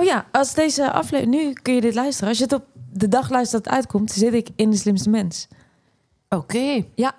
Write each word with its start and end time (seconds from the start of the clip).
Oh 0.00 0.06
ja, 0.06 0.26
als 0.32 0.54
deze 0.54 0.92
aflevering... 0.92 1.34
Nu 1.34 1.52
kun 1.52 1.74
je 1.74 1.80
dit 1.80 1.94
luisteren. 1.94 2.28
Als 2.28 2.38
je 2.38 2.44
het 2.44 2.52
op 2.52 2.64
de 2.92 3.08
dag 3.08 3.30
luistert 3.30 3.64
dat 3.64 3.72
het 3.72 3.82
uitkomt... 3.82 4.12
zit 4.12 4.32
ik 4.32 4.48
in 4.56 4.70
De 4.70 4.76
Slimste 4.76 5.10
Mens. 5.10 5.48
Oké. 6.28 6.84
Ja. 6.94 7.14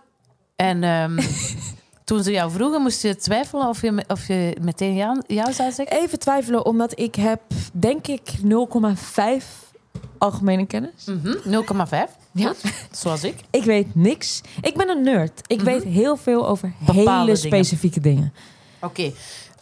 En 0.56 0.84
ehm, 0.84 1.20
toen 2.06 2.24
ze 2.24 2.32
jou 2.32 2.52
vroegen, 2.52 2.82
moest 2.82 3.02
je 3.02 3.16
twijfelen 3.16 3.68
of 3.68 3.82
je, 3.82 4.04
of 4.08 4.28
je 4.28 4.58
meteen 4.62 5.24
ja 5.28 5.52
zou 5.52 5.72
zeggen? 5.72 5.88
Even 6.00 6.20
twijfelen, 6.20 6.66
omdat 6.66 7.00
ik 7.00 7.16
heb, 7.16 7.42
denk 7.74 8.08
ik, 8.08 8.32
0,5 8.32 9.72
algemene 10.18 10.66
kennis. 10.66 11.06
Mhm, 11.06 11.64
0,5. 11.88 12.12
Ja. 12.32 12.54
Zoals 12.92 13.24
ik. 13.24 13.36
Ik 13.50 13.64
weet 13.64 13.96
niks. 13.96 14.42
Ik 14.62 14.76
ben 14.76 14.90
een 14.90 15.04
nerd. 15.04 15.42
Ik 15.48 15.62
weet 15.62 15.84
heel 15.84 16.18
veel 16.18 16.48
over 16.48 16.74
Bepaalde 16.86 17.20
hele 17.20 17.36
specifieke 17.36 18.00
dingen. 18.00 18.34
Oké. 18.82 19.12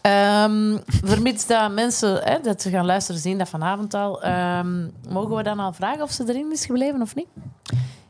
Ehm, 0.01 0.77
vermits 0.85 1.47
dat 1.47 1.71
mensen 1.71 2.21
hè, 2.23 2.39
dat 2.41 2.61
ze 2.61 2.69
gaan 2.69 2.85
luisteren 2.85 3.21
zien 3.21 3.37
dat 3.37 3.49
vanavond 3.49 3.93
al, 3.93 4.21
ehm, 4.23 4.87
mogen 5.09 5.35
we 5.35 5.43
dan 5.43 5.59
al 5.59 5.73
vragen 5.73 6.01
of 6.03 6.11
ze 6.11 6.23
erin 6.27 6.51
is 6.51 6.65
gebleven 6.65 7.01
of 7.01 7.15
niet? 7.15 7.27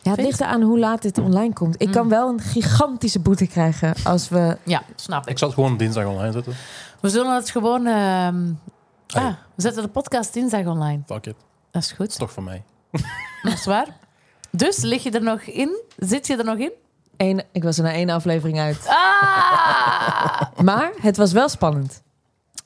Ja, 0.01 0.11
het 0.11 0.21
ligt 0.21 0.41
eraan 0.41 0.61
hoe 0.61 0.79
laat 0.79 1.01
dit 1.01 1.17
online 1.17 1.53
komt. 1.53 1.81
Ik 1.81 1.91
kan 1.91 2.09
wel 2.09 2.29
een 2.29 2.39
gigantische 2.41 3.19
boete 3.19 3.47
krijgen 3.47 3.93
als 4.03 4.29
we... 4.29 4.57
Ja, 4.63 4.81
snap 4.95 5.23
ik. 5.23 5.29
Ik 5.29 5.37
zal 5.37 5.47
het 5.47 5.57
gewoon 5.57 5.77
dinsdag 5.77 6.05
online 6.05 6.31
zetten. 6.31 6.53
We 6.99 7.09
zullen 7.09 7.35
het 7.35 7.49
gewoon. 7.49 7.85
ehm, 7.85 8.51
Ah, 9.13 9.25
ah, 9.25 9.33
we 9.55 9.61
zetten 9.61 9.83
de 9.83 9.89
podcast 9.89 10.33
dinsdag 10.33 10.65
online. 10.65 11.01
Fuck 11.05 11.25
it. 11.25 11.35
Dat 11.71 11.81
is 11.81 11.87
Dat 11.87 11.97
goed. 11.97 12.07
is 12.09 12.15
toch 12.15 12.31
van 12.31 12.43
mij. 12.43 12.63
Dat 13.43 13.53
is 13.53 13.65
waar. 13.65 13.87
Dus 14.51 14.81
lig 14.81 15.03
je 15.03 15.11
er 15.11 15.23
nog 15.23 15.41
in? 15.41 15.81
Zit 15.97 16.27
je 16.27 16.35
er 16.37 16.43
nog 16.45 16.57
in? 16.57 16.71
Eén, 17.19 17.41
ik 17.51 17.63
was 17.63 17.77
er 17.77 17.83
na 17.83 17.91
één 17.91 18.09
aflevering 18.09 18.59
uit. 18.59 18.87
Ah! 18.87 20.41
Maar 20.63 20.91
het 21.01 21.17
was 21.17 21.31
wel 21.31 21.49
spannend. 21.49 22.01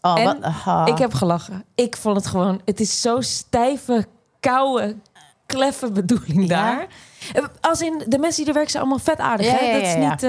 Oh, 0.02 0.20
En 0.20 0.26
wat, 0.26 0.38
ah. 0.66 0.88
Ik 0.88 0.98
heb 0.98 1.14
gelachen. 1.14 1.64
Ik 1.76 1.98
vond 1.98 2.16
het 2.16 2.28
gewoon... 2.28 2.62
Het 2.66 2.80
is 2.80 3.02
zo 3.02 3.22
stijve, 3.22 4.06
koude, 4.40 4.96
kleffe 5.46 5.92
bedoeling 5.92 6.50
daar. 6.50 6.88
Als 7.62 7.82
in, 7.82 8.04
de 8.08 8.20
mensen 8.20 8.38
die 8.38 8.48
er 8.48 8.54
werken 8.54 8.72
zijn 8.72 8.84
allemaal 8.84 9.04
vet 9.04 9.20
aardig. 9.20 9.46
Ja, 9.46 9.52
hè? 9.54 9.66
ja, 9.66 9.74
Dat 9.74 9.84
is 9.84 9.96
niet 9.96 10.24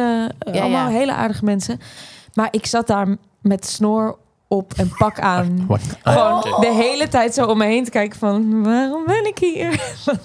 eh, 0.54 0.62
allemaal 0.62 0.88
hele 0.88 1.12
aardige 1.12 1.44
mensen. 1.44 1.80
Maar 2.34 2.48
ik 2.50 2.66
zat 2.66 2.86
daar 2.86 3.16
met 3.40 3.66
snor 3.66 4.18
op 4.54 4.72
en 4.76 4.92
pak 4.98 5.20
aan. 5.20 5.66
Gewoon 6.02 6.32
oké. 6.44 6.60
de 6.60 6.72
hele 6.74 7.08
tijd 7.08 7.34
zo 7.34 7.46
om 7.46 7.58
me 7.58 7.64
heen 7.64 7.84
te 7.84 7.90
kijken 7.90 8.18
van... 8.18 8.62
Waarom 8.62 9.04
ben 9.06 9.26
ik 9.26 9.38
hier? 9.38 9.70
Wat, 10.04 10.20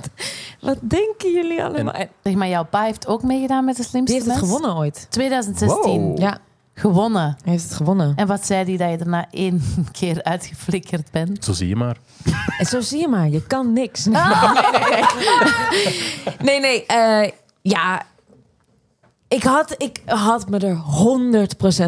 wat 0.62 0.78
denken 0.82 1.32
jullie 1.34 1.64
allemaal? 1.64 1.94
En 1.94 2.10
Zeg 2.24 2.34
maar, 2.34 2.48
jouw 2.48 2.66
pa 2.66 2.82
heeft 2.84 3.08
ook 3.08 3.24
meegedaan 3.24 3.66
met 3.66 3.76
de 3.78 3.84
slimste 3.84 4.14
die 4.14 4.24
heeft 4.24 4.26
het 4.40 4.42
Mens? 4.50 4.54
gewonnen 4.56 4.78
ooit. 4.82 5.08
2016. 5.10 6.02
Wow. 6.02 6.20
Ja, 6.20 6.38
Gewonnen. 6.74 7.38
hij 7.44 7.52
heeft 7.52 7.64
het 7.64 7.74
gewonnen. 7.74 8.14
En 8.16 8.28
wat 8.28 8.46
zei 8.46 8.64
hij 8.64 8.78
dat 8.78 8.90
je 9.00 9.06
er 9.06 9.10
na 9.12 9.26
één 9.32 9.62
keer 10.00 10.24
uitgeflikkerd 10.24 11.12
bent? 11.12 11.46
Zo 11.46 11.54
zie 11.54 11.68
je 11.68 11.76
maar. 11.76 11.98
En 12.60 12.66
zo 12.66 12.82
zie 12.82 13.00
je 13.00 13.08
maar, 13.08 13.30
je 13.30 13.44
kan 13.48 13.74
niks. 13.74 14.06
Nee, 14.06 14.22
Ah! 14.22 14.54
nee, 14.72 14.90
nee. 14.90 16.20
nee, 16.42 16.60
nee, 16.60 16.86
eh, 16.86 17.32
ja. 17.62 18.02
Ik 19.30 19.44
had, 19.44 19.76
ik 19.78 20.02
had 20.06 20.50
me 20.50 20.58
er 20.58 20.76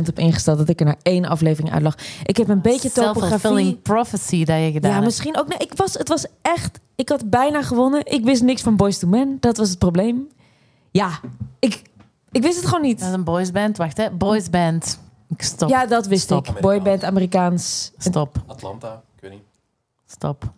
100% 0.06 0.10
op 0.10 0.20
ingesteld 0.20 0.58
dat 0.58 0.70
ik 0.70 0.80
er 0.80 0.86
naar 0.86 1.00
één 1.02 1.26
aflevering 1.26 1.74
uit 1.74 1.82
lag. 1.82 1.96
Ik 2.24 2.38
heb 2.38 2.48
een 2.48 2.62
beetje 2.62 2.92
topografie. 2.92 3.30
Self-fulfilling 3.30 3.82
prophecy 3.82 4.46
dat 4.46 4.60
je 4.60 4.72
gedaan 4.72 4.92
Ja, 4.92 5.00
misschien 5.00 5.38
ook. 5.38 5.48
Nee, 5.48 5.58
ik 5.58 5.72
was, 5.76 5.94
het 5.94 6.08
was 6.08 6.26
echt. 6.42 6.80
Ik 6.96 7.10
had 7.10 7.30
bijna 7.30 7.62
gewonnen. 7.62 8.06
Ik 8.06 8.24
wist 8.24 8.42
niks 8.42 8.62
van 8.62 8.76
Boys 8.76 8.98
to 8.98 9.08
Men. 9.08 9.38
Dat 9.40 9.58
was 9.58 9.70
het 9.70 9.80
probleem. 9.80 10.28
Ja, 10.92 11.20
ik, 11.60 11.82
ik 12.32 12.42
wist 12.42 12.56
het 12.56 12.66
gewoon 12.66 12.82
niet. 12.82 13.00
Dat 13.00 13.08
is 13.08 13.14
een 13.14 13.24
boysband. 13.24 13.78
Wacht, 13.78 13.98
hè. 13.98 14.10
Boysband. 14.12 15.00
Ik 15.30 15.42
stop. 15.42 15.70
Ja, 15.70 15.86
dat 15.86 16.06
wist 16.06 16.24
Stop. 16.24 16.48
ik. 16.48 16.60
Boyband, 16.60 17.04
Amerikaans. 17.04 17.92
Stop. 17.98 18.44
Atlanta, 18.48 19.02
ik 19.16 19.22
weet 19.22 19.32
niet. 19.32 19.44
Stop. 20.06 20.52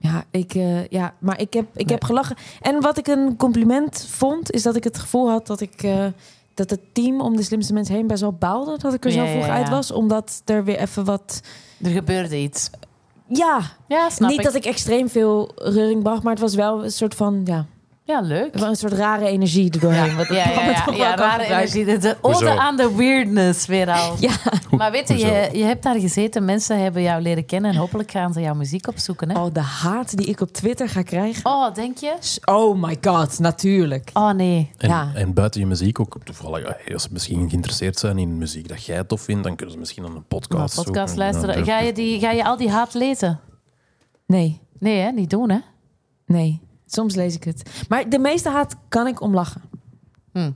Ja. 0.00 0.24
Ik, 0.30 0.54
eh, 0.54 0.86
ja, 0.86 1.14
maar 1.18 1.40
ik 1.40 1.52
heb, 1.52 1.66
ik 1.74 1.88
heb 1.88 2.04
gelachen. 2.04 2.36
En 2.60 2.80
wat 2.80 2.98
ik 2.98 3.06
een 3.06 3.36
compliment 3.36 4.06
vond, 4.10 4.50
is 4.50 4.62
dat 4.62 4.76
ik 4.76 4.84
het 4.84 4.98
gevoel 4.98 5.30
had 5.30 5.46
dat 5.46 5.60
ik 5.60 5.82
eh, 5.82 6.06
dat 6.54 6.70
het 6.70 6.80
team 6.92 7.20
om 7.20 7.36
de 7.36 7.42
slimste 7.42 7.72
mensen 7.72 7.94
heen 7.94 8.06
best 8.06 8.20
wel 8.20 8.32
baalde 8.32 8.78
dat 8.78 8.94
ik 8.94 9.04
er 9.04 9.10
zo 9.10 9.22
ja, 9.22 9.30
vroeg 9.30 9.46
ja. 9.46 9.52
uit 9.52 9.68
was, 9.68 9.90
omdat 9.90 10.42
er 10.44 10.64
weer 10.64 10.78
even 10.78 11.04
wat. 11.04 11.40
Er 11.82 11.90
gebeurde 11.90 12.38
iets. 12.38 12.70
Ja, 13.26 13.60
Ja, 13.88 14.10
snap 14.10 14.30
niet 14.30 14.38
ik. 14.38 14.44
dat 14.44 14.54
ik 14.54 14.64
extreem 14.64 15.08
veel 15.08 15.52
reuring 15.54 16.02
bracht, 16.02 16.22
maar 16.22 16.32
het 16.32 16.42
was 16.42 16.54
wel 16.54 16.84
een 16.84 16.90
soort 16.90 17.14
van 17.14 17.40
ja, 17.44 17.66
Ja, 18.08 18.20
leuk. 18.20 18.54
wel 18.54 18.68
een 18.68 18.76
soort 18.76 18.92
rare 18.92 19.26
energie 19.26 19.70
erdoorheen. 19.72 20.16
wat 20.16 20.28
Ja, 20.28 20.34
ja, 20.34 20.44
wat 20.54 20.64
ja, 20.64 20.70
ja, 20.74 20.84
kan 20.84 20.94
rare 20.96 21.42
gebruiken. 21.42 21.56
energie. 21.56 21.98
De, 21.98 22.16
ode 22.20 22.58
aan 22.58 22.76
de 22.76 22.94
weirdness 22.96 23.66
weer 23.66 23.90
al. 23.90 24.14
Ja, 24.20 24.30
Maar 24.70 24.90
weet 24.90 25.08
je, 25.08 25.16
je, 25.18 25.48
je 25.52 25.64
hebt 25.64 25.82
daar 25.82 25.98
gezeten. 26.00 26.44
Mensen 26.44 26.78
hebben 26.82 27.02
jou 27.02 27.22
leren 27.22 27.46
kennen. 27.46 27.70
En 27.70 27.76
hopelijk 27.76 28.10
gaan 28.10 28.32
ze 28.32 28.40
jouw 28.40 28.54
muziek 28.54 28.88
opzoeken. 28.88 29.30
Hè? 29.30 29.40
oh, 29.40 29.52
de 29.52 29.60
haat 29.60 30.16
die 30.16 30.26
ik 30.26 30.40
op 30.40 30.52
Twitter 30.52 30.88
ga 30.88 31.02
krijgen. 31.02 31.46
Oh, 31.46 31.74
denk 31.74 31.98
je? 31.98 32.14
Oh 32.44 32.82
my 32.82 32.98
god, 33.00 33.38
natuurlijk. 33.38 34.10
Oh, 34.14 34.30
nee. 34.30 34.70
En, 34.78 34.88
Ja. 34.88 35.10
en 35.14 35.32
buiten 35.34 35.60
je 35.60 35.66
muziek 35.66 36.00
ook, 36.00 36.16
toevallig, 36.24 36.62
ja, 36.86 36.92
als 36.92 37.02
ze 37.02 37.08
misschien 37.12 37.48
geïnteresseerd 37.48 37.98
zijn 37.98 38.18
in 38.18 38.38
muziek 38.38 38.68
dat 38.68 38.84
jij 38.84 39.04
tof 39.04 39.20
vindt, 39.20 39.42
dan 39.44 39.56
kunnen 39.56 39.74
ze 39.74 39.80
misschien 39.80 40.04
aan 40.04 40.16
een 40.16 40.26
podcast 40.26 40.74
podcast 40.74 40.74
zoeken. 40.74 41.16
luisteren. 41.18 41.56
Ja, 41.58 41.64
Ga 41.64 41.78
je, 41.80 41.92
die, 41.92 42.20
ga 42.20 42.30
je 42.30 42.44
al 42.44 42.56
die 42.56 42.70
haat 42.70 42.94
lezen? 42.94 43.40
Nee, 44.26 44.60
Nee, 44.78 44.98
hè? 45.00 45.10
Niet 45.10 45.30
doen, 45.30 45.50
hè? 45.50 45.58
nee. 46.26 46.60
Soms 46.90 47.14
lees 47.14 47.34
ik 47.34 47.44
het. 47.44 47.70
Maar 47.88 48.08
de 48.08 48.18
meeste 48.18 48.48
haat 48.48 48.76
kan 48.88 49.06
ik 49.06 49.20
om 49.20 49.34
lachen. 49.34 49.62
Hm. 50.32 50.50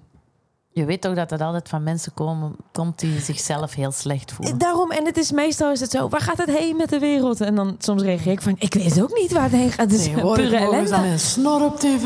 Je 0.75 0.85
weet 0.85 1.01
toch 1.01 1.15
dat 1.15 1.31
het 1.31 1.41
altijd 1.41 1.69
van 1.69 1.83
mensen 1.83 2.15
komen, 2.15 2.57
komt 2.73 2.99
die 2.99 3.21
zichzelf 3.21 3.75
heel 3.75 3.93
slecht 3.93 4.33
voelen. 4.33 4.59
Daarom, 4.59 4.91
en 4.91 5.05
het 5.05 5.17
is 5.17 5.33
meestal 5.33 5.73
is 5.73 5.81
het 5.81 5.91
zo, 5.91 6.09
waar 6.09 6.21
gaat 6.21 6.39
het 6.39 6.51
heen 6.51 6.77
met 6.77 6.89
de 6.89 6.99
wereld? 6.99 7.41
En 7.41 7.55
dan 7.55 7.75
soms 7.79 8.03
reageer 8.03 8.33
ik 8.33 8.43
van, 8.43 8.57
ik 8.59 8.75
weet 8.75 9.03
ook 9.03 9.19
niet 9.19 9.33
waar 9.33 9.43
het 9.43 9.53
heen 9.53 9.71
gaat. 9.71 9.91
Het 9.91 10.01
is 10.01 10.11
pure 10.11 10.57
ellende. 10.57 10.95
een 10.95 11.19
snor 11.19 11.65
op 11.65 11.79
tv. 11.79 12.05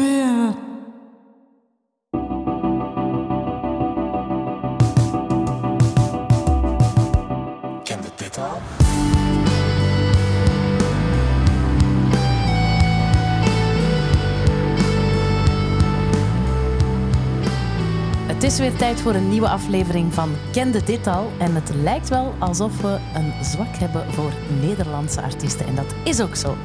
Kende 7.82 8.08
dit 8.16 8.38
al? 8.38 8.75
Is 18.46 18.58
weer 18.58 18.76
tijd 18.76 19.00
voor 19.00 19.14
een 19.14 19.28
nieuwe 19.28 19.48
aflevering 19.48 20.14
van 20.14 20.30
Kende 20.52 20.84
dit 20.84 21.06
al. 21.06 21.30
En 21.38 21.54
het 21.54 21.70
lijkt 21.74 22.08
wel 22.08 22.34
alsof 22.38 22.80
we 22.80 22.98
een 23.14 23.44
zwak 23.44 23.76
hebben 23.76 24.12
voor 24.12 24.32
Nederlandse 24.60 25.22
artiesten. 25.22 25.66
En 25.66 25.74
dat 25.74 25.94
is 26.04 26.20
ook 26.20 26.36
zo. 26.36 26.56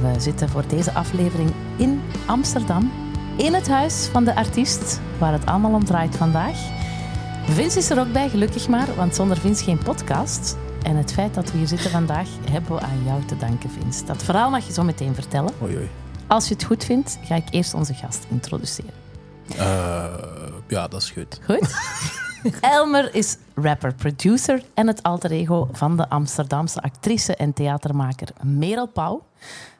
We 0.00 0.20
zitten 0.20 0.48
voor 0.48 0.66
deze 0.66 0.92
aflevering 0.92 1.50
in 1.76 2.02
Amsterdam. 2.26 2.92
In 3.36 3.54
het 3.54 3.68
huis 3.68 4.06
van 4.06 4.24
de 4.24 4.34
artiest, 4.34 5.00
waar 5.18 5.32
het 5.32 5.46
allemaal 5.46 5.72
om 5.72 5.84
draait 5.84 6.16
vandaag. 6.16 6.56
Vince 7.44 7.78
is 7.78 7.90
er 7.90 7.98
ook 7.98 8.12
bij, 8.12 8.28
gelukkig 8.28 8.68
maar, 8.68 8.94
want 8.96 9.14
zonder 9.14 9.36
Vince 9.36 9.64
geen 9.64 9.78
podcast. 9.78 10.56
En 10.82 10.96
het 10.96 11.12
feit 11.12 11.34
dat 11.34 11.52
we 11.52 11.58
hier 11.58 11.68
zitten 11.68 11.90
vandaag, 11.90 12.28
hebben 12.50 12.74
we 12.74 12.80
aan 12.80 13.02
jou 13.04 13.24
te 13.24 13.36
danken, 13.36 13.70
Vince. 13.70 14.04
Dat 14.04 14.22
verhaal 14.22 14.50
mag 14.50 14.66
je 14.66 14.72
zo 14.72 14.82
meteen 14.82 15.14
vertellen. 15.14 15.52
Oei, 15.62 15.76
oei. 15.76 15.88
Als 16.26 16.48
je 16.48 16.54
het 16.54 16.64
goed 16.64 16.84
vindt, 16.84 17.18
ga 17.22 17.34
ik 17.34 17.46
eerst 17.50 17.74
onze 17.74 17.94
gast 17.94 18.26
introduceren. 18.30 18.92
Eh, 19.56 20.04
ja, 20.68 20.88
dat 20.88 21.02
is 21.02 21.10
goed. 21.10 21.40
Goed. 21.44 21.74
Elmer 22.60 23.14
is 23.14 23.36
rapper, 23.54 23.94
producer 23.94 24.62
en 24.74 24.86
het 24.86 25.02
alter 25.02 25.30
ego 25.30 25.68
van 25.72 25.96
de 25.96 26.08
Amsterdamse 26.08 26.80
actrice 26.80 27.36
en 27.36 27.52
theatermaker 27.52 28.28
Merel 28.42 28.86
Pauw. 28.86 29.22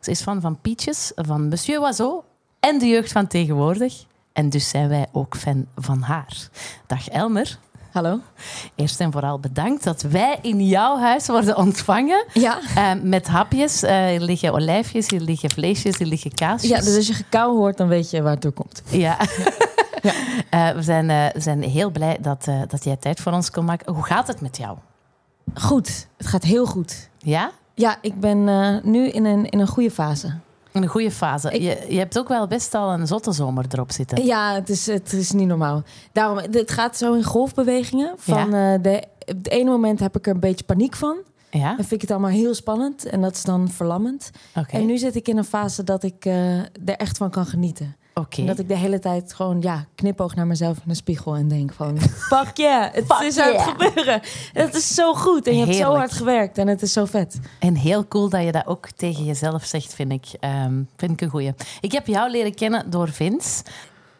Ze 0.00 0.11
is 0.11 0.23
fan 0.23 0.41
van 0.41 0.59
Pietjes, 0.61 1.12
van 1.15 1.49
Monsieur 1.49 1.81
Oiseau 1.81 2.23
en 2.61 2.78
de 2.78 2.87
jeugd 2.87 3.12
van 3.12 3.27
tegenwoordig. 3.27 4.05
En 4.33 4.50
dus 4.50 4.69
zijn 4.69 4.89
wij 4.89 5.06
ook 5.12 5.37
fan 5.37 5.67
van 5.77 6.03
haar. 6.03 6.49
Dag 6.87 7.09
Elmer. 7.09 7.59
Hallo? 7.93 8.21
Eerst 8.75 9.00
en 9.00 9.12
vooral 9.12 9.39
bedankt 9.39 9.84
dat 9.84 10.03
wij 10.03 10.39
in 10.43 10.67
jouw 10.67 10.99
huis 10.99 11.27
worden 11.27 11.56
ontvangen. 11.56 12.25
Ja. 12.33 12.61
Eh, 12.75 13.03
met 13.03 13.27
hapjes. 13.27 13.83
Eh, 13.83 14.06
hier 14.06 14.21
liggen 14.21 14.53
olijfjes, 14.53 15.08
hier 15.08 15.20
liggen 15.20 15.50
vleesjes, 15.50 15.99
hier 15.99 16.06
liggen 16.06 16.35
kaasjes. 16.35 16.70
Ja, 16.70 16.81
dus 16.81 16.97
als 16.97 17.06
je 17.06 17.12
gekauw 17.12 17.56
hoort, 17.56 17.76
dan 17.76 17.88
weet 17.88 18.11
je 18.11 18.23
waar 18.23 18.32
het 18.32 18.43
door 18.43 18.53
komt. 18.53 18.82
Ja. 18.91 19.17
Eh, 20.51 20.71
we, 20.71 20.83
zijn, 20.83 21.11
eh, 21.11 21.27
zijn 21.43 21.62
heel 21.62 21.91
blij 21.91 22.19
dat, 22.21 22.47
eh, 22.49 22.61
dat 22.69 22.85
jij 22.85 22.97
tijd 22.97 23.21
voor 23.21 23.33
ons 23.33 23.51
kon 23.51 23.65
maken. 23.65 23.95
Hoe 23.95 24.05
gaat 24.05 24.27
het 24.27 24.41
met 24.41 24.56
jou? 24.56 24.77
Goed, 25.55 26.06
het 26.17 26.27
gaat 26.27 26.43
heel 26.43 26.67
goed. 26.67 27.09
Ja? 27.19 27.51
Ja, 27.75 27.97
ik 28.01 28.21
ben 28.21 28.45
nu 28.91 29.09
in 29.09 29.25
een, 29.25 29.49
in 29.51 29.59
een 29.61 29.67
goede 29.67 29.91
fase. 29.91 30.35
In 30.73 30.83
een 30.83 30.89
goede 30.89 31.11
fase. 31.11 31.51
Ik- 31.51 31.61
Je, 31.62 31.93
je 31.93 31.99
hebt 31.99 32.19
ook 32.19 32.29
wel 32.29 32.47
best 32.47 32.75
al 32.75 32.93
een 32.93 33.06
zotte 33.06 33.33
zomer 33.33 33.65
erop 33.71 33.93
zitten. 33.93 34.25
Ja, 34.25 34.55
het 34.55 34.69
is, 34.69 34.87
het 34.87 35.12
is 35.12 35.31
niet 35.33 35.47
normaal. 35.47 35.83
Daarom, 36.12 36.37
het 36.51 36.71
gaat 36.71 36.97
zo 36.97 37.15
in 37.15 37.25
golfbewegingen. 37.25 38.12
Van 38.17 38.51
de, 38.83 39.03
op 39.27 39.37
het 39.37 39.49
ene 39.49 39.71
moment 39.71 40.01
heb 40.01 40.17
ik 40.17 40.27
er 40.27 40.35
een 40.35 40.41
beetje 40.41 40.65
paniek 40.65 40.97
van. 40.97 41.17
Ja? 41.51 41.67
Dan 41.69 41.77
vind 41.85 41.93
ik 41.93 42.01
het 42.01 42.11
allemaal 42.11 42.31
heel 42.31 42.55
spannend. 42.55 43.05
En 43.05 43.21
dat 43.21 43.35
is 43.35 43.43
dan 43.43 43.69
verlammend. 43.69 44.31
En 44.81 44.87
nu 44.87 44.99
zit 44.99 45.15
ik 45.17 45.29
in 45.29 45.37
een 45.37 45.45
fase 45.45 45.85
dat 45.85 46.03
ik 46.03 46.25
er 46.25 46.97
echt 46.97 47.17
van 47.17 47.31
kan 47.31 47.47
genieten. 47.47 47.97
Oké. 48.14 48.40
En 48.40 48.46
dat 48.46 48.58
ik 48.58 48.69
de 48.69 48.76
hele 48.76 48.99
tijd 48.99 49.34
gewoon 49.34 49.61
ja, 49.61 49.87
knipoog 49.94 50.34
naar 50.34 50.46
mezelf 50.46 50.76
in 50.76 50.82
de 50.87 50.94
spiegel 50.94 51.34
en 51.34 51.49
denk 51.49 51.72
van... 51.72 52.00
Fuck 52.31 52.56
yeah, 52.56 52.93
het 52.93 53.20
is 53.20 53.38
aan 53.38 53.52
het 53.52 53.62
gebeuren. 53.62 54.20
Het 54.52 54.75
is 54.75 54.94
zo 54.94 55.14
goed 55.14 55.46
en 55.46 55.56
je 55.56 55.64
hebt 55.64 55.76
zo 55.76 55.94
hard 55.94 56.12
gewerkt 56.12 56.58
en 56.58 56.69
het 56.69 56.82
is 56.82 56.93
zo 56.93 57.05
vet. 57.05 57.40
En 57.58 57.75
heel 57.75 58.08
cool 58.08 58.28
dat 58.28 58.44
je 58.44 58.52
dat 58.52 58.66
ook 58.66 58.90
tegen 58.90 59.25
jezelf 59.25 59.64
zegt, 59.64 59.94
vind 59.94 60.12
ik. 60.12 60.26
Ehm, 60.40 60.82
vind 60.96 61.12
ik 61.12 61.20
een 61.20 61.28
goeie. 61.28 61.55
Ik 61.81 61.93
heb 61.93 62.06
jou 62.06 62.31
leren 62.31 62.55
kennen 62.55 62.90
door 62.90 63.08
Vince. 63.08 63.64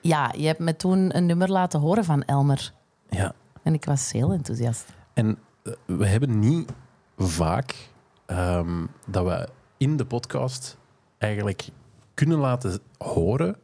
Ja, 0.01 0.33
je 0.37 0.47
hebt 0.47 0.59
me 0.59 0.77
toen 0.77 1.17
een 1.17 1.27
nummer 1.27 1.51
laten 1.51 1.81
horen 1.81 2.05
van 2.05 2.23
Elmer. 2.23 2.73
Ja. 3.11 3.35
En 3.63 3.75
ik 3.75 3.85
was 3.85 4.13
heel 4.13 4.33
enthousiast. 4.33 4.85
En 5.13 5.39
eh, 5.63 5.73
we 5.87 6.07
hebben 6.07 6.39
niet 6.39 6.73
vaak 7.17 7.89
ehm, 8.27 8.87
dat 9.07 9.25
we 9.25 9.49
in 9.77 9.97
de 9.97 10.05
podcast 10.05 10.77
eigenlijk 11.19 11.69
kunnen 12.15 12.39
laten 12.39 12.79
horen 12.99 13.57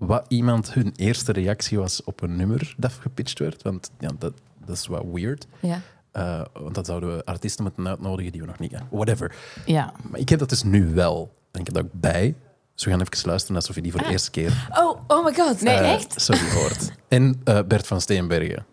wat 0.00 0.24
iemand 0.28 0.72
hun 0.72 0.92
eerste 0.96 1.32
reactie 1.32 1.78
was 1.78 2.04
op 2.04 2.22
een 2.22 2.36
nummer 2.36 2.74
dat 2.76 2.92
gepitcht 2.92 3.38
werd. 3.38 3.62
Want 3.62 3.90
ja, 3.98 4.10
dat, 4.18 4.32
dat 4.64 4.76
is 4.76 4.86
wat 4.86 5.04
weird. 5.12 5.46
Ja. 5.60 5.80
Eh, 6.12 6.44
want 6.52 6.74
dan 6.74 6.84
zouden 6.84 7.16
we 7.16 7.24
artiesten 7.24 7.64
moeten 7.64 7.88
uitnodigen 7.88 8.32
die 8.32 8.40
we 8.40 8.46
nog 8.46 8.58
niet 8.58 8.70
kennen. 8.70 8.88
Whatever. 8.90 9.34
Ja. 9.66 9.92
Maar 10.10 10.20
ik 10.20 10.28
heb 10.28 10.38
dat 10.38 10.48
dus 10.48 10.62
nu 10.62 10.94
wel. 10.94 11.34
En 11.50 11.60
ik 11.60 11.66
heb 11.66 11.74
dat 11.74 11.84
ook 11.84 11.90
bij. 11.92 12.34
Dus 12.74 12.84
we 12.84 12.90
gaan 12.90 13.00
even 13.00 13.28
luisteren 13.28 13.56
alsof 13.56 13.74
je 13.74 13.82
die 13.82 13.92
voor 13.92 14.02
de 14.02 14.08
eerste 14.08 14.30
keer 14.30 14.68
Oh, 14.78 15.00
oh 15.06 15.24
my 15.24 15.34
god. 15.34 15.60
Nee, 15.60 15.74
eh, 15.74 15.92
echt? 15.92 16.20
sorry, 16.20 16.50
hoort. 16.50 16.90
En 17.08 17.40
eh, 17.44 17.58
Bert 17.66 17.86
van 17.86 18.00
Steenbergen. 18.00 18.66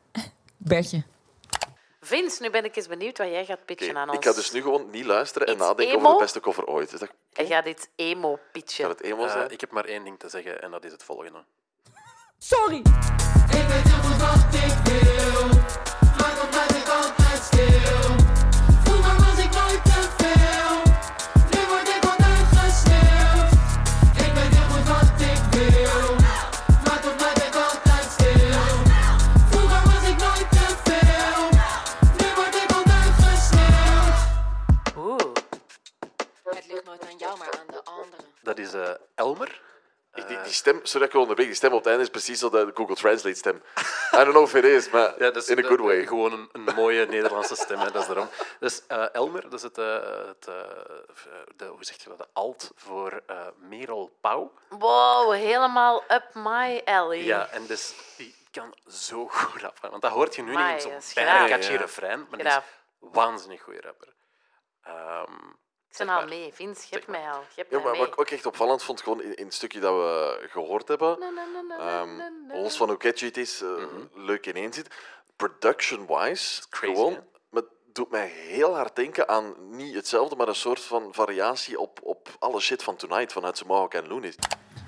Bertje. 0.57 1.03
Vince, 2.07 2.41
nu 2.41 2.49
ben 2.49 2.65
ik 2.65 2.75
eens 2.75 2.87
benieuwd 2.87 3.17
wat 3.17 3.27
jij 3.27 3.45
gaat 3.45 3.65
pitchen 3.65 3.97
aan 3.97 4.07
ons. 4.09 4.17
ik 4.17 4.25
ga 4.25 4.33
dus 4.33 4.51
nu 4.51 4.61
gewoon 4.61 4.89
niet 4.89 5.05
luisteren 5.05 5.47
en 5.47 5.53
Iets 5.53 5.61
nadenken 5.61 5.95
emo? 5.95 6.03
over 6.03 6.17
de 6.17 6.23
beste 6.23 6.39
cover 6.39 6.65
ooit. 6.65 6.93
Is 6.93 6.99
dat, 6.99 7.09
Hij 7.33 7.45
gaat 7.45 7.63
dit 7.63 7.89
emo 7.95 8.39
pitchen. 8.51 8.85
gaat 8.85 8.97
het 8.97 9.07
emo 9.07 9.27
zijn? 9.27 9.45
Eh, 9.47 9.51
ik 9.51 9.61
heb 9.61 9.71
maar 9.71 9.85
één 9.85 10.03
ding 10.03 10.19
te 10.19 10.29
zeggen 10.29 10.61
en 10.61 10.71
dat 10.71 10.83
is 10.83 10.91
het 10.91 11.03
volgende. 11.03 11.43
Sorry. 12.37 12.81
Vroeger 15.07 15.66
Het 36.99 37.09
aan 37.09 37.17
jou, 37.17 37.37
maar 37.37 37.51
aan 37.59 37.67
de 37.67 37.83
anderen. 37.83 38.25
Dat 38.41 38.57
is 38.57 38.73
eh, 38.73 38.89
Elmer. 39.15 39.61
Ik- 40.13 40.27
die, 40.27 40.41
die 40.41 40.51
stem, 40.53 40.75
sorry 40.75 40.99
dat 40.99 41.07
ik 41.07 41.11
wel 41.11 41.21
onderbreek, 41.21 41.47
die 41.47 41.55
stem 41.55 41.71
op 41.71 41.77
het 41.77 41.87
einde 41.87 42.03
is 42.03 42.09
precies 42.09 42.39
zo 42.39 42.49
de 42.49 42.71
Google 42.73 42.95
Translate 42.95 43.35
stem. 43.37 43.61
I 44.13 44.17
don't 44.17 44.29
know 44.29 44.43
if 44.43 44.53
it 44.53 44.63
is, 44.63 44.89
maar 44.89 45.09
Ja, 45.23 45.31
dat 45.31 45.35
is 45.35 45.47
in 45.49 45.57
a 45.57 45.61
de- 45.61 45.67
good 45.67 45.79
way. 45.79 46.05
Gewoon 46.07 46.31
een, 46.33 46.49
een 46.51 46.75
mooie 46.75 47.05
Nederlandse 47.05 47.55
stem, 47.55 47.79
hè, 47.79 47.91
dat 47.91 48.01
is 48.01 48.07
daarom. 48.07 48.29
Dus 48.59 48.87
eh, 48.87 49.13
Elmer, 49.15 49.41
dat 49.41 49.53
is 49.53 49.61
het, 49.61 49.77
eh, 49.77 49.93
het 50.27 50.47
eh, 50.47 50.55
de, 51.55 51.65
hoe 51.65 51.83
zeg 51.85 52.03
je 52.03 52.09
dat, 52.09 52.17
de 52.17 52.27
alt 52.33 52.71
voor 52.75 53.21
eh 53.27 53.47
Merel 53.57 54.17
Pauw. 54.21 54.51
Wow, 54.69 55.31
helemaal 55.33 56.03
up 56.11 56.25
my 56.33 56.81
alley. 56.85 57.23
Ja, 57.23 57.47
en 57.47 57.65
dus 57.65 57.93
die 58.17 58.35
kan 58.51 58.75
zo 58.87 59.27
goed 59.27 59.61
rappen. 59.61 59.89
Want 59.89 60.01
dat 60.01 60.11
hoort 60.11 60.35
je 60.35 60.41
nu 60.41 60.55
Amai, 60.55 60.73
niet 60.73 60.83
in 60.83 60.89
dat 60.91 60.99
is 61.01 61.05
zo'n 61.05 61.23
bijna 61.23 61.37
graaf. 61.37 61.49
catchy 61.49 61.67
Ja, 61.71 61.73
ja. 61.73 61.79
refrein, 61.79 62.19
maar 62.29 62.39
die 62.39 62.47
Graaf. 62.49 62.65
is 63.01 63.07
waanzinnig 63.11 63.61
goede 63.61 63.81
rapper. 63.81 64.13
Ehm, 64.83 65.33
Ik 65.91 65.97
ben 66.05 66.09
al 66.09 66.27
mee. 66.27 66.49
Vince, 66.53 66.87
je 66.89 66.95
hebt 66.95 67.07
mij 67.07 67.29
al. 67.31 67.39
Je 67.39 67.55
hebt 67.55 67.69
Ja, 67.71 67.75
mij 67.75 67.83
maar 67.85 67.91
mee. 67.91 68.01
wat 68.01 68.09
ik 68.13 68.19
ook 68.19 68.29
echt 68.29 68.45
opvallend 68.45 68.83
vond, 68.83 69.01
gewoon 69.01 69.21
in, 69.21 69.35
in 69.35 69.45
het 69.45 69.53
stukje 69.53 69.79
dat 69.79 69.93
we 69.93 70.45
gehoord 70.49 70.87
hebben, 70.87 71.19
Na, 71.19 71.29
na, 71.29 71.45
na, 71.53 71.77
na, 71.77 72.01
ehm, 72.01 72.61
los 72.61 72.77
van 72.77 72.87
hoe 72.87 72.97
catchy 72.97 73.25
het 73.25 73.37
is, 73.37 73.61
eh, 73.61 73.69
leuk 74.15 74.45
ineen 74.47 74.73
zit, 74.73 74.87
production-wise, 75.35 76.61
Mhm. 76.69 76.85
gewoon, 76.85 77.13
hè? 77.13 77.19
maar 77.49 77.61
het 77.61 77.71
doet 77.93 78.11
mij 78.11 78.27
heel 78.27 78.75
hard 78.75 78.95
denken 78.95 79.27
aan 79.29 79.53
niet 79.71 79.95
hetzelfde, 79.95 80.35
maar 80.35 80.47
een 80.47 80.55
soort 80.55 80.79
van 80.81 81.07
variatie 81.11 81.79
op, 81.79 81.99
op 82.03 82.29
alle 82.39 82.59
shit 82.59 82.83
van 82.83 82.95
Tonight 82.95 83.31
vanuit 83.33 83.57
Samahawk 83.57 83.93
en 83.93 84.07
Loonies. 84.07 84.35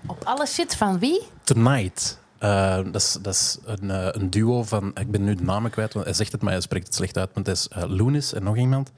Op 0.08 0.18
alle 0.24 0.46
shit 0.46 0.76
van 0.76 1.00
wie? 1.00 1.28
Tonight. 1.44 2.20
Eh, 2.40 2.76
dat, 2.86 2.96
is, 2.96 3.14
dat 3.14 3.34
is 3.34 3.58
een, 3.66 3.92
eh, 3.92 4.08
een 4.12 4.30
duo 4.30 4.64
van... 4.64 4.92
Ik 4.96 5.12
ben 5.12 5.24
nu 5.24 5.36
de 5.36 5.44
namen 5.44 5.72
kwijt, 5.72 5.94
want 5.94 6.06
hij 6.06 6.14
zegt 6.14 6.32
het, 6.32 6.42
maar 6.42 6.52
hij 6.52 6.62
spreekt 6.62 6.86
het 6.86 6.96
slecht 6.96 7.18
uit. 7.18 7.28
Maar 7.36 7.44
het 7.44 7.54
is 7.58 7.68
Loenis 7.88 8.34
en 8.34 8.44
nog 8.44 8.58
iemand. 8.58 8.92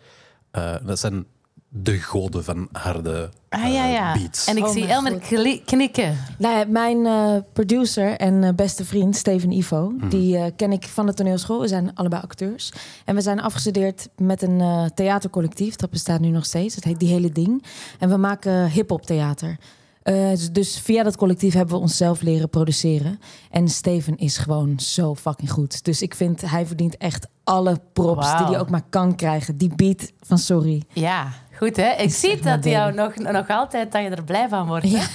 Eh, 0.51 0.75
dat 0.81 0.99
zijn 0.99 1.27
de 1.73 1.99
goden 1.99 2.43
van 2.43 2.67
harde 2.71 3.29
Ah 3.49 3.63
eh, 3.63 3.73
ja, 3.73 3.85
ja. 3.85 4.13
beats. 4.13 4.45
En 4.45 4.57
ik 4.57 4.63
Oh 4.63 4.71
zie 4.71 4.85
Elmer 4.87 5.19
knikken. 5.65 6.17
Nou, 6.37 6.67
mijn 6.67 7.05
eh, 7.05 7.35
producer 7.53 8.17
en 8.17 8.43
eh, 8.43 8.53
beste 8.53 8.85
vriend 8.85 9.15
Steven 9.15 9.51
Ivo, 9.51 9.89
Mhm. 9.89 10.09
die 10.09 10.37
eh, 10.37 10.51
ken 10.55 10.71
ik 10.71 10.83
van 10.83 11.05
de 11.05 11.13
toneelschool. 11.13 11.59
We 11.59 11.67
zijn 11.67 11.95
allebei 11.95 12.21
acteurs. 12.21 12.71
En 13.05 13.15
we 13.15 13.21
zijn 13.21 13.41
afgestudeerd 13.41 14.09
met 14.17 14.41
een 14.41 14.61
eh, 14.61 14.85
theatercollectief. 14.85 15.75
Dat 15.75 15.89
bestaat 15.89 16.19
nu 16.19 16.29
nog 16.29 16.45
steeds. 16.45 16.75
Het 16.75 16.83
heet 16.83 16.99
Die 16.99 17.09
Hele 17.13 17.31
Ding. 17.31 17.63
En 17.99 18.09
we 18.09 18.17
maken 18.17 18.69
hip-hop 18.69 19.05
theater. 19.05 19.57
Eh, 20.03 20.29
dus- 20.29 20.51
dus 20.51 20.79
via 20.79 21.03
dat 21.03 21.17
collectief 21.17 21.53
hebben 21.53 21.75
we 21.75 21.81
onszelf 21.81 22.21
leren 22.21 22.49
produceren. 22.49 23.19
En 23.49 23.67
Steven 23.69 24.17
is 24.17 24.37
gewoon 24.37 24.79
zo 24.79 25.15
fucking 25.15 25.51
goed. 25.51 25.83
Dus 25.83 26.01
ik 26.01 26.15
vind 26.15 26.41
hij 26.41 26.65
verdient 26.65 26.97
echt 26.97 27.27
alle 27.43 27.81
props 27.93 28.37
die 28.37 28.45
hij 28.45 28.59
ook 28.59 28.69
maar 28.69 28.83
kan 28.89 29.15
krijgen. 29.15 29.57
Die 29.57 29.75
beat 29.75 30.11
van 30.21 30.37
Sorry. 30.37 30.83
Ja, 30.93 31.27
goed 31.57 31.75
hè. 31.75 31.91
Ik 31.91 32.09
zie 32.13 32.41
dat 32.41 32.63
jou 32.63 32.93
nog, 32.93 33.15
nog 33.15 33.47
altijd 33.47 33.91
dat 33.91 34.01
je 34.03 34.09
er 34.09 34.23
blij 34.23 34.49
van 34.49 34.67
wordt. 34.67 34.89
Ja. 34.89 35.05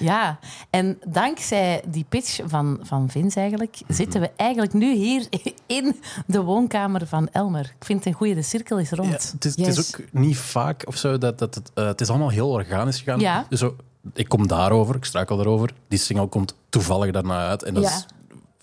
ja. 0.00 0.38
En 0.70 0.98
dankzij 1.08 1.82
die 1.88 2.04
pitch 2.08 2.40
van, 2.46 2.78
van 2.82 3.10
Vince 3.10 3.40
eigenlijk, 3.40 3.80
zitten 3.88 4.20
we 4.20 4.30
eigenlijk 4.36 4.72
nu 4.72 4.94
hier 4.94 5.26
in 5.66 6.00
de 6.26 6.42
woonkamer 6.42 7.06
van 7.06 7.28
Elmer. 7.32 7.74
Ik 7.78 7.84
vind 7.84 7.98
het 7.98 8.08
een 8.08 8.12
goede, 8.14 8.34
de 8.34 8.42
cirkel 8.42 8.78
is 8.78 8.90
rond. 8.90 9.08
Ja, 9.08 9.14
het, 9.32 9.44
is, 9.44 9.56
het 9.56 9.66
is 9.66 9.76
Yes. 9.76 9.94
ook 9.96 10.04
niet 10.12 10.36
vaak 10.36 10.82
of 10.86 10.96
zo 10.96 11.18
dat, 11.18 11.38
dat 11.38 11.54
het, 11.54 11.70
eh, 11.74 11.86
het 11.86 12.00
is 12.00 12.08
allemaal 12.08 12.30
heel 12.30 12.50
organisch 12.50 12.98
gegaan. 12.98 13.20
Ja. 13.20 13.46
Dus 13.48 13.58
zo, 13.60 13.76
ik 14.12 14.28
kom 14.28 14.46
daarover, 14.46 14.94
ik 14.94 15.04
struikel 15.04 15.36
daarover. 15.36 15.70
Die 15.88 15.98
single 15.98 16.26
komt 16.26 16.54
toevallig 16.68 17.10
daarna 17.12 17.48
uit. 17.48 17.62
En 17.62 17.74
dat 17.74 17.82
Ja. 17.82 17.88
is 17.90 18.06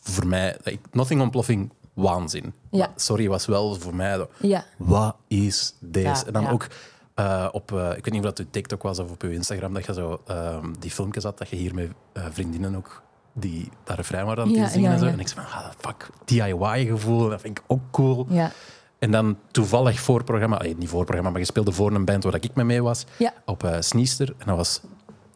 voor 0.01 0.27
mij, 0.27 0.57
ik- 0.63 0.79
Nothing 0.91 1.21
Ontploffing, 1.21 1.71
waanzin. 1.93 2.53
Ja. 2.71 2.91
Sorry 2.95 3.27
was 3.27 3.45
wel 3.45 3.75
voor 3.75 3.95
mij, 3.95 4.25
Ja. 4.41 4.65
wat 4.77 5.15
is 5.27 5.75
deze? 5.79 6.25
En 6.25 6.33
dan 6.33 6.47
ook 6.47 6.67
eh, 7.15 7.47
op, 7.51 7.71
eh, 7.71 7.87
ik 7.89 8.03
weet 8.05 8.11
niet 8.13 8.23
of 8.25 8.29
dat 8.33 8.39
op 8.39 8.51
TikTok 8.51 8.81
was 8.83 8.99
of 8.99 9.11
op 9.11 9.21
je 9.21 9.33
Instagram, 9.33 9.73
dat 9.73 9.85
je 9.85 9.93
zo 9.93 10.21
ehm, 10.27 10.73
die 10.79 10.91
filmpjes 10.91 11.23
had, 11.23 11.37
dat 11.37 11.49
je 11.49 11.55
hier 11.55 11.73
met 11.75 11.91
eh, 12.13 12.23
vriendinnen 12.31 12.75
ook 12.75 13.01
die 13.33 13.69
dat 13.83 13.95
refrein 13.97 14.25
waren 14.25 14.43
aan 14.43 14.49
het 14.49 14.57
Ja, 14.57 14.63
inzingen 14.63 14.87
ja, 14.89 14.93
en 14.93 14.99
zo. 14.99 15.05
ja. 15.05 15.11
En 15.11 15.19
ik 15.19 15.27
zei 15.27 15.45
van, 15.47 15.59
ah, 15.59 15.69
fuck, 15.77 16.09
DIY-gevoel, 16.25 17.29
dat 17.29 17.41
vind 17.41 17.57
ik 17.57 17.63
ook 17.67 17.81
cool. 17.91 18.25
Ja. 18.29 18.51
En 18.99 19.11
dan 19.11 19.37
toevallig 19.51 19.99
voorprogramma, 19.99 20.57
allee, 20.57 20.75
niet 20.77 20.89
voorprogramma, 20.89 21.29
maar 21.29 21.39
je 21.39 21.45
speelde 21.45 21.71
voor 21.71 21.91
een 21.91 22.05
band 22.05 22.23
waar 22.23 22.35
ik 22.35 22.55
mee 22.55 22.65
mee 22.65 22.83
was, 22.83 23.05
op 23.45 23.63
eh 23.63 23.75
Sneester. 23.79 24.33
En 24.37 24.47
dat 24.47 24.55
was 24.57 24.81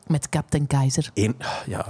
Met 0.07 0.29
Captain 0.29 0.67
Keizer. 0.67 1.09
één, 1.13 1.35
ja, 1.65 1.85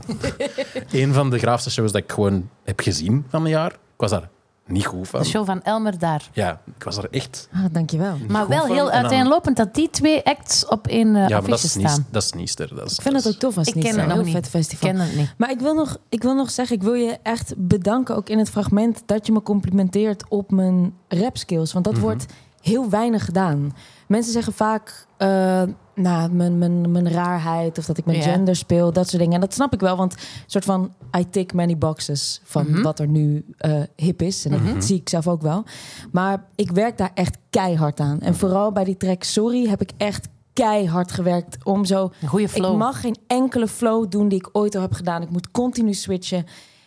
één 0.92 1.14
van 1.14 1.30
de 1.30 1.38
graafste 1.40 1.72
shows 1.72 1.92
dat 1.92 2.02
ik 2.04 2.12
gewoon 2.12 2.50
heb 2.64 2.80
gezien 2.80 3.26
van 3.30 3.44
een 3.44 3.50
jaar. 3.50 3.72
Ik 3.72 4.02
was 4.02 4.12
daar 4.12 4.30
niet 4.68 4.86
goed 4.86 5.08
van. 5.08 5.20
De 5.22 5.26
show 5.26 5.46
van 5.46 5.62
Elmer 5.64 6.00
daar. 6.00 6.30
Ja, 6.34 6.62
ik 6.78 6.84
was 6.84 6.96
daar 6.96 7.08
echt 7.12 7.50
Ah, 7.54 7.64
dankjewel. 7.72 8.18
Maar 8.28 8.42
goed 8.42 8.50
wel 8.50 8.66
van. 8.66 8.76
heel 8.76 8.92
uiteenlopend 8.92 9.58
dat 9.58 9.74
die 9.76 9.90
twee 9.90 10.26
acts 10.26 10.66
op 10.68 10.88
één 10.88 11.08
uh, 11.08 11.14
Ja, 11.14 11.22
maar 11.40 11.50
dat 11.50 11.52
affiche 11.52 11.66
is, 11.66 11.72
staan. 11.72 11.82
Sneester, 11.82 12.06
dat 12.12 12.22
is 12.22 12.28
Sneester. 12.28 12.76
Dat 12.76 12.92
is, 12.92 12.96
Ik 12.98 13.02
vind 13.02 13.16
het 13.16 13.28
ook 13.28 13.34
tof 13.40 13.58
als 13.58 13.68
Ik 13.68 13.76
niet 13.76 13.84
ken 13.84 14.00
het 14.00 14.08
nog 14.16 14.26
niet. 14.26 14.48
vet 14.50 14.72
Ik 14.72 14.78
ken 14.80 15.00
het 15.00 15.16
niet. 15.16 15.34
Maar 15.38 15.52
ik 15.52 15.60
wil, 15.60 15.74
nog, 15.74 15.98
ik 16.10 16.22
wil 16.24 16.36
nog 16.36 16.50
zeggen, 16.52 16.76
ik 16.76 16.84
wil 16.84 16.94
je 16.94 17.18
echt 17.24 17.54
bedanken 17.58 18.16
ook 18.16 18.30
in 18.30 18.38
het 18.38 18.50
fragment 18.50 19.04
dat 19.06 19.26
je 19.26 19.32
me 19.32 19.42
complimenteert 19.42 20.24
op 20.30 20.52
mijn 20.52 20.94
rap 21.08 21.38
skills. 21.38 21.74
Want 21.74 21.86
dat 21.86 21.94
Mhm. 21.94 22.04
wordt 22.04 22.26
heel 22.62 22.90
weinig 22.90 23.26
gedaan. 23.26 23.76
Mensen 24.08 24.32
zeggen 24.34 24.54
vaak, 24.54 25.06
eh, 25.18 25.64
nou, 25.96 26.32
mijn, 26.32 26.58
mijn, 26.58 26.92
mijn 26.92 27.12
raarheid 27.12 27.78
of 27.78 27.86
dat 27.86 27.98
ik 27.98 28.06
met 28.06 28.16
Ja. 28.16 28.22
gender 28.22 28.56
speel, 28.56 28.94
dat 28.94 29.08
soort 29.08 29.18
dingen. 29.22 29.36
En 29.36 29.42
dat 29.42 29.54
snap 29.54 29.74
ik 29.74 29.80
wel, 29.80 29.98
want 29.98 30.14
een 30.14 30.20
soort 30.46 30.66
van 30.66 30.94
I 31.18 31.30
tick 31.30 31.54
many 31.54 31.78
boxes 31.78 32.42
van 32.44 32.66
Mhm. 32.72 32.82
wat 32.82 33.00
er 33.00 33.08
nu 33.08 33.46
eh, 33.58 33.82
hip 33.96 34.22
is. 34.22 34.46
En 34.46 34.74
dat 34.74 34.84
zie 34.86 35.00
ik 35.00 35.10
zelf 35.10 35.28
ook 35.28 35.42
wel. 35.42 35.64
Maar 36.12 36.44
ik 36.56 36.72
werk 36.72 36.98
daar 36.98 37.12
echt 37.14 37.38
keihard 37.50 38.00
aan. 38.00 38.20
En 38.22 38.36
vooral 38.36 38.72
bij 38.72 38.84
die 38.84 38.98
track 38.98 39.24
Sorry 39.24 39.68
heb 39.68 39.82
ik 39.82 39.92
echt 39.98 40.28
keihard 40.54 41.12
gewerkt 41.12 41.58
om 41.64 41.86
zo 41.86 42.12
Een 42.22 42.28
goede 42.28 42.50
flow. 42.50 42.72
ik 42.72 42.78
mag 42.78 43.02
geen 43.02 43.16
enkele 43.28 43.68
flow 43.68 44.10
doen 44.12 44.28
die 44.28 44.40
ik 44.40 44.50
ooit 44.52 44.76
al 44.76 44.82
heb 44.82 44.94
gedaan. 44.94 45.22
Ik 45.22 45.30
moet 45.30 45.52
continu 45.52 45.94
switchen. 45.94 46.46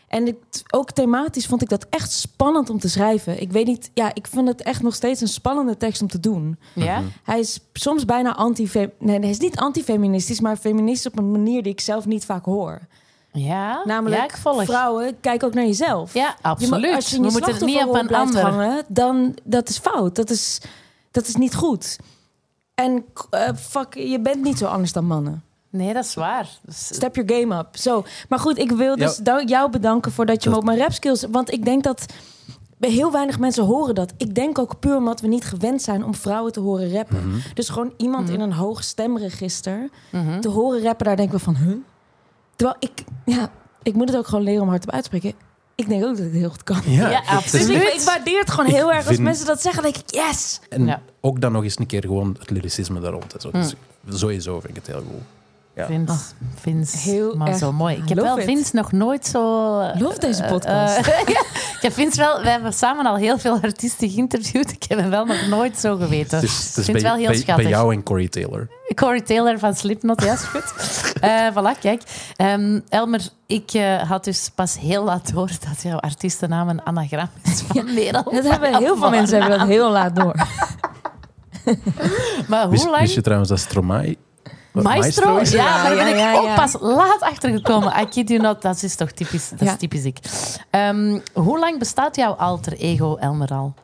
En 0.08 0.26
ik, 0.26 0.36
ook 0.70 0.90
thematisch 0.90 1.46
vond 1.46 1.62
ik 1.62 1.68
dat 1.68 1.86
echt 1.90 2.12
spannend 2.12 2.70
om 2.70 2.78
te 2.78 2.88
schrijven. 2.88 3.40
Ik 3.40 3.52
weet 3.52 3.66
niet, 3.66 3.90
ja, 3.94 4.14
ik 4.14 4.26
vind 4.26 4.48
het 4.48 4.62
echt 4.62 4.82
nog 4.82 4.94
steeds 4.94 5.20
een 5.20 5.28
spannende 5.28 5.76
tekst 5.76 6.02
om 6.02 6.08
te 6.08 6.20
doen. 6.20 6.58
Ja? 6.74 7.02
Hij 7.24 7.38
is 7.38 7.60
soms 7.72 8.04
bijna 8.04 8.36
anti 8.36 8.70
Nee, 8.98 9.18
hij 9.18 9.30
is 9.30 9.38
niet 9.38 9.56
antifeministisch, 9.56 10.40
maar 10.40 10.56
feministisch 10.56 11.12
op 11.12 11.18
een 11.18 11.30
manier 11.30 11.62
die 11.62 11.72
ik 11.72 11.80
zelf 11.80 12.06
niet 12.06 12.24
vaak 12.24 12.44
hoor. 12.44 12.80
Ja? 13.32 13.82
Namelijk, 13.84 14.16
ja, 14.20 14.24
ik 14.24 14.36
volg. 14.36 14.64
vrouwen, 14.64 15.20
kijk 15.20 15.42
ook 15.42 15.54
naar 15.54 15.64
jezelf. 15.66 16.14
Ja, 16.14 16.36
Je 16.38 16.42
absoluut. 16.42 16.94
als 16.94 17.10
je 17.10 17.16
in 17.16 17.22
We 17.22 17.26
je 17.26 17.32
moeten 17.32 17.52
het 17.54 17.64
niet 17.64 17.84
op 17.84 17.94
een 17.94 18.14
ander. 18.14 18.40
hangen, 18.42 18.84
dan 18.88 19.36
dat 19.44 19.68
is 19.68 19.78
fout. 19.78 20.14
Dat 20.14 20.30
is, 20.30 20.60
dat 21.10 21.26
is 21.26 21.34
niet 21.34 21.54
goed. 21.54 21.98
En 22.74 23.04
eh, 23.30 23.48
fuck, 23.54 23.94
je 23.94 24.20
bent 24.20 24.42
niet 24.42 24.58
zo 24.58 24.66
anders 24.66 24.92
dan 24.92 25.04
mannen. 25.04 25.42
Nee, 25.70 25.92
dat 25.94 26.04
is 26.04 26.14
waar. 26.14 26.48
Dus, 26.62 26.86
Step 26.86 27.14
your 27.16 27.32
game 27.32 27.58
up. 27.58 27.76
Zo. 27.76 28.04
Maar 28.28 28.38
goed, 28.38 28.58
ik 28.58 28.70
wil 28.70 28.96
dus 28.96 29.16
Ja. 29.16 29.22
dank- 29.22 29.48
jou 29.48 29.70
bedanken 29.70 30.12
voordat 30.12 30.42
je 30.42 30.50
me 30.50 30.56
op 30.56 30.64
mijn 30.64 30.78
rap 30.78 30.92
skills... 30.92 31.24
Want 31.30 31.52
ik 31.52 31.64
denk 31.64 31.82
dat 31.84 32.06
heel 32.80 33.12
weinig 33.12 33.38
mensen 33.38 33.64
horen 33.64 33.94
dat. 33.94 34.12
Ik 34.16 34.34
denk 34.34 34.58
ook 34.58 34.78
puur 34.78 34.96
omdat 34.96 35.20
we 35.20 35.28
niet 35.28 35.44
gewend 35.44 35.82
zijn 35.82 36.04
om 36.04 36.14
vrouwen 36.14 36.52
te 36.52 36.60
horen 36.60 36.92
rappen. 36.92 37.28
Mhm. 37.28 37.38
Dus 37.54 37.68
gewoon 37.68 37.92
iemand 37.96 38.28
in 38.30 38.40
een 38.40 38.52
hoog 38.52 38.84
stemregister 38.84 39.88
mhm. 40.12 40.40
te 40.40 40.48
horen 40.48 40.82
rappen, 40.82 41.06
daar 41.06 41.16
denken 41.16 41.36
we 41.36 41.42
van, 41.44 41.56
huh? 41.56 41.76
Terwijl 42.56 42.76
ik, 42.80 43.04
ja, 43.24 43.50
ik 43.82 43.94
moet 43.94 44.08
het 44.08 44.18
ook 44.18 44.26
gewoon 44.26 44.44
leren 44.44 44.62
om 44.62 44.68
hardop 44.68 44.90
uit 44.90 45.02
te 45.02 45.16
spreken. 45.16 45.38
Ik 45.74 45.88
denk 45.88 46.04
ook 46.04 46.08
dat 46.16 46.18
ik 46.18 46.24
het 46.24 46.40
heel 46.40 46.50
goed 46.50 46.62
kan. 46.64 46.80
Ja, 46.84 47.08
is- 47.10 47.16
Dus 47.20 47.28
ik, 47.28 47.36
absoluut. 47.36 47.94
ik 47.94 48.00
waardeer 48.00 48.38
het 48.40 48.50
gewoon 48.50 48.66
Ik 48.66 48.74
heel 48.74 48.92
erg 48.92 49.08
als 49.08 49.18
mensen 49.18 49.46
dat 49.46 49.62
zeggen. 49.62 49.82
Denk 49.82 49.96
ik, 49.96 50.10
yes! 50.14 50.60
En 50.68 50.86
Ja. 50.86 51.02
ook 51.20 51.40
dan 51.40 51.52
nog 51.52 51.62
eens 51.62 51.78
een 51.78 51.86
keer 51.86 52.00
gewoon 52.02 52.36
het 52.38 52.50
lyricisme 52.50 53.00
daar 53.00 53.12
rond. 53.12 53.34
en 53.34 53.40
Zo. 53.40 53.50
Mm. 53.52 53.62
Dus 54.04 54.18
sowieso 54.20 54.60
vind 54.60 54.76
ik 54.76 54.86
het 54.86 54.86
heel 54.86 55.02
goed. 55.10 55.37
Ja. 55.78 55.86
Vince, 55.86 56.14
Vince 56.54 56.98
Heel 56.98 57.36
maar 57.36 57.48
erg. 57.48 57.58
zo 57.58 57.72
mooi. 57.72 57.96
Ik 57.96 58.08
heb 58.08 58.18
Love 58.18 58.28
wel 58.28 58.38
it. 58.38 58.44
Vince 58.44 58.76
nog 58.76 58.92
nooit 58.92 59.26
zo... 59.26 59.40
Love 59.98 60.18
deze 60.18 60.42
eh, 60.42 60.50
podcast. 60.50 60.96
eh, 60.96 61.06
ja, 61.34 61.40
ik 61.76 61.78
heb 61.80 61.92
Vince 61.92 62.16
wel... 62.20 62.40
We 62.40 62.48
hebben 62.48 62.72
samen 62.72 63.06
al 63.06 63.16
heel 63.16 63.38
veel 63.38 63.58
artiesten 63.62 64.10
geïnterviewd. 64.10 64.70
Ik 64.70 64.84
heb 64.88 64.98
hem 64.98 65.10
wel 65.10 65.24
nog 65.24 65.46
nooit 65.48 65.78
zo 65.78 65.96
geweten. 65.96 66.38
Het 66.38 66.48
is, 66.48 66.58
het 66.58 66.76
is 66.76 66.84
vind 66.84 66.86
het 66.86 66.94
bij, 66.96 67.02
wel 67.02 67.14
heel 67.14 67.26
bij, 67.26 67.36
schattig. 67.36 67.64
bij 67.64 67.72
jou 67.72 67.94
en 67.94 68.02
Corey 68.02 68.28
Taylor. 68.28 68.68
Corey 68.94 69.20
Taylor 69.20 69.58
van 69.58 69.74
Slipknot, 69.74 70.22
ja, 70.22 70.32
is 70.32 70.42
goed. 70.42 70.72
Eh 71.20 71.48
voilà, 71.50 71.80
kijk. 71.80 72.02
Ehm, 72.36 72.80
Elmer, 72.88 73.28
ik 73.46 73.72
eh, 73.72 74.08
had 74.08 74.24
dus 74.24 74.50
pas 74.54 74.78
heel 74.78 75.04
laat 75.04 75.32
door 75.32 75.50
dat 75.68 75.82
jouw 75.82 75.98
artiestennaam 75.98 76.68
een 76.68 76.82
anagram 76.82 77.28
is 77.44 77.60
van 77.68 77.94
Merel. 77.94 78.22
Dat 78.22 78.44
hebben 78.44 78.76
heel 78.76 78.96
veel 78.96 79.10
mensen 79.10 79.40
hebben 79.40 79.58
dat 79.58 79.68
heel 79.68 79.90
laat 79.90 80.16
door. 80.16 80.34
Maar 82.48 82.66
hoe 82.66 82.76
lang... 82.76 83.00
wist 83.00 83.14
je 83.14 83.20
trouwens 83.20 83.50
dat 83.50 83.58
Stromae... 83.58 84.16
Maestro? 84.82 85.40
Ja, 85.42 85.82
daar 85.82 85.94
ben 85.96 86.06
ja, 86.08 86.12
ik 86.12 86.18
ja, 86.18 86.38
ook 86.50 86.54
pas 86.54 86.76
laat 86.80 87.20
achter 87.20 87.50
gekomen. 87.50 88.00
I 88.00 88.04
kid 88.04 88.28
you 88.28 88.40
not, 88.40 88.62
dat 88.62 88.82
is 88.82 88.94
toch 88.94 89.10
typisch, 89.10 89.48
dat 89.48 89.60
Ja. 89.60 89.72
is 89.72 89.78
typisch 89.78 90.04
ik. 90.04 90.18
Ehm, 90.70 91.18
hoe 91.32 91.58
lang 91.58 91.78
bestaat 91.78 92.16
jouw 92.16 92.32
alter 92.32 92.72
ego 92.72 93.16
Elmer 93.16 93.48
al? 93.48 93.74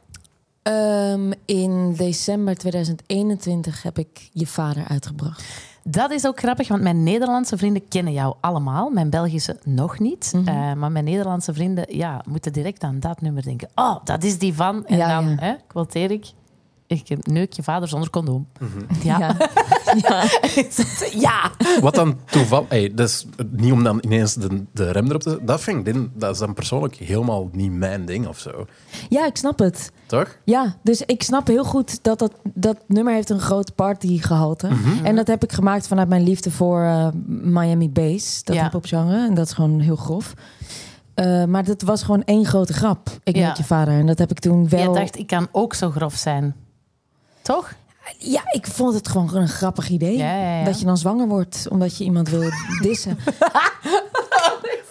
Ehm, 0.62 1.32
in 1.44 1.94
december 1.96 2.56
2021 2.56 3.82
heb 3.82 3.98
ik 3.98 4.28
je 4.32 4.46
vader 4.46 4.84
uitgebracht. 4.88 5.44
Dat 5.82 6.10
is 6.10 6.26
ook 6.26 6.38
grappig, 6.38 6.68
want 6.68 6.82
mijn 6.82 7.02
Nederlandse 7.02 7.56
vrienden 7.56 7.88
kennen 7.88 8.12
jou 8.12 8.34
allemaal. 8.40 8.90
Mijn 8.90 9.10
Belgische 9.10 9.58
nog 9.64 9.98
niet. 9.98 10.32
Mhm. 10.34 10.48
Eh, 10.48 10.72
maar 10.72 10.92
mijn 10.92 11.04
Nederlandse 11.04 11.54
vrienden 11.54 11.96
ja, 11.96 12.20
moeten 12.28 12.52
direct 12.52 12.82
aan 12.82 13.00
dat 13.00 13.20
nummer 13.20 13.42
denken. 13.42 13.68
Oh, 13.74 13.96
dat 14.04 14.22
is 14.22 14.38
die 14.38 14.54
van. 14.54 14.86
En 14.86 14.96
Ja, 14.96 15.08
dan, 15.20 15.28
ja. 15.28 15.36
hè, 15.38 15.54
quoteer 15.66 16.10
ik, 16.10 16.26
ik 16.86 17.26
neuk 17.26 17.52
je 17.52 17.62
vader 17.62 17.88
zonder 17.88 18.10
condoom. 18.10 18.46
Ja. 19.02 19.18
Ja. 19.18 19.36
ja. 20.06 20.24
ja. 21.12 21.50
Wat 21.80 21.94
dan 21.94 22.18
toeval... 22.30 22.66
Hey, 22.68 22.94
dat 22.94 23.08
is 23.08 23.26
niet 23.50 23.72
om 23.72 23.82
dan 23.84 23.98
ineens 24.04 24.34
de, 24.34 24.64
de 24.72 24.90
rem 24.90 25.06
erop 25.08 25.20
te 25.20 25.28
zetten. 25.28 25.46
Dat 25.46 25.60
vind 25.60 25.88
ik, 25.88 26.08
dat 26.14 26.32
is 26.32 26.38
dan 26.38 26.54
persoonlijk 26.54 26.94
helemaal 26.96 27.48
niet 27.52 27.72
mijn 27.72 28.04
ding 28.06 28.26
of 28.26 28.38
zo. 28.38 28.66
ja, 29.08 29.26
ik 29.26 29.36
snap 29.36 29.58
het. 29.58 29.92
Toch? 30.06 30.36
Ja, 30.44 30.76
dus 30.82 31.02
ik 31.02 31.22
snap 31.22 31.46
heel 31.46 31.64
goed 31.64 32.02
dat 32.02 32.18
dat, 32.18 32.32
dat 32.54 32.76
nummer 32.86 33.12
heeft 33.14 33.30
een 33.30 33.40
groot 33.40 33.74
partygehalte. 33.74 34.68
En 35.02 35.16
dat 35.16 35.26
heb 35.26 35.42
ik 35.42 35.52
gemaakt 35.52 35.86
vanuit 35.86 36.08
mijn 36.08 36.22
liefde 36.22 36.50
voor 36.50 36.82
eh, 36.82 37.08
Miami 37.26 37.90
Bass, 37.90 38.42
dat 38.44 38.56
Ja. 38.56 38.62
hip-hop 38.62 38.84
genre. 38.84 39.26
En 39.26 39.34
dat 39.34 39.46
is 39.46 39.52
gewoon 39.52 39.80
heel 39.80 39.96
grof. 39.96 40.34
Eh, 41.14 41.44
maar 41.44 41.64
dat 41.64 41.82
was 41.82 42.02
gewoon 42.02 42.22
één 42.24 42.44
grote 42.44 42.72
grap. 42.72 43.08
Ik 43.22 43.36
Ja. 43.36 43.48
met 43.48 43.56
je 43.56 43.64
vader. 43.64 43.94
En 43.94 44.06
dat 44.06 44.18
heb 44.18 44.30
ik 44.30 44.38
toen 44.38 44.68
wel... 44.68 44.92
Je 44.94 44.98
dacht, 45.00 45.18
ik 45.18 45.26
kan 45.26 45.48
ook 45.52 45.74
zo 45.74 45.90
grof 45.90 46.14
zijn. 46.14 46.54
Toch? 47.44 47.72
Ja, 48.18 48.42
ik 48.50 48.66
vond 48.66 48.94
het 48.94 49.08
gewoon 49.08 49.34
een 49.34 49.48
grappig 49.48 49.88
idee. 49.88 50.16
Ja, 50.16 50.36
ja, 50.36 50.58
ja. 50.58 50.64
Dat 50.64 50.78
je 50.78 50.84
dan 50.84 50.96
zwanger 50.96 51.28
wordt 51.28 51.66
omdat 51.70 51.96
je 51.98 52.04
iemand 52.04 52.28
wil 52.28 52.50
dissen. 52.80 53.18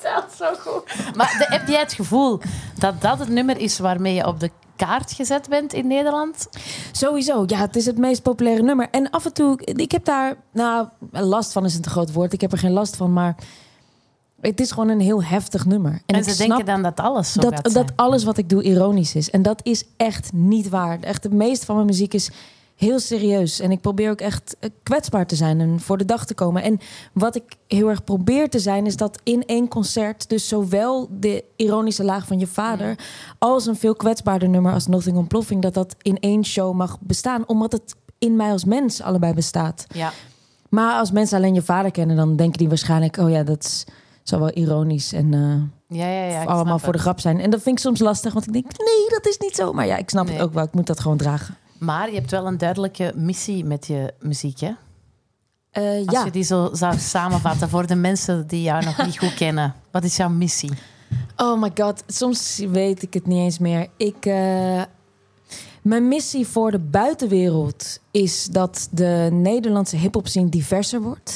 Dat 0.03 0.25
is 0.31 0.37
zo 0.37 0.53
goed. 0.53 1.15
Maar 1.15 1.35
de, 1.37 1.45
heb 1.47 1.67
jij 1.67 1.79
het 1.79 1.93
gevoel 1.93 2.39
dat 2.77 3.01
dat 3.01 3.19
het 3.19 3.29
nummer 3.29 3.57
is 3.57 3.79
waarmee 3.79 4.13
je 4.13 4.27
op 4.27 4.39
de 4.39 4.51
kaart 4.75 5.11
gezet 5.11 5.49
bent 5.49 5.73
in 5.73 5.87
Nederland? 5.87 6.49
Sowieso, 6.91 7.43
ja, 7.47 7.57
het 7.57 7.75
is 7.75 7.85
het 7.85 7.97
meest 7.97 8.21
populaire 8.21 8.63
nummer. 8.63 8.87
En 8.91 9.09
af 9.09 9.25
en 9.25 9.33
toe, 9.33 9.59
ik 9.65 9.91
heb 9.91 10.05
daar, 10.05 10.35
nou, 10.51 10.87
last 11.11 11.51
van 11.51 11.65
is 11.65 11.75
een 11.75 11.81
te 11.81 11.89
groot 11.89 12.13
woord. 12.13 12.33
Ik 12.33 12.41
heb 12.41 12.51
er 12.51 12.57
geen 12.57 12.71
last 12.71 12.95
van, 12.95 13.13
maar 13.13 13.35
het 14.49 14.59
is 14.59 14.71
gewoon 14.71 14.89
een 14.89 14.99
heel 14.99 15.23
heftig 15.23 15.65
nummer. 15.65 16.01
En, 16.05 16.23
ze 16.23 16.37
denken 16.37 16.65
dan 16.65 16.81
dat 16.81 16.99
alles 16.99 17.31
zo 17.31 17.41
dat, 17.41 17.69
dat 17.73 17.91
alles 17.95 18.23
wat 18.23 18.37
ik 18.37 18.49
doe 18.49 18.63
ironisch 18.63 19.15
is. 19.15 19.29
En 19.29 19.41
dat 19.41 19.59
is 19.63 19.83
echt 19.97 20.33
niet 20.33 20.69
waar. 20.69 20.99
Echt, 20.99 21.23
de 21.23 21.29
meeste 21.29 21.65
van 21.65 21.75
mijn 21.75 21.87
muziek 21.87 22.13
is 22.13 22.31
heel 22.75 22.99
serieus. 22.99 23.59
En 23.59 23.71
ik 23.71 23.81
probeer 23.81 24.09
ook 24.09 24.21
echt 24.21 24.55
eh, 24.59 24.69
kwetsbaar 24.83 25.27
te 25.27 25.35
zijn 25.35 25.59
en 25.59 25.79
voor 25.79 25.97
de 25.97 26.05
dag 26.05 26.25
te 26.25 26.33
komen. 26.33 26.63
En 26.63 26.79
wat 27.13 27.35
ik 27.35 27.43
heel 27.67 27.89
erg 27.89 28.03
probeer 28.03 28.49
te 28.49 28.59
zijn, 28.59 28.85
is 28.85 28.95
dat 28.95 29.19
in 29.23 29.45
één 29.45 29.67
concert... 29.67 30.29
dus 30.29 30.47
zowel 30.47 31.07
de 31.11 31.43
ironische 31.55 32.03
laag 32.03 32.27
van 32.27 32.39
je 32.39 32.47
vader... 32.47 32.95
als 33.39 33.65
een 33.65 33.75
veel 33.75 33.95
kwetsbaarder 33.95 34.49
nummer 34.49 34.73
als 34.73 34.87
Nothing 34.87 35.17
Ontploffing... 35.17 35.61
dat 35.61 35.73
dat 35.73 35.95
in 36.01 36.19
één 36.19 36.45
show 36.45 36.73
mag 36.75 36.97
bestaan. 36.99 37.47
Omdat 37.47 37.71
het 37.71 37.95
in 38.17 38.35
mij 38.35 38.51
als 38.51 38.65
mens 38.65 39.01
allebei 39.01 39.33
bestaat. 39.33 39.85
Ja. 39.93 40.11
Maar 40.69 40.99
als 40.99 41.11
mensen 41.11 41.37
alleen 41.37 41.53
je 41.53 41.61
vader 41.61 41.91
kennen... 41.91 42.15
dan 42.15 42.35
denken 42.35 42.57
die 42.57 42.69
waarschijnlijk... 42.69 43.17
oh 43.17 43.29
ja, 43.29 43.43
dat 43.43 43.63
is, 43.63 43.85
zal 44.23 44.39
wel 44.39 44.51
ironisch 44.53 45.13
en... 45.13 45.33
eh, 45.33 45.97
Ja, 45.99 46.07
ja, 46.07 46.23
ja. 46.25 46.43
allemaal 46.43 46.79
voor 46.79 46.93
de 46.93 46.99
grap 46.99 47.19
zijn. 47.19 47.39
En 47.39 47.49
dat 47.49 47.61
vind 47.61 47.77
ik 47.77 47.83
soms 47.83 47.99
lastig, 47.99 48.33
want 48.33 48.47
ik 48.47 48.53
denk, 48.53 48.65
nee, 48.65 49.09
dat 49.09 49.25
is 49.27 49.37
niet 49.37 49.55
zo. 49.55 49.73
Maar 49.73 49.85
ja, 49.85 49.97
ik 49.97 50.09
snap 50.09 50.25
Nee. 50.25 50.33
het 50.35 50.43
ook 50.43 50.53
wel. 50.53 50.63
Ik 50.63 50.73
moet 50.73 50.87
dat 50.87 50.99
gewoon 50.99 51.17
dragen. 51.17 51.55
Maar 51.77 52.09
je 52.09 52.15
hebt 52.15 52.31
wel 52.31 52.47
een 52.47 52.57
duidelijke 52.57 53.11
missie 53.15 53.65
met 53.65 53.87
je 53.87 54.13
muziek, 54.19 54.59
hè? 54.59 54.71
Eh, 55.71 56.07
Als 56.07 56.15
ja. 56.17 56.25
je 56.25 56.31
die 56.31 56.43
zo 56.43 56.69
zou 56.73 56.97
samenvatten 56.99 57.69
voor 57.69 57.87
de 57.87 57.95
mensen 57.95 58.47
die 58.47 58.61
jou 58.61 58.85
nog 58.85 59.05
niet 59.05 59.17
goed 59.19 59.33
kennen. 59.33 59.73
Wat 59.91 60.03
is 60.03 60.15
jouw 60.15 60.29
missie? 60.29 60.71
Oh 61.37 61.61
my 61.61 61.71
god, 61.75 62.03
soms 62.07 62.57
weet 62.69 63.01
ik 63.03 63.13
het 63.13 63.27
niet 63.27 63.37
eens 63.37 63.59
meer. 63.59 63.87
Ik, 63.97 64.25
eh, 64.25 64.81
mijn 65.81 66.07
missie 66.07 66.47
voor 66.47 66.71
de 66.71 66.79
buitenwereld 66.79 67.99
is 68.11 68.45
dat 68.45 68.87
de 68.91 69.29
Nederlandse 69.31 69.95
hip-hop 69.97 70.27
scene 70.27 70.49
diverser 70.49 71.01
wordt. 71.01 71.35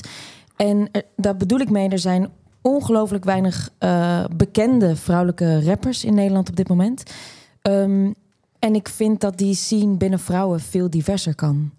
En 0.55 0.89
er- 0.91 1.03
daar 1.15 1.37
bedoel 1.37 1.59
ik 1.59 1.69
mee, 1.69 1.89
er 1.89 1.99
zijn 1.99 2.29
ongelooflijk 2.61 3.23
weinig 3.25 3.69
eh, 3.77 4.23
bekende 4.35 4.95
vrouwelijke 4.95 5.63
rappers 5.63 6.03
in 6.05 6.13
Nederland 6.13 6.49
op 6.49 6.55
dit 6.55 6.67
moment. 6.67 7.03
Ehm, 7.61 8.11
en 8.59 8.75
ik 8.75 8.87
vind 8.89 9.21
dat 9.21 9.37
die 9.37 9.55
scene 9.55 9.97
binnen 9.97 10.19
vrouwen 10.19 10.59
veel 10.59 10.89
diverser 10.89 11.35
kan. 11.35 11.71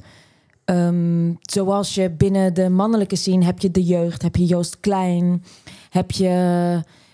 Ehm, 0.64 1.32
zoals 1.40 1.94
je 1.94 2.11
binnen 2.11 2.54
de 2.54 2.68
mannelijke 2.68 3.16
scene 3.16 3.44
heb 3.44 3.58
je 3.58 3.70
de 3.70 3.82
jeugd, 3.85 4.23
heb 4.23 4.37
je 4.37 4.44
Joost 4.44 4.80
Klein, 4.80 5.44
heb 5.90 6.11
je 6.11 6.28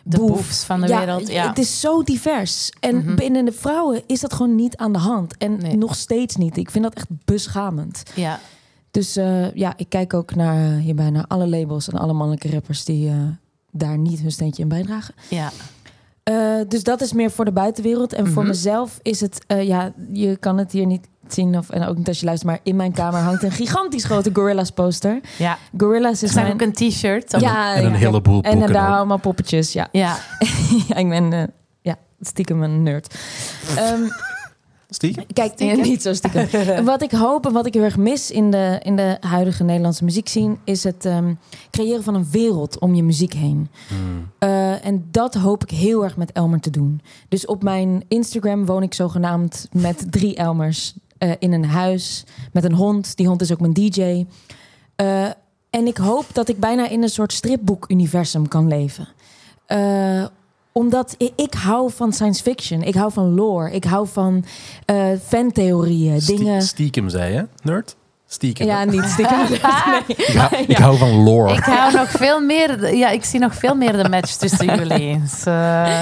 De 0.03 0.17
Boef. 0.19 0.29
boefs 0.31 0.65
van 0.65 0.81
de 0.81 0.87
wereld. 0.87 1.29
Ja. 1.29 1.49
Het 1.49 1.59
is 1.59 1.81
zo 1.81 2.03
divers. 2.03 2.71
En 2.81 2.97
Mhm. 2.97 3.15
binnen 3.15 3.45
de 3.45 3.53
vrouwen 3.53 4.03
is 4.07 4.21
dat 4.21 4.33
gewoon 4.35 4.55
niet 4.55 4.77
aan 4.77 4.93
de 4.93 4.99
hand. 4.99 5.37
En 5.37 5.57
Nee. 5.57 5.77
nog 5.77 5.95
steeds 5.95 6.37
niet. 6.37 6.57
Ik 6.57 6.71
vind 6.71 6.85
dat 6.85 6.95
echt 6.95 7.07
beschamend. 7.25 8.03
ja. 8.15 8.41
Dus 8.91 9.17
eh, 9.17 9.53
ja, 9.55 9.73
ik 9.77 9.89
kijk 9.89 10.15
ook 10.15 10.35
naar, 10.35 10.73
eh, 10.73 10.79
hierbij 10.83 11.11
naar 11.11 11.25
alle 11.29 11.49
labels 11.49 11.89
en 11.89 11.99
alle 11.99 12.13
mannelijke 12.13 12.51
rappers 12.51 12.85
die 12.85 13.11
daar 13.77 13.99
niet 13.99 14.21
hun 14.21 14.31
steentje 14.33 14.63
in 14.63 14.69
bijdragen. 14.69 15.15
ja. 15.31 15.51
Eh, 16.23 16.35
dus 16.69 16.83
dat 16.83 17.01
is 17.01 17.13
meer 17.13 17.31
voor 17.31 17.45
de 17.45 17.53
buitenwereld. 17.53 18.13
En 18.13 18.27
voor 18.27 18.43
Mhm. 18.43 18.51
mezelf 18.51 18.99
is 19.03 19.21
het, 19.21 19.45
eh, 19.47 19.63
ja, 19.63 19.93
je 20.13 20.37
kan 20.37 20.59
het 20.59 20.73
hier 20.73 20.87
niet 20.87 21.07
zien 21.29 21.59
of 21.59 21.71
en 21.71 21.87
ook 21.87 21.97
niet 21.97 22.09
als 22.09 22.19
je 22.21 22.25
luistert, 22.27 22.51
maar 22.51 22.61
in 22.63 22.77
mijn 22.77 22.93
kamer 22.93 23.21
hangt 23.21 23.43
een 23.43 23.51
gigantisch 23.51 24.05
grote 24.05 24.31
Gorillas 24.33 24.71
poster. 24.71 25.21
ja. 25.39 25.59
Gorillas 25.77 26.23
Er 26.23 26.29
is 26.29 26.35
mijn... 26.35 26.53
ook 26.53 26.61
een 26.61 26.73
t-shirt. 26.73 27.41
ja, 27.41 27.75
en 27.75 27.85
een 27.85 27.91
ja, 27.93 27.97
heleboel 27.99 28.43
En, 28.43 28.63
en 28.63 28.73
daar 28.73 28.89
ook. 28.91 28.97
allemaal 28.97 29.19
poppetjes, 29.19 29.73
ja. 29.73 29.89
Ja. 29.93 30.17
ja, 30.89 30.95
ik 30.97 31.09
ben 31.09 31.33
eh, 31.33 31.43
ja, 31.83 31.97
stiekem 32.21 32.63
een 32.63 32.83
nerd. 32.83 33.15
Ehm, 33.77 34.03
Stiekem? 34.95 35.25
kijk, 35.33 35.53
Stiekem? 35.53 35.81
niet 35.81 36.03
zo 36.03 36.15
stiekem. 36.15 36.49
wat 36.85 37.03
ik 37.03 37.11
hoop 37.11 37.47
en 37.47 37.53
wat 37.53 37.67
ik 37.67 37.75
heel 37.75 37.83
erg 37.83 37.97
mis 37.97 38.31
in 38.31 38.51
de, 38.51 38.81
in 38.83 38.97
de 38.97 39.17
huidige 39.21 39.65
Nederlandse 39.65 40.05
muziekscene... 40.05 40.57
is 40.65 40.85
het 40.85 41.05
ehm, 41.05 41.35
creëren 41.71 42.03
van 42.03 42.15
een 42.15 42.27
wereld 42.31 42.79
om 42.79 42.95
je 42.95 43.03
muziek 43.03 43.33
heen. 43.33 43.69
Hmm. 43.89 44.31
Eh, 44.39 44.87
en 44.87 45.09
dat 45.11 45.35
hoop 45.35 45.63
ik 45.63 45.71
heel 45.71 46.05
erg 46.05 46.17
met 46.17 46.33
Elmer 46.33 46.61
te 46.61 46.71
doen. 46.71 47.01
Dus 47.29 47.47
op 47.47 47.63
mijn 47.63 48.05
Instagram 48.09 48.67
woon 48.67 48.83
ik 48.83 48.95
zogenaamd 48.95 49.69
met 49.73 50.07
drie 50.13 50.35
Elmers... 50.35 50.95
eh, 51.19 51.31
in 51.39 51.53
een 51.53 51.65
huis 51.65 52.25
met 52.53 52.65
een 52.65 52.75
hond. 52.75 53.17
Die 53.17 53.27
hond 53.27 53.41
is 53.41 53.53
ook 53.53 53.61
mijn 53.61 53.73
DJ. 53.73 54.27
Eh, 54.97 55.25
en 55.71 55.87
ik 55.87 55.97
hoop 55.97 56.27
dat 56.33 56.49
ik 56.49 56.61
bijna 56.61 56.89
in 56.89 57.03
een 57.03 57.09
soort 57.09 57.33
stripboek-universum 57.33 58.49
kan 58.49 58.69
leven. 58.69 59.09
Eh, 60.75 60.83
omdat 60.83 61.15
ik 61.37 61.55
hou 61.55 61.91
van 61.93 62.13
science 62.13 62.43
fiction. 62.43 62.83
Ik 62.83 62.95
hou 62.95 63.13
van 63.13 63.35
lore. 63.35 63.71
Ik 63.71 63.85
hou 63.85 64.07
van 64.07 64.45
eh 64.85 65.07
fantheorieën. 65.27 66.21
Stie- 66.21 66.37
Dingen... 66.37 66.63
Stiekem 66.63 67.09
zei 67.09 67.33
je, 67.35 67.47
nerd? 67.63 67.97
Stiekem. 68.27 68.67
Ja, 68.67 68.85
niet 68.85 69.05
stiekem. 69.05 69.39
Nee. 69.49 70.17
ik, 70.17 70.27
hou, 70.37 70.57
ik 70.67 70.77
hou 70.77 70.97
van 70.99 71.23
lore. 71.23 71.55
Ik 71.55 71.65
hou 71.65 71.93
nog 71.97 72.11
veel 72.11 72.41
meer... 72.41 72.97
Ja, 72.97 73.09
ik 73.11 73.25
zie 73.25 73.41
nog 73.41 73.55
veel 73.55 73.75
meer 73.75 74.03
de 74.03 74.09
match 74.09 74.33
tussen 74.35 74.67
jullie. 74.79 75.21
Dus, 75.21 75.45
eh, 75.47 76.01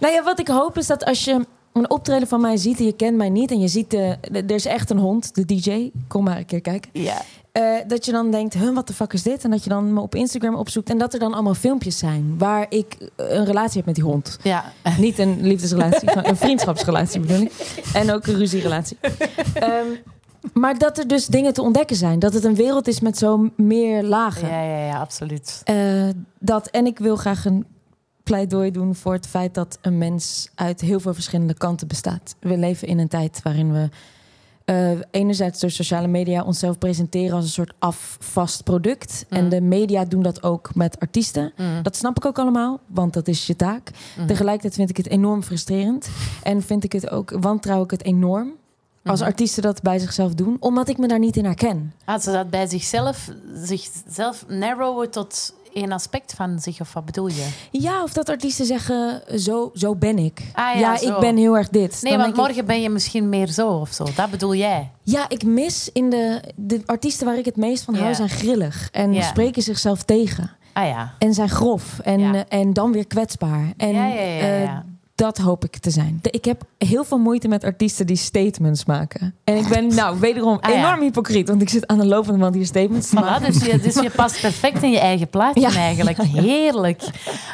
Nou 0.00 0.12
ja, 0.14 0.22
wat 0.24 0.38
ik 0.38 0.48
hoop 0.48 0.78
is 0.78 0.86
dat 0.86 1.04
als 1.04 1.24
je 1.24 1.46
een 1.72 1.90
optreden 1.90 2.28
van 2.28 2.40
mij 2.40 2.56
ziet 2.56 2.78
en 2.78 2.84
je 2.84 2.92
kent 2.92 3.16
mij 3.16 3.28
niet 3.30 3.50
en 3.50 3.60
je 3.60 3.68
ziet, 3.68 3.90
de, 3.90 4.16
de- 4.30 4.42
er 4.42 4.54
is 4.54 4.66
echt 4.66 4.90
een 4.90 4.98
hond, 4.98 5.34
de 5.34 5.44
DJ, 5.44 5.90
kom 6.08 6.24
maar 6.24 6.36
een 6.38 6.46
keer 6.46 6.60
kijken. 6.60 6.90
ja. 6.92 7.22
Eh, 7.54 7.62
dat 7.86 8.04
je 8.04 8.12
dan 8.12 8.30
denkt, 8.30 8.54
huh, 8.54 8.74
wat 8.74 8.86
de 8.86 8.92
fuck 8.92 9.12
is 9.12 9.22
dit? 9.22 9.44
En 9.44 9.50
dat 9.50 9.64
je 9.64 9.70
dan 9.70 9.92
me 9.92 10.00
op 10.00 10.14
Instagram 10.14 10.54
opzoekt. 10.54 10.90
En 10.90 10.98
dat 10.98 11.12
er 11.12 11.18
dan 11.18 11.34
allemaal 11.34 11.54
filmpjes 11.54 11.98
zijn 11.98 12.34
waar 12.38 12.66
ik 12.68 12.96
eh, 12.98 13.30
een 13.30 13.44
relatie 13.44 13.76
heb 13.76 13.86
met 13.86 13.94
die 13.94 14.04
hond. 14.04 14.38
Ja. 14.42 14.72
Niet 14.98 15.18
een 15.18 15.46
liefdesrelatie, 15.46 16.14
maar 16.14 16.28
een 16.28 16.36
vriendschapsrelatie 16.36 17.20
bedoel 17.20 17.40
ik. 17.40 17.52
En 17.92 18.12
ook 18.12 18.26
een 18.26 18.36
ruzierelatie. 18.36 18.98
Ehm, 19.54 19.86
maar 20.52 20.78
dat 20.78 20.98
er 20.98 21.08
dus 21.08 21.26
dingen 21.26 21.52
te 21.52 21.62
ontdekken 21.62 21.96
zijn. 21.96 22.18
Dat 22.18 22.32
het 22.32 22.44
een 22.44 22.54
wereld 22.54 22.88
is 22.88 23.00
met 23.00 23.18
zo 23.18 23.50
meer 23.56 24.02
lagen. 24.02 24.48
Ja, 24.48 24.62
ja, 24.62 24.86
ja, 24.86 24.98
absoluut. 25.00 25.60
Eh, 25.64 26.08
dat, 26.38 26.66
en 26.66 26.86
ik 26.86 26.98
wil 26.98 27.16
graag 27.16 27.44
een 27.44 27.66
pleidooi 28.22 28.70
doen 28.70 28.94
voor 28.94 29.12
het 29.12 29.26
feit 29.26 29.54
dat 29.54 29.78
een 29.80 29.98
mens 29.98 30.50
uit 30.54 30.80
heel 30.80 31.00
veel 31.00 31.14
verschillende 31.14 31.54
kanten 31.54 31.88
bestaat. 31.88 32.36
We 32.40 32.56
leven 32.56 32.88
in 32.88 32.98
een 32.98 33.08
tijd 33.08 33.40
waarin 33.42 33.72
we 33.72 33.88
eh, 34.64 34.90
enerzijds 35.10 35.60
door 35.60 35.70
sociale 35.70 36.06
media 36.06 36.42
onszelf 36.42 36.78
presenteren 36.78 37.36
als 37.36 37.44
een 37.44 37.50
soort 37.50 37.72
afvast 37.78 38.64
product. 38.64 39.26
Mm. 39.30 39.38
En 39.38 39.48
de 39.48 39.60
media 39.60 40.04
doen 40.04 40.22
dat 40.22 40.42
ook 40.42 40.74
met 40.74 41.00
artiesten. 41.00 41.52
Mm. 41.56 41.82
Dat 41.82 41.96
snap 41.96 42.16
ik 42.16 42.24
ook 42.24 42.38
allemaal, 42.38 42.80
want 42.86 43.12
dat 43.12 43.28
is 43.28 43.46
je 43.46 43.56
taak. 43.56 43.90
Mhm. 44.16 44.26
Tegelijkertijd 44.26 44.74
vind 44.74 44.90
ik 44.90 44.96
het 44.96 45.08
enorm 45.08 45.42
frustrerend. 45.42 46.08
En 46.42 46.62
vind 46.62 46.84
ik 46.84 46.92
het 46.92 47.10
ook, 47.10 47.36
wantrouw 47.40 47.84
ik 47.84 47.90
het 47.90 48.04
enorm. 48.04 48.52
Als 49.04 49.20
Mhm. 49.20 49.28
artiesten 49.28 49.62
dat 49.62 49.82
bij 49.82 49.98
zichzelf 49.98 50.34
doen, 50.34 50.56
omdat 50.60 50.88
ik 50.88 50.98
me 50.98 51.08
daar 51.08 51.18
niet 51.18 51.36
in 51.36 51.44
herken. 51.44 51.92
Als 52.04 52.22
ze 52.22 52.32
dat 52.32 52.50
bij 52.50 52.66
zichzelf, 52.66 53.28
zichzelf 53.54 54.44
narrowen 54.48 55.10
tot 55.10 55.54
één 55.74 55.92
aspect 55.92 56.32
van 56.36 56.58
zich, 56.60 56.80
of 56.80 56.92
wat 56.92 57.04
bedoel 57.04 57.26
je? 57.28 57.48
Ja, 57.70 58.02
of 58.02 58.12
dat 58.12 58.28
artiesten 58.28 58.66
zeggen, 58.66 59.22
zo, 59.40 59.70
zo 59.74 59.94
ben 59.94 60.18
ik. 60.18 60.40
Ah, 60.52 60.78
ja, 60.80 60.96
zo. 60.96 61.08
ik 61.14 61.18
ben 61.20 61.36
heel 61.36 61.56
erg 61.56 61.68
dit. 61.68 61.98
Nee, 62.02 62.12
Dan 62.12 62.20
want 62.20 62.32
ik, 62.34 62.40
morgen 62.40 62.66
ben 62.66 62.82
je 62.82 62.90
misschien 62.90 63.28
meer 63.28 63.46
zo 63.46 63.68
of 63.68 63.92
zo. 63.92 64.04
Dat 64.16 64.30
bedoel 64.30 64.54
jij. 64.54 64.90
Ja, 65.02 65.28
ik 65.28 65.44
mis 65.44 65.90
in 65.92 66.10
de, 66.10 66.40
de 66.56 66.82
artiesten 66.86 67.26
waar 67.26 67.38
ik 67.38 67.44
het 67.44 67.56
meest 67.56 67.84
van 67.84 67.94
hou, 67.94 68.06
Ja. 68.08 68.14
zijn 68.14 68.28
grillig. 68.28 68.88
En 68.92 69.12
Ja. 69.12 69.22
spreken 69.22 69.62
zichzelf 69.62 70.02
tegen. 70.02 70.50
Ah 70.72 70.86
ja. 70.86 71.14
En 71.18 71.34
zijn 71.34 71.48
grof. 71.48 71.98
En, 71.98 72.20
Ja. 72.20 72.34
eh, 72.34 72.58
en 72.60 72.72
dan 72.72 72.92
weer 72.92 73.06
kwetsbaar. 73.06 73.72
En 73.76 73.92
ja, 73.92 74.06
ja, 74.06 74.14
ja, 74.14 74.40
eh, 74.40 74.62
ja. 74.62 74.84
Dat 75.14 75.38
hoop 75.38 75.64
ik 75.64 75.76
te 75.78 75.90
zijn. 75.90 76.18
De- 76.22 76.30
ik 76.30 76.44
heb 76.44 76.62
heel 76.78 77.04
veel 77.04 77.18
moeite 77.18 77.48
met 77.48 77.64
artiesten 77.64 78.06
die 78.06 78.16
statements 78.16 78.84
maken. 78.84 79.34
En 79.44 79.56
ik 79.56 79.68
ben 79.68 79.94
nou 79.94 80.20
wederom 80.20 80.58
Ah, 80.60 80.70
ja. 80.72 80.78
enorm 80.78 81.00
hypocriet. 81.00 81.48
Want 81.48 81.62
ik 81.62 81.68
zit 81.68 81.86
aan 81.86 81.98
de 81.98 82.06
lopende 82.06 82.38
band 82.38 82.54
hier 82.54 82.66
statements 82.66 83.08
te 83.08 83.16
Voilà, 83.16 83.20
maken. 83.20 83.52
dus, 83.52 83.64
je, 83.64 83.78
dus 83.78 83.94
je 83.94 84.10
past 84.10 84.40
perfect 84.40 84.82
in 84.82 84.90
je 84.90 84.98
eigen 84.98 85.28
plaatje 85.28 85.60
Ja. 85.60 85.74
eigenlijk. 85.74 86.16
Heerlijk. 86.46 87.02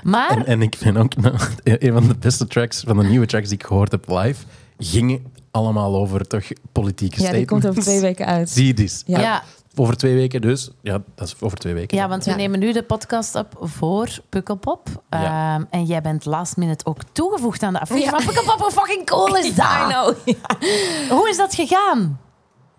Maar 0.02 0.30
En, 0.30 0.46
en 0.46 0.62
ik 0.62 0.74
vind 0.78 0.96
ook 0.96 1.12
een 1.64 1.92
van 1.92 2.06
de 2.08 2.16
beste 2.18 2.46
tracks, 2.46 2.82
van 2.86 2.96
de 2.96 3.04
nieuwe 3.04 3.26
tracks 3.26 3.48
die 3.48 3.58
ik 3.58 3.64
gehoord 3.66 3.90
heb 3.90 4.08
live, 4.08 4.44
gingen 4.78 5.22
allemaal 5.50 5.96
over 5.96 6.26
toch 6.26 6.44
politieke 6.72 7.14
Ja, 7.22 7.30
die 7.32 7.44
statements. 7.44 7.50
komt 7.50 7.66
over 7.66 7.82
twee 7.82 8.00
weken 8.00 8.26
uit. 8.26 8.50
Zie 8.50 8.66
je 8.66 8.74
dit? 8.74 9.02
Ja. 9.06 9.20
ja, 9.20 9.42
Over 9.80 9.96
twee 9.96 10.14
weken 10.14 10.40
dus. 10.40 10.70
Ja, 10.82 11.02
dat 11.14 11.26
is 11.26 11.34
over 11.40 11.58
twee 11.58 11.74
weken. 11.74 11.96
ja, 11.96 12.08
want 12.08 12.24
we 12.24 12.30
Ja. 12.30 12.36
nemen 12.36 12.58
nu 12.58 12.72
de 12.72 12.82
podcast 12.82 13.34
op 13.34 13.56
voor 13.60 14.08
Pukkelpop. 14.28 14.88
Ja. 15.10 15.54
Ehm, 15.54 15.64
en 15.70 15.84
jij 15.84 16.00
bent 16.00 16.24
last 16.24 16.56
minute 16.56 16.86
ook 16.86 16.98
toegevoegd 17.12 17.62
aan 17.62 17.72
de 17.72 17.80
affiche 17.80 18.00
Ja. 18.00 18.10
van 18.10 18.24
Pukkelpop. 18.24 18.58
Hoe 18.60 18.70
fucking 18.70 19.06
cool 19.06 19.36
is 19.36 19.54
dat? 19.54 19.66
I 19.66 19.92
know. 19.92 20.14
Hoe 21.18 21.28
is 21.28 21.36
dat 21.36 21.54
gegaan? 21.54 22.20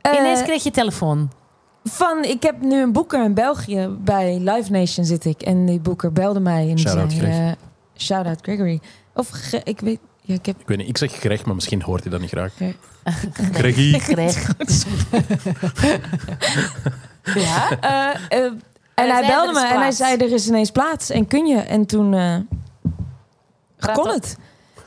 Eh, 0.01 0.19
Ineens 0.19 0.41
kreeg 0.43 0.63
je 0.63 0.71
telefoon. 0.71 1.29
Van, 1.83 2.23
ik 2.23 2.43
heb 2.43 2.61
nu 2.61 2.81
een 2.81 2.91
boeker 2.91 3.23
in 3.23 3.33
België. 3.33 3.87
Bij 3.99 4.39
Live 4.39 4.71
Nation 4.71 5.05
zit 5.05 5.25
ik. 5.25 5.41
En 5.41 5.65
die 5.65 5.79
boeker 5.79 6.11
belde 6.11 6.39
mij. 6.39 6.69
En 6.69 6.79
Shout-out 6.79 7.11
zei, 7.11 7.21
Greg. 7.23 7.35
eh, 7.37 7.51
Shout-out 7.97 8.39
Gregory. 8.41 8.79
Of, 9.15 9.51
ik 9.63 9.79
weet... 9.79 9.99
Ja, 10.31 10.37
ik 10.37 10.45
heb... 10.45 10.59
Ik 10.59 10.67
weet 10.67 10.77
niet, 10.77 10.87
ik 10.87 10.97
zeg 10.97 11.19
gerecht, 11.21 11.45
maar 11.45 11.55
misschien 11.55 11.81
hoort 11.81 12.01
hij 12.03 12.11
dat 12.11 12.21
niet 12.21 12.29
graag. 12.29 12.53
Ja? 17.33 17.69
Eh, 17.79 18.39
eh, 18.39 18.51
en 18.93 19.09
hij 19.09 19.25
belde 19.27 19.47
"Er 19.47 19.53
me 19.53 19.59
en 19.59 19.67
hij 19.67 19.75
plaats." 19.75 19.97
zei, 19.97 20.17
er 20.17 20.31
is 20.31 20.47
ineens 20.47 20.71
plaats. 20.71 21.09
En 21.09 21.27
kun 21.27 21.45
je? 21.45 21.57
En 21.57 21.85
toen 21.85 22.13
eh, 22.13 22.35
Praat 23.77 23.95
kon 23.95 24.07
op. 24.07 24.13
het. 24.13 24.37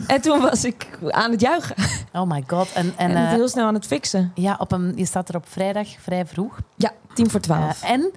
En 0.06 0.20
toen 0.20 0.40
was 0.40 0.64
ik 0.64 0.86
aan 1.08 1.30
het 1.30 1.40
juichen. 1.40 1.76
Oh 2.12 2.30
my 2.30 2.44
god. 2.46 2.72
En, 2.72 2.92
en, 2.96 3.10
En, 3.10 3.16
het 3.16 3.30
heel 3.36 3.48
snel 3.48 3.66
aan 3.66 3.74
het 3.74 3.86
fixen. 3.86 4.32
ja, 4.34 4.56
op 4.58 4.72
een, 4.72 4.92
je 4.96 5.06
staat 5.06 5.28
er 5.28 5.36
op 5.36 5.48
vrijdag 5.48 5.88
vrij 6.00 6.26
vroeg. 6.26 6.58
Ja, 6.76 6.92
tien 7.14 7.30
voor 7.30 7.40
twaalf. 7.40 7.82
En, 7.82 8.10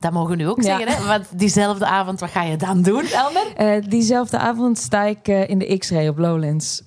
dat 0.00 0.12
mogen 0.12 0.30
we 0.30 0.36
nu 0.36 0.48
ook 0.48 0.62
Ja. 0.62 0.78
zeggen, 0.78 0.96
hè? 1.02 1.06
Want 1.06 1.26
diezelfde 1.38 1.86
avond, 1.86 2.20
wat 2.20 2.30
ga 2.30 2.42
je 2.42 2.56
dan 2.56 2.82
doen, 2.82 3.04
Elmer? 3.04 3.46
Eh, 3.56 3.84
diezelfde 3.88 4.38
avond 4.38 4.78
sta 4.78 5.02
ik 5.02 5.28
eh, 5.28 5.48
in 5.48 5.58
de 5.58 5.78
X-ray 5.78 6.08
op 6.08 6.18
Lowlands. 6.18 6.82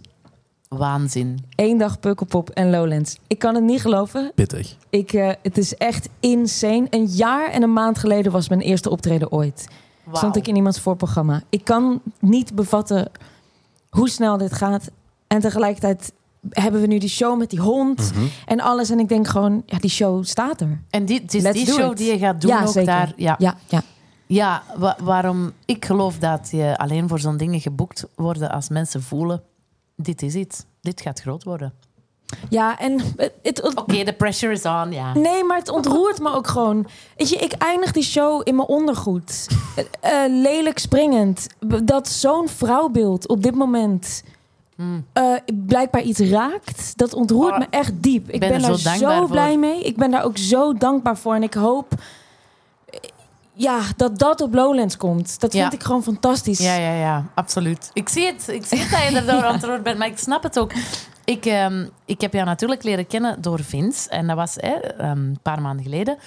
Waanzin. 0.67 1.45
Eén 1.55 1.77
dag 1.77 1.99
Pukkelpop 1.99 2.49
en 2.49 2.69
Lowlands. 2.69 3.17
Ik 3.27 3.39
kan 3.39 3.55
het 3.55 3.63
niet 3.63 3.81
geloven. 3.81 4.31
Pittig. 4.35 4.75
Ik, 4.89 5.13
eh, 5.13 5.29
het 5.41 5.57
is 5.57 5.75
echt 5.77 6.09
insane. 6.19 6.87
Een 6.89 7.05
jaar 7.05 7.49
en 7.49 7.63
een 7.63 7.73
maand 7.73 7.97
geleden 7.97 8.31
was 8.31 8.49
mijn 8.49 8.61
eerste 8.61 8.89
optreden 8.89 9.31
ooit. 9.31 9.67
Wauw. 10.03 10.15
Stond 10.15 10.35
ik 10.35 10.47
in 10.47 10.55
iemands 10.55 10.79
voorprogramma. 10.79 11.41
Ik 11.49 11.63
kan 11.63 12.01
niet 12.19 12.55
bevatten 12.55 13.11
hoe 13.89 14.09
snel 14.09 14.37
dit 14.37 14.53
gaat. 14.53 14.89
En 15.27 15.39
tegelijkertijd 15.39 16.13
hebben 16.49 16.81
we 16.81 16.87
nu 16.87 16.97
die 16.97 17.09
show 17.09 17.37
met 17.37 17.49
die 17.49 17.59
hond 17.59 18.11
Mhm. 18.13 18.25
en 18.45 18.59
alles. 18.59 18.89
En 18.89 18.99
ik 18.99 19.09
denk 19.09 19.27
gewoon, 19.27 19.63
ja, 19.65 19.77
die 19.77 19.89
show 19.89 20.23
staat 20.25 20.61
er. 20.61 20.81
En 20.89 21.05
die, 21.05 21.19
het 21.21 21.33
is 21.33 21.41
Let's 21.41 21.63
die 21.63 21.73
show 21.73 21.91
it. 21.91 21.97
die 21.97 22.11
je 22.11 22.17
gaat 22.17 22.41
doen 22.41 22.51
Ja, 22.51 22.61
ook 22.61 22.67
zeker. 22.67 22.85
daar. 22.85 23.13
Ja, 23.15 23.35
ja. 23.39 23.55
Ja, 23.67 23.81
ja. 24.27 24.63
wa- 24.77 24.97
waarom 25.03 25.51
ik 25.65 25.85
geloof 25.85 26.17
dat 26.17 26.47
je 26.51 26.77
alleen 26.77 27.07
voor 27.07 27.19
zo'n 27.19 27.37
dingen 27.37 27.59
geboekt 27.59 28.05
worden 28.15 28.51
als 28.51 28.69
mensen 28.69 29.03
voelen, 29.03 29.41
dit 29.95 30.21
is 30.21 30.33
iets. 30.35 30.63
Dit 30.81 31.01
gaat 31.01 31.19
groot 31.21 31.43
worden. 31.43 31.73
Ja, 32.49 32.79
en 32.79 33.01
Oké, 33.75 34.03
de 34.03 34.13
pressure 34.13 34.53
is 34.53 34.63
on, 34.65 34.91
ja. 34.91 35.13
Nee, 35.13 35.43
maar 35.43 35.57
het 35.57 35.69
ontroert 35.69 36.19
me 36.19 36.29
ook 36.33 36.47
gewoon. 36.47 36.87
Weet 37.17 37.29
je, 37.29 37.35
ik 37.35 37.53
eindig 37.53 37.91
die 37.91 38.03
show 38.03 38.41
in 38.43 38.55
mijn 38.55 38.67
ondergoed. 38.67 39.47
Eh, 39.75 40.23
eh, 40.23 40.31
lelijk 40.31 40.77
springend. 40.79 41.47
Dat 41.83 42.07
zo'n 42.07 42.47
vrouwbeeld 42.47 43.27
op 43.27 43.43
dit 43.43 43.55
moment 43.55 44.23
Hmm. 44.75 45.05
eh, 45.13 45.33
blijkbaar 45.53 46.01
iets 46.01 46.19
raakt. 46.19 46.97
Dat 46.97 47.13
ontroert 47.13 47.51
Oh, 47.53 47.59
me 47.59 47.65
echt 47.69 47.91
diep. 48.03 48.29
Ik 48.29 48.39
ben 48.39 48.49
ben, 48.49 48.63
er 48.63 48.83
daar 48.83 48.97
zo 48.97 49.05
zo 49.09 49.17
voor. 49.17 49.27
blij 49.29 49.57
mee. 49.57 49.83
Ik 49.83 49.95
ben 49.97 50.11
daar 50.11 50.23
ook 50.23 50.37
zo 50.37 50.73
dankbaar 50.73 51.17
voor. 51.17 51.35
En 51.35 51.43
ik 51.43 51.53
hoop 51.53 51.93
eh, 52.89 52.99
ja, 53.53 53.79
dat 53.95 54.19
dat 54.19 54.41
op 54.41 54.53
Lowlands 54.53 54.97
komt. 54.97 55.39
Dat 55.39 55.51
vind 55.51 55.63
Ja. 55.63 55.71
ik 55.71 55.83
gewoon 55.83 56.03
fantastisch. 56.03 56.59
Ja, 56.59 56.75
ja, 56.75 56.93
ja, 56.93 57.25
absoluut. 57.35 57.89
Ik 57.93 58.09
zie 58.09 58.25
het. 58.25 58.47
Ik 58.47 58.65
zie 58.65 58.79
het 58.79 58.89
dat 58.91 59.01
je 59.23 59.29
erdoor 59.29 59.49
ontroerd 59.53 59.83
bent, 59.83 59.97
maar 59.97 60.07
ik 60.07 60.17
snap 60.17 60.43
het 60.43 60.59
ook. 60.59 60.71
Ik, 61.25 61.45
ehm, 61.45 61.85
ik 62.05 62.21
heb 62.21 62.33
jou 62.33 62.45
natuurlijk 62.45 62.83
leren 62.83 63.07
kennen 63.07 63.41
door 63.41 63.63
Vince. 63.63 64.09
En 64.09 64.27
dat 64.27 64.35
was 64.35 64.55
hè, 64.55 64.69
ehm, 64.73 65.09
een 65.09 65.39
paar 65.41 65.61
maanden 65.61 65.83
geleden. 65.85 66.17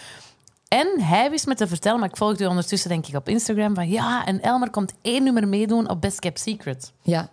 En 0.69 1.01
hij 1.01 1.31
wist 1.31 1.47
me 1.47 1.55
te 1.55 1.67
vertellen, 1.67 2.01
maar 2.01 2.09
ik 2.09 2.17
volgde 2.17 2.45
u 2.45 2.47
ondertussen 2.47 2.89
denk 2.89 3.07
ik 3.07 3.15
op 3.15 3.29
Instagram, 3.29 3.75
van 3.75 3.89
ja, 3.89 4.25
en 4.25 4.41
Elmer 4.43 4.71
komt 4.71 4.93
één 5.03 5.25
nummer 5.25 5.49
meedoen 5.49 5.89
op 5.89 6.01
Best 6.01 6.19
Kept 6.19 6.41
Secret. 6.41 6.93
Ja. 7.03 7.29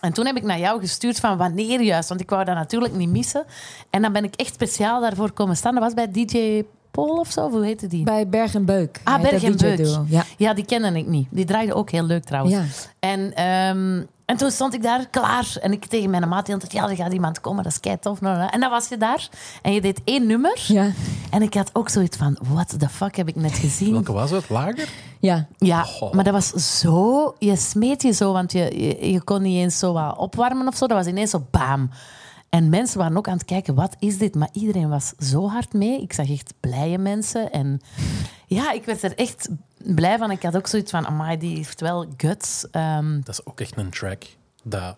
En 0.00 0.12
toen 0.12 0.26
heb 0.26 0.36
ik 0.36 0.42
naar 0.42 0.58
jou 0.58 0.80
gestuurd 0.80 1.20
van 1.20 1.36
wanneer 1.36 1.80
juist, 1.80 2.08
want 2.08 2.20
ik 2.20 2.30
wou 2.30 2.44
dat 2.44 2.54
natuurlijk 2.54 2.94
niet 2.94 3.08
missen. 3.08 3.44
En 3.90 4.02
dan 4.02 4.12
ben 4.12 4.24
ik 4.24 4.34
echt 4.34 4.54
speciaal 4.54 5.00
daarvoor 5.00 5.32
komen 5.32 5.56
staan. 5.56 5.74
Dat 5.74 5.82
was 5.82 5.94
bij 5.94 6.10
DJ 6.10 6.64
Paul 6.90 7.16
of 7.18 7.30
zo, 7.30 7.44
of 7.44 7.52
hoe 7.52 7.64
heette 7.64 7.86
die? 7.86 8.04
Bij 8.04 8.28
Berg 8.28 8.54
en 8.54 8.64
Beuk. 8.64 9.00
Ah, 9.04 9.20
Berg 9.20 9.42
en 9.42 9.56
Beuk. 9.56 9.98
Ja. 10.06 10.24
Ja, 10.36 10.54
die 10.54 10.64
kende 10.64 10.98
ik 10.98 11.06
niet. 11.06 11.28
Die 11.30 11.44
draaide 11.44 11.74
ook 11.74 11.90
heel 11.90 12.04
leuk 12.04 12.24
trouwens. 12.24 12.54
Ja. 12.54 12.64
En, 12.98 13.34
ehm, 13.34 14.02
en 14.28 14.36
toen 14.36 14.50
stond 14.50 14.74
ik 14.74 14.82
daar 14.82 15.08
klaar. 15.10 15.56
En 15.60 15.72
ik 15.72 15.84
tegen 15.86 16.10
mijn 16.10 16.28
maat 16.28 16.46
die 16.46 16.54
had 16.54 16.72
ja, 16.72 16.88
er 16.88 16.96
gaat 16.96 17.12
iemand 17.12 17.40
komen, 17.40 17.62
dat 17.62 17.72
is 17.72 17.80
kei 17.80 17.98
tof. 17.98 18.20
En 18.20 18.60
dan 18.60 18.70
was 18.70 18.88
je 18.88 18.96
daar. 18.96 19.28
En 19.62 19.72
je 19.72 19.80
deed 19.80 20.00
één 20.04 20.26
nummer. 20.26 20.64
Ja. 20.66 20.90
En 21.30 21.42
ik 21.42 21.54
had 21.54 21.70
ook 21.72 21.88
zoiets 21.88 22.16
van, 22.16 22.38
what 22.42 22.78
the 22.78 22.88
fuck 22.88 23.16
heb 23.16 23.28
ik 23.28 23.36
net 23.36 23.52
gezien? 23.54 23.92
Welke 23.92 24.12
was 24.12 24.30
het? 24.30 24.48
Lager? 24.48 24.88
Ja. 25.20 25.46
Ja, 25.58 25.86
Oh. 26.00 26.12
maar 26.12 26.24
dat 26.24 26.32
was 26.32 26.78
zo... 26.80 27.34
Je 27.38 27.56
smeet 27.56 28.02
je 28.02 28.12
zo, 28.12 28.32
want 28.32 28.52
je, 28.52 28.58
je, 28.82 29.10
je 29.12 29.22
kon 29.22 29.42
niet 29.42 29.56
eens 29.56 29.78
zo 29.78 29.92
wat 29.92 30.16
opwarmen 30.16 30.66
of 30.66 30.76
zo. 30.76 30.86
Dat 30.86 30.96
was 30.96 31.06
ineens 31.06 31.30
zo 31.30 31.46
bam. 31.50 31.90
En 32.48 32.68
mensen 32.68 32.98
waren 32.98 33.16
ook 33.16 33.28
aan 33.28 33.36
het 33.36 33.44
kijken, 33.44 33.74
wat 33.74 33.96
is 33.98 34.18
dit? 34.18 34.34
Maar 34.34 34.48
iedereen 34.52 34.88
was 34.88 35.12
zo 35.18 35.48
hard 35.48 35.72
mee. 35.72 36.02
Ik 36.02 36.12
zag 36.12 36.30
echt 36.30 36.52
blije 36.60 36.98
mensen. 36.98 37.52
En 37.52 37.80
ja, 38.46 38.72
ik 38.72 38.84
werd 38.84 39.02
er 39.02 39.16
echt 39.16 39.48
blij 39.84 40.18
van. 40.18 40.30
Ik 40.30 40.42
had 40.42 40.56
ook 40.56 40.66
zoiets 40.66 40.90
van, 40.90 41.06
amai, 41.06 41.38
die 41.38 41.56
heeft 41.56 41.80
wel 41.80 42.06
guts. 42.16 42.66
Ehm, 42.70 43.20
Dat 43.20 43.28
is 43.38 43.46
ook 43.46 43.60
echt 43.60 43.76
een 43.76 43.90
track 43.90 44.24
dat, 44.62 44.96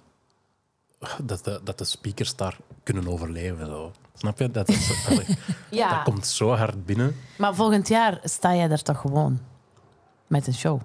dat, 1.23 1.45
de, 1.45 1.61
dat 1.65 1.79
de 1.79 1.85
speakers 1.85 2.37
daar 2.37 2.57
kunnen 2.83 3.09
overleven. 3.09 3.67
Zo. 3.67 3.93
Snap 4.15 4.39
je? 4.39 4.51
Dat, 4.51 4.69
is, 4.69 4.91
allee, 5.09 5.27
ja, 5.71 5.95
dat 5.95 6.03
komt 6.03 6.27
zo 6.27 6.55
hard 6.55 6.87
binnen. 6.87 7.17
maar 7.39 7.55
volgend 7.55 7.89
jaar 7.89 8.19
sta 8.25 8.55
jij 8.55 8.71
er 8.71 8.83
toch 8.83 8.99
gewoon 9.01 9.41
met 10.27 10.47
een 10.47 10.55
show. 10.55 10.81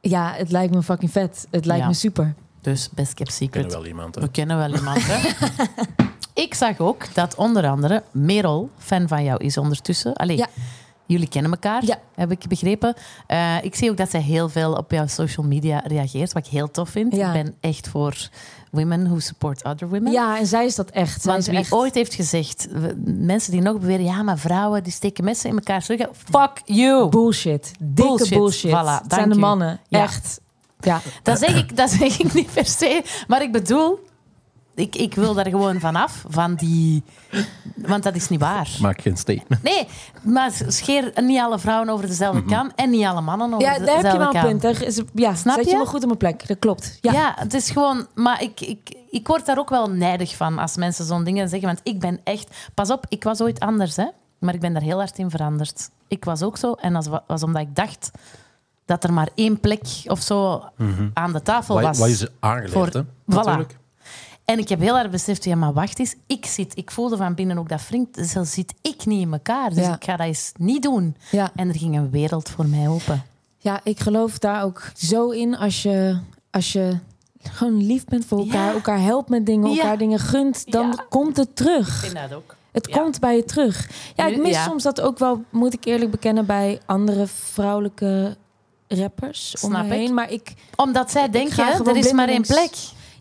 ja, 0.00 0.32
het 0.32 0.50
lijkt 0.50 0.74
me 0.74 0.82
fucking 0.82 1.10
vet. 1.10 1.46
Het 1.50 1.64
lijkt 1.64 1.82
Ja. 1.82 1.88
me 1.88 1.94
super. 1.94 2.34
Dus 2.60 2.90
Best 2.90 3.14
Kept 3.14 3.32
Secret. 3.32 3.62
ken 3.66 3.72
wel 3.74 3.86
iemand. 3.86 4.14
Hè. 4.14 4.20
We 4.20 4.28
kennen 4.28 4.56
wel 4.56 4.74
iemand, 4.74 5.00
hè? 5.06 5.30
Ik 6.42 6.54
zag 6.54 6.78
ook 6.78 7.14
dat 7.14 7.34
onder 7.34 7.68
andere 7.68 8.02
Merel 8.10 8.70
fan 8.78 9.08
van 9.08 9.24
jou 9.24 9.44
is 9.44 9.56
ondertussen. 9.58 10.12
Allee, 10.14 10.36
Ja. 10.36 10.48
Jullie 11.06 11.28
kennen 11.28 11.50
elkaar, 11.50 11.84
Ja. 11.84 11.98
heb 12.14 12.30
ik 12.30 12.48
begrepen. 12.48 12.94
Eh, 13.26 13.56
ik 13.62 13.74
zie 13.74 13.90
ook 13.90 13.96
dat 13.96 14.10
zij 14.10 14.20
heel 14.20 14.48
veel 14.48 14.72
op 14.72 14.90
jouw 14.90 15.06
social 15.06 15.46
media 15.46 15.82
reageert, 15.86 16.32
wat 16.32 16.46
ik 16.46 16.52
heel 16.52 16.70
tof 16.70 16.88
vind. 16.88 17.16
Ja. 17.16 17.32
Ik 17.32 17.42
ben 17.42 17.54
echt 17.60 17.88
voor 17.88 18.28
women 18.70 19.04
who 19.04 19.18
support 19.18 19.64
other 19.64 19.88
women. 19.88 20.12
Ja, 20.12 20.38
en 20.38 20.46
zij 20.46 20.64
is 20.64 20.74
dat 20.74 20.90
echt. 20.90 21.22
Zij 21.22 21.32
Want 21.32 21.46
wie 21.46 21.58
echt... 21.58 21.72
ooit 21.72 21.94
heeft 21.94 22.14
gezegd, 22.14 22.68
mensen 23.04 23.52
die 23.52 23.60
nog 23.60 23.78
beweren, 23.78 24.04
ja, 24.04 24.22
maar 24.22 24.38
vrouwen 24.38 24.82
die 24.82 24.92
steken 24.92 25.24
messen 25.24 25.50
in 25.50 25.56
elkaar 25.56 25.82
terug. 25.84 26.08
Fuck 26.30 26.62
you. 26.64 27.08
Bullshit. 27.08 27.72
Dikke 27.78 28.02
Bullshit. 28.16 28.38
bullshit. 28.38 28.70
Voilà, 28.70 28.84
dank 28.84 29.04
zijn 29.14 29.28
de 29.28 29.34
mannen. 29.38 29.80
Ja. 29.88 30.02
Echt. 30.02 30.40
Ja. 30.80 31.00
Dat 31.22 31.38
zeg, 31.38 31.56
ik, 31.56 31.76
dat 31.76 31.90
zeg 31.90 32.18
ik 32.18 32.32
niet 32.34 32.52
per 32.52 32.66
se. 32.66 33.02
Maar 33.28 33.42
ik 33.42 33.52
bedoel, 33.52 33.98
ik, 34.74 34.96
ik 34.96 35.14
wil 35.14 35.34
daar 35.34 35.48
gewoon 35.48 35.80
vanaf. 35.80 36.24
Van 36.28 36.54
die... 36.54 37.02
Want 37.76 38.02
dat 38.02 38.14
is 38.14 38.28
niet 38.28 38.40
waar. 38.40 38.68
Maak 38.80 39.00
geen 39.00 39.16
statement. 39.16 39.62
Nee, 39.62 39.86
maar 40.22 40.50
scheer 40.66 41.12
niet 41.22 41.38
alle 41.40 41.58
vrouwen 41.58 41.88
over 41.88 42.06
dezelfde 42.06 42.44
kam 42.44 42.70
en 42.74 42.90
niet 42.90 43.04
alle 43.04 43.20
mannen 43.20 43.52
over 43.54 43.60
Ja, 43.66 43.78
daar 43.78 43.78
heb 43.78 43.88
je 43.88 43.94
dezelfde 44.02 44.18
wel 44.18 44.26
een 44.26 44.32
kam. 44.32 44.42
punt. 44.58 44.62
Daar 44.62 44.82
is- 44.82 45.00
Ja, 45.14 45.34
Snap 45.34 45.54
zet 45.56 45.64
je 45.64 45.70
je? 45.70 45.76
me 45.76 45.86
goed 45.86 46.00
op 46.00 46.06
mijn 46.06 46.16
plek. 46.18 46.46
Dat 46.46 46.58
klopt. 46.58 46.98
Ja. 47.00 47.12
Ja. 47.12 47.32
het 47.38 47.54
is 47.54 47.70
gewoon... 47.70 48.06
Maar 48.14 48.42
ik, 48.42 48.60
ik, 48.60 48.94
ik 49.10 49.26
word 49.28 49.46
daar 49.46 49.58
ook 49.58 49.70
wel 49.70 49.90
nijdig 49.90 50.36
van 50.36 50.58
als 50.58 50.76
mensen 50.76 51.04
zo'n 51.04 51.24
dingen 51.24 51.48
zeggen. 51.48 51.68
Want 51.68 51.80
ik 51.82 52.00
ben 52.00 52.20
echt... 52.24 52.56
Pas 52.74 52.90
op, 52.90 53.06
ik 53.08 53.24
was 53.24 53.40
ooit 53.40 53.60
anders, 53.60 53.96
hè. 53.96 54.06
Maar 54.38 54.54
ik 54.54 54.60
ben 54.60 54.72
daar 54.72 54.82
heel 54.82 54.98
hard 54.98 55.18
in 55.18 55.30
veranderd. 55.30 55.90
Ik 56.08 56.24
was 56.24 56.42
ook 56.42 56.56
zo. 56.56 56.72
En 56.72 56.92
dat 56.92 57.20
was, 57.26 57.42
omdat 57.42 57.62
ik 57.62 57.76
dacht 57.76 58.10
dat 58.84 59.04
er 59.04 59.12
maar 59.12 59.28
één 59.34 59.60
plek 59.60 59.82
of 60.06 60.20
zo 60.20 60.62
aan 61.14 61.32
de 61.32 61.42
tafel 61.42 61.80
was. 61.80 61.98
wat 61.98 62.08
is 62.08 62.20
er 62.20 62.30
aangeleerd, 62.40 62.72
Voor- 62.72 62.86
hè? 62.86 63.02
Voilà. 63.02 63.06
Natuurlijk. 63.26 63.78
En 64.44 64.58
ik 64.58 64.68
heb 64.68 64.80
heel 64.80 64.94
hard 64.94 65.10
beseft, 65.10 65.44
ja, 65.44 65.54
maar 65.56 65.72
wacht 65.72 65.98
eens. 65.98 66.14
Ik, 66.26 66.46
zit, 66.46 66.76
ik 66.76 66.90
voelde 66.90 67.16
van 67.16 67.34
binnen 67.34 67.58
ook 67.58 67.68
dat 67.68 67.80
vriend, 67.82 68.16
zo 68.28 68.44
zit 68.44 68.74
ik 68.82 69.06
niet 69.06 69.20
in 69.20 69.32
elkaar. 69.32 69.68
Dus 69.74 69.84
Ja. 69.84 69.94
ik 69.94 70.04
ga 70.04 70.16
dat 70.16 70.26
eens 70.26 70.52
niet 70.56 70.82
doen. 70.82 71.16
Ja. 71.30 71.50
En 71.54 71.68
er 71.68 71.74
ging 71.74 71.96
een 71.96 72.10
wereld 72.10 72.48
voor 72.50 72.66
mij 72.66 72.88
open. 72.88 73.22
ja, 73.58 73.80
ik 73.84 74.00
geloof 74.00 74.38
daar 74.38 74.62
ook 74.64 74.82
zo 74.96 75.30
in 75.30 75.56
als 75.56 75.82
je, 75.82 76.18
als 76.50 76.72
je 76.72 76.98
gewoon 77.42 77.86
lief 77.86 78.04
bent 78.04 78.24
voor 78.24 78.38
elkaar, 78.38 78.66
Ja. 78.68 78.72
elkaar 78.72 79.00
helpt 79.00 79.28
met 79.28 79.46
dingen, 79.46 79.70
elkaar 79.76 79.98
dingen 79.98 80.18
gunt, 80.18 80.72
dan 80.72 81.00
komt 81.08 81.36
het 81.36 81.56
terug. 81.56 81.94
vind 82.00 82.14
dat 82.14 82.32
ook. 82.34 82.56
Het 82.72 82.88
komt 82.88 83.20
bij 83.20 83.36
je 83.36 83.44
terug. 83.44 83.90
Ja, 84.16 84.26
ik 84.26 84.36
mis 84.42 84.62
soms 84.64 84.82
dat 84.82 85.00
ook 85.00 85.18
wel, 85.18 85.42
moet 85.50 85.72
ik 85.72 85.84
eerlijk 85.84 86.10
bekennen, 86.10 86.46
bij 86.46 86.80
andere 86.86 87.26
vrouwelijke 87.26 88.36
rappers 88.88 89.54
om 89.62 89.70
Snap 89.70 89.86
me 89.86 89.94
ik. 89.94 90.00
heen. 90.00 90.14
Maar 90.14 90.30
ik, 90.30 90.54
Omdat 90.76 91.10
zij 91.10 91.30
denken, 91.30 91.86
er 91.86 91.96
is 91.96 92.12
maar 92.12 92.28
één 92.28 92.42
plek. 92.42 92.72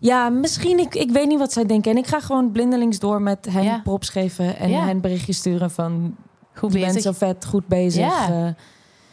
Ja, 0.06 0.30
misschien, 0.30 0.80
ik, 0.80 0.96
ik 0.96 1.12
weet 1.12 1.28
niet 1.28 1.39
wat 1.39 1.54
zij 1.54 1.66
denken. 1.66 1.92
En 1.92 1.98
ik 1.98 2.08
ga 2.08 2.20
gewoon 2.20 2.52
blindelings 2.52 3.00
door 3.00 3.22
met 3.22 3.48
hen 3.50 3.63
Ja. 3.63 3.80
props 3.84 4.10
geven 4.10 4.58
en 4.58 4.72
hen 4.74 5.02
berichtjes 5.02 5.38
sturen 5.38 5.72
van, 5.72 6.16
Goed 6.54 6.74
je 6.74 6.80
bent 6.80 7.02
zo 7.02 7.12
vet, 7.12 7.46
goed 7.46 7.68
bezig. 7.68 8.06
Ja. 8.06 8.30
eh, 8.30 8.54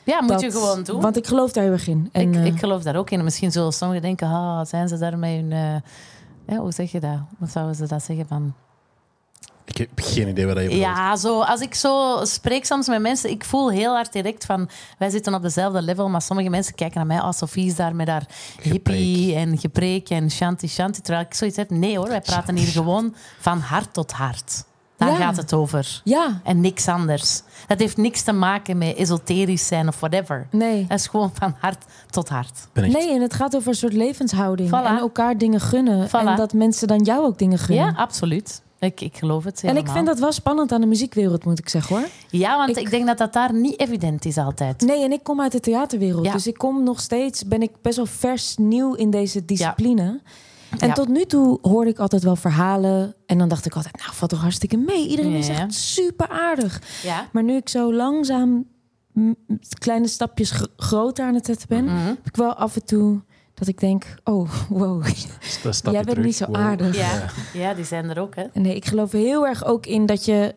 Ja, 0.05 0.21
moet 0.21 0.29
dat- 0.29 0.41
je 0.41 0.51
gewoon 0.51 0.83
doen. 0.83 1.01
Want 1.01 1.17
ik 1.17 1.27
geloof 1.27 1.53
daar 1.53 1.65
heel 1.65 1.73
erg 1.73 1.89
in. 1.89 2.09
En, 2.13 2.29
ik, 2.29 2.35
eh, 2.35 2.45
ik 2.47 2.59
geloof 2.59 2.83
daar 2.83 2.97
ook 2.97 3.11
in. 3.11 3.19
En 3.19 3.25
Misschien 3.25 3.53
zullen 3.53 3.73
sommigen 3.73 4.03
denken, 4.03 4.29
ah, 4.29 4.65
zijn 4.65 4.89
ze 4.89 4.99
daarmee 4.99 5.41
hun... 5.43 5.53
eh, 5.53 5.75
ja, 6.47 6.57
hoe 6.57 6.73
zeg 6.73 6.93
je 6.93 7.01
dat? 7.01 7.19
Hoe 7.39 7.49
zouden 7.49 7.75
ze 7.77 7.87
dat 7.87 8.03
zeggen? 8.03 8.27
Van, 8.27 8.55
Ik 9.71 9.77
heb 9.79 9.89
geen 9.95 10.29
idee 10.29 10.47
wat 10.47 10.57
je 10.57 10.63
bedoelt. 10.63 10.81
Ja, 10.81 11.17
zo, 11.17 11.41
als 11.41 11.61
ik 11.61 11.75
zo 11.75 12.21
spreek 12.25 12.65
soms 12.65 12.89
met 12.89 13.01
mensen, 13.01 13.31
ik 13.31 13.45
voel 13.45 13.71
heel 13.71 13.95
hard 13.95 14.13
direct 14.13 14.45
van, 14.45 14.69
wij 14.99 15.11
zitten 15.11 15.35
op 15.35 15.43
dezelfde 15.43 15.83
level, 15.83 16.09
maar 16.09 16.23
sommige 16.23 16.49
mensen 16.51 16.75
kijken 16.75 16.97
naar 16.97 17.07
mij, 17.07 17.19
oh, 17.21 17.33
Sophie 17.33 17.67
is 17.67 17.75
daar 17.77 17.95
met 17.95 18.09
haar 18.09 18.27
hippie 18.63 19.35
en 19.35 19.59
gepreek 19.59 20.11
en 20.11 20.31
shanty 20.31 20.67
shanty, 20.69 21.01
terwijl 21.01 21.25
ik 21.27 21.35
zoiets 21.35 21.57
heb, 21.57 21.71
nee 21.71 21.97
hoor, 21.99 22.09
wij 22.09 22.21
praten 22.21 22.57
hier 22.57 22.69
gewoon 22.69 23.15
van 23.39 23.59
hart 23.59 23.93
tot 23.93 24.13
hart. 24.13 24.65
Daar 24.97 25.09
Ja. 25.11 25.17
gaat 25.17 25.37
het 25.37 25.53
over. 25.53 26.01
ja, 26.05 26.41
En 26.45 26.61
niks 26.61 26.89
anders. 26.89 27.43
Dat 27.67 27.79
heeft 27.79 27.97
niks 27.97 28.23
te 28.23 28.33
maken 28.33 28.79
met 28.79 28.97
esoterisch 28.97 29.67
zijn 29.67 29.89
of 29.89 30.01
whatever. 30.01 30.47
nee. 30.51 30.87
Dat 30.89 30.99
is 30.99 31.07
gewoon 31.07 31.31
van 31.35 31.55
hart 31.59 31.85
tot 32.11 32.29
hart. 32.29 32.69
Nee, 32.73 33.11
en 33.15 33.21
het 33.21 33.35
gaat 33.35 33.57
over 33.57 33.69
een 33.69 33.75
soort 33.75 33.93
levenshouding. 33.93 34.69
Voilà. 34.69 34.73
En 34.87 34.99
elkaar 34.99 35.39
dingen 35.39 35.61
gunnen. 35.61 36.09
Voilà. 36.09 36.11
En 36.13 36.37
dat 36.37 36.53
mensen 36.53 36.89
dan 36.89 37.03
jou 37.03 37.25
ook 37.25 37.39
dingen 37.39 37.59
gunnen. 37.59 37.85
Ja, 37.85 37.93
absoluut. 37.97 38.63
Ik, 38.81 39.01
ik 39.01 39.17
geloof 39.17 39.45
het 39.45 39.63
en 39.65 39.77
ik 39.77 39.89
vind 39.89 40.07
dat 40.07 40.19
wel 40.19 40.33
spannend 40.33 40.73
aan 40.73 40.81
de 40.81 40.87
muziekwereld, 40.87 41.45
moet 41.45 41.59
ik 41.59 41.69
zeggen 41.69 41.97
hoor. 41.97 42.07
Ja, 42.31 42.57
want 42.57 42.71
ik, 42.71 42.77
ik- 42.77 42.91
denk 42.91 43.07
dat 43.07 43.19
dat 43.19 43.33
daar 43.33 43.55
niet 43.55 43.81
evident 43.81 44.25
is 44.25 44.37
altijd. 44.37 44.81
Nee, 44.81 45.05
en 45.05 45.13
ik 45.13 45.23
kom 45.23 45.41
uit 45.41 45.53
de 45.53 45.61
theaterwereld. 45.61 46.25
Ja. 46.25 46.33
Dus 46.33 46.47
ik 46.47 46.59
kom 46.59 46.83
nog 46.83 47.01
steeds, 47.01 47.45
ben 47.47 47.63
ik 47.63 47.71
best 47.83 47.97
wel 47.97 48.07
vers 48.07 48.57
nieuw 48.57 48.95
in 48.95 49.11
deze 49.11 49.45
discipline. 49.45 50.21
En 50.79 50.89
Ja. 50.89 50.93
tot 50.95 51.09
nu 51.09 51.25
toe 51.25 51.59
hoorde 51.63 51.91
ik 51.91 51.99
altijd 51.99 52.23
wel 52.23 52.37
verhalen. 52.37 53.15
En 53.27 53.39
dan 53.39 53.49
dacht 53.49 53.67
ik 53.67 53.75
altijd, 53.75 53.97
nou, 53.99 54.15
valt 54.15 54.31
toch 54.31 54.41
hartstikke 54.41 54.77
mee. 54.77 55.09
Iedereen 55.09 55.33
is 55.33 55.49
echt 55.49 55.75
super 55.75 56.29
aardig. 56.29 56.83
Ja. 57.03 57.29
Maar 57.33 57.43
nu 57.43 57.55
ik 57.57 57.69
zo 57.69 57.95
langzaam 57.95 58.65
kleine 59.79 60.09
stapjes 60.09 60.51
gr- 60.51 60.65
groter 60.77 61.25
aan 61.25 61.35
het 61.35 61.47
zetten 61.47 61.69
ben, 61.69 61.85
Mhm. 61.85 61.97
heb 62.07 62.27
ik 62.27 62.37
wel 62.37 62.55
af 62.55 62.77
en 62.77 62.85
toe 62.85 63.21
dat 63.61 63.69
ik 63.69 63.81
denk, 63.81 64.05
oh, 64.25 64.51
wow, 64.69 65.05
jij 65.83 65.93
bent 65.93 66.09
terug. 66.09 66.25
niet 66.25 66.37
zo 66.37 66.47
Wow. 66.47 66.57
aardig. 66.57 66.97
Ja. 66.97 67.25
ja, 67.53 67.75
die 67.75 67.85
zijn 67.85 68.11
er 68.11 68.19
ook, 68.21 68.35
hè. 68.35 68.45
Nee, 68.53 68.75
ik 68.75 68.85
geloof 68.85 69.13
heel 69.13 69.47
erg 69.47 69.65
ook 69.65 69.87
in 69.87 70.07
dat 70.07 70.25
je 70.25 70.55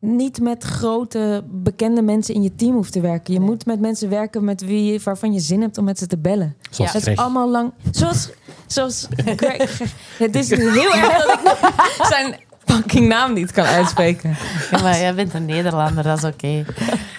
niet 0.00 0.40
met 0.40 0.64
grote 0.64 1.44
bekende 1.50 2.02
mensen 2.02 2.34
in 2.34 2.42
je 2.42 2.54
team 2.54 2.74
hoeft 2.74 2.92
te 2.92 3.00
werken. 3.00 3.34
Je 3.34 3.40
moet 3.40 3.66
met 3.66 3.80
mensen 3.80 4.08
werken 4.10 4.44
met 4.44 4.60
wie 4.60 4.92
je, 4.92 5.00
waarvan 5.04 5.32
je 5.32 5.40
zin 5.40 5.60
hebt 5.60 5.78
om 5.78 5.84
met 5.84 5.98
ze 5.98 6.06
te 6.06 6.18
bellen. 6.18 6.56
Zoals 6.70 6.92
Ja. 6.92 6.98
Het 6.98 7.06
is 7.08 7.16
allemaal 7.16 7.50
lang. 7.50 7.72
Zoals, 7.90 8.28
zoals 8.66 9.06
Greg. 9.36 9.80
Het 10.18 10.34
is 10.36 10.48
heel 10.50 10.94
erg 10.94 11.24
dat 11.24 11.34
ik 11.38 11.42
nog 11.44 11.72
zijn 12.08 12.36
fucking 12.66 13.08
naam 13.08 13.32
niet 13.32 13.52
kan 13.52 13.64
uitspreken. 13.64 14.36
Ja, 14.70 14.82
maar 14.82 14.98
jij 14.98 15.14
bent 15.14 15.34
een 15.34 15.44
Nederlander, 15.44 16.02
dat 16.04 16.18
is 16.18 16.24
oké. 16.24 16.64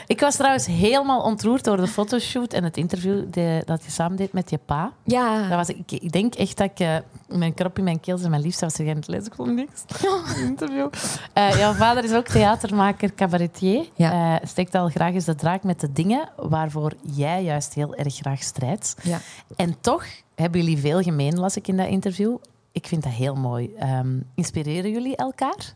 Ik 0.07 0.19
was 0.19 0.35
trouwens 0.35 0.65
helemaal 0.65 1.21
ontroerd 1.21 1.63
door 1.63 1.77
de 1.77 1.87
fotoshoot 1.87 2.53
en 2.53 2.63
het 2.63 2.77
interview 2.77 3.23
de- 3.31 3.61
dat 3.65 3.83
je 3.85 3.91
samen 3.91 4.17
deed 4.17 4.33
met 4.33 4.49
je 4.49 4.59
pa. 4.65 4.91
Ja, 5.03 5.47
Dat 5.47 5.57
was, 5.57 5.69
ik, 5.69 5.91
ik 5.91 6.11
denk 6.11 6.35
echt 6.35 6.57
dat 6.57 6.69
ik 6.71 6.79
eh, 6.79 6.95
mijn 7.27 7.53
krop 7.53 7.77
in 7.77 7.83
mijn 7.83 7.99
keel 7.99 8.19
en 8.23 8.29
mijn 8.29 8.41
liefste 8.41 8.65
was 8.65 8.77
er 8.79 8.89
aan 8.89 8.95
het 8.95 9.07
lezen. 9.07 9.25
Ik 9.25 9.33
vond 9.35 9.53
niks. 9.55 9.83
interview. 10.49 10.87
Eh, 11.33 11.57
jouw 11.57 11.73
vader 11.73 12.03
is 12.03 12.13
ook 12.13 12.27
theatermaker, 12.27 13.13
cabaretier. 13.13 13.85
Ja. 13.95 14.39
Eh, 14.39 14.47
steekt 14.47 14.75
al 14.75 14.89
graag 14.89 15.13
eens 15.13 15.25
de 15.25 15.35
draak 15.35 15.63
met 15.63 15.79
de 15.79 15.91
dingen 15.93 16.29
waarvoor 16.35 16.93
jij 17.01 17.43
juist 17.43 17.73
heel 17.73 17.95
erg 17.95 18.15
graag 18.15 18.43
strijdt. 18.43 18.95
ja. 19.03 19.19
En 19.55 19.75
toch 19.81 20.03
hebben 20.35 20.61
jullie 20.61 20.77
veel 20.77 21.01
gemeen, 21.01 21.39
las 21.39 21.55
ik 21.57 21.67
in 21.67 21.77
dat 21.77 21.87
interview. 21.87 22.35
Ik 22.77 22.87
vind 22.87 23.03
dat 23.03 23.11
heel 23.11 23.35
mooi. 23.35 23.73
Ehm, 23.75 24.19
inspireren 24.35 24.91
jullie 24.91 25.15
elkaar? 25.15 25.73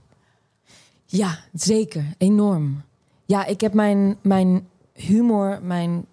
ja, 1.05 1.37
zeker. 1.53 2.05
Enorm. 2.17 2.81
Ja, 3.25 3.45
ik 3.45 3.61
heb 3.61 3.73
mijn, 3.73 4.17
mijn 4.21 4.67
humor, 4.93 5.59
mijn, 5.63 6.05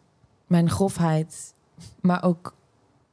mijn 0.46 0.70
grofheid, 0.70 1.54
maar 2.00 2.22
ook 2.24 2.54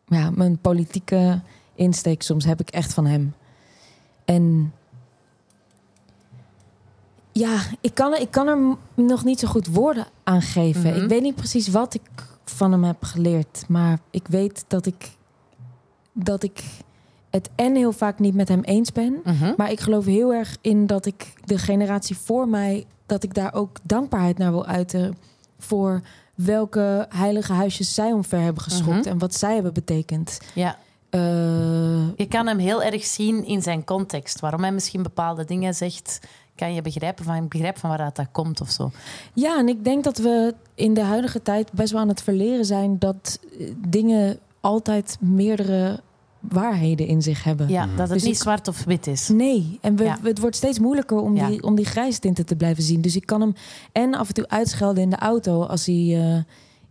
ja, 0.05 0.29
mijn 0.29 0.57
politieke 0.57 1.41
insteek 1.75 2.21
soms 2.21 2.45
heb 2.45 2.59
ik 2.59 2.69
echt 2.69 2.93
van 2.93 3.05
hem. 3.05 3.33
En 4.25 4.73
ja, 7.31 7.61
ik 7.81 7.93
kan, 7.93 8.13
er- 8.13 8.21
ik 8.21 8.31
kan 8.31 8.47
er 8.47 8.77
nog 8.93 9.23
niet 9.23 9.39
zo 9.39 9.47
goed 9.47 9.67
woorden 9.67 10.07
aan 10.23 10.41
geven. 10.41 10.91
Mhm. 10.93 11.01
Ik 11.03 11.09
weet 11.09 11.21
niet 11.21 11.35
precies 11.35 11.67
wat 11.67 11.93
ik 11.93 12.01
van 12.45 12.71
hem 12.71 12.83
heb 12.83 13.03
geleerd, 13.03 13.65
maar 13.67 13.99
ik 14.11 14.27
weet 14.27 14.65
dat 14.67 14.85
ik, 14.85 15.11
dat 16.13 16.43
ik 16.43 16.63
het 17.35 17.49
en 17.55 17.75
heel 17.75 17.91
vaak 17.91 18.19
niet 18.19 18.33
met 18.35 18.47
hem 18.47 18.61
eens 18.63 18.91
ben. 18.91 19.21
Maar 19.57 19.71
ik 19.71 19.79
geloof 19.79 20.05
heel 20.05 20.33
erg 20.33 20.57
in 20.61 20.87
dat 20.87 21.05
ik 21.05 21.33
de 21.45 21.57
generatie 21.57 22.17
voor 22.17 22.47
mij, 22.47 22.85
dat 23.05 23.23
ik 23.23 23.33
daar 23.33 23.53
ook 23.53 23.77
dankbaarheid 23.83 24.37
naar 24.37 24.51
wil 24.51 24.65
uiten 24.65 25.17
voor 25.59 26.01
welke 26.35 27.05
heilige 27.09 27.53
huisjes 27.53 27.93
zij 27.93 28.11
omver 28.11 28.39
hebben 28.39 28.63
geschopt 28.63 28.99
Mhm. 28.99 29.07
en 29.07 29.17
wat 29.17 29.35
zij 29.35 29.53
hebben 29.53 29.73
betekend. 29.73 30.39
Ja. 30.53 30.77
Eh, 31.09 31.19
Je 32.17 32.25
kan 32.29 32.47
hem 32.47 32.57
heel 32.57 32.83
erg 32.83 33.03
zien 33.05 33.45
in 33.45 33.61
zijn 33.61 33.83
context. 33.83 34.39
Waarom 34.39 34.61
hij 34.61 34.71
misschien 34.71 35.03
bepaalde 35.03 35.45
dingen 35.45 35.73
zegt, 35.75 36.19
kan 36.55 36.73
je 36.73 36.81
begrijpen 36.81 37.25
van, 37.25 37.47
begrijp 37.47 37.77
van 37.77 37.89
waar 37.89 37.97
dat, 37.97 38.15
dat 38.15 38.27
komt 38.31 38.61
of 38.61 38.69
zo. 38.69 38.91
ja, 39.33 39.57
en 39.57 39.67
ik 39.67 39.83
denk 39.83 40.03
dat 40.03 40.17
we 40.17 40.53
in 40.75 40.93
de 40.93 41.01
huidige 41.03 41.41
tijd 41.41 41.71
best 41.71 41.91
wel 41.91 42.01
aan 42.01 42.07
het 42.07 42.21
verleren 42.21 42.65
zijn 42.65 42.99
dat 42.99 43.39
eh, 43.59 43.71
dingen 43.87 44.39
altijd 44.61 45.17
meerdere 45.19 45.99
waarheden 46.49 47.07
in 47.07 47.21
zich 47.21 47.43
hebben. 47.43 47.67
Ja, 47.69 47.85
dat 47.85 47.99
het 47.99 48.09
Dus 48.09 48.23
niet 48.23 48.35
ik- 48.35 48.41
zwart 48.41 48.67
of 48.67 48.83
wit 48.83 49.07
is. 49.07 49.27
Nee, 49.27 49.77
en 49.81 49.95
we, 49.95 50.03
Ja. 50.03 50.17
het 50.23 50.39
wordt 50.39 50.55
steeds 50.55 50.79
moeilijker 50.79 51.17
om, 51.17 51.35
Ja. 51.35 51.47
die, 51.47 51.63
om 51.63 51.75
die 51.75 51.85
grijstinten 51.85 52.45
te 52.45 52.55
blijven 52.55 52.83
zien. 52.83 53.01
Dus 53.01 53.15
ik 53.15 53.25
kan 53.25 53.41
hem 53.41 53.53
en 53.91 54.15
af 54.15 54.27
en 54.27 54.33
toe 54.33 54.47
uitschelden 54.49 55.03
in 55.03 55.09
de 55.09 55.15
auto 55.17 55.63
als 55.63 55.85
hij 55.85 56.17
eh, 56.35 56.37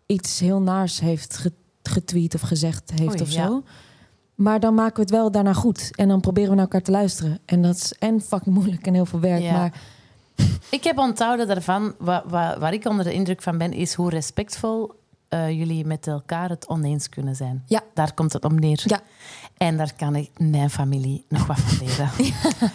iets 0.07 0.41
heel 0.41 0.61
naars 0.61 1.01
heeft 1.01 1.37
ge- 1.37 1.53
getweet 1.83 2.35
of 2.35 2.41
gezegd 2.41 2.91
heeft 2.91 3.11
Oei, 3.13 3.21
of 3.23 3.31
ja. 3.31 3.47
zo. 3.47 3.63
Maar 4.35 4.61
dan 4.61 4.75
maken 4.75 4.95
we 4.95 5.01
het 5.01 5.11
wel 5.11 5.31
daarna 5.31 5.53
goed. 5.53 5.91
En 5.97 6.09
dan 6.09 6.21
proberen 6.21 6.49
we 6.51 6.55
naar 6.57 6.65
elkaar 6.65 6.83
te 6.83 6.91
luisteren. 6.91 7.39
En 7.45 7.63
dat 7.63 7.75
is 7.77 7.93
en 7.99 8.21
fucking 8.21 8.55
moeilijk 8.55 8.87
en 8.87 8.95
heel 8.95 9.07
veel 9.07 9.21
werk. 9.21 9.43
Ja. 9.43 9.53
Maar 9.53 9.73
Ik 10.71 10.85
heb 10.85 10.99
onthouden 10.99 11.47
daarvan, 11.47 11.95
wa- 11.99 12.25
wa- 12.29 12.59
waar 12.59 12.73
ik 12.73 12.85
onder 12.89 13.05
de 13.05 13.13
indruk 13.13 13.43
van 13.43 13.59
ben, 13.59 13.73
is 13.73 13.95
hoe 13.95 14.11
respectvol 14.11 14.93
eh, 15.29 15.51
jullie 15.51 15.85
met 15.87 16.07
elkaar 16.07 16.49
het 16.49 16.69
oneens 16.69 17.09
kunnen 17.09 17.37
zijn. 17.37 17.63
Ja. 17.67 17.81
Daar 17.95 18.15
komt 18.15 18.33
het 18.33 18.45
om 18.45 18.55
neer. 18.59 18.83
Ja. 18.85 19.01
En 19.57 19.77
daar 19.77 19.93
kan 19.97 20.17
ik 20.17 20.31
mijn 20.37 20.71
familie 20.71 21.25
nog 21.29 21.47
wat 21.47 21.61
van 21.61 21.87
leren. 21.87 22.11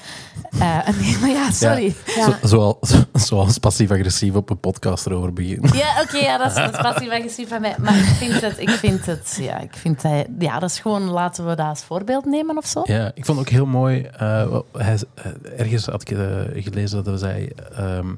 Eh, 0.59 0.87
nee, 0.99 1.17
maar 1.17 1.29
ja, 1.29 1.51
sorry. 1.51 1.95
Ja. 2.05 2.23
Zo, 2.41 2.47
zoals, 2.47 3.03
zoals 3.27 3.57
passief-agressief 3.57 4.35
op 4.35 4.49
een 4.49 4.59
podcast 4.59 5.05
erover 5.05 5.33
beginnen. 5.33 5.77
Ja, 5.77 6.01
oké, 6.01 6.17
ja, 6.17 6.37
dat 6.37 6.47
is, 6.47 6.53
dat 6.55 6.73
is 6.73 6.81
passief-agressief 6.81 7.49
van 7.49 7.61
mij. 7.61 7.75
Maar 7.79 7.97
ik 7.97 8.03
vind 8.03 8.41
het, 8.41 8.59
ik 8.59 8.69
vind 8.69 9.05
het, 9.05 9.37
ja, 9.41 9.59
ik 9.59 9.73
vind 9.75 10.01
hij, 10.03 10.27
ja, 10.39 10.59
dat 10.59 10.69
is 10.69 10.79
gewoon, 10.79 11.01
laten 11.01 11.47
we 11.47 11.55
dat 11.55 11.65
als 11.67 11.83
voorbeeld 11.83 12.25
nemen 12.25 12.57
of 12.57 12.65
zo. 12.65 12.81
Ja, 12.83 13.11
ik 13.13 13.25
vond 13.25 13.39
ook 13.39 13.49
heel 13.49 13.65
mooi. 13.65 14.01
eh, 14.03 14.59
hij, 14.73 14.97
eh, 15.15 15.59
ergens 15.59 15.85
had 15.85 16.09
ik 16.09 16.17
gelezen 16.63 17.03
dat 17.03 17.05
hij 17.05 17.17
zei: 17.17 17.49
ehm, 17.75 18.09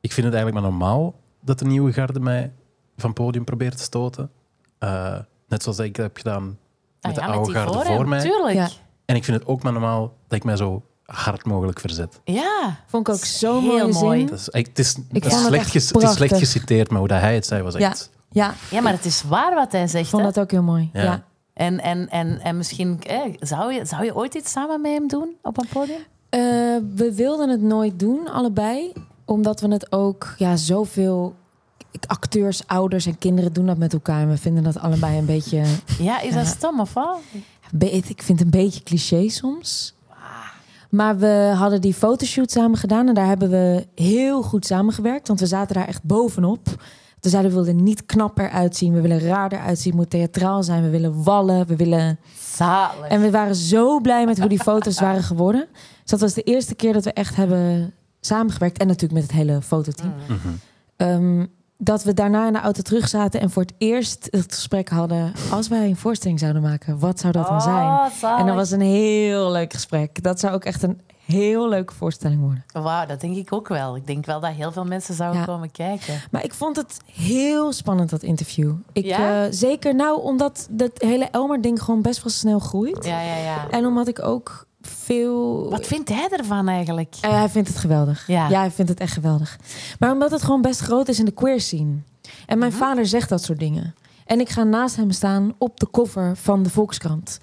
Ik 0.00 0.12
vind 0.12 0.26
het 0.26 0.34
eigenlijk 0.34 0.54
maar 0.54 0.70
normaal 0.72 1.14
dat 1.40 1.58
de 1.58 1.64
nieuwe 1.64 1.92
garde 1.92 2.20
mij 2.20 2.52
van 2.96 3.10
het 3.10 3.18
podium 3.18 3.44
probeert 3.44 3.76
te 3.76 3.82
stoten. 3.82 4.30
Net 5.48 5.62
zoals 5.62 5.78
ik 5.78 5.94
dat 5.94 6.04
heb 6.04 6.16
gedaan 6.16 6.58
met 7.02 7.10
Ah 7.18 7.24
de 7.24 7.30
ja, 7.30 7.36
oude 7.36 7.52
die 7.52 7.60
garde 7.60 7.84
voor 7.84 8.08
mij. 8.08 8.20
Tuurlijk. 8.20 8.54
Ja. 8.54 8.62
Ja. 8.62 8.68
En 9.04 9.16
ik 9.16 9.24
vind 9.24 9.38
het 9.38 9.46
ook 9.48 9.62
maar 9.62 9.72
normaal 9.72 10.12
dat 10.28 10.38
ik 10.38 10.44
mij 10.44 10.56
zo 10.56 10.82
hard 11.04 11.44
mogelijk 11.44 11.80
verzet. 11.80 12.20
Vond 12.86 13.08
ik 13.08 13.14
ook 13.14 13.24
zo'n 13.24 13.62
Heel 13.62 13.88
mooi. 13.88 14.26
Dat 14.26 14.38
is, 14.38 14.48
het, 14.50 14.78
is, 14.78 14.96
het, 15.12 15.24
is 15.24 15.32
vond 15.32 15.32
het 15.32 15.32
slecht 15.32 15.52
echt 15.62 15.70
ges- 15.70 15.88
het 15.90 16.02
is 16.02 16.12
slecht 16.12 16.36
geciteerd, 16.36 16.88
maar 16.90 16.98
hoe 16.98 17.08
dat 17.08 17.20
hij 17.20 17.34
het 17.34 17.46
zei 17.46 17.62
was 17.62 17.74
Ja. 17.74 17.90
echt... 17.90 18.10
Ja, 18.30 18.54
Ja, 18.70 18.80
maar 18.80 18.92
het 18.92 19.04
is 19.04 19.22
waar 19.22 19.54
wat 19.54 19.72
hij 19.72 19.82
ik 19.82 19.88
zegt. 19.88 20.08
vond 20.08 20.22
hè. 20.24 20.28
dat 20.32 20.40
ook 20.44 20.50
heel 20.50 20.62
mooi. 20.62 20.90
Ja. 20.92 21.02
Ja. 21.02 21.22
En, 21.54 21.80
en, 21.80 22.08
en, 22.08 22.40
en 22.40 22.56
misschien, 22.56 23.02
eh, 23.02 23.20
zou, 23.40 23.72
je, 23.72 23.84
zou 23.84 24.04
je 24.04 24.14
ooit 24.16 24.34
iets 24.34 24.50
samen 24.52 24.80
met 24.80 24.92
hem 24.92 25.08
doen 25.08 25.34
op 25.42 25.58
een 25.58 25.68
podium? 25.72 25.98
Eh, 26.28 26.40
we 26.94 27.12
wilden 27.14 27.48
het 27.48 27.60
nooit 27.62 27.98
doen, 27.98 28.28
allebei. 28.30 28.92
Omdat 29.24 29.60
we 29.60 29.68
het 29.68 29.92
ook, 29.92 30.34
ja, 30.36 30.56
zoveel 30.56 31.34
acteurs, 32.06 32.66
ouders 32.66 33.06
en 33.06 33.18
kinderen 33.18 33.52
doen 33.52 33.66
dat 33.66 33.78
met 33.78 33.92
elkaar. 33.92 34.20
En 34.20 34.28
we 34.28 34.36
vinden 34.36 34.62
dat 34.62 34.78
allebei 34.78 35.18
een 35.18 35.26
beetje, 35.26 35.62
Ja, 35.98 36.20
is 36.20 36.34
dat 36.34 36.44
Ja. 36.44 36.50
stom 36.50 36.80
of 36.80 36.92
wat? 36.94 37.18
ik 37.78 38.22
vind 38.22 38.38
het 38.38 38.40
een 38.40 38.60
beetje 38.60 38.82
cliché 38.82 39.28
soms. 39.28 39.94
Maar 40.90 41.18
we 41.18 41.52
hadden 41.56 41.80
die 41.80 41.94
fotoshoot 41.94 42.50
samen 42.50 42.78
gedaan 42.78 43.08
en 43.08 43.14
daar 43.14 43.26
hebben 43.26 43.50
we 43.50 43.86
heel 43.94 44.42
goed 44.42 44.66
samengewerkt. 44.66 45.28
Want 45.28 45.40
we 45.40 45.46
zaten 45.46 45.74
daar 45.74 45.86
echt 45.88 46.02
bovenop. 46.02 46.68
We 47.20 47.28
zeiden, 47.28 47.50
we 47.54 47.56
willen 47.64 47.82
niet 47.82 48.06
knapper 48.06 48.50
uitzien. 48.50 48.92
We 48.92 49.00
willen 49.00 49.18
raarder 49.20 49.58
uitzien. 49.58 49.92
Het 49.92 50.00
moet 50.00 50.10
theatraal 50.10 50.62
zijn. 50.62 50.82
We 50.82 50.90
willen 50.90 51.22
wallen. 51.22 51.66
We 51.66 51.76
willen... 51.76 52.18
Zalig. 52.54 53.08
En 53.08 53.20
we 53.20 53.30
waren 53.30 53.54
zo 53.54 54.00
blij 54.00 54.26
met 54.26 54.38
hoe 54.38 54.48
die 54.48 54.58
foto's 54.62 55.00
waren 55.06 55.22
geworden. 55.22 55.66
Dus 55.72 56.10
dat 56.10 56.20
was 56.20 56.34
de 56.34 56.42
eerste 56.42 56.74
keer 56.74 56.92
dat 56.92 57.04
we 57.04 57.12
echt 57.12 57.36
hebben 57.36 57.92
samengewerkt. 58.20 58.78
En 58.78 58.86
natuurlijk 58.86 59.12
met 59.20 59.22
het 59.22 59.32
hele 59.32 59.62
fototeam. 59.62 60.12
Mhm. 60.28 60.36
Ehm, 60.96 61.46
dat 61.84 62.02
we 62.02 62.14
daarna 62.14 62.46
in 62.46 62.52
de 62.52 62.58
auto 62.60 62.82
terug 62.82 63.08
zaten 63.08 63.40
en 63.40 63.50
voor 63.50 63.62
het 63.62 63.72
eerst 63.78 64.28
het 64.30 64.54
gesprek 64.54 64.88
hadden. 64.88 65.32
Als 65.50 65.68
wij 65.68 65.86
een 65.88 65.96
voorstelling 65.96 66.38
zouden 66.38 66.62
maken, 66.62 66.98
wat 66.98 67.20
zou 67.20 67.32
dat 67.32 67.46
dan 67.48 67.60
zijn? 67.60 67.86
Oh, 67.88 68.06
zalig. 68.20 68.40
En 68.40 68.46
dat 68.46 68.54
was 68.54 68.70
een 68.70 68.80
heel 68.80 69.50
leuk 69.50 69.72
gesprek. 69.72 70.22
Dat 70.22 70.40
zou 70.40 70.54
ook 70.54 70.64
echt 70.64 70.82
een 70.82 71.00
heel 71.24 71.68
leuke 71.68 71.94
voorstelling 71.94 72.40
worden. 72.40 72.64
Wauw, 72.72 73.06
dat 73.06 73.20
denk 73.20 73.36
ik 73.36 73.52
ook 73.52 73.68
wel. 73.68 73.96
Ik 73.96 74.06
denk 74.06 74.26
wel 74.26 74.40
dat 74.40 74.50
heel 74.50 74.72
veel 74.72 74.84
mensen 74.84 75.14
zouden 75.14 75.40
Ja. 75.40 75.46
komen 75.46 75.70
kijken. 75.70 76.20
Maar 76.30 76.44
ik 76.44 76.54
vond 76.54 76.76
het 76.76 76.96
heel 77.12 77.72
spannend, 77.72 78.10
dat 78.10 78.22
interview. 78.22 78.72
Ik, 78.92 79.04
Ja? 79.04 79.44
eh, 79.44 79.48
zeker 79.52 79.94
nou, 79.94 80.22
omdat 80.22 80.66
dat 80.70 80.90
hele 80.94 81.24
Elmer-ding 81.30 81.82
gewoon 81.82 82.02
best 82.02 82.22
wel 82.22 82.32
snel 82.32 82.58
groeit. 82.58 83.04
Ja, 83.04 83.20
ja, 83.20 83.36
ja. 83.36 83.68
En 83.70 83.86
omdat 83.86 84.08
ik 84.08 84.22
ook 84.24 84.66
veel... 84.86 85.70
Wat 85.70 85.86
vindt 85.86 86.08
hij 86.08 86.28
ervan 86.30 86.68
eigenlijk? 86.68 87.16
Eh, 87.20 87.30
hij 87.30 87.48
vindt 87.48 87.68
het 87.68 87.78
geweldig. 87.78 88.26
Ja. 88.26 88.48
Ja. 88.48 88.60
hij 88.60 88.70
vindt 88.70 88.90
het 88.90 89.00
echt 89.00 89.12
geweldig. 89.12 89.58
Maar 89.98 90.12
omdat 90.12 90.30
het 90.30 90.42
gewoon 90.42 90.62
best 90.62 90.80
groot 90.80 91.08
is 91.08 91.18
in 91.18 91.24
de 91.24 91.30
queer 91.30 91.60
scene. 91.60 91.96
En 92.46 92.58
mijn 92.58 92.72
vader 92.72 93.06
zegt 93.06 93.28
dat 93.28 93.42
soort 93.42 93.58
dingen. 93.58 93.94
En 94.26 94.40
ik 94.40 94.48
ga 94.48 94.62
naast 94.62 94.96
hem 94.96 95.10
staan 95.10 95.54
op 95.58 95.80
de 95.80 95.90
cover 95.90 96.36
van 96.36 96.62
de 96.62 96.70
Volkskrant. 96.70 97.38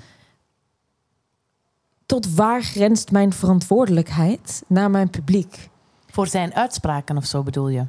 Tot 2.06 2.36
waar 2.36 2.63
grenst 2.63 3.12
mijn 3.12 3.34
verantwoordelijkheid 3.34 4.63
naar 4.67 4.89
mijn 4.89 5.10
publiek? 5.10 5.69
Voor 6.08 6.28
zijn 6.28 6.54
uitspraken 6.54 7.17
of 7.17 7.25
zo 7.25 7.43
bedoel 7.43 7.69
je? 7.69 7.86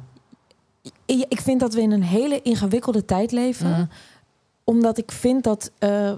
Ik 1.05 1.41
vind 1.41 1.59
dat 1.59 1.73
we 1.73 1.81
in 1.81 1.91
een 1.91 2.03
hele 2.03 2.41
ingewikkelde 2.41 3.05
tijd 3.05 3.31
leven. 3.31 3.69
Mhm. 3.69 3.85
Omdat 4.63 4.97
ik 4.97 5.11
vind 5.11 5.43
dat 5.43 5.71
eh, 5.77 6.13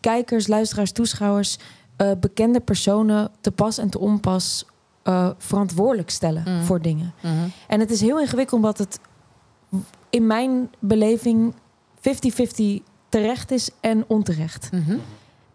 kijkers, 0.00 0.46
luisteraars, 0.46 0.92
toeschouwers... 0.92 1.58
eh, 1.96 2.10
bekende 2.20 2.60
personen 2.60 3.30
te 3.40 3.50
pas 3.50 3.78
en 3.78 3.90
te 3.90 3.98
onpas 3.98 4.64
eh, 5.02 5.30
verantwoordelijk 5.38 6.10
stellen 6.10 6.42
Mhm. 6.46 6.62
voor 6.64 6.80
dingen. 6.82 7.12
Mhm. 7.22 7.32
En 7.68 7.80
het 7.80 7.90
is 7.90 8.00
heel 8.00 8.20
ingewikkeld 8.20 8.60
omdat 8.62 8.78
het 8.78 8.98
in 10.10 10.26
mijn 10.26 10.70
beleving 10.78 11.54
50-50 12.00 12.82
terecht 13.08 13.50
is 13.50 13.70
en 13.80 14.04
onterecht. 14.06 14.70
Mhm. 14.72 14.96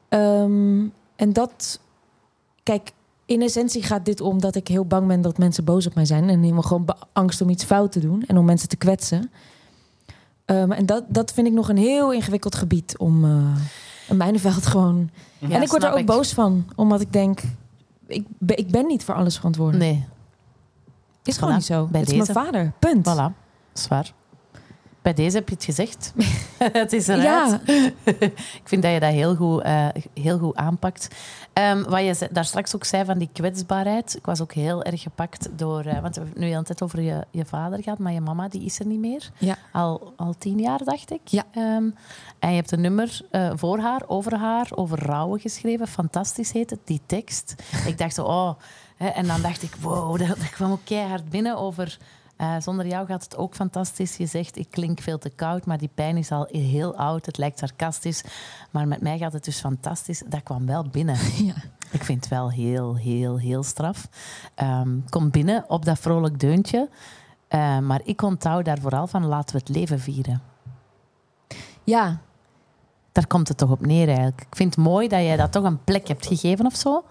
Ehm, 0.09 0.85
en 1.15 1.33
dat, 1.33 1.79
kijk, 2.63 2.91
in 3.25 3.41
essentie 3.41 3.83
gaat 3.83 4.05
dit 4.05 4.21
om 4.21 4.41
dat 4.41 4.55
ik 4.55 4.67
heel 4.67 4.85
bang 4.85 5.07
ben 5.07 5.21
dat 5.21 5.37
mensen 5.37 5.63
boos 5.63 5.85
op 5.87 5.95
mij 5.95 6.05
zijn. 6.05 6.29
En 6.29 6.41
helemaal 6.41 6.61
gewoon 6.61 6.85
angst 7.13 7.41
om 7.41 7.49
iets 7.49 7.63
fout 7.63 7.91
te 7.91 7.99
doen 7.99 8.23
en 8.27 8.37
om 8.37 8.45
mensen 8.45 8.69
te 8.69 8.75
kwetsen. 8.77 9.31
Ehm, 10.45 10.71
en 10.71 10.85
dat, 10.85 11.03
dat 11.07 11.33
vind 11.33 11.47
ik 11.47 11.53
nog 11.53 11.69
een 11.69 11.77
heel 11.77 12.13
ingewikkeld 12.13 12.55
gebied 12.55 12.97
om 12.97 13.25
uh, 13.25 13.55
een 14.09 14.17
mijnenveld 14.17 14.65
gewoon. 14.65 15.09
Ja, 15.37 15.49
en 15.55 15.61
ik 15.61 15.69
word 15.69 15.83
er 15.83 15.91
ook 15.93 16.05
boos 16.05 16.33
van, 16.33 16.65
omdat 16.75 17.01
ik 17.01 17.13
denk, 17.13 17.39
ik, 18.07 18.25
ben- 18.37 18.57
ik 18.57 18.71
ben 18.71 18.85
niet 18.87 19.03
voor 19.03 19.15
alles 19.15 19.35
verantwoordelijk. 19.35 19.91
Nee, 19.91 20.05
Is 21.23 21.37
gewoon 21.37 21.53
niet 21.53 21.65
zo. 21.65 21.87
bij 21.87 21.99
het 21.99 22.09
is 22.11 22.17
deze. 22.17 22.31
mijn 22.33 22.45
vader. 22.45 22.73
Punt. 22.79 23.07
voilà. 23.09 23.33
Zwaar. 23.73 24.13
Bij 25.01 25.13
deze 25.13 25.37
heb 25.37 25.49
je 25.49 25.55
het 25.55 25.63
gezegd. 25.63 26.13
het 26.81 26.93
is 26.93 27.07
eruit. 27.07 27.59
Ja, 27.65 27.73
Ik 28.61 28.61
vind 28.63 28.83
dat 28.83 28.93
je 28.93 28.99
dat 28.99 29.11
heel 29.11 29.35
goed, 29.35 29.61
eh, 29.61 29.87
heel 30.13 30.37
goed 30.37 30.55
aanpakt. 30.55 31.15
Ehm, 31.53 31.83
wat 31.83 32.19
je 32.19 32.27
daar 32.31 32.45
straks 32.45 32.75
ook 32.75 32.83
zei 32.83 33.05
van 33.05 33.17
die 33.17 33.29
kwetsbaarheid. 33.33 34.15
Ik 34.15 34.25
was 34.25 34.41
ook 34.41 34.53
heel 34.53 34.83
erg 34.83 35.01
gepakt 35.01 35.49
door... 35.55 35.83
eh, 35.83 36.01
want 36.01 36.15
we 36.15 36.21
hebben 36.21 36.29
het 36.29 36.35
nu 36.37 36.45
de 36.45 36.51
hele 36.51 36.63
tijd 36.63 36.81
over 36.81 37.01
je, 37.01 37.25
je 37.31 37.45
vader 37.45 37.83
gehad, 37.83 37.99
maar 37.99 38.13
je 38.13 38.21
mama 38.21 38.47
die 38.47 38.65
is 38.65 38.79
er 38.79 38.85
niet 38.85 38.99
meer. 38.99 39.29
Ja. 39.37 39.57
Al, 39.71 40.13
al 40.15 40.35
tien 40.37 40.59
jaar, 40.59 40.83
dacht 40.83 41.11
ik. 41.11 41.21
Ja. 41.23 41.43
Ehm, 41.51 41.89
en 42.39 42.49
je 42.49 42.55
hebt 42.55 42.71
een 42.71 42.81
nummer 42.81 43.21
eh, 43.31 43.51
voor 43.55 43.79
haar, 43.79 44.01
over 44.07 44.35
haar, 44.35 44.67
over 44.75 45.05
rouwen 45.05 45.39
geschreven. 45.39 45.87
Fantastisch 45.87 46.51
heet 46.51 46.69
het, 46.69 46.79
die 46.83 47.01
tekst. 47.05 47.55
ik 47.85 47.97
dacht 47.97 48.13
zo, 48.13 48.23
oh... 48.23 48.51
Hè, 48.99 49.07
en 49.07 49.27
dan 49.27 49.41
dacht 49.41 49.63
ik, 49.63 49.75
wow, 49.81 50.19
dat, 50.19 50.27
dat 50.27 50.49
kwam 50.49 50.71
ook 50.71 50.83
keihard 50.83 51.29
binnen 51.29 51.57
over... 51.57 51.97
eh, 52.39 52.55
zonder 52.59 52.87
jou 52.87 53.05
gaat 53.05 53.23
het 53.23 53.37
ook 53.37 53.55
fantastisch. 53.55 54.17
Je 54.17 54.25
zegt, 54.25 54.57
ik 54.57 54.67
klink 54.69 54.99
veel 54.99 55.17
te 55.17 55.29
koud, 55.29 55.65
maar 55.65 55.77
die 55.77 55.89
pijn 55.93 56.17
is 56.17 56.31
al 56.31 56.47
heel 56.51 56.95
oud. 56.95 57.25
Het 57.25 57.37
lijkt 57.37 57.59
sarcastisch. 57.59 58.23
Maar 58.71 58.87
met 58.87 59.01
mij 59.01 59.17
gaat 59.17 59.33
het 59.33 59.43
dus 59.43 59.59
fantastisch. 59.59 60.23
Dat 60.27 60.43
kwam 60.43 60.65
wel 60.65 60.83
binnen. 60.83 61.15
ja. 61.49 61.53
Ik 61.91 62.03
vind 62.03 62.19
het 62.19 62.29
wel 62.29 62.51
heel, 62.51 62.95
heel, 62.95 63.37
heel 63.39 63.63
straf. 63.63 64.07
Ehm 64.55 64.89
kom 65.09 65.29
binnen 65.29 65.65
op 65.67 65.85
dat 65.85 65.99
vrolijk 65.99 66.39
deuntje. 66.39 66.89
Eh, 67.47 67.79
maar 67.79 68.01
ik 68.03 68.21
onthoud 68.21 68.65
daar 68.65 68.79
vooral 68.79 69.07
van, 69.07 69.25
laten 69.25 69.55
we 69.55 69.61
het 69.65 69.75
leven 69.75 69.99
vieren. 69.99 70.41
ja. 71.83 72.19
Daar 73.11 73.27
komt 73.27 73.47
het 73.47 73.57
toch 73.57 73.71
op 73.71 73.85
neer 73.85 74.07
eigenlijk. 74.07 74.41
Ik 74.41 74.55
vind 74.55 74.75
het 74.75 74.85
mooi 74.85 75.07
dat 75.07 75.19
jij 75.19 75.37
dat 75.37 75.51
toch 75.51 75.63
een 75.63 75.83
plek 75.83 76.07
hebt 76.07 76.25
gegeven 76.25 76.65
of 76.65 76.75
zo. 76.75 77.03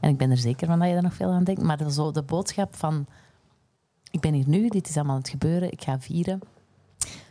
En 0.00 0.10
ik 0.10 0.16
ben 0.16 0.30
er 0.30 0.36
zeker 0.36 0.66
van 0.66 0.78
dat 0.78 0.88
je 0.88 0.94
er 0.94 1.02
nog 1.02 1.14
veel 1.14 1.30
aan 1.30 1.44
denkt. 1.44 1.62
Maar 1.62 1.90
zo 1.90 2.10
de 2.10 2.22
boodschap 2.22 2.76
van... 2.76 3.06
Ik 4.18 4.30
ben 4.30 4.32
hier 4.32 4.48
nu, 4.48 4.68
dit 4.68 4.88
is 4.88 4.96
allemaal 4.96 5.14
aan 5.14 5.20
het 5.20 5.30
gebeuren. 5.30 5.72
Ik 5.72 5.82
ga 5.82 6.00
vieren. 6.00 6.40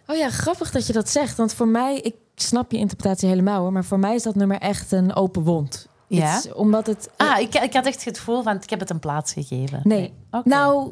Oh 0.08 0.15
ja, 0.15 0.30
grappig 0.30 0.71
dat 0.71 0.88
je 0.88 0.93
dat 0.93 1.10
zegt. 1.10 1.38
Want 1.38 1.54
voor 1.54 1.67
mij, 1.67 2.00
ik 2.00 2.15
snap 2.36 2.71
je 2.71 2.78
interpretatie 2.78 3.30
helemaal 3.30 3.62
hoor. 3.62 3.71
Maar 3.71 3.86
voor 3.86 4.00
mij 4.00 4.15
is 4.15 4.23
dat 4.23 4.36
nummer 4.36 4.58
echt 4.58 4.91
een 4.91 5.15
open 5.15 5.43
wond. 5.43 5.88
Ja? 6.08 6.41
Omdat 6.54 6.88
het. 6.88 7.10
Ah, 7.17 7.39
ik, 7.39 7.56
ik 7.56 7.73
had 7.73 7.86
echt 7.86 8.06
het 8.06 8.17
gevoel 8.17 8.43
van, 8.43 8.56
ik 8.56 8.69
heb 8.69 8.80
het 8.80 8.89
een 8.89 9.00
plaats 9.00 9.34
gegeven. 9.34 9.80
Nee. 9.84 10.13
Nou, 10.43 10.91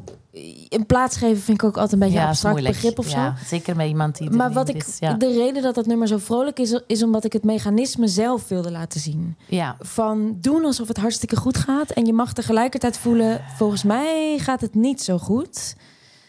een 0.69 0.85
plaats 0.85 1.17
geven 1.17 1.41
vind 1.43 1.61
ik 1.61 1.67
ook 1.67 1.75
altijd 1.77 1.93
een 1.93 1.99
beetje 1.99 2.15
een 2.15 2.23
is 2.23 2.29
abstract 2.29 2.63
begrip 2.63 2.99
of 2.99 3.11
Ja, 3.11 3.35
zo. 3.37 3.45
zeker 3.45 3.75
met 3.75 3.87
iemand 3.87 4.17
die 4.17 4.29
Maar 4.29 4.53
wat 4.53 4.69
ik, 4.69 4.75
is. 4.75 4.97
Ja. 4.99 5.13
de 5.13 5.31
reden 5.33 5.61
dat 5.63 5.75
dat 5.75 5.85
nummer 5.85 6.07
zo 6.07 6.17
vrolijk 6.17 6.59
is, 6.59 6.81
is 6.87 7.03
omdat 7.03 7.23
ik 7.23 7.33
het 7.33 7.43
mechanisme 7.43 8.07
zelf 8.07 8.47
wilde 8.47 8.71
laten 8.71 8.99
zien. 8.99 9.35
ja. 9.47 9.75
Van 9.79 10.37
doen 10.41 10.65
alsof 10.65 10.87
het 10.87 10.97
hartstikke 10.97 11.35
goed 11.35 11.57
gaat. 11.57 11.89
En 11.89 12.05
je 12.05 12.13
mag 12.13 12.33
tegelijkertijd 12.33 12.97
voelen, 12.97 13.41
volgens 13.57 13.83
mij 13.83 14.37
gaat 14.39 14.61
het 14.61 14.73
niet 14.75 15.01
zo 15.03 15.17
goed 15.17 15.75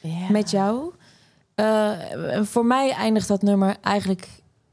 Ja. 0.01 0.31
met 0.31 0.51
jou. 0.51 0.93
Eh, 1.55 1.91
voor 2.43 2.67
mij 2.67 2.91
eindigt 2.91 3.29
dat 3.29 3.43
nummer 3.43 3.77
eigenlijk 3.83 4.29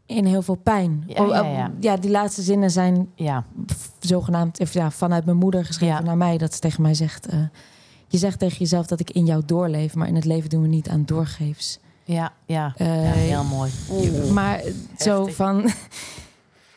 in 0.06 0.26
heel 0.26 0.42
veel 0.42 0.56
pijn. 0.56 1.04
Ja, 1.08 1.26
ja, 1.26 1.44
ja. 1.46 1.72
ja 1.80 1.98
die 1.98 2.12
laatste 2.12 2.42
zinnen 2.42 2.72
zijn 2.72 3.10
Ja. 3.16 3.46
zogenaamd 4.00 4.60
of 4.60 4.74
ja, 4.74 4.92
vanuit 4.92 5.26
mijn 5.26 5.38
moeder 5.38 5.66
geschreven 5.66 5.96
Ja. 5.96 6.02
naar 6.02 6.18
mij. 6.18 6.38
Dat 6.38 6.54
ze 6.54 6.60
tegen 6.60 6.82
mij 6.82 6.94
zegt... 6.94 7.26
eh, 7.26 7.40
je 8.14 8.20
zegt 8.20 8.40
tegen 8.40 8.58
jezelf 8.58 8.86
dat 8.86 9.00
ik 9.00 9.10
in 9.10 9.26
jou 9.26 9.42
doorleef... 9.46 9.96
maar 9.96 10.08
in 10.08 10.16
het 10.16 10.26
leven 10.26 10.50
doen 10.50 10.62
we 10.62 10.68
niet 10.68 10.90
aan 10.90 11.06
doorgeefs. 11.06 11.80
Ja, 12.04 12.34
ja. 12.46 12.74
Eh, 12.78 13.04
ja, 13.06 13.12
heel 13.12 13.44
mooi. 13.44 13.72
Maar 14.32 14.62
zo 14.98 15.18
Heftig. 15.18 15.36
van... 15.36 15.64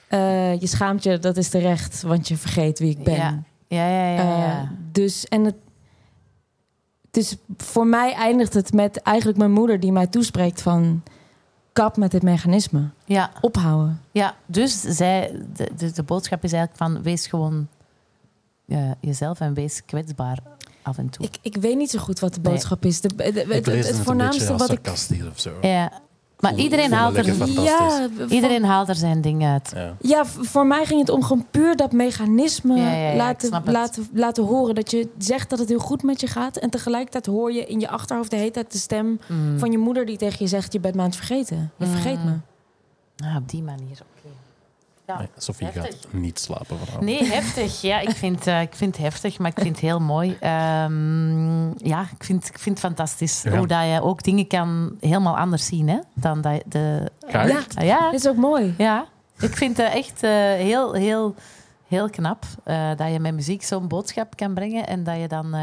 eh, 0.09 0.61
je 0.61 0.67
schaamt 0.67 1.03
je, 1.03 1.19
dat 1.19 1.37
is 1.37 1.49
terecht, 1.49 2.03
want 2.03 2.29
je 2.29 2.37
vergeet 2.37 2.79
wie 2.79 2.91
ik 2.91 3.05
ben. 3.05 3.15
Ja, 3.15 3.43
ja, 3.69 3.89
ja. 3.89 4.11
ja, 4.11 4.39
ja. 4.39 4.61
Eh, 4.61 4.69
dus, 4.93 5.25
en 5.25 5.45
het, 5.45 5.55
dus 7.11 7.37
voor 7.57 7.87
mij 7.87 8.15
eindigt 8.15 8.55
het 8.55 8.73
met 8.73 8.97
eigenlijk 8.97 9.39
mijn 9.39 9.53
moeder 9.53 9.81
die 9.81 9.93
mij 9.93 10.07
toespreekt 10.07 10.63
van... 10.63 11.03
kap 11.73 11.97
met 11.97 12.11
dit 12.11 12.23
mechanisme. 12.23 12.89
Ja, 13.05 13.31
Ophouden. 13.41 14.01
ja. 14.13 14.35
dus 14.47 14.81
zij, 14.81 15.43
de, 15.57 15.71
de, 15.77 15.93
de 15.93 16.03
boodschap 16.03 16.45
is 16.45 16.53
eigenlijk 16.53 16.93
van 16.93 17.03
wees 17.03 17.27
gewoon 17.27 17.69
eh, 18.67 18.91
jezelf 19.01 19.41
en 19.41 19.55
wees 19.55 19.85
kwetsbaar 19.85 20.39
af 20.87 20.99
en 20.99 21.11
toe. 21.11 21.25
Ik, 21.27 21.37
ik 21.43 21.57
weet 21.57 21.77
niet 21.77 21.91
zo 21.91 21.99
goed 21.99 22.19
wat 22.19 22.35
de 22.35 22.41
Nee. 22.43 22.53
boodschap 22.53 22.85
is. 22.85 23.01
De, 23.01 23.09
de- 23.17 23.33
de- 23.33 23.41
Ik 23.41 23.53
het, 23.53 23.67
lees 23.67 23.87
het, 23.89 23.97
voornaamste 23.97 24.39
beetje 24.39 24.53
als 24.53 24.63
wat 24.63 24.71
ik... 24.79 24.85
sarcastisch 24.85 25.27
of 25.27 25.41
zo. 25.41 25.51
ja. 25.61 25.91
Maar 26.41 26.53
Voel- 26.53 26.63
iedereen 26.63 26.93
haalt, 26.93 27.17
er, 27.17 27.53
Ja, 27.63 28.09
iedereen 28.29 28.65
haalt 28.65 28.89
er 28.89 28.95
zijn 28.95 29.21
ding 29.21 29.45
uit. 29.45 29.73
Ja. 30.01 30.25
Voor 30.27 30.67
mij 30.67 30.85
ging 30.85 31.01
het 31.01 31.09
om 31.09 31.23
gewoon 31.23 31.47
puur 31.51 31.77
dat 31.77 31.93
mechanisme 31.93 32.77
Ja, 32.77 32.91
ja, 32.93 32.97
ja, 32.97 33.11
ik 33.11 33.17
laten, 33.17 33.63
laten, 33.73 34.09
laten 34.13 34.45
horen. 34.45 34.75
Dat 34.75 34.91
je 34.91 35.09
zegt 35.19 35.51
dat 35.51 35.59
het 35.59 35.69
heel 35.69 35.79
goed 35.79 36.03
met 36.03 36.21
je 36.21 36.27
gaat. 36.27 36.57
En 36.57 36.71
tegelijkertijd 36.71 37.27
hoor 37.27 37.53
je 37.53 37.67
in 37.67 37.81
je 37.81 37.89
achterhoofd 37.89 38.31
de 38.31 38.37
hele 38.37 38.51
tijd 38.51 38.73
de 38.73 38.79
stem 38.79 39.21
Mm. 39.29 39.59
van 39.59 39.71
je 39.71 39.79
moeder 39.79 40.07
die 40.07 40.17
tegen 40.17 40.37
je 40.39 40.47
zegt: 40.47 40.73
Je 40.73 40.81
bent 40.81 40.95
me 40.95 41.01
aan 41.01 41.07
het 41.07 41.17
vergeten. 41.17 41.71
Je 41.79 41.85
Mm. 41.87 41.91
vergeet 41.93 42.25
me. 42.25 42.33
Ah, 43.25 43.37
op 43.37 43.49
die 43.49 43.63
manier. 43.63 43.99
Ja. 45.07 45.19
Nee, 45.19 45.29
Sophie 45.37 45.67
heftig. 45.67 45.85
gaat 45.85 46.13
niet 46.13 46.39
slapen 46.39 46.79
vanavond. 46.79 47.05
Nee, 47.05 47.25
heftig. 47.25 47.81
Ja, 47.81 48.01
ik 48.01 48.11
vind, 48.11 48.47
eh, 48.47 48.61
ik 48.61 48.75
vind 48.75 48.97
het 48.97 49.05
heftig, 49.05 49.39
maar 49.39 49.51
ik 49.51 49.59
vind 49.63 49.69
het 49.69 49.79
heel 49.85 50.01
mooi. 50.01 50.37
Ehm, 50.41 51.67
ja, 51.89 52.01
ik 52.19 52.25
vind, 52.25 52.49
ik 52.49 52.59
vind 52.59 52.79
het 52.81 52.87
fantastisch. 52.87 53.43
Ja. 53.43 53.57
Hoe 53.57 53.67
dat 53.67 53.85
je 53.85 54.03
ook 54.03 54.23
dingen 54.23 54.47
kan 54.47 54.97
helemaal 55.01 55.37
anders 55.39 55.67
zien 55.67 55.89
hè, 55.89 55.99
dan 56.15 56.41
dat 56.41 56.63
de... 56.67 57.11
Ga 57.27 57.43
je? 57.43 57.49
Ja. 57.53 57.61
Ah, 57.75 57.85
ja, 57.85 58.11
Dit 58.11 58.21
is 58.21 58.29
ook 58.29 58.37
mooi. 58.37 58.75
ja, 58.79 59.07
ik 59.39 59.57
vind 59.57 59.77
het 59.77 59.93
echt 59.93 60.23
eh, 60.23 60.31
heel, 60.41 60.93
heel, 60.93 61.35
heel 61.89 62.11
knap 62.11 62.45
eh, 62.65 62.89
dat 62.97 63.13
je 63.13 63.21
met 63.21 63.35
muziek 63.35 63.63
zo'n 63.63 63.89
boodschap 63.89 64.37
kan 64.37 64.55
brengen 64.55 64.87
en 64.87 65.05
dat 65.05 65.21
je 65.21 65.29
dan... 65.29 65.55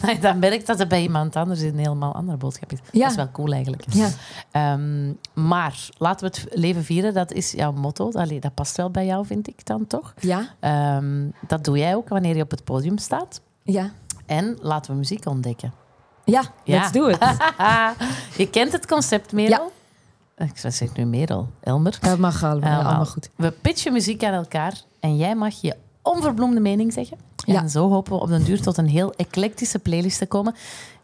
en 0.14 0.20
dan 0.20 0.38
merkt 0.38 0.66
dat 0.66 0.80
er 0.80 0.86
bij 0.86 1.02
iemand 1.02 1.36
anders 1.36 1.60
een 1.60 1.78
helemaal 1.78 2.14
andere 2.14 2.36
boodschap 2.36 2.72
is. 2.72 2.78
Ja. 2.92 3.00
Dat 3.00 3.10
is 3.10 3.16
wel 3.16 3.30
cool 3.32 3.52
eigenlijk. 3.52 3.84
Ja. 3.88 4.08
Ehm, 4.50 5.12
maar 5.48 5.88
laten 5.98 6.30
we 6.30 6.36
het 6.36 6.58
leven 6.58 6.84
vieren, 6.84 7.14
dat 7.14 7.32
is 7.32 7.50
jouw 7.52 7.72
motto. 7.72 8.10
Allee, 8.12 8.40
dat 8.40 8.54
past 8.54 8.76
wel 8.76 8.90
bij 8.90 9.06
jou, 9.06 9.26
vind 9.26 9.48
ik 9.48 9.66
dan 9.66 9.86
toch? 9.86 10.14
Ja, 10.20 10.48
Ehm, 10.60 11.26
dat 11.46 11.64
doe 11.64 11.78
jij 11.78 11.94
ook 11.94 12.08
wanneer 12.08 12.36
je 12.36 12.42
op 12.42 12.50
het 12.50 12.64
podium 12.64 12.98
staat. 12.98 13.40
ja. 13.62 13.90
En 14.26 14.58
laten 14.60 14.92
we 14.92 14.98
muziek 14.98 15.26
ontdekken. 15.26 15.72
Ja, 16.24 16.42
Ja. 16.64 16.78
let's 16.78 16.92
do 16.92 17.06
it. 17.06 17.18
je 18.42 18.48
kent 18.50 18.72
het 18.72 18.86
concept, 18.86 19.32
Merel? 19.32 19.72
Ik 20.36 20.50
zeg 20.56 20.96
nu 20.96 21.04
Merel, 21.04 21.48
Elmer. 21.60 21.98
Dat 22.00 22.18
mag 22.18 22.42
allemaal, 22.44 22.70
Allemaal. 22.70 22.84
allemaal 22.88 23.06
goed. 23.06 23.30
We 23.36 23.50
pitchen 23.50 23.92
muziek 23.92 24.24
aan 24.24 24.32
elkaar 24.32 24.80
en 25.00 25.16
jij 25.16 25.34
mag 25.34 25.60
je 25.60 25.76
onverbloemde 26.02 26.60
mening 26.60 26.92
zeggen. 26.92 27.18
En 27.46 27.52
Ja. 27.52 27.68
zo 27.68 27.88
hopen 27.90 28.12
we 28.12 28.18
op 28.20 28.28
den 28.28 28.44
duur 28.44 28.62
tot 28.62 28.76
een 28.76 28.88
heel 28.88 29.12
eclectische 29.14 29.78
playlist 29.78 30.18
te 30.18 30.26
komen. 30.26 30.54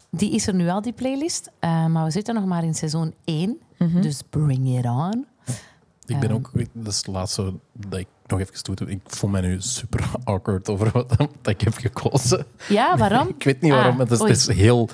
Die 0.09 0.31
is 0.31 0.47
er 0.47 0.53
nu 0.53 0.69
al, 0.69 0.81
die 0.81 0.93
playlist. 0.93 1.49
Eh, 1.59 1.85
maar 1.85 2.03
we 2.05 2.11
zitten 2.11 2.33
nog 2.35 2.45
maar 2.45 2.63
in 2.63 2.73
seizoen 2.75 3.13
1. 3.25 3.57
Mhm. 3.77 4.01
Dus 4.01 4.21
bring 4.29 4.77
it 4.77 4.85
on. 4.85 5.25
Ik 6.05 6.19
ben 6.19 6.29
Ehm. 6.29 6.33
ook, 6.37 6.51
dat 6.73 6.87
is 6.93 6.97
het 6.97 7.07
laatste 7.07 7.53
dat 7.73 7.99
ik 7.99 8.07
nog 8.27 8.39
even 8.39 8.63
toe. 8.63 8.75
Ik 8.89 8.99
voel 9.05 9.29
mij 9.29 9.41
nu 9.41 9.61
super 9.61 10.09
awkward 10.23 10.69
over 10.69 10.89
wat 10.91 11.09
dat 11.17 11.27
ik 11.53 11.61
heb 11.61 11.73
gekozen. 11.77 12.45
Ja, 12.69 12.97
waarom? 12.97 13.27
Ik 13.37 13.43
weet 13.43 13.61
niet 13.61 13.71
waarom, 13.71 14.01
Ah, 14.01 14.11
is, 14.11 14.19
het 14.19 14.29
is 14.29 14.47
heel... 14.47 14.89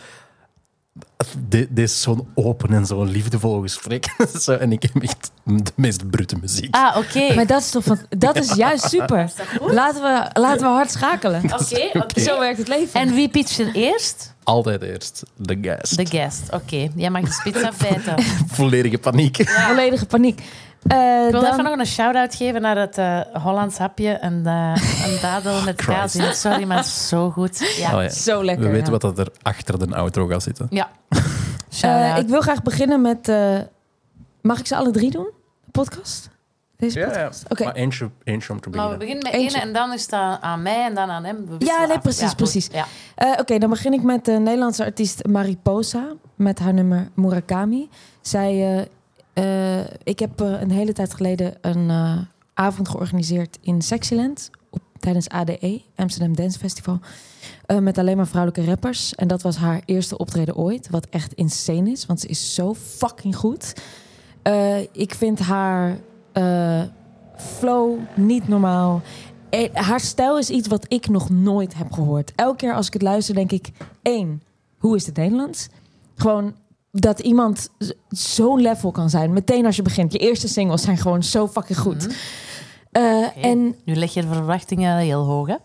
Dit, 1.37 1.67
dit 1.69 1.89
is 1.89 2.01
zo'n 2.01 2.27
open 2.35 2.73
en 2.73 2.85
zo'n 2.85 3.09
liefdevol 3.09 3.61
gesprek. 3.61 4.15
Zo, 4.41 4.53
en 4.53 4.71
ik 4.71 4.81
heb 4.81 5.03
echt 5.03 5.31
de 5.43 5.71
meest 5.75 6.09
brute 6.09 6.35
muziek. 6.41 6.75
Ah, 6.75 6.97
oké. 6.97 7.33
Maar 7.35 7.47
dat 7.47 7.61
is 7.61 7.69
toch 7.69 7.83
van, 7.83 7.99
dat 8.09 8.35
is 8.35 8.53
juist 8.53 8.89
super. 8.89 9.31
Laten 9.61 10.01
we, 10.01 10.39
laten 10.39 10.61
we 10.61 10.73
hard 10.73 10.91
schakelen. 10.91 11.43
Oké. 11.61 12.19
Zo 12.19 12.39
werkt 12.39 12.57
het 12.57 12.67
leven. 12.67 12.99
En 12.99 13.13
wie 13.13 13.29
pitcht 13.29 13.59
er 13.59 13.73
eerst? 13.73 14.33
Altijd 14.43 14.81
eerst 14.81 15.23
de 15.35 15.57
guest. 15.61 15.97
De 15.97 16.05
guest. 16.05 16.51
Oké, 16.51 16.89
jij 16.95 17.09
mag 17.09 17.21
de 17.21 17.31
spits 17.31 17.61
afbijten. 17.63 18.23
Volledige 18.47 18.97
paniek. 18.97 19.49
volledige 19.49 20.05
paniek. 20.05 20.41
Eh, 20.87 21.25
Ik 21.25 21.31
wil 21.31 21.41
dan- 21.41 21.51
even 21.51 21.63
nog 21.63 21.77
een 21.79 21.85
shout-out 21.85 22.35
geven 22.35 22.61
naar 22.61 22.77
het 22.77 22.97
eh, 22.97 23.19
Hollands 23.43 23.77
hapje 23.77 24.09
en 24.11 24.41
eh, 24.45 24.75
een 25.05 25.17
dadel 25.21 25.63
met 25.63 25.75
kaas 25.85 26.15
in. 26.15 26.33
Sorry, 26.33 26.63
maar 26.63 26.83
zo 26.83 27.29
goed. 27.31 27.75
Ja. 27.77 27.95
Oh 27.97 28.01
ja. 28.03 28.09
Zo 28.09 28.43
lekker. 28.43 28.63
We 28.65 28.69
weten 28.71 28.85
ja. 28.85 28.91
wat 28.99 29.01
dat 29.01 29.19
er 29.19 29.33
achter 29.41 29.87
de 29.89 29.95
outro 29.95 30.27
gaat 30.27 30.43
zitten. 30.43 30.67
ja. 30.69 30.89
Eh, 31.81 32.17
ik 32.17 32.27
wil 32.27 32.41
graag 32.41 32.61
beginnen 32.63 33.01
met. 33.01 33.27
eh, 33.29 33.57
mag 34.41 34.59
ik 34.59 34.67
ze 34.67 34.75
alle 34.75 34.91
drie 34.91 35.11
doen? 35.11 35.29
De 35.65 35.71
podcast? 35.71 36.29
Deze 36.77 36.99
podcast? 36.99 37.43
Oké. 37.49 37.63
Maar 37.63 37.73
eentje, 37.75 38.09
eentje 38.23 38.53
om 38.53 38.61
te 38.61 38.69
maar 38.69 38.89
we 38.89 38.97
beginnen. 38.97 38.99
beginnen 38.99 39.23
met 39.23 39.33
Eentje. 39.33 39.57
één 39.57 39.67
en 39.67 39.73
dan 39.73 39.93
is 39.93 40.01
het 40.01 40.13
aan 40.41 40.61
mij 40.61 40.85
en 40.85 40.93
dan 40.95 41.09
aan 41.09 41.23
hem. 41.23 41.45
We 41.47 41.65
Ja, 41.65 41.85
nee, 41.85 41.99
precies, 41.99 42.33
precies. 42.33 42.69
Ja. 42.71 42.85
Eh, 43.15 43.31
Oké, 43.39 43.57
dan 43.57 43.69
begin 43.69 43.93
ik 43.93 44.03
met 44.03 44.25
de 44.25 44.31
Nederlandse 44.31 44.83
artiest 44.85 45.27
Mariposa. 45.27 46.05
Met 46.35 46.59
haar 46.59 46.73
nummer 46.73 47.09
Murakami. 47.13 47.89
Zij. 48.21 48.87
Eh, 49.35 49.79
ik 50.03 50.19
heb 50.19 50.41
eh, 50.41 50.61
een 50.61 50.71
hele 50.71 50.93
tijd 50.93 51.13
geleden 51.13 51.53
een 51.61 51.89
eh, 51.89 52.17
avond 52.53 52.89
georganiseerd 52.89 53.57
in 53.61 53.81
Sexyland. 53.81 54.49
Op, 54.69 54.81
tijdens 54.99 55.29
ADE, 55.29 55.81
Amsterdam 55.95 56.35
Dance 56.35 56.59
Festival. 56.59 56.99
met 57.79 57.97
alleen 57.97 58.17
maar 58.17 58.27
vrouwelijke 58.27 58.69
rappers. 58.69 59.15
En 59.15 59.27
dat 59.27 59.41
was 59.41 59.55
haar 59.55 59.81
eerste 59.85 60.17
optreden 60.17 60.55
ooit. 60.55 60.89
Wat 60.89 61.07
echt 61.09 61.33
insane 61.33 61.91
is, 61.91 62.05
want 62.05 62.19
ze 62.19 62.27
is 62.27 62.53
zo 62.53 62.73
fucking 62.73 63.35
goed. 63.35 63.73
Ik 64.91 65.13
vind 65.13 65.39
haar 65.39 65.97
flow 67.37 67.99
niet 68.15 68.47
normaal. 68.47 69.01
Haar 69.73 69.99
stijl 69.99 70.37
is 70.37 70.49
iets 70.49 70.67
wat 70.67 70.85
ik 70.87 71.07
nog 71.07 71.29
nooit 71.29 71.75
heb 71.75 71.91
gehoord. 71.91 72.31
Elke 72.35 72.55
keer 72.57 72.73
als 72.73 72.87
ik 72.87 72.93
het 72.93 73.01
luister, 73.01 73.35
denk 73.35 73.51
ik: 73.51 73.71
één, 74.01 74.41
hoe 74.77 74.95
is 74.95 75.05
het 75.05 75.15
Nederlands? 75.15 75.67
Gewoon 76.15 76.53
dat 76.99 77.19
iemand 77.19 77.69
zo'n 78.09 78.61
level 78.61 78.91
kan 78.91 79.09
zijn. 79.09 79.33
Meteen 79.33 79.65
als 79.65 79.75
je 79.75 79.81
begint. 79.81 80.11
Je 80.11 80.17
eerste 80.17 80.47
singles 80.47 80.81
zijn 80.81 80.97
gewoon 80.97 81.23
zo 81.23 81.47
fucking 81.47 81.79
goed. 81.79 82.07
Mhm. 82.07 82.15
Eh, 82.91 83.45
en, 83.45 83.75
Nu 83.85 83.95
leg 83.95 84.13
je 84.13 84.21
de 84.21 84.27
verwachtingen 84.27 84.97
heel 84.97 85.23
hoog, 85.23 85.47
hè? 85.47 85.55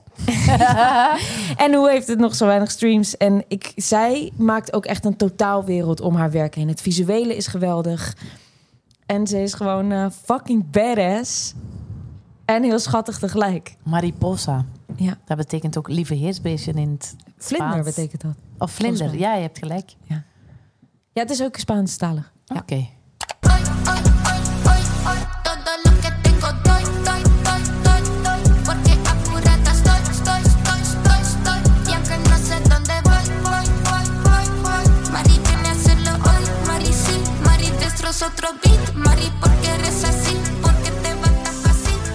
en 1.64 1.74
hoe 1.74 1.90
heeft 1.90 2.06
het 2.06 2.18
nog 2.18 2.34
zo 2.34 2.46
weinig 2.46 2.70
streams? 2.70 3.16
En 3.16 3.44
ik, 3.48 3.72
zij 3.76 4.32
maakt 4.36 4.72
ook 4.72 4.84
echt 4.84 5.04
een 5.04 5.16
totaalwereld 5.16 6.00
om 6.00 6.14
haar 6.14 6.30
werk 6.30 6.54
heen. 6.54 6.68
Het 6.68 6.80
visuele 6.80 7.36
is 7.36 7.46
geweldig. 7.46 8.16
En 9.06 9.26
ze 9.26 9.42
is 9.42 9.54
gewoon 9.54 9.92
eh, 9.92 10.06
fucking 10.24 10.70
badass. 10.70 11.54
En 12.44 12.62
heel 12.62 12.78
schattig 12.78 13.18
tegelijk. 13.18 13.76
Mariposa. 13.82 14.64
Ja. 14.96 15.18
Dat 15.24 15.36
betekent 15.36 15.78
ook 15.78 15.88
lieve 15.88 16.14
heersbeestje 16.14 16.72
in 16.72 16.90
het 16.90 17.16
Vlinder 17.36 17.68
Spaans. 17.68 17.86
betekent 17.86 18.20
dat. 18.22 18.34
Of 18.58 18.70
vlinder, 18.70 19.18
ja, 19.18 19.34
je 19.34 19.42
hebt 19.42 19.58
gelijk. 19.58 19.94
Ja, 20.02 20.24
het 21.20 21.30
is 21.30 21.42
ook 21.42 21.56
Spaanstalig. 21.56 22.32
Ja. 22.44 22.56
Oké. 22.56 22.88
Otro 38.22 38.48
beat, 38.62 38.94
Mari 38.94 39.30
porque 39.40 39.68
eres 39.70 40.04
así, 40.04 40.36
porque 40.60 40.90
te 40.90 41.14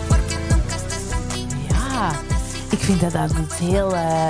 porque 0.08 0.36
nunca 0.50 0.76
estás 0.76 1.12
aquí, 1.14 1.48
Ja, 1.70 2.12
ik 2.70 2.80
vind 2.80 3.02
dat 3.02 3.12
dat 3.12 3.54
heel 3.60 3.96
eh, 3.96 4.28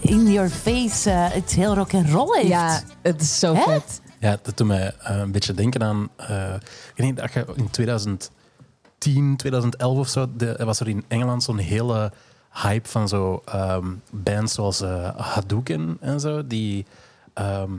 in 0.00 0.32
your 0.32 0.50
face, 0.50 1.10
eh, 1.10 1.36
iets 1.36 1.54
heel 1.54 1.74
rock 1.74 1.94
and 1.94 2.10
roll 2.10 2.34
heeft. 2.36 2.48
Ja, 2.48 2.80
het 3.02 3.20
is 3.20 3.38
zo 3.38 3.54
Hè? 3.54 3.62
vet. 3.62 4.01
Ja, 4.22 4.38
dat 4.42 4.56
doet 4.56 4.66
mij 4.66 4.94
eh, 4.98 5.16
een 5.16 5.32
beetje 5.32 5.54
denken 5.54 5.82
aan... 5.82 6.08
eh, 6.16 6.54
ik 6.94 7.04
niet, 7.04 7.16
dat 7.16 7.32
je 7.32 7.46
in 7.54 7.70
2010, 7.70 9.36
2011 9.36 9.98
of 9.98 10.08
zo... 10.08 10.26
Was 10.56 10.80
er 10.80 10.88
in 10.88 11.04
Engeland 11.08 11.42
zo'n 11.42 11.58
hele 11.58 12.12
hype 12.52 12.88
van 12.88 13.08
zo 13.08 13.42
ehm, 13.44 13.86
bands 14.10 14.54
zoals 14.54 14.80
eh 14.80 15.16
Hadouken 15.16 15.96
en 16.00 16.20
zo. 16.20 16.46
Die, 16.46 16.86
ehm, 17.34 17.70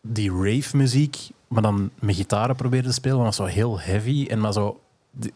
die 0.00 0.30
rave-muziek, 0.30 1.16
maar 1.48 1.62
dan 1.62 1.90
met 2.00 2.16
gitaren 2.16 2.56
probeerden 2.56 2.90
te 2.90 2.96
spelen. 2.96 3.18
Maar 3.18 3.34
zo 3.34 3.44
heel 3.44 3.80
heavy 3.80 4.26
en 4.30 4.40
maar 4.40 4.52
zo... 4.52 4.80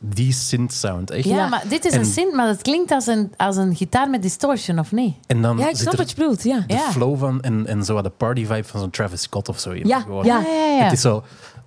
Die, 0.00 0.32
synth-sound, 0.32 1.10
echt. 1.10 1.24
Ja, 1.24 1.36
Ja. 1.36 1.48
maar 1.48 1.62
dit 1.68 1.84
is 1.84 1.92
En- 1.92 1.98
een 1.98 2.04
synth, 2.06 2.34
maar 2.34 2.46
het 2.48 2.62
klinkt 2.62 2.90
als 2.90 3.06
een, 3.06 3.32
als 3.36 3.56
een 3.56 3.76
gitaar 3.76 4.10
met 4.10 4.22
distortion, 4.22 4.78
of 4.78 4.92
niet? 4.92 5.14
En 5.26 5.42
dan 5.42 5.58
Ja, 5.58 5.68
ik 5.68 5.76
snap 5.76 5.96
wat 5.96 6.10
je 6.10 6.16
bedoelt, 6.16 6.42
ja. 6.42 6.64
de 6.66 6.74
Ja. 6.74 6.90
flow 6.90 7.18
van 7.18 7.40
en, 7.40 7.66
en 7.66 7.84
zo 7.84 7.94
wat 7.94 8.04
de 8.04 8.10
party 8.10 8.46
vibe 8.46 8.64
van 8.64 8.80
zo'n 8.80 8.90
Travis 8.90 9.22
Scott 9.22 9.48
of 9.48 9.58
zo. 9.60 9.74
Ja, 9.74 10.00
Gewoon. 10.00 10.24
ja. 10.24 10.40
ja, 10.78 10.82
Het 10.84 10.92
is 10.92 11.00
zo... 11.00 11.22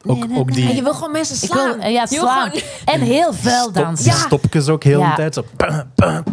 Ook, 0.05 0.17
Nee, 0.17 0.27
nee, 0.27 0.39
ook 0.39 0.53
die... 0.53 0.69
En 0.69 0.75
je 0.75 0.83
wil 0.83 0.93
gewoon 0.93 1.11
mensen 1.11 1.35
Ik 1.35 1.51
slaan. 1.51 1.79
wil, 1.79 1.89
ja, 1.89 2.05
slaan. 2.05 2.49
gewoon- 2.51 2.63
En 2.85 3.01
heel 3.01 3.33
vuil 3.33 3.61
Stop- 3.61 3.73
dansen. 3.73 4.03
die 4.05 4.13
stopjes 4.13 4.67
ook 4.67 4.83
heel 4.83 4.99
Ja. 4.99 5.09
de 5.09 5.15
tijd. 5.15 5.33
Zo. 5.33 5.43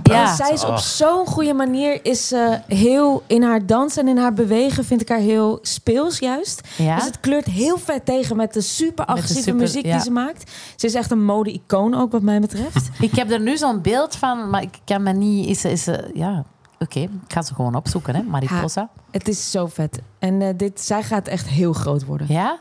Ja. 0.03 0.35
Zij 0.35 0.51
is 0.53 0.65
op 0.65 0.71
Ah. 0.71 0.79
zo'n 0.79 1.27
goede 1.27 1.53
manier, 1.55 2.05
is 2.05 2.29
ze 2.29 2.59
heel 2.67 3.23
in 3.27 3.43
haar 3.43 3.67
dansen 3.67 4.03
en 4.03 4.09
in 4.09 4.17
haar 4.19 4.33
bewegen, 4.33 4.85
vind 4.85 5.01
ik 5.01 5.09
haar 5.09 5.19
heel 5.19 5.59
speels 5.63 6.19
juist. 6.19 6.61
Ja? 6.77 6.95
Dus 6.97 7.05
het 7.05 7.21
kleurt 7.21 7.47
heel 7.47 7.79
vet 7.79 8.05
tegen 8.05 8.37
met 8.37 8.53
de 8.53 8.61
super 8.61 9.05
agressieve 9.05 9.43
super- 9.43 9.61
muziek 9.61 9.85
ja. 9.85 9.93
die 9.93 10.03
ze 10.03 10.11
maakt. 10.11 10.51
Ze 10.77 10.87
is 10.87 10.95
echt 10.95 11.11
een 11.11 11.25
mode-icoon 11.25 11.95
ook 11.95 12.13
wat 12.13 12.23
mij 12.23 12.41
betreft. 12.41 12.89
Ik 13.01 13.15
heb 13.15 13.31
er 13.31 13.41
nu 13.41 13.57
zo'n 13.57 13.81
beeld 13.81 14.17
van, 14.17 14.51
maar 14.51 14.63
ik 14.63 14.79
kan 14.85 15.03
me 15.03 15.13
niet... 15.13 15.49
Is, 15.49 15.65
is, 15.65 15.87
ja, 16.15 16.45
Oké, 16.83 16.99
ik 17.01 17.09
ga 17.29 17.43
ze 17.43 17.55
gewoon 17.55 17.75
opzoeken, 17.75 18.15
hè, 18.15 18.23
Mariposa. 18.23 18.89
Het 19.11 19.29
is 19.29 19.51
zo 19.51 19.67
vet. 19.67 19.99
En 20.19 20.43
eh, 20.43 20.49
dit, 20.57 20.81
zij 20.81 21.03
gaat 21.03 21.29
echt 21.29 21.49
heel 21.49 21.73
groot 21.73 22.05
worden. 22.05 22.27
Ja? 22.31 22.59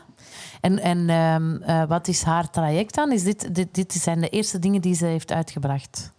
En, 0.60 0.78
en 0.78 1.08
ehm, 1.08 1.56
eh, 1.62 1.82
wat 1.88 2.08
is 2.08 2.22
haar 2.22 2.50
traject 2.50 2.94
dan? 2.94 3.12
Is 3.12 3.22
dit, 3.22 3.54
dit, 3.54 3.74
dit 3.74 3.92
zijn 3.92 4.20
de 4.20 4.28
eerste 4.28 4.58
dingen 4.58 4.80
die 4.80 4.94
ze 4.94 5.04
heeft 5.06 5.32
uitgebracht. 5.32 6.12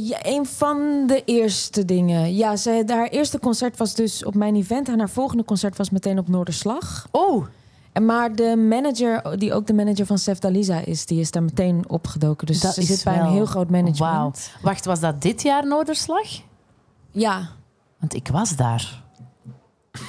Ja, 0.00 0.18
een 0.22 0.46
van 0.46 1.04
de 1.06 1.22
eerste 1.24 1.84
dingen. 1.84 2.34
Ja, 2.34 2.56
zij, 2.56 2.82
haar 2.86 3.08
eerste 3.08 3.38
concert 3.38 3.76
was 3.76 3.94
dus 3.94 4.24
op 4.24 4.34
mijn 4.34 4.54
event. 4.56 4.88
En 4.88 4.98
haar 4.98 5.08
volgende 5.10 5.44
concert 5.44 5.76
was 5.76 5.90
meteen 5.90 6.18
op 6.18 6.28
Noorderslag. 6.28 7.08
Oh, 7.10 7.46
En 7.92 8.04
maar 8.04 8.34
de 8.34 8.56
manager, 8.56 9.38
die 9.38 9.52
ook 9.54 9.66
de 9.66 9.72
manager 9.74 10.06
van 10.06 10.18
Sef 10.18 10.38
Dalisa 10.38 10.78
is, 10.78 11.06
die 11.06 11.20
is 11.20 11.30
daar 11.30 11.42
meteen 11.42 11.88
opgedoken. 11.88 12.46
Dus 12.46 12.60
Dat 12.60 12.74
ze 12.74 12.80
is 12.80 12.86
zit 12.86 13.04
bij 13.04 13.18
een 13.18 13.32
heel 13.32 13.46
groot 13.46 13.70
management. 13.70 13.98
wauw. 13.98 14.32
Wacht, 14.62 14.84
was 14.84 15.00
dat 15.00 15.22
dit 15.22 15.42
jaar 15.42 15.66
Noorderslag? 15.66 16.26
Ja, 17.10 17.48
Want 17.98 18.14
ik 18.14 18.28
was 18.28 18.56
daar. 18.56 19.02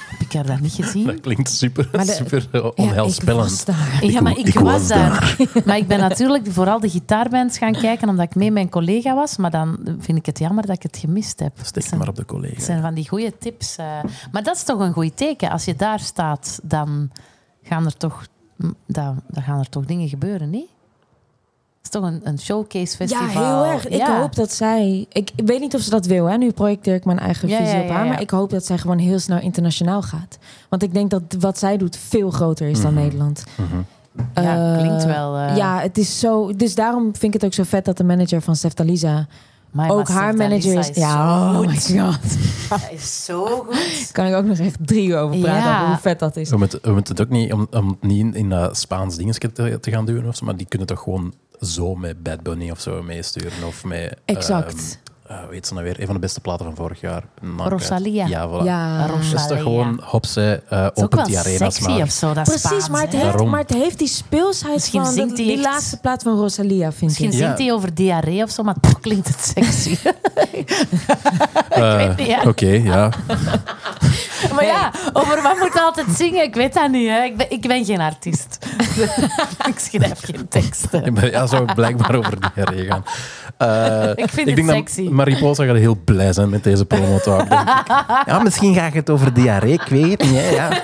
Heb 0.08 0.20
ik 0.20 0.32
haar 0.32 0.46
daar 0.46 0.60
niet 0.60 0.72
gezien? 0.72 1.06
Dat 1.06 1.20
klinkt 1.20 1.50
super, 1.50 1.88
de- 1.92 2.04
super 2.04 2.48
eh, 2.52 2.60
ja 2.62 2.68
ik 2.68 2.78
onheilspellend. 2.78 3.50
was 3.50 3.64
daar. 3.64 3.98
Ja, 4.04 4.20
maar 4.20 4.38
ik, 4.38 4.46
ik 4.46 4.54
was, 4.58 4.64
was 4.72 4.88
daar. 4.88 5.36
Maar 5.66 5.76
ik 5.76 5.86
ben 5.88 5.98
natuurlijk 5.98 6.46
vooral 6.52 6.80
de 6.80 6.88
gitaarbands 6.90 7.58
gaan 7.58 7.72
kijken 7.72 8.08
omdat 8.08 8.24
ik 8.26 8.34
mee 8.34 8.50
mijn 8.50 8.68
collega 8.68 9.14
was. 9.14 9.36
Maar 9.36 9.50
dan 9.50 9.78
vind 9.98 10.18
ik 10.18 10.26
het 10.26 10.38
jammer 10.38 10.66
dat 10.66 10.76
ik 10.76 10.82
het 10.82 10.96
gemist 10.96 11.38
heb. 11.40 11.52
Steek 11.62 11.74
Dat 11.74 11.84
zijn, 11.84 11.98
maar 11.98 12.08
op 12.08 12.16
de 12.16 12.24
collega. 12.24 12.54
dat 12.54 12.64
zijn 12.64 12.80
van 12.82 12.94
die 12.94 13.08
goede 13.08 13.38
tips. 13.38 13.76
eh. 13.76 13.86
Maar 14.32 14.42
dat 14.42 14.56
is 14.56 14.62
toch 14.62 14.80
een 14.80 14.92
goed 14.92 15.16
teken. 15.16 15.50
Als 15.50 15.64
je 15.64 15.76
daar 15.76 16.00
staat, 16.00 16.60
dan 16.62 17.10
gaan 17.62 17.84
er 17.84 17.96
toch, 17.96 18.26
dan, 18.86 19.20
dan 19.28 19.42
gaan 19.42 19.58
er 19.58 19.68
toch 19.68 19.84
dingen 19.84 20.08
gebeuren, 20.08 20.50
niet? 20.50 20.68
Is 21.92 22.00
toch 22.00 22.10
een, 22.10 22.20
een 22.24 22.38
showcase 22.38 22.96
Ja, 22.98 23.06
festival. 23.06 23.62
heel 23.64 23.72
erg. 23.72 23.88
Ik 23.88 23.96
Ja. 23.96 24.20
hoop 24.20 24.34
dat 24.34 24.52
zij... 24.52 25.06
Ik, 25.12 25.30
ik 25.36 25.46
weet 25.46 25.60
niet 25.60 25.74
of 25.74 25.80
ze 25.80 25.90
dat 25.90 26.06
wil. 26.06 26.26
Hè? 26.26 26.36
Nu 26.36 26.50
projecteer 26.50 26.94
ik 26.94 27.04
mijn 27.04 27.18
eigen 27.18 27.48
Ja, 27.48 27.56
visie 27.58 27.74
ja, 27.76 27.82
op 27.82 27.88
ja, 27.88 27.92
haar. 27.94 28.04
ja. 28.04 28.10
Maar 28.10 28.20
ik 28.20 28.30
hoop 28.30 28.50
dat 28.50 28.64
zij 28.66 28.78
gewoon 28.78 28.98
heel 28.98 29.18
snel 29.18 29.38
internationaal 29.40 30.02
gaat. 30.02 30.38
Want 30.68 30.82
ik 30.82 30.94
denk 30.94 31.10
dat 31.10 31.22
wat 31.38 31.58
zij 31.58 31.76
doet 31.76 31.96
veel 31.96 32.30
groter 32.30 32.68
is 32.68 32.80
dan 32.80 32.92
Mhm. 32.94 33.02
Nederland. 33.02 33.44
Mhm. 33.56 33.76
Ja, 34.44 34.72
Eh, 34.74 34.78
klinkt 34.78 35.04
wel... 35.04 35.36
eh, 35.36 35.56
Ja, 35.56 35.80
het 35.80 35.98
is 35.98 36.18
zo... 36.18 36.52
Dus 36.56 36.74
daarom 36.74 37.02
vind 37.02 37.22
ik 37.22 37.32
het 37.32 37.44
ook 37.44 37.52
zo 37.54 37.62
vet 37.62 37.84
dat 37.84 37.96
de 37.96 38.04
manager 38.04 38.40
van 38.42 38.56
maar 39.70 39.90
ook 39.90 40.08
haar 40.08 40.34
manager 40.34 40.72
Dalisa 40.74 40.90
is... 40.90 40.96
Ja, 40.96 41.52
zo 41.52 41.60
oh 41.60 41.66
my 41.66 42.00
god. 42.00 42.18
Hij 42.82 42.94
is 42.94 43.24
zo 43.24 43.46
goed. 43.46 44.08
Kan 44.12 44.26
ik 44.26 44.34
ook 44.34 44.44
nog 44.44 44.58
echt 44.58 44.76
drie 44.80 45.08
uur 45.08 45.18
over 45.18 45.38
praten. 45.38 45.62
Ja. 45.70 45.76
over 45.76 45.88
hoe 45.88 45.98
vet 46.00 46.18
dat 46.18 46.36
is. 46.36 46.50
We 46.50 46.56
moeten, 46.56 46.78
we 46.82 46.90
moeten 46.92 47.14
het 47.16 47.24
ook 47.24 47.30
niet, 47.32 47.52
om, 47.52 47.98
niet 48.00 48.34
in, 48.34 48.68
Spaans 48.72 49.16
dingetje 49.16 49.52
te, 49.52 49.78
te 49.80 49.90
gaan 49.90 50.06
doen, 50.06 50.28
of 50.28 50.36
zo, 50.36 50.44
maar 50.44 50.56
die 50.56 50.66
kunnen 50.66 50.86
toch 50.88 51.00
gewoon 51.02 51.34
zo 51.60 51.94
met 51.94 52.22
Bad 52.22 52.42
Bunny 52.42 52.70
of 52.70 52.80
zo 52.80 53.02
meesturen. 53.02 53.64
Of 53.64 53.84
met, 53.84 54.20
Exact. 54.24 54.98
Eh, 55.28 55.36
weet 55.50 55.66
ze 55.66 55.72
nou 55.72 55.84
weer, 55.84 56.00
een 56.00 56.04
van 56.06 56.14
de 56.14 56.20
beste 56.20 56.40
platen 56.40 56.64
van 56.64 56.74
vorig 56.76 57.00
jaar. 57.00 57.22
Rosalia. 57.56 58.26
Ja, 58.26 58.48
voilà. 58.48 58.64
Ja. 58.64 59.06
Rosalia. 59.06 59.30
Dat 59.30 59.40
is 59.40 59.46
toch 59.46 59.60
gewoon, 59.62 60.00
eh 60.00 60.84
is 60.84 61.02
ook 61.02 61.04
opent 61.04 61.14
wel 61.14 61.24
die 61.24 61.38
arena's 61.38 61.74
sexy 61.74 61.90
maar. 61.90 62.02
of 62.02 62.10
zo, 62.10 62.32
dat 62.32 62.44
Precies, 62.44 62.62
Spaans, 62.62 62.88
maar 62.88 63.00
het, 63.00 63.12
heeft, 63.12 63.44
maar 63.44 63.60
het 63.60 63.72
heeft 63.74 63.98
die 63.98 64.08
speelsheid 64.08 64.74
Misschien 64.74 65.04
van 65.04 65.12
zingt 65.12 65.36
de- 65.36 65.42
die 65.42 65.52
echt- 65.52 65.62
laatste 65.64 66.00
plaat 66.00 66.22
van 66.22 66.36
Rosalia, 66.36 66.88
vind 66.92 67.00
Misschien 67.02 67.26
ik. 67.26 67.32
Ja. 67.32 67.38
zingt 67.38 67.58
hij 67.58 67.72
over 67.72 67.94
diarree 67.94 68.42
of 68.42 68.50
zo, 68.50 68.62
maar 68.62 68.74
toch 68.80 69.00
klinkt 69.00 69.28
het 69.28 69.52
sexy. 69.54 69.96
Eh, 71.68 71.96
weet 71.96 72.16
niet, 72.16 72.26
ja. 72.26 72.42
Oké, 72.42 72.66
ja. 72.66 73.10
maar 74.54 74.64
ja, 74.64 74.92
over 75.12 75.42
wat 75.42 75.58
moet 75.58 75.72
je 75.72 75.80
altijd 75.80 76.06
zingen? 76.16 76.42
Ik 76.42 76.54
weet 76.54 76.74
dat 76.74 76.90
niet. 76.90 77.08
Hè. 77.08 77.22
Ik, 77.22 77.36
ben, 77.36 77.50
ik 77.50 77.60
ben 77.68 77.84
geen 77.84 78.00
artiest. 78.00 78.58
ik 79.72 79.78
schrijf 79.78 80.20
geen 80.24 80.48
teksten. 80.48 81.12
Maar 81.12 81.30
Ja, 81.30 81.46
zou 81.46 81.74
blijkbaar 81.74 82.14
over 82.14 82.38
diarree 82.54 82.86
gaan. 82.86 83.04
Eh, 83.56 84.10
Ik 84.24 84.30
vind 84.30 84.48
ik 84.48 84.56
het 84.56 84.66
denk 84.66 84.88
sexy. 84.88 85.04
dat 85.04 85.12
Mariposa 85.18 85.64
gaat 85.64 85.76
heel 85.76 85.96
blij 86.04 86.32
zijn 86.32 86.48
met 86.48 86.64
deze 86.64 86.82
ik. 86.82 87.48
Ja, 88.26 88.40
misschien 88.42 88.74
ga 88.74 88.86
je 88.86 88.92
het 88.92 89.10
over 89.10 89.34
diarree, 89.34 89.72
ik 89.72 89.82
weet 89.88 90.10
het 90.10 90.22
niet. 90.22 90.40
Hè, 90.40 90.48
ja. 90.48 90.70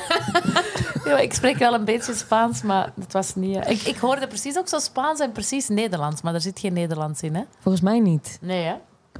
Ja, 1.04 1.18
ik 1.18 1.32
spreek 1.34 1.56
wel 1.58 1.74
een 1.74 1.84
beetje 1.84 2.14
Spaans, 2.14 2.62
maar 2.62 2.92
het 3.00 3.12
was 3.12 3.34
niet... 3.34 3.56
eh, 3.56 3.70
Ik, 3.70 3.82
ik 3.82 3.96
hoorde 3.96 4.26
precies 4.26 4.58
ook 4.58 4.68
zo 4.68 4.78
Spaans 4.78 5.20
en 5.20 5.32
precies 5.32 5.68
Nederlands, 5.68 6.22
maar 6.22 6.34
er 6.34 6.40
zit 6.40 6.58
geen 6.60 6.72
Nederlands 6.72 7.20
in, 7.22 7.34
hè? 7.34 7.42
Volgens 7.60 7.84
mij 7.84 8.00
niet. 8.00 8.38
Nee, 8.40 8.62
hè? 8.64 8.74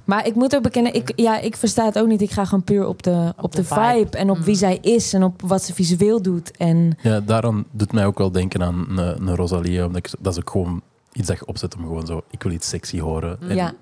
Maar 0.04 0.26
ik 0.26 0.34
moet 0.34 0.56
ook 0.56 0.62
bekennen, 0.62 0.94
ik, 0.94 1.12
ja, 1.16 1.38
ik 1.40 1.56
versta 1.56 1.84
het 1.84 1.98
ook 1.98 2.06
niet. 2.06 2.20
Ik 2.20 2.30
ga 2.30 2.44
gewoon 2.44 2.64
puur 2.64 2.86
op 2.86 3.02
de, 3.02 3.32
op 3.40 3.52
de 3.52 3.60
de, 3.60 3.64
vibe. 3.66 3.92
vibe. 3.98 4.16
en 4.16 4.30
op 4.30 4.38
wie 4.38 4.46
Mm. 4.54 4.58
zij 4.58 4.78
is 4.80 5.12
en 5.12 5.22
op 5.22 5.42
wat 5.42 5.62
ze 5.62 5.74
visueel 5.74 6.22
doet. 6.22 6.56
En 6.56 6.98
Ja, 7.02 7.20
daarom 7.20 7.64
doet 7.70 7.92
mij 7.92 8.06
ook 8.06 8.18
wel 8.18 8.30
denken 8.32 8.62
aan 8.62 8.86
een, 8.88 8.98
een 9.28 9.36
Rosalie. 9.36 9.84
Omdat 9.84 10.06
ik, 10.06 10.10
dat 10.20 10.32
is 10.32 10.38
ook 10.38 10.50
gewoon 10.50 10.82
iets 11.12 11.28
dat 11.28 11.38
je 11.38 11.46
opzet 11.46 11.76
om 11.76 11.82
gewoon 11.82 12.06
zo... 12.06 12.22
Ik 12.30 12.42
wil 12.42 12.52
iets 12.52 12.68
sexy 12.68 13.00
horen. 13.00 13.38
En 13.48 13.54
Ja. 13.56 13.72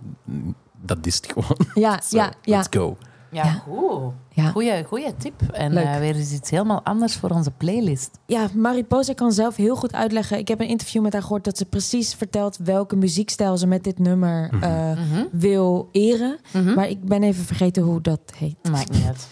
Dat 0.94 1.06
is 1.06 1.14
het 1.16 1.32
gewoon. 1.32 1.56
ja, 1.74 2.00
ja, 2.08 2.32
ja, 2.42 2.56
Let's 2.56 2.68
go. 2.70 2.96
Ja, 3.30 3.44
Ja. 3.44 3.52
goed. 3.52 4.12
ja. 4.30 4.50
Goeie, 4.50 4.84
goeie 4.84 5.16
tip. 5.16 5.42
En 5.52 5.76
eh, 5.76 5.98
weer 5.98 6.14
eens 6.16 6.32
iets 6.32 6.50
helemaal 6.50 6.82
anders 6.84 7.16
voor 7.16 7.30
onze 7.30 7.50
playlist. 7.50 8.18
Ja, 8.26 8.48
Mariposa 8.54 9.12
kan 9.14 9.32
zelf 9.32 9.56
heel 9.56 9.76
goed 9.76 9.92
uitleggen. 9.92 10.38
Ik 10.38 10.48
heb 10.48 10.60
een 10.60 10.68
interview 10.68 11.02
met 11.02 11.12
haar 11.12 11.22
gehoord 11.22 11.44
dat 11.44 11.58
ze 11.58 11.64
precies 11.64 12.14
vertelt 12.14 12.56
welke 12.64 12.96
muziekstijl 12.96 13.56
ze 13.56 13.66
met 13.66 13.84
dit 13.84 13.98
nummer 13.98 14.48
Mhm. 14.52 14.62
eh, 14.62 14.90
Mhm. 14.90 15.24
wil 15.30 15.88
eren. 15.92 16.38
Mhm. 16.52 16.74
Maar 16.74 16.88
ik 16.88 17.04
ben 17.04 17.22
even 17.22 17.44
vergeten 17.44 17.82
hoe 17.82 18.00
dat 18.00 18.20
heet. 18.36 18.56
Maakt 18.70 18.90
niet 18.92 19.06
uit. 19.06 19.26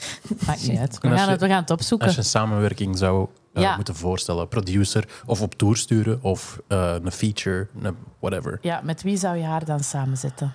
Maakt 0.46 0.68
niet 0.68 0.78
uit. 0.84 0.98
We 1.00 1.08
gaan 1.08 1.24
je- 1.24 1.30
het, 1.30 1.40
we 1.40 1.48
gaan 1.48 1.60
het 1.60 1.70
opzoeken. 1.70 2.06
Als 2.06 2.16
je 2.16 2.22
een 2.22 2.28
samenwerking 2.28 2.98
zou 2.98 3.28
eh, 3.52 3.62
Ja. 3.62 3.76
moeten 3.76 3.94
voorstellen, 3.94 4.48
producer 4.48 5.08
of 5.26 5.42
op 5.42 5.54
tour 5.54 5.76
sturen 5.76 6.18
of 6.22 6.60
eh, 6.68 6.94
een 7.02 7.12
feature, 7.12 7.68
een 7.82 7.96
whatever. 8.20 8.58
Ja, 8.62 8.80
met 8.84 9.02
wie 9.02 9.16
zou 9.16 9.36
je 9.36 9.44
haar 9.44 9.64
dan 9.64 9.80
samenzetten? 9.80 10.52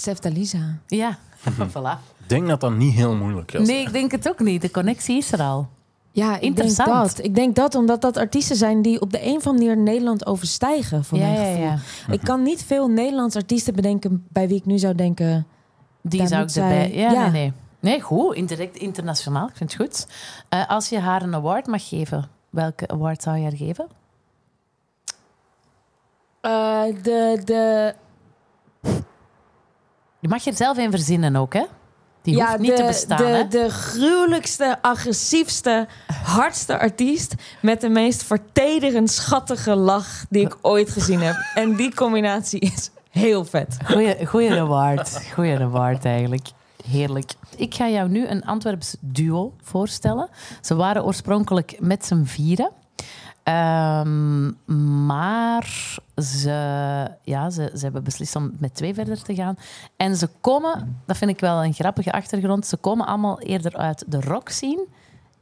Sefta 0.00 0.28
Lisa. 0.28 0.78
Ja, 0.86 1.18
Mhm. 1.44 1.68
voilà. 1.76 1.98
Ik 2.22 2.28
denk 2.28 2.48
dat 2.48 2.60
dat 2.60 2.72
niet 2.72 2.94
heel 2.94 3.14
moeilijk 3.14 3.52
is. 3.52 3.66
Nee, 3.66 3.80
ik 3.80 3.92
denk 3.92 4.10
het 4.10 4.28
ook 4.28 4.40
niet. 4.40 4.62
De 4.62 4.70
connectie 4.70 5.16
is 5.16 5.32
er 5.32 5.40
al. 5.42 5.68
Ja, 6.12 6.34
ik 6.34 6.40
denk 6.40 6.42
Interessant. 6.42 7.16
dat. 7.16 7.24
Ik 7.24 7.34
denk 7.34 7.54
dat 7.56 7.74
omdat 7.74 8.00
dat 8.00 8.16
artiesten 8.16 8.56
zijn 8.56 8.82
die 8.82 9.00
op 9.00 9.12
de 9.12 9.26
een 9.26 9.36
of 9.36 9.46
andere 9.46 9.66
manier 9.68 9.82
Nederland 9.82 10.26
overstijgen. 10.26 11.04
Voor 11.04 11.18
Ja, 11.18 11.24
mijn 11.30 11.46
gevoel. 11.46 11.62
ja. 11.64 11.78
Ik 12.12 12.20
kan 12.20 12.42
niet 12.42 12.62
veel 12.64 12.88
Nederlands 12.88 13.36
artiesten 13.36 13.74
bedenken 13.74 14.26
bij 14.28 14.48
wie 14.48 14.56
ik 14.56 14.64
nu 14.66 14.78
zou 14.78 14.94
denken. 14.94 15.46
Die 16.02 16.26
zou 16.26 16.42
ik 16.42 16.50
erbij... 16.50 16.70
zij- 16.88 16.94
Ja, 16.94 17.10
ja. 17.12 17.22
nee, 17.22 17.30
nee. 17.30 17.52
Nee, 17.80 18.00
goed. 18.00 18.34
Indirect 18.34 18.76
internationaal. 18.76 19.48
Ik 19.48 19.56
vind 19.56 19.72
het 19.72 19.82
goed. 19.82 20.06
Eh, 20.48 20.68
als 20.68 20.88
je 20.88 20.98
haar 20.98 21.22
een 21.22 21.34
award 21.34 21.66
mag 21.66 21.88
geven, 21.88 22.28
welke 22.50 22.88
award 22.88 23.22
zou 23.22 23.36
je 23.36 23.42
haar 23.42 23.56
geven? 23.56 23.86
Eh, 26.40 26.82
de, 27.02 27.42
de, 27.44 27.94
Je 30.20 30.28
mag 30.28 30.46
er 30.46 30.54
zelf 30.54 30.76
een 30.76 30.90
verzinnen 30.90 31.36
ook, 31.36 31.54
hè? 31.54 31.64
Die 32.22 32.36
ja, 32.36 32.46
hoeft 32.46 32.58
niet 32.58 32.70
de, 32.70 32.76
te 32.76 32.82
bestaan, 32.82 33.16
de, 33.16 33.24
hè? 33.24 33.48
de 33.48 33.70
gruwelijkste, 33.70 34.78
agressiefste, 34.82 35.88
hardste 36.24 36.78
artiest 36.78 37.34
met 37.62 37.80
de 37.80 37.88
meest 37.88 38.22
vertederend 38.22 39.10
schattige 39.10 39.74
lach 39.74 40.24
die 40.28 40.44
ik 40.44 40.56
ooit 40.62 40.90
gezien 40.90 41.20
heb. 41.20 41.34
En 41.54 41.76
die 41.76 41.94
combinatie 41.94 42.60
is 42.60 42.90
heel 43.10 43.44
vet. 43.44 43.76
Goeie, 43.84 44.26
goeie 44.26 44.60
award. 44.60 45.30
Goeie 45.34 45.58
award, 45.58 46.04
eigenlijk. 46.04 46.48
Heerlijk. 46.84 47.32
Ik 47.56 47.74
ga 47.74 47.88
jou 47.88 48.08
nu 48.08 48.26
een 48.26 48.44
Antwerps 48.44 48.96
duo 49.00 49.52
voorstellen. 49.62 50.28
Ze 50.60 50.74
waren 50.74 51.04
oorspronkelijk 51.04 51.76
met 51.78 52.06
z'n 52.06 52.24
vieren. 52.24 52.70
Ehm, 53.50 54.52
maar 55.06 55.98
ze, 56.16 56.50
ja, 57.22 57.50
ze, 57.50 57.70
ze 57.74 57.82
hebben 57.82 58.04
beslist 58.04 58.36
om 58.36 58.52
met 58.58 58.74
twee 58.74 58.94
verder 58.94 59.22
te 59.22 59.34
gaan. 59.34 59.56
En 59.96 60.16
ze 60.16 60.28
komen, 60.40 61.02
dat 61.06 61.16
vind 61.16 61.30
ik 61.30 61.40
wel 61.40 61.64
een 61.64 61.72
grappige 61.72 62.12
achtergrond, 62.12 62.66
ze 62.66 62.76
komen 62.76 63.06
allemaal 63.06 63.40
eerder 63.40 63.76
uit 63.76 64.04
de 64.06 64.20
rock 64.20 64.48
scene. 64.48 64.86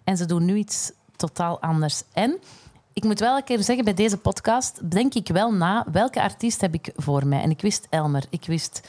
En 0.05 0.17
ze 0.17 0.27
doen 0.27 0.45
nu 0.45 0.55
iets 0.55 0.93
totaal 1.17 1.61
anders. 1.61 2.03
En 2.13 2.39
ik 2.93 3.05
moet 3.05 3.21
wel 3.21 3.37
een 3.37 3.45
keer 3.45 3.63
zeggen, 3.63 3.85
bij 3.85 3.95
deze 3.95 4.17
podcast 4.17 4.91
denk 4.91 5.15
ik 5.15 5.29
wel 5.29 5.53
na 5.53 5.87
welke 5.93 6.23
artiest 6.23 6.61
heb 6.61 6.75
ik 6.75 6.93
voor 6.97 7.27
mij. 7.27 7.43
En 7.43 7.51
ik 7.51 7.61
wist 7.61 7.87
Elmer, 7.91 8.25
ik 8.31 8.47
wist 8.47 8.89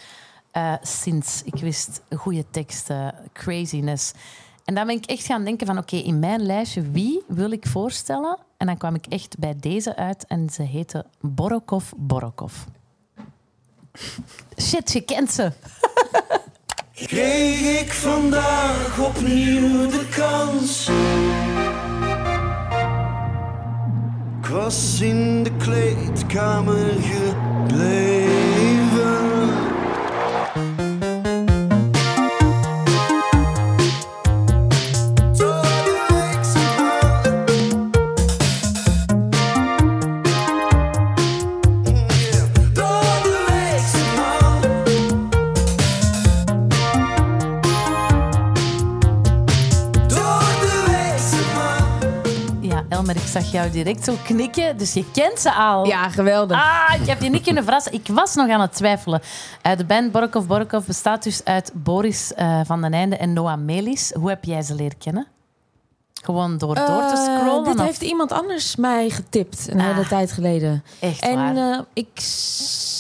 eh 0.52 0.74
Sins, 0.82 1.42
ik 1.44 1.56
wist 1.62 2.02
goede 2.16 2.46
teksten, 2.52 3.16
craziness. 3.34 4.14
En 4.70 4.76
dan 4.76 4.88
ben 4.88 4.96
ik 4.96 5.06
echt 5.06 5.26
gaan 5.26 5.44
denken 5.44 5.68
van 5.68 5.78
oké, 5.78 5.96
in 5.96 6.20
mijn 6.20 6.46
lijstje, 6.46 6.92
wie 6.92 7.22
wil 7.28 7.52
ik 7.52 7.68
voorstellen? 7.68 8.38
En 8.58 8.68
dan 8.68 8.78
kwam 8.78 8.96
ik 8.96 9.06
echt 9.06 9.38
bij 9.40 9.56
deze 9.60 9.96
uit 9.96 10.26
en 10.28 10.50
ze 10.50 10.64
heette 10.64 11.06
Borokov 11.20 11.92
Borokov. 11.98 12.54
Shit, 14.68 14.92
je 14.92 15.02
kent 15.02 15.32
ze. 15.32 15.52
Kreeg 17.08 17.82
ik 17.82 17.92
vandaag 17.92 19.00
opnieuw 19.00 19.90
de 19.90 20.08
kans. 20.16 20.90
Ik 24.42 24.46
was 24.46 25.02
in 25.02 25.44
de 25.44 25.52
kleedkamer 25.58 26.94
gebleven. 27.02 28.29
Elmer, 53.00 53.16
ik 53.16 53.28
zag 53.28 53.52
jou 53.52 53.70
direct 53.70 54.04
zo 54.04 54.14
knikken, 54.24 54.78
dus 54.78 54.94
je 54.94 55.12
kent 55.12 55.40
ze 55.40 55.54
al. 55.54 55.86
Ja, 55.86 56.10
geweldig. 56.10 56.58
Ah, 56.58 57.02
ik 57.02 57.08
heb 57.08 57.22
je 57.22 57.30
niet 57.30 57.44
kunnen 57.44 57.64
verrassen. 57.64 57.94
Ik 57.94 58.08
was 58.08 58.36
nog 58.36 58.50
aan 58.50 58.62
het 58.62 58.74
twijfelen. 58.74 59.22
Eh, 59.62 59.78
de 59.78 59.86
band 59.86 60.12
Borkov 60.12 60.46
Borkov 60.46 60.86
bestaat 60.86 61.24
dus 61.24 61.44
uit 61.44 61.72
Boris 61.74 62.34
eh, 62.34 62.62
van 62.64 62.82
den 62.82 62.94
Einde 62.94 63.18
en 63.18 63.34
Noah 63.34 63.58
Melis. 63.58 64.12
Hoe 64.14 64.30
heb 64.30 64.44
jij 64.44 64.62
ze 64.62 64.76
leren 64.76 64.98
kennen? 64.98 65.28
Gewoon 66.24 66.58
door, 66.58 66.76
door 66.76 66.86
te 66.86 66.92
Eh, 66.92 67.24
scrollen? 67.38 67.64
dit 67.64 67.80
of- 67.80 67.86
heeft 67.86 68.02
iemand 68.02 68.32
anders 68.32 68.76
mij 68.76 69.10
getipt 69.10 69.68
een 69.72 69.80
Ah. 69.80 69.86
hele 69.86 70.08
tijd 70.08 70.32
geleden. 70.32 70.84
Echt 71.00 71.22
En 71.22 71.36
waar? 71.36 71.56
eh, 71.56 71.80
ik 71.94 72.24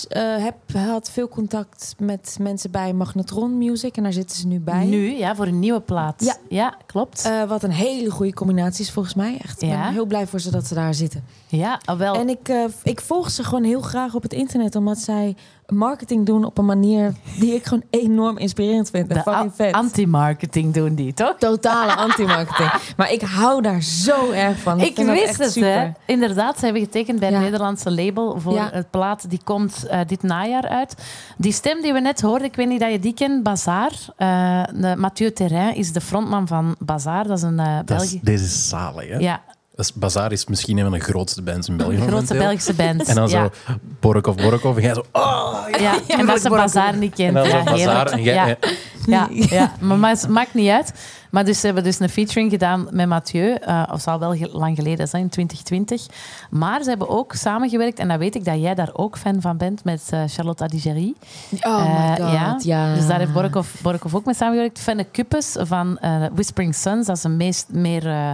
eh, 0.09 0.43
heb, 0.43 0.55
had 0.73 1.09
veel 1.11 1.27
contact 1.27 1.95
met 1.97 2.37
mensen 2.41 2.71
bij 2.71 2.93
Magnetron 2.93 3.57
Music. 3.57 3.97
En 3.97 4.03
daar 4.03 4.13
zitten 4.13 4.37
ze 4.37 4.47
nu 4.47 4.59
bij. 4.59 4.85
Nu, 4.85 5.17
ja, 5.17 5.35
voor 5.35 5.45
een 5.47 5.59
nieuwe 5.59 5.79
plaat. 5.81 6.37
Ja. 6.49 6.75
klopt. 6.85 7.25
Eh, 7.25 7.43
wat 7.43 7.63
een 7.63 7.71
hele 7.71 8.09
goede 8.09 8.33
combinatie 8.33 8.83
is 8.85 8.91
volgens 8.91 9.15
mij. 9.15 9.37
Echt, 9.43 9.61
ik 9.61 9.69
Ja. 9.69 9.83
ben 9.83 9.93
heel 9.93 10.05
blij 10.05 10.27
voor 10.27 10.39
ze 10.39 10.51
dat 10.51 10.65
ze 10.67 10.73
daar 10.73 10.93
zitten. 10.93 11.23
ja, 11.47 11.79
ah, 11.85 11.97
wel. 11.97 12.15
En 12.15 12.29
ik, 12.29 12.53
ik 12.83 13.01
volg 13.01 13.29
ze 13.29 13.43
gewoon 13.43 13.63
heel 13.63 13.81
graag 13.81 14.15
op 14.15 14.21
het 14.23 14.33
internet. 14.33 14.75
Omdat 14.75 14.97
zij 14.97 15.35
marketing 15.69 16.25
doen 16.25 16.43
op 16.43 16.57
een 16.57 16.65
manier 16.65 17.13
die 17.39 17.53
ik 17.53 17.65
gewoon 17.65 17.83
enorm 17.89 18.37
inspirerend 18.37 18.89
vind. 18.89 19.11
En 19.11 19.51
vet. 19.55 19.73
anti-marketing 19.73 20.73
doen 20.73 20.95
die, 20.95 21.13
toch? 21.13 21.35
Totale 21.39 21.95
anti-marketing. 21.95 22.71
Maar 22.97 23.11
ik 23.11 23.21
hou 23.21 23.61
daar 23.61 23.81
zo 23.81 24.31
erg 24.31 24.57
van. 24.59 24.79
Ik 24.79 24.95
vind 24.95 25.07
dat 25.07 25.15
wist 25.19 25.37
het, 25.37 25.51
super. 25.51 25.79
hè. 25.79 25.89
Inderdaad, 26.05 26.57
ze 26.59 26.63
hebben 26.65 26.83
getekend 26.83 27.19
bij 27.19 27.27
het 27.27 27.37
Ja. 27.37 27.43
Nederlandse 27.43 27.91
label 27.91 28.39
voor 28.39 28.53
Ja. 28.53 28.69
het 28.71 28.89
plaat. 28.89 29.29
Die 29.29 29.39
komt 29.43 29.85
eh, 29.87 29.99
dit 30.07 30.23
najaar 30.23 30.67
uit. 30.67 30.95
Die 31.37 31.51
stem 31.51 31.81
die 31.81 31.93
we 31.93 31.99
net 31.99 32.21
hoorden, 32.21 32.47
ik 32.47 32.55
weet 32.55 32.67
niet 32.67 32.79
dat 32.79 32.91
je 32.91 32.99
die 32.99 33.13
kent, 33.13 33.43
Bazaar. 33.43 33.91
Eh, 34.15 34.63
de 34.75 34.95
Mathieu 34.97 35.31
Terrain 35.33 35.75
is 35.75 35.91
de 35.93 36.01
frontman 36.01 36.47
van 36.47 36.75
Bazaar. 36.79 37.27
Dat 37.27 37.37
is 37.37 37.43
een 37.43 37.59
eh 37.59 37.75
Dat 37.85 38.01
is, 38.01 38.11
België... 38.11 38.19
deze 38.23 38.43
is 38.43 38.69
zalig, 38.69 39.09
hè? 39.09 39.17
Ja, 39.17 39.41
is, 39.79 39.93
Bazaar 39.93 40.31
is 40.31 40.45
misschien 40.45 40.77
een 40.77 40.83
van 40.83 40.91
de 40.93 40.99
grootste 40.99 41.41
bands 41.41 41.67
in 41.67 41.77
België 41.77 41.95
de 41.95 42.01
grootste 42.07 42.33
momenteel. 42.33 42.47
Belgische 42.47 42.73
band. 42.73 43.03
En 43.07 43.15
dan 43.15 43.29
ja. 43.29 43.43
zo 43.65 43.73
Borkov, 43.99 44.35
Borkov. 44.35 44.75
En 44.75 44.81
jij 44.81 44.93
zo... 44.93 45.03
Oh! 45.11 45.57
Ja, 45.79 45.93
en 46.07 46.25
dat 46.25 46.41
ze 46.41 46.49
Bazaar 46.49 46.97
niet 46.97 47.19
En 47.19 47.33
kent. 47.33 47.33
dan 47.33 47.45
zo 47.45 47.57
Ja, 47.57 47.63
Bazaar. 47.63 48.07
En 48.07 48.21
jij... 48.23 48.33
Ja. 48.33 48.57
Ja, 49.05 49.27
ja. 49.31 49.71
Maar, 49.79 50.09
het 50.09 50.27
maakt 50.27 50.53
niet 50.53 50.69
uit. 50.69 50.93
Maar 51.31 51.45
dus, 51.45 51.59
ze 51.59 51.65
hebben 51.65 51.83
dus 51.83 51.99
een 51.99 52.09
featuring 52.09 52.51
gedaan 52.51 52.87
met 52.91 53.07
Mathieu. 53.07 53.53
eh 53.53 53.83
of 53.91 54.01
zal 54.01 54.19
wel 54.19 54.35
lang 54.51 54.75
geleden 54.75 55.07
zijn, 55.07 55.23
in 55.23 55.29
2020. 55.29 56.05
Maar 56.49 56.83
ze 56.83 56.89
hebben 56.89 57.09
ook 57.09 57.33
samengewerkt. 57.33 57.99
En 57.99 58.07
dan 58.07 58.17
weet 58.17 58.35
ik 58.35 58.45
dat 58.45 58.61
jij 58.61 58.75
daar 58.75 58.89
ook 58.93 59.17
fan 59.17 59.41
van 59.41 59.57
bent 59.57 59.83
met 59.83 60.01
eh, 60.09 60.21
Charlotte 60.27 60.63
Adigéry. 60.63 61.13
Oh 61.61 61.77
my 61.77 62.25
Eh, 62.25 62.51
god, 62.51 62.63
ja. 62.63 62.93
Dus 62.93 63.07
daar 63.07 63.19
heeft 63.19 63.33
Borkov, 63.33 63.67
Borkov 63.81 64.15
ook 64.15 64.25
mee 64.25 64.35
samengewerkt. 64.35 64.79
Fenne 64.79 65.03
Kuppes 65.03 65.55
van 65.59 65.97
eh, 65.97 66.25
Whispering 66.33 66.75
Suns. 66.75 67.05
Dat 67.05 67.17
is 67.17 67.23
een 67.23 67.37
meest 67.37 67.67
meer 67.71 68.07
eh, 68.07 68.31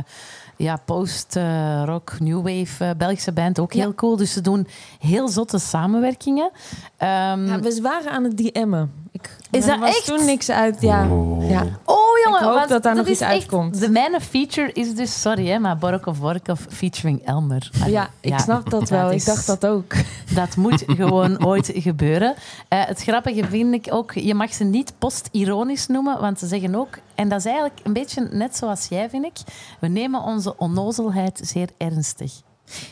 ja, 0.57 0.77
post-rock, 0.85 2.19
new 2.19 2.35
wave 2.41 2.85
eh, 2.85 2.89
Belgische 2.97 3.31
band. 3.31 3.59
Ook 3.59 3.73
heel 3.73 3.93
cool. 3.93 4.15
Dus 4.17 4.33
ze 4.33 4.41
doen 4.41 4.67
heel 4.99 5.27
zotte 5.27 5.59
samenwerkingen. 5.59 6.51
Ehm, 6.97 7.45
Ja, 7.45 7.59
we 7.59 7.79
waren 7.81 8.11
aan 8.11 8.23
het 8.23 8.37
DM'en. 8.37 8.91
Ik, 9.15 9.29
Is 9.51 9.63
er 9.63 9.69
dat 9.69 9.79
was 9.79 9.89
echt? 9.89 10.05
toen 10.05 10.25
niks 10.25 10.49
uit. 10.51 10.81
Ja. 10.81 11.07
Oh. 11.09 11.49
ja. 11.49 11.61
Oh 11.85 11.97
jongen, 12.25 12.39
Ik 12.41 12.45
hoop 12.59 12.67
dat 12.67 12.83
daar 12.83 12.95
nog 12.95 13.05
is 13.05 13.11
iets 13.11 13.19
echt- 13.21 13.31
uitkomt. 13.31 13.79
De 13.79 13.89
mijne 13.89 14.21
feature 14.21 14.71
is 14.71 14.95
dus, 14.95 15.21
sorry 15.21 15.47
hè, 15.47 15.59
maar 15.59 15.77
Borkov 15.77 16.17
Borkov 16.19 16.59
featuring 16.69 17.25
Elmer. 17.25 17.69
Allee, 17.79 17.91
Ja, 17.91 18.09
ik 18.19 18.39
snap 18.39 18.69
dat 18.69 18.89
wel. 18.89 19.09
is- 19.11 19.21
Ik 19.21 19.33
dacht 19.33 19.47
dat 19.47 19.65
ook. 19.65 19.93
Dat 20.35 20.55
moet 20.55 20.83
gewoon 20.87 21.45
ooit 21.45 21.71
gebeuren. 21.75 22.35
Eh, 22.67 22.85
het 22.85 23.01
grappige 23.01 23.45
vind 23.45 23.73
ik 23.73 23.87
ook, 23.93 24.11
je 24.13 24.33
mag 24.33 24.53
ze 24.53 24.63
niet 24.63 24.93
post-ironisch 24.99 25.87
noemen, 25.87 26.19
want 26.21 26.39
ze 26.39 26.47
zeggen 26.47 26.75
ook, 26.75 26.97
en 27.15 27.29
dat 27.29 27.39
is 27.39 27.45
eigenlijk 27.45 27.79
een 27.83 27.93
beetje 27.93 28.27
net 28.31 28.57
zoals 28.57 28.87
jij, 28.89 29.09
vind 29.09 29.25
ik, 29.25 29.37
we 29.79 29.87
nemen 29.87 30.21
onze 30.21 30.57
onnozelheid 30.57 31.39
zeer 31.43 31.69
ernstig. 31.77 32.31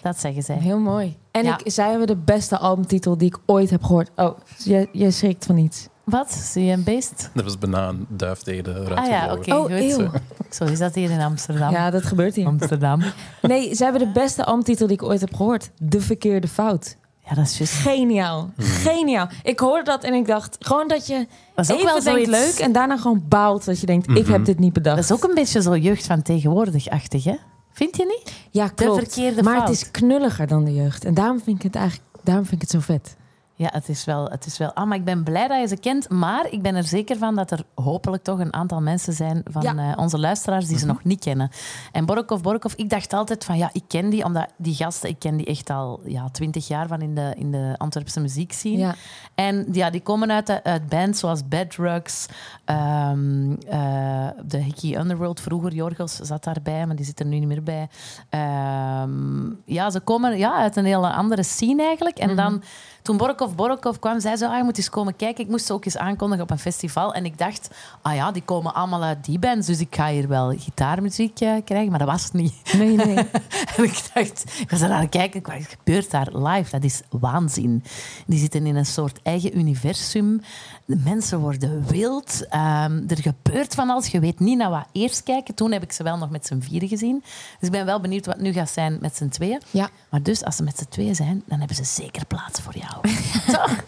Dat 0.01 0.19
zeggen 0.19 0.43
zij. 0.43 0.57
Heel 0.57 0.79
mooi. 0.79 1.17
En 1.31 1.43
Ja. 1.43 1.57
ik, 1.63 1.71
zij 1.71 1.89
hebben 1.89 2.07
de 2.07 2.15
beste 2.15 2.57
albumtitel 2.57 3.17
die 3.17 3.27
ik 3.27 3.37
ooit 3.45 3.69
heb 3.69 3.83
gehoord. 3.83 4.09
Oh, 4.15 4.37
je, 4.57 4.89
je 4.91 5.11
schrikt 5.11 5.45
van 5.45 5.57
iets. 5.57 5.87
Wat? 6.03 6.31
Zie 6.31 6.65
je 6.65 6.71
een 6.73 6.83
beest? 6.83 7.29
Dat 7.33 7.43
was 7.43 7.57
bijna 7.57 7.87
een 7.87 8.05
duif 8.09 8.39
tegen 8.41 8.63
de 8.63 8.71
ruit 8.83 8.99
Ah 8.99 9.07
ja, 9.07 9.33
oké, 9.33 9.53
Oh, 9.55 9.61
goed. 9.61 9.69
eeuw. 9.71 10.09
Zo 10.57 10.63
is 10.63 10.79
dat 10.79 10.95
hier 10.95 11.09
in 11.11 11.19
Amsterdam. 11.21 11.71
Ja, 11.71 11.89
dat 11.89 12.03
gebeurt 12.03 12.35
hier. 12.35 12.45
Amsterdam. 12.47 13.01
Nee, 13.41 13.75
zij 13.75 13.89
hebben 13.89 14.07
de 14.07 14.19
beste 14.19 14.45
albumtitel 14.45 14.87
die 14.87 14.95
ik 14.95 15.03
ooit 15.03 15.21
heb 15.21 15.33
gehoord. 15.35 15.69
De 15.77 16.01
verkeerde 16.01 16.47
fout. 16.47 16.97
Ja, 17.29 17.35
dat 17.35 17.45
is 17.45 17.57
juist. 17.57 17.73
Geniaal. 17.73 18.49
Geniaal. 18.57 19.27
Ik 19.43 19.59
hoorde 19.59 19.83
dat 19.83 20.03
en 20.03 20.13
ik 20.13 20.27
dacht 20.27 20.57
gewoon 20.59 20.87
dat 20.87 21.07
je 21.07 21.27
Dat 21.55 21.65
is 21.65 21.71
ook 21.71 21.77
even 21.79 21.93
wel 21.93 22.03
denkt 22.03 22.29
zoiets- 22.29 22.29
leuk 22.57 22.65
en 22.65 22.71
daarna 22.71 22.97
gewoon 22.97 23.23
baalt 23.27 23.65
dat 23.65 23.79
je 23.79 23.85
denkt, 23.85 24.09
ik 24.09 24.27
heb 24.27 24.45
dit 24.45 24.59
niet 24.59 24.73
bedacht. 24.73 24.95
Dat 24.95 25.05
is 25.05 25.11
ook 25.11 25.23
een 25.29 25.35
beetje 25.35 25.61
zo 25.61 25.75
jeugd 25.77 26.05
van 26.05 26.21
tegenwoordig-achtig, 26.21 27.23
hè? 27.23 27.35
Vind 27.73 27.97
je 27.97 28.05
niet? 28.05 28.33
ja, 28.51 28.67
klopt. 28.67 28.99
verkeerde 28.99 29.43
maar 29.43 29.55
fout. 29.55 29.67
het 29.67 29.77
is 29.77 29.91
knulliger 29.91 30.47
dan 30.47 30.63
de 30.63 30.73
jeugd. 30.73 31.05
En 31.05 31.13
daarom 31.13 31.41
vind 31.41 31.57
ik 31.57 31.63
het 31.63 31.75
eigenlijk 31.75 32.09
daarom 32.23 32.45
vind 32.45 32.61
ik 32.61 32.71
het 32.71 32.81
zo 32.81 32.93
vet. 32.93 33.15
Ja, 33.55 33.69
het 33.73 33.89
is 33.89 34.05
wel. 34.05 34.25
Het 34.29 34.45
is 34.45 34.57
wel 34.57 34.73
ah, 34.73 34.87
maar 34.87 34.97
ik 34.97 35.03
ben 35.05 35.23
blij 35.23 35.47
dat 35.47 35.59
je 35.59 35.67
ze 35.67 35.77
kent. 35.77 36.09
Maar 36.09 36.47
ik 36.51 36.61
ben 36.61 36.75
er 36.75 36.83
zeker 36.83 37.17
van 37.17 37.35
dat 37.35 37.51
er 37.51 37.63
hopelijk 37.75 38.23
toch 38.23 38.39
een 38.39 38.53
aantal 38.53 38.81
mensen 38.81 39.13
zijn 39.13 39.41
van 39.49 39.61
Ja. 39.61 39.75
eh, 39.91 39.97
onze 39.97 40.19
luisteraars 40.19 40.67
die 40.67 40.77
ze 40.77 40.85
nog 40.85 41.03
niet 41.03 41.19
kennen. 41.19 41.49
En 41.91 42.05
Borkov 42.05 42.41
Borkov, 42.41 42.73
ik 42.73 42.89
dacht 42.89 43.13
altijd 43.13 43.45
van 43.45 43.57
ja, 43.57 43.69
ik 43.73 43.83
ken 43.87 44.09
die, 44.09 44.23
omdat 44.25 44.47
die 44.57 44.73
gasten, 44.75 45.09
ik 45.09 45.19
ken 45.19 45.37
die 45.37 45.45
echt 45.45 45.69
al 45.69 46.01
ja, 46.05 46.29
twintig 46.29 46.67
jaar 46.67 46.87
van 46.87 47.01
in 47.01 47.15
de, 47.15 47.33
in 47.37 47.51
de 47.51 47.75
Antwerpse 47.77 48.19
muziek 48.19 48.53
zien. 48.53 48.77
Ja. 48.77 48.95
En 49.35 49.65
ja, 49.71 49.89
die 49.89 50.01
komen 50.01 50.31
uit, 50.31 50.47
de- 50.47 50.63
uit 50.63 50.87
bands 50.89 51.19
zoals 51.19 51.47
Bedrugs, 51.47 52.25
ehm, 52.65 53.53
eh, 53.53 54.27
de 54.45 54.57
Hickey 54.57 54.99
Underworld 54.99 55.39
vroeger, 55.39 55.73
Jorgos 55.73 56.15
zat 56.15 56.43
daarbij, 56.43 56.85
maar 56.87 56.95
die 56.95 57.05
zit 57.05 57.19
er 57.19 57.25
nu 57.25 57.39
niet 57.39 57.47
meer 57.47 57.63
bij. 57.63 57.89
Ehm, 58.29 59.49
ja, 59.65 59.89
ze 59.89 59.99
komen 59.99 60.37
ja, 60.37 60.53
uit 60.55 60.75
een 60.75 60.85
hele 60.85 61.09
andere 61.13 61.43
scene 61.43 61.83
eigenlijk. 61.83 62.17
En 62.17 62.35
dan, 62.35 62.63
toen 63.03 63.17
Borkov 63.17 63.53
Borkov 63.55 63.97
kwam, 63.99 64.19
zei 64.19 64.35
ze, 64.35 64.47
ah, 64.47 64.57
je 64.57 64.63
moet 64.63 64.77
eens 64.77 64.89
komen 64.89 65.15
kijken. 65.15 65.43
Ik 65.43 65.49
moest 65.49 65.65
ze 65.65 65.73
ook 65.73 65.85
eens 65.85 65.97
aankondigen 65.97 66.43
op 66.43 66.51
een 66.51 66.59
festival. 66.59 67.13
En 67.13 67.25
ik 67.25 67.37
dacht, 67.37 67.69
ah 68.01 68.15
ja, 68.15 68.31
die 68.31 68.41
komen 68.41 68.73
allemaal 68.73 69.03
uit 69.03 69.25
die 69.25 69.39
bands, 69.39 69.67
dus 69.67 69.79
ik 69.79 69.95
ga 69.95 70.07
hier 70.07 70.27
wel 70.27 70.53
gitaarmuziek 70.57 71.39
eh, 71.39 71.53
krijgen. 71.65 71.89
Maar 71.89 71.99
dat 71.99 72.07
was 72.07 72.23
het 72.23 72.33
niet. 72.33 72.53
Nee, 72.77 72.95
nee. 72.95 73.15
En 73.75 73.83
ik 73.83 74.09
dacht, 74.13 74.43
ik 74.59 74.69
was 74.69 74.81
er 74.81 74.91
aan 74.91 75.01
het 75.01 75.09
kijken, 75.09 75.41
wat 75.41 75.67
gebeurt 75.77 76.11
daar 76.11 76.37
live? 76.37 76.71
Dat 76.71 76.83
is 76.83 77.01
waanzin. 77.09 77.83
Die 78.25 78.39
zitten 78.39 78.65
in 78.65 78.75
een 78.75 78.85
soort 78.85 79.19
eigen 79.23 79.57
universum. 79.57 80.41
De 80.85 80.95
mensen 81.03 81.39
worden 81.39 81.85
wild. 81.87 82.47
Ehm, 82.49 83.03
er 83.07 83.21
gebeurt 83.21 83.75
van 83.75 83.89
alles. 83.89 84.07
Je 84.07 84.19
weet 84.19 84.39
niet 84.39 84.57
naar 84.57 84.69
wat 84.69 84.85
eerst 84.91 85.23
kijken. 85.23 85.55
Toen 85.55 85.71
heb 85.71 85.83
ik 85.83 85.91
ze 85.91 86.03
wel 86.03 86.17
nog 86.17 86.29
met 86.29 86.45
z'n 86.45 86.59
vieren 86.59 86.87
gezien. 86.87 87.19
Dus 87.59 87.67
ik 87.67 87.71
ben 87.71 87.85
wel 87.85 87.99
benieuwd 87.99 88.25
wat 88.25 88.39
nu 88.39 88.53
gaat 88.53 88.69
zijn 88.69 88.97
met 89.01 89.15
z'n 89.15 89.27
tweeën. 89.27 89.61
Ja. 89.71 89.89
Maar 90.09 90.23
dus, 90.23 90.43
als 90.43 90.55
ze 90.55 90.63
met 90.63 90.77
z'n 90.77 90.89
tweeën 90.89 91.15
zijn, 91.15 91.43
dan 91.45 91.57
hebben 91.57 91.75
ze 91.75 91.83
zeker 91.83 92.25
plaats 92.25 92.61
voor 92.61 92.75
jou. 92.77 93.15
Toch? 93.57 93.83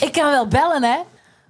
Ik 0.00 0.12
kan 0.12 0.30
wel 0.30 0.46
bellen, 0.46 0.82
hè. 0.82 0.98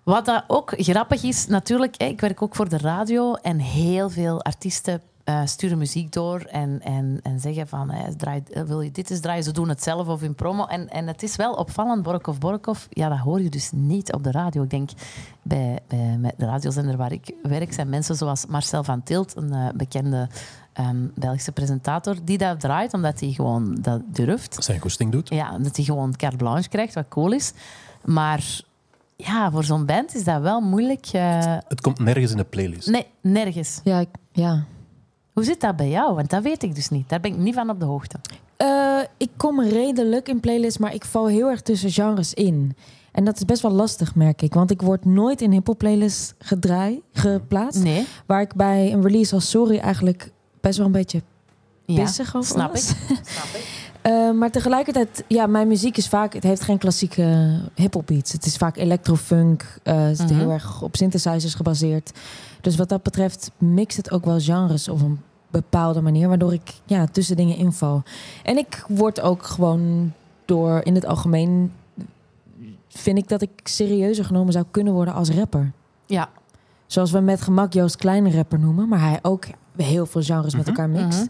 Wat 0.03 0.25
dat 0.25 0.45
ook 0.47 0.73
grappig 0.77 1.23
is, 1.23 1.47
natuurlijk, 1.47 1.97
ik 1.97 2.21
werk 2.21 2.43
ook 2.43 2.55
voor 2.55 2.69
de 2.69 2.79
radio 2.79 3.35
en 3.35 3.59
heel 3.59 4.11
veel 4.11 4.43
artiesten 4.43 5.03
eh, 5.25 5.41
sturen 5.45 5.79
muziek 5.79 6.13
door 6.13 6.41
en, 6.41 6.81
en, 6.81 7.21
en 7.23 7.41
zeggen 7.41 7.69
van, 7.69 7.93
draai, 8.17 8.43
eh, 8.53 8.63
wil 8.63 8.81
je 8.81 8.91
dit 8.91 9.11
eens 9.11 9.21
draaien? 9.21 9.45
Ze 9.45 9.53
doen 9.53 9.69
het 9.69 9.83
zelf 9.83 10.09
of 10.09 10.23
in 10.23 10.35
promo. 10.35 10.65
En, 10.65 10.89
en 10.89 11.07
het 11.07 11.23
is 11.23 11.37
wel 11.37 11.53
opvallend, 11.53 12.03
Borkov 12.03 12.39
Borkov, 12.39 12.85
ja, 12.91 13.09
dat 13.09 13.19
hoor 13.19 13.41
je 13.43 13.49
dus 13.51 13.71
niet 13.75 14.13
op 14.13 14.25
de 14.25 14.31
radio. 14.31 14.63
Ik 14.63 14.71
denk, 14.71 14.91
bij, 15.43 15.79
bij 15.89 16.17
met 16.19 16.35
de 16.37 16.47
radiozender 16.47 16.97
waar 16.97 17.13
ik 17.13 17.35
werk, 17.43 17.73
zijn 17.73 17.89
mensen 17.89 18.15
zoals 18.17 18.47
Marcel 18.47 18.85
van 18.85 19.03
Tilt, 19.03 19.37
een 19.37 19.53
eh, 19.53 19.69
bekende 19.75 20.29
ehm, 20.73 21.07
Belgische 21.15 21.53
presentator, 21.53 22.17
die 22.25 22.39
dat 22.39 22.61
draait, 22.61 22.93
omdat 22.95 23.21
hij 23.21 23.31
gewoon 23.31 23.75
dat 23.81 24.01
durft. 24.07 24.65
Zijn 24.65 24.81
goesting 24.81 25.13
doet. 25.13 25.29
Ja, 25.29 25.59
dat 25.59 25.77
hij 25.77 25.85
gewoon 25.85 26.17
carte 26.17 26.37
blanche 26.37 26.69
krijgt, 26.69 26.95
wat 26.95 27.09
cool 27.09 27.33
is. 27.33 27.53
Maar 28.05 28.61
ja, 29.17 29.51
voor 29.51 29.65
zo'n 29.65 29.87
band 29.87 30.15
is 30.15 30.25
dat 30.25 30.41
wel 30.43 30.61
moeilijk. 30.61 31.07
eh, 31.07 31.57
Het 31.69 31.81
komt 31.81 31.99
nergens 31.99 32.31
in 32.31 32.37
de 32.37 32.45
playlist. 32.45 32.89
nee, 32.91 33.07
nergens. 33.21 33.81
Ja, 33.85 33.99
ik- 34.01 34.09
ja. 34.33 34.65
Hoe 35.33 35.45
zit 35.45 35.61
dat 35.61 35.77
bij 35.77 35.89
jou? 35.89 36.15
Want 36.15 36.31
dat 36.31 36.43
weet 36.43 36.63
ik 36.63 36.75
dus 36.75 36.89
niet. 36.89 37.09
Daar 37.09 37.21
ben 37.21 37.31
ik 37.33 37.37
niet 37.39 37.55
van 37.55 37.71
op 37.71 37.81
de 37.81 37.87
hoogte. 37.87 38.17
Eh, 38.57 38.99
ik 39.17 39.29
kom 39.37 39.63
redelijk 39.63 40.29
in 40.29 40.41
playlists, 40.41 40.79
maar 40.79 40.95
ik 40.95 41.05
val 41.05 41.27
heel 41.27 41.49
erg 41.51 41.61
tussen 41.61 41.91
genres 41.91 42.35
in. 42.35 42.77
En 43.13 43.25
dat 43.25 43.37
is 43.37 43.45
best 43.45 43.63
wel 43.63 43.71
lastig, 43.71 44.15
merk 44.15 44.43
ik. 44.43 44.55
Want 44.55 44.71
ik 44.71 44.83
word 44.83 45.05
nooit 45.05 45.41
in 45.41 45.53
hip-hop 45.53 45.79
playlists 45.79 46.35
gedraai, 46.39 47.03
geplaatst. 47.13 47.83
Nee. 47.83 48.07
Waar 48.27 48.41
ik 48.41 48.55
bij 48.55 48.93
een 48.93 49.03
release 49.03 49.35
als 49.35 49.51
Sorry 49.51 49.79
eigenlijk 49.79 50.31
best 50.61 50.77
wel 50.77 50.87
een 50.87 50.93
beetje 50.93 51.23
Ja, 51.85 52.03
pissig 52.03 52.37
over 52.37 52.51
snap 52.51 52.71
was. 52.73 52.91
ik. 52.91 52.97
Snap 53.25 53.45
ik. 53.55 53.81
Eh, 54.03 54.31
maar 54.31 54.51
tegelijkertijd, 54.51 55.25
ja, 55.29 55.47
mijn 55.47 55.69
muziek 55.69 55.97
is 55.97 56.09
vaak, 56.09 56.35
het 56.35 56.43
heeft 56.43 56.63
geen 56.63 56.79
klassieke 56.79 57.59
hip-hop 57.75 58.07
beats. 58.07 58.33
Het 58.33 58.47
is 58.47 58.57
vaak 58.57 58.77
electrofunk, 58.77 59.79
eh 59.83 60.03
het 60.05 60.19
is 60.19 60.25
Mhm. 60.31 60.39
heel 60.39 60.51
erg 60.51 60.83
op 60.83 60.97
synthesizers 60.97 61.55
gebaseerd. 61.55 62.13
Dus 62.63 62.77
wat 62.77 62.89
dat 62.89 63.03
betreft 63.03 63.51
mixt 63.59 63.97
het 63.97 64.11
ook 64.11 64.25
wel 64.25 64.41
genres 64.41 64.89
op 64.89 65.01
een 65.01 65.21
bepaalde 65.51 66.01
manier, 66.01 66.29
waardoor 66.29 66.53
ik 66.53 66.73
ja, 66.85 67.07
tussen 67.07 67.37
dingen 67.37 67.57
inval. 67.57 68.03
En 68.43 68.57
ik 68.57 68.85
word 68.89 69.21
ook 69.21 69.43
gewoon 69.43 70.13
door, 70.45 70.81
in 70.85 70.95
het 70.95 71.07
algemeen, 71.07 71.73
vind 72.89 73.19
ik 73.19 73.29
dat 73.29 73.43
ik 73.43 73.51
serieuzer 73.65 74.25
genomen 74.25 74.53
zou 74.53 74.65
kunnen 74.71 74.93
worden 74.93 75.15
als 75.15 75.31
rapper. 75.31 75.73
Ja. 76.07 76.29
Zoals 76.87 77.11
we 77.11 77.21
met 77.21 77.43
gemak 77.43 77.73
Joost 77.73 77.97
Kleine 77.97 78.31
rapper 78.31 78.59
noemen, 78.59 78.89
maar 78.89 79.01
hij 79.01 79.19
ook 79.23 79.45
heel 79.77 80.07
veel 80.07 80.23
genres 80.23 80.55
met 80.55 80.67
elkaar 80.67 80.89
mixt. 80.89 81.29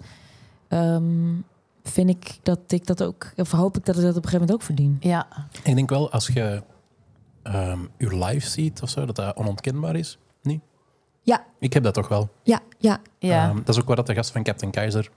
mhm. 0.68 0.80
ehm, 0.80 1.34
vind 1.82 2.08
ik 2.08 2.38
dat 2.42 2.58
ik 2.66 2.86
dat 2.86 3.02
ook, 3.02 3.32
of 3.36 3.50
hoop 3.50 3.76
ik 3.76 3.84
dat 3.84 3.96
ik 3.96 4.02
dat 4.02 4.16
op 4.16 4.24
een 4.24 4.28
gegeven 4.28 4.40
moment 4.40 4.52
ook 4.52 4.62
verdien. 4.62 4.96
Ja, 5.00 5.26
Ik 5.62 5.74
denk 5.74 5.90
wel, 5.90 6.10
als 6.10 6.26
je 6.26 6.62
ehm 7.42 7.78
je 7.98 8.16
live 8.24 8.48
ziet 8.48 8.82
of 8.82 8.90
zo, 8.90 9.06
dat 9.06 9.16
dat 9.16 9.36
onontkenbaar 9.36 9.96
is. 9.96 10.18
Ja. 11.22 11.44
Ik 11.58 11.72
heb 11.72 11.82
dat 11.82 11.94
toch 11.94 12.08
wel. 12.08 12.28
Ja, 12.42 12.60
ja. 12.78 12.98
ja. 13.18 13.48
Ehm, 13.48 13.56
dat 13.56 13.68
is 13.68 13.80
ook 13.80 13.94
wat 13.94 14.06
de 14.06 14.14
gast 14.14 14.30
van 14.30 14.42
Captain 14.42 14.72
Keizer 14.72 15.10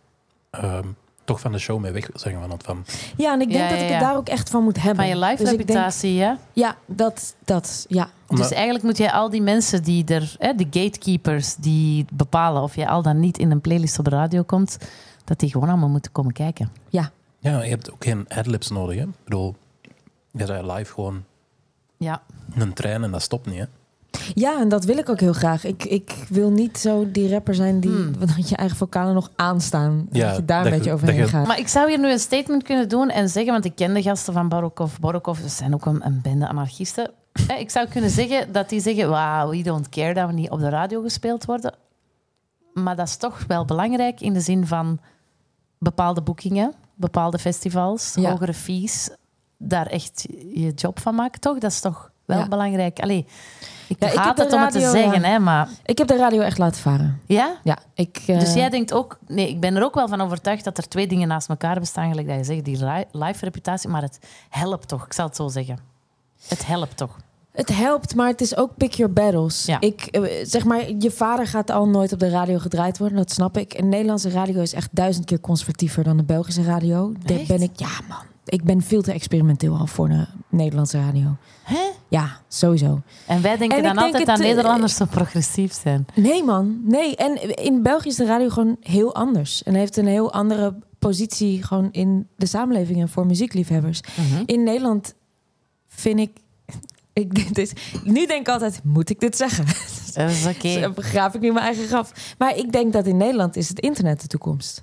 ehm, 0.50 0.88
toch 1.24 1.40
van 1.40 1.52
de 1.52 1.58
show 1.58 1.80
mee 1.80 1.92
weg 1.92 2.08
wil 2.08 2.20
zeggen. 2.20 2.42
Van, 2.50 2.60
van, 2.64 2.86
Ja, 3.18 3.34
en 3.34 3.42
ik 3.42 3.48
denk 3.50 3.60
Ja, 3.60 3.70
dat 3.70 3.78
ja, 3.78 3.84
ik 3.86 3.92
het 3.92 4.02
ja. 4.02 4.08
daar 4.08 4.18
ook 4.18 4.30
echt 4.30 4.50
van 4.50 4.64
moet 4.64 4.78
hebben. 4.82 4.96
van 4.96 5.08
je 5.08 5.18
live 5.26 5.36
Dus 5.36 5.46
denk- 5.50 5.58
reputatie, 5.60 6.14
ja. 6.14 6.38
Ja, 6.54 6.76
dat, 6.86 7.36
dat, 7.46 7.86
ja. 7.90 8.10
Omdat- 8.28 8.48
Dus 8.48 8.56
eigenlijk 8.56 8.86
moet 8.86 8.98
jij 8.98 9.12
al 9.12 9.30
die 9.30 9.42
mensen 9.42 9.84
die 9.84 10.06
er, 10.06 10.36
hè, 10.40 10.54
de 10.54 10.64
gatekeepers 10.64 11.56
die 11.56 12.06
bepalen 12.14 12.62
of 12.62 12.76
je 12.76 12.88
al 12.88 13.02
dan 13.02 13.20
niet 13.20 13.38
in 13.38 13.52
een 13.52 13.62
playlist 13.62 14.00
op 14.00 14.06
de 14.06 14.12
radio 14.12 14.44
komt, 14.44 14.78
dat 15.24 15.40
die 15.40 15.52
gewoon 15.52 15.70
allemaal 15.70 15.90
moeten 15.90 16.12
komen 16.12 16.34
kijken. 16.34 16.72
ja, 16.90 17.12
je 17.40 17.50
hebt 17.50 17.92
ook 17.92 18.04
geen 18.04 18.26
adlibs 18.28 18.70
nodig. 18.70 18.96
Hè? 18.98 19.04
Ik 19.04 19.24
bedoel, 19.24 19.56
je 20.32 20.46
zei 20.46 20.72
live 20.74 20.94
gewoon 20.94 21.24
Ja, 21.98 22.22
een 22.56 22.74
trein 22.74 23.04
en 23.04 23.12
dat 23.12 23.22
stopt 23.22 23.46
niet. 23.46 23.60
Hè? 23.60 23.66
Ja, 24.34 24.60
en 24.60 24.70
dat 24.70 24.84
wil 24.84 24.98
ik 24.98 25.10
ook 25.10 25.20
heel 25.20 25.34
graag. 25.34 25.64
Ik, 25.66 25.84
ik 25.84 26.26
wil 26.30 26.50
niet 26.50 26.78
zo 26.78 27.12
die 27.12 27.30
rapper 27.30 27.56
zijn 27.56 27.80
die 27.80 27.90
Hmm. 27.92 28.14
dat 28.38 28.50
je 28.50 28.56
eigen 28.56 28.78
vocalen 28.78 29.14
nog 29.14 29.32
aanstaan. 29.36 30.08
Ja, 30.12 30.28
dat 30.28 30.36
je 30.36 30.46
daar 30.46 30.58
dat 30.64 30.66
een 30.66 30.72
je- 30.72 30.78
beetje 30.78 30.94
overheen 30.94 31.16
je- 31.16 31.28
gaat. 31.28 31.48
maar 31.48 31.60
ik 31.60 31.68
zou 31.68 31.90
hier 31.90 32.00
nu 32.00 32.12
een 32.12 32.20
statement 32.20 32.64
kunnen 32.64 32.90
doen 32.90 33.10
en 33.10 33.30
zeggen, 33.30 33.52
want 33.52 33.66
ik 33.66 33.76
ken 33.76 33.94
de 33.94 34.02
gasten 34.02 34.34
van 34.34 34.50
Barokov. 34.50 34.98
Barokov 35.00 35.40
dat 35.40 35.52
zijn 35.52 35.74
ook 35.74 35.86
een, 35.86 36.06
een 36.06 36.20
bende 36.22 36.48
anarchisten. 36.48 37.12
Hè, 37.48 37.54
Ik 37.56 37.70
zou 37.70 37.88
kunnen 37.88 38.10
zeggen 38.10 38.52
dat 38.52 38.70
die 38.70 38.82
zeggen, 38.82 39.10
wow, 39.10 39.50
we 39.50 39.62
don't 39.64 39.90
care 39.90 40.14
dat 40.14 40.28
we 40.28 40.34
niet 40.34 40.50
op 40.50 40.60
de 40.60 40.70
radio 40.70 41.02
gespeeld 41.02 41.46
worden. 41.46 41.74
Maar 42.74 42.96
dat 42.96 43.08
is 43.08 43.18
toch 43.18 43.44
wel 43.48 43.66
belangrijk 43.66 44.22
in 44.22 44.34
de 44.34 44.40
zin 44.42 44.68
van 44.68 45.00
bepaalde 45.80 46.22
boekingen, 46.22 46.74
bepaalde 46.96 47.40
festivals, 47.40 48.14
Ja. 48.16 48.30
hogere 48.30 48.54
fees, 48.54 49.10
daar 49.58 49.88
echt 49.88 50.26
je 50.54 50.72
job 50.76 51.00
van 51.00 51.16
maken, 51.16 51.40
toch? 51.42 51.58
Dat 51.58 51.72
is 51.72 51.80
toch 51.80 52.12
wel 52.26 52.38
Ja. 52.40 52.48
belangrijk. 52.48 53.00
Allee, 53.00 53.26
ik 53.88 53.96
Ja, 54.00 54.22
haat 54.22 54.38
het 54.38 54.54
om 54.54 54.62
het 54.62 54.72
te 54.72 54.80
zeggen, 54.80 55.22
ja. 55.22 55.28
hè, 55.28 55.40
maar 55.40 55.70
Ik 55.86 55.98
heb 55.98 56.08
de 56.08 56.18
radio 56.18 56.42
echt 56.42 56.58
laten 56.58 56.82
varen. 56.82 57.22
ja? 57.26 57.56
Ja, 57.64 57.78
ik, 57.94 58.22
eh, 58.28 58.40
Dus 58.40 58.54
jij 58.54 58.70
denkt 58.70 58.94
ook, 58.94 59.18
nee, 59.28 59.50
ik 59.50 59.60
ben 59.60 59.76
er 59.76 59.84
ook 59.84 59.96
wel 59.96 60.08
van 60.08 60.22
overtuigd 60.22 60.64
dat 60.64 60.78
er 60.78 60.88
twee 60.88 61.08
dingen 61.08 61.28
naast 61.28 61.50
elkaar 61.50 61.80
bestaan, 61.80 62.10
gelijk 62.10 62.28
dat 62.28 62.38
je 62.38 62.44
zegt, 62.44 62.66
die 62.66 62.78
live 63.12 63.46
reputatie, 63.46 63.90
maar 63.90 64.02
het 64.02 64.20
helpt 64.50 64.88
toch, 64.88 65.06
ik 65.06 65.14
zal 65.14 65.26
het 65.26 65.36
zo 65.36 65.48
zeggen. 65.48 65.78
Het 66.48 66.66
helpt 66.66 66.98
toch. 66.98 67.16
Het 67.52 67.70
helpt, 67.78 68.16
maar 68.16 68.28
het 68.28 68.42
is 68.42 68.58
ook 68.58 68.78
pick 68.78 68.94
your 68.94 69.14
battles. 69.14 69.66
Ja. 69.66 69.80
Ik, 69.80 70.02
eh, 70.02 70.46
zeg 70.46 70.66
maar, 70.66 70.92
je 71.00 71.12
vader 71.12 71.48
gaat 71.48 71.70
al 71.72 71.88
nooit 71.88 72.14
op 72.14 72.20
de 72.20 72.30
radio 72.30 72.58
gedraaid 72.58 72.98
worden, 72.98 73.18
dat 73.18 73.32
snap 73.32 73.58
ik. 73.58 73.74
En 73.74 73.90
Nederlandse 73.90 74.30
radio 74.30 74.62
is 74.62 74.74
echt 74.74 74.90
duizend 74.92 75.26
keer 75.26 75.40
conservatiever 75.40 76.04
dan 76.04 76.18
de 76.18 76.24
Belgische 76.24 76.64
radio. 76.64 77.12
Daar 77.24 77.40
ben 77.48 77.62
ik, 77.62 77.72
ja 77.76 77.90
man, 78.10 78.24
ik 78.46 78.64
ben 78.64 78.82
veel 78.82 79.02
te 79.02 79.12
experimenteel 79.12 79.78
al 79.78 79.88
voor 79.88 80.08
de 80.08 80.28
Nederlandse 80.50 80.98
radio. 80.98 81.36
Hè? 81.64 81.92
Ja, 82.08 82.40
sowieso. 82.48 83.02
En 83.26 83.42
wij 83.42 83.58
denken 83.58 83.78
En 83.78 83.84
dan 83.84 83.94
denk 83.94 84.06
altijd 84.06 84.26
dat 84.26 84.40
eh, 84.40 84.46
Nederlanders 84.46 84.96
zo 84.96 85.06
progressief 85.06 85.74
zijn. 85.74 86.06
Nee, 86.14 86.44
man. 86.44 86.82
Nee. 86.84 87.16
En 87.16 87.56
in 87.56 87.82
België 87.82 88.08
is 88.08 88.16
de 88.16 88.26
radio 88.26 88.50
gewoon 88.50 88.78
heel 88.82 89.16
anders. 89.16 89.64
En 89.64 89.74
heeft 89.74 89.98
een 89.98 90.08
heel 90.08 90.34
andere 90.34 90.76
positie 91.00 91.64
gewoon 91.64 91.92
in 91.92 92.28
de 92.36 92.46
samenleving 92.46 93.02
en 93.02 93.10
voor 93.10 93.26
muziekliefhebbers. 93.26 94.02
Mhm. 94.02 94.44
In 94.46 94.64
Nederland 94.64 95.14
vind 95.88 96.20
ik. 96.20 96.32
ik 97.14 97.56
dit, 97.56 97.74
nu 98.04 98.26
denk 98.26 98.40
ik 98.40 98.50
altijd, 98.50 98.80
moet 98.84 99.10
ik 99.10 99.20
dit 99.20 99.38
zeggen? 99.38 99.66
Dat 100.14 100.30
is 100.30 100.46
oké. 100.46 100.90
Begraaf 100.96 101.34
ik 101.34 101.42
nu 101.42 101.52
mijn 101.52 101.66
eigen 101.66 101.88
graf. 101.88 102.36
Maar 102.38 102.58
ik 102.58 102.72
denk 102.72 102.94
dat 102.94 103.06
in 103.06 103.18
Nederland 103.18 103.56
is 103.56 103.70
het 103.70 103.80
internet 103.80 104.22
de 104.22 104.28
toekomst. 104.28 104.82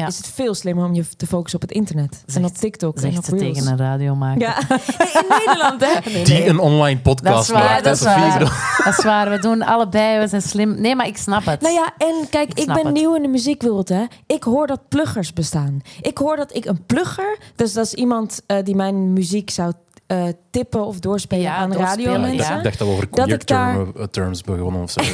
Ja. 0.00 0.06
Is 0.06 0.16
het 0.16 0.26
veel 0.26 0.54
slimmer 0.54 0.84
om 0.84 0.94
je 0.94 1.04
te 1.16 1.26
focussen 1.26 1.62
op 1.62 1.68
het 1.68 1.76
internet. 1.76 2.24
en 2.34 2.44
op 2.44 2.54
TikTok 2.54 3.00
en 3.00 3.16
op 3.18 3.24
ze 3.24 3.36
Reels. 3.36 3.56
tegen 3.58 3.70
een 3.72 3.78
radiomaker. 3.78 4.40
Ja, 4.40 4.58
Nee, 4.98 5.08
in 5.12 5.24
Nederland 5.46 5.80
hè. 5.86 6.22
Die 6.24 6.46
een 6.46 6.58
online 6.58 7.00
podcast 7.00 7.34
Dat 7.34 7.42
is 7.42 7.50
waar, 7.50 7.62
maakt. 7.64 7.84
dat 7.84 7.96
is 7.96 8.02
waar. 8.02 8.38
Dat 8.84 8.98
is 8.98 9.04
waar, 9.04 9.30
we 9.30 9.38
doen 9.38 9.62
allebei, 9.62 10.18
we 10.20 10.28
zijn 10.28 10.42
slim. 10.42 10.80
Nee, 10.80 10.96
maar 10.96 11.06
ik 11.06 11.16
snap 11.16 11.44
het. 11.44 11.60
Nou 11.60 11.74
ja, 11.74 11.92
en 11.98 12.28
kijk, 12.30 12.54
Ik 12.54 12.66
ben 12.66 12.84
het. 12.84 12.92
nieuw 12.94 13.14
in 13.14 13.22
de 13.22 13.28
muziekwereld, 13.28 13.88
hè. 13.88 14.04
Ik 14.26 14.42
hoor 14.42 14.66
dat 14.66 14.80
pluggers 14.88 15.32
bestaan. 15.32 15.80
Ik 16.00 16.18
hoor 16.18 16.36
dat 16.36 16.54
ik 16.56 16.64
een 16.64 16.84
plugger, 16.86 17.38
dus 17.56 17.72
dat 17.72 17.84
is 17.84 17.94
iemand 17.94 18.40
eh, 18.46 18.56
die 18.64 18.74
mijn 18.74 19.12
muziek 19.12 19.50
zou 19.50 19.72
eh, 20.10 20.24
tippen 20.50 20.84
of 20.86 20.98
doorspelen 20.98 21.42
Ja, 21.44 21.54
aan 21.56 21.72
radiomensen. 21.72 22.36
ja. 22.52 22.56
Ik 22.56 22.62
dacht 22.62 22.78
dat 22.78 22.88
we 22.88 22.92
over 22.94 23.08
Dat 23.10 23.28
ik 23.28 23.46
daar- 23.46 23.74
conjecture 23.74 24.10
terms 24.10 24.42
begonnen 24.42 24.82
of 24.82 24.90
zo. 24.90 25.00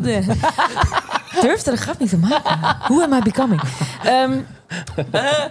Dus-. 0.00 0.26
Durfde 1.42 1.70
de 1.70 1.76
grap 1.76 1.98
niet 1.98 2.08
te 2.08 2.18
maken. 2.18 2.58
Who 2.88 3.02
am 3.02 3.12
I 3.12 3.18
becoming? 3.22 3.60
Ehm, 4.04 4.32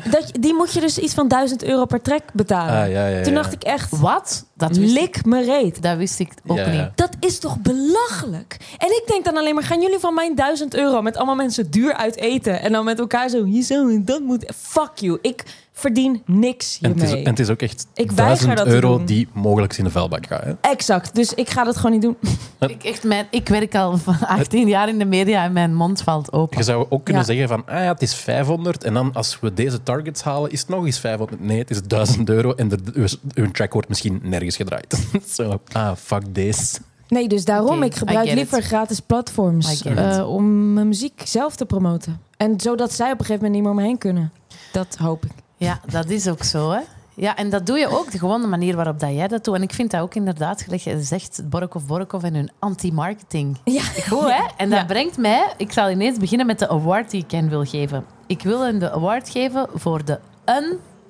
dat, 0.09 0.31
die 0.39 0.53
moet 0.53 0.73
je 0.73 0.79
dus 0.79 0.97
iets 0.97 1.13
van 1.13 1.27
1000 1.27 1.63
euro 1.63 1.85
per 1.85 2.01
track 2.01 2.23
betalen. 2.33 2.73
Ah, 2.83 2.91
ja, 2.91 3.07
ja, 3.07 3.17
ja. 3.17 3.23
Toen 3.23 3.33
dacht 3.33 3.53
ik 3.53 3.63
echt, 3.63 3.99
Wat? 3.99 4.45
Dat 4.55 4.75
lik 4.77 5.25
me 5.25 5.43
reet. 5.43 5.81
dat 5.81 5.97
wist 5.97 6.19
ik 6.19 6.31
ook 6.47 6.57
Ja, 6.57 6.69
ja. 6.69 6.81
niet. 6.83 6.91
Dat 6.95 7.09
is 7.19 7.39
toch 7.39 7.57
belachelijk? 7.59 8.57
En 8.77 8.87
ik 8.87 9.03
denk 9.07 9.25
dan 9.25 9.37
alleen 9.37 9.55
maar, 9.55 9.63
gaan 9.63 9.81
jullie 9.81 9.99
van 9.99 10.13
mijn 10.13 10.35
1000 10.35 10.75
euro 10.75 11.01
met 11.01 11.17
allemaal 11.17 11.35
mensen 11.35 11.71
duur 11.71 11.93
uit 11.93 12.15
eten 12.15 12.61
en 12.61 12.71
dan 12.71 12.85
met 12.85 12.99
elkaar 12.99 13.29
zo, 13.29 13.43
hier 13.43 13.63
zo 13.63 13.89
en 13.89 14.05
dat 14.05 14.21
moet. 14.21 14.51
Fuck 14.55 14.91
you. 14.95 15.17
Ik 15.21 15.43
verdien 15.75 16.21
niks 16.25 16.77
En 16.81 16.89
het, 16.91 16.97
is, 17.01 17.03
hiermee. 17.07 17.23
en 17.23 17.29
het 17.29 17.39
is 17.39 17.49
ook 17.49 17.61
echt 17.61 17.87
Ik 17.93 18.11
weiger 18.11 18.45
1000 18.45 18.57
dat 18.57 18.67
euro 18.67 19.03
die 19.03 19.27
mogelijk 19.33 19.77
in 19.77 19.83
de 19.83 19.89
vuilbak 19.89 20.27
gaan. 20.27 20.39
Hè? 20.43 20.69
Exact. 20.69 21.15
Dus 21.15 21.33
ik 21.33 21.49
ga 21.49 21.63
dat 21.63 21.75
gewoon 21.75 21.91
niet 21.91 22.01
doen. 22.01 22.17
Ik, 22.69 22.83
echt, 22.83 23.03
mijn, 23.03 23.27
ik 23.29 23.49
werk 23.49 23.75
al 23.75 23.97
van 23.97 24.15
18 24.27 24.67
jaar 24.67 24.87
in 24.89 24.97
de 24.97 25.05
media 25.05 25.43
en 25.43 25.53
mijn 25.53 25.75
mond 25.75 26.01
valt 26.01 26.33
open. 26.33 26.57
Je 26.57 26.63
zou 26.63 26.85
ook 26.89 27.03
kunnen 27.03 27.21
Ja. 27.21 27.27
zeggen 27.27 27.47
van, 27.47 27.63
ah 27.65 27.83
ja, 27.83 27.91
het 27.91 28.01
is 28.01 28.13
500 28.15 28.83
en 28.83 28.93
dan 28.93 29.02
als 29.13 29.39
we 29.39 29.53
deze 29.53 29.83
targets 29.83 30.21
halen, 30.23 30.51
is 30.51 30.59
het 30.59 30.69
nog 30.69 30.85
eens 30.85 30.99
500. 30.99 31.41
Nee, 31.41 31.59
het 31.59 31.69
is 31.69 31.81
1000 31.83 32.29
euro 32.29 32.53
en 32.53 32.67
de, 32.67 32.77
uw, 32.93 33.07
uw 33.35 33.51
track 33.51 33.73
wordt 33.73 33.89
misschien 33.89 34.19
nergens 34.23 34.55
gedraaid. 34.55 35.07
Zo, 35.35 35.59
ah, 35.71 35.95
fuck 35.95 36.23
this. 36.33 36.79
Nee, 37.07 37.27
dus 37.27 37.45
daarom, 37.45 37.83
ik 37.83 37.95
gebruik 37.95 38.33
liever 38.33 38.57
it. 38.57 38.63
gratis 38.65 38.99
platforms 38.99 39.83
eh, 39.83 40.29
om 40.29 40.73
mijn 40.73 40.87
muziek 40.87 41.21
zelf 41.25 41.55
te 41.55 41.65
promoten. 41.65 42.21
En 42.37 42.59
zodat 42.59 42.93
zij 42.93 43.11
op 43.11 43.19
een 43.19 43.25
gegeven 43.25 43.43
moment 43.45 43.53
niet 43.53 43.61
meer 43.61 43.71
om 43.71 43.77
me 43.77 43.83
heen 43.83 43.97
kunnen. 43.97 44.31
Dat 44.71 44.95
hoop 44.99 45.25
ik. 45.25 45.31
Ja, 45.57 45.79
dat 45.89 46.09
is 46.09 46.27
ook 46.27 46.43
zo, 46.43 46.71
hè. 46.71 46.79
Ja, 47.15 47.35
en 47.35 47.49
dat 47.49 47.65
doe 47.65 47.77
je 47.77 47.87
ook, 47.87 48.11
de 48.11 48.17
gewone 48.17 48.47
manier 48.47 48.75
waarop 48.75 48.99
dat 48.99 49.09
jij 49.13 49.27
dat 49.27 49.43
doet. 49.43 49.55
En 49.55 49.61
ik 49.61 49.73
vind 49.73 49.91
dat 49.91 50.01
ook 50.01 50.15
inderdaad, 50.15 50.61
gelijk 50.61 50.81
je 50.81 51.01
zegt, 51.01 51.41
Borkov 51.49 51.83
Borkov 51.83 52.23
en 52.23 52.33
hun 52.35 52.51
anti-marketing. 52.59 53.57
Ja. 53.63 53.81
Goed, 53.81 54.21
hè? 54.31 54.43
En 54.57 54.69
dat 54.69 54.79
Ja. 54.79 54.85
brengt 54.85 55.17
mij... 55.17 55.53
Ik 55.57 55.71
zal 55.71 55.89
ineens 55.89 56.17
beginnen 56.17 56.45
met 56.45 56.59
de 56.59 56.69
award 56.69 57.11
die 57.11 57.23
ik 57.23 57.31
hen 57.31 57.49
wil 57.49 57.63
geven. 57.65 58.05
Ik 58.27 58.41
wil 58.43 58.61
hen 58.61 58.79
de 58.79 58.91
award 58.91 59.29
geven 59.29 59.67
voor 59.73 60.05
de 60.05 60.19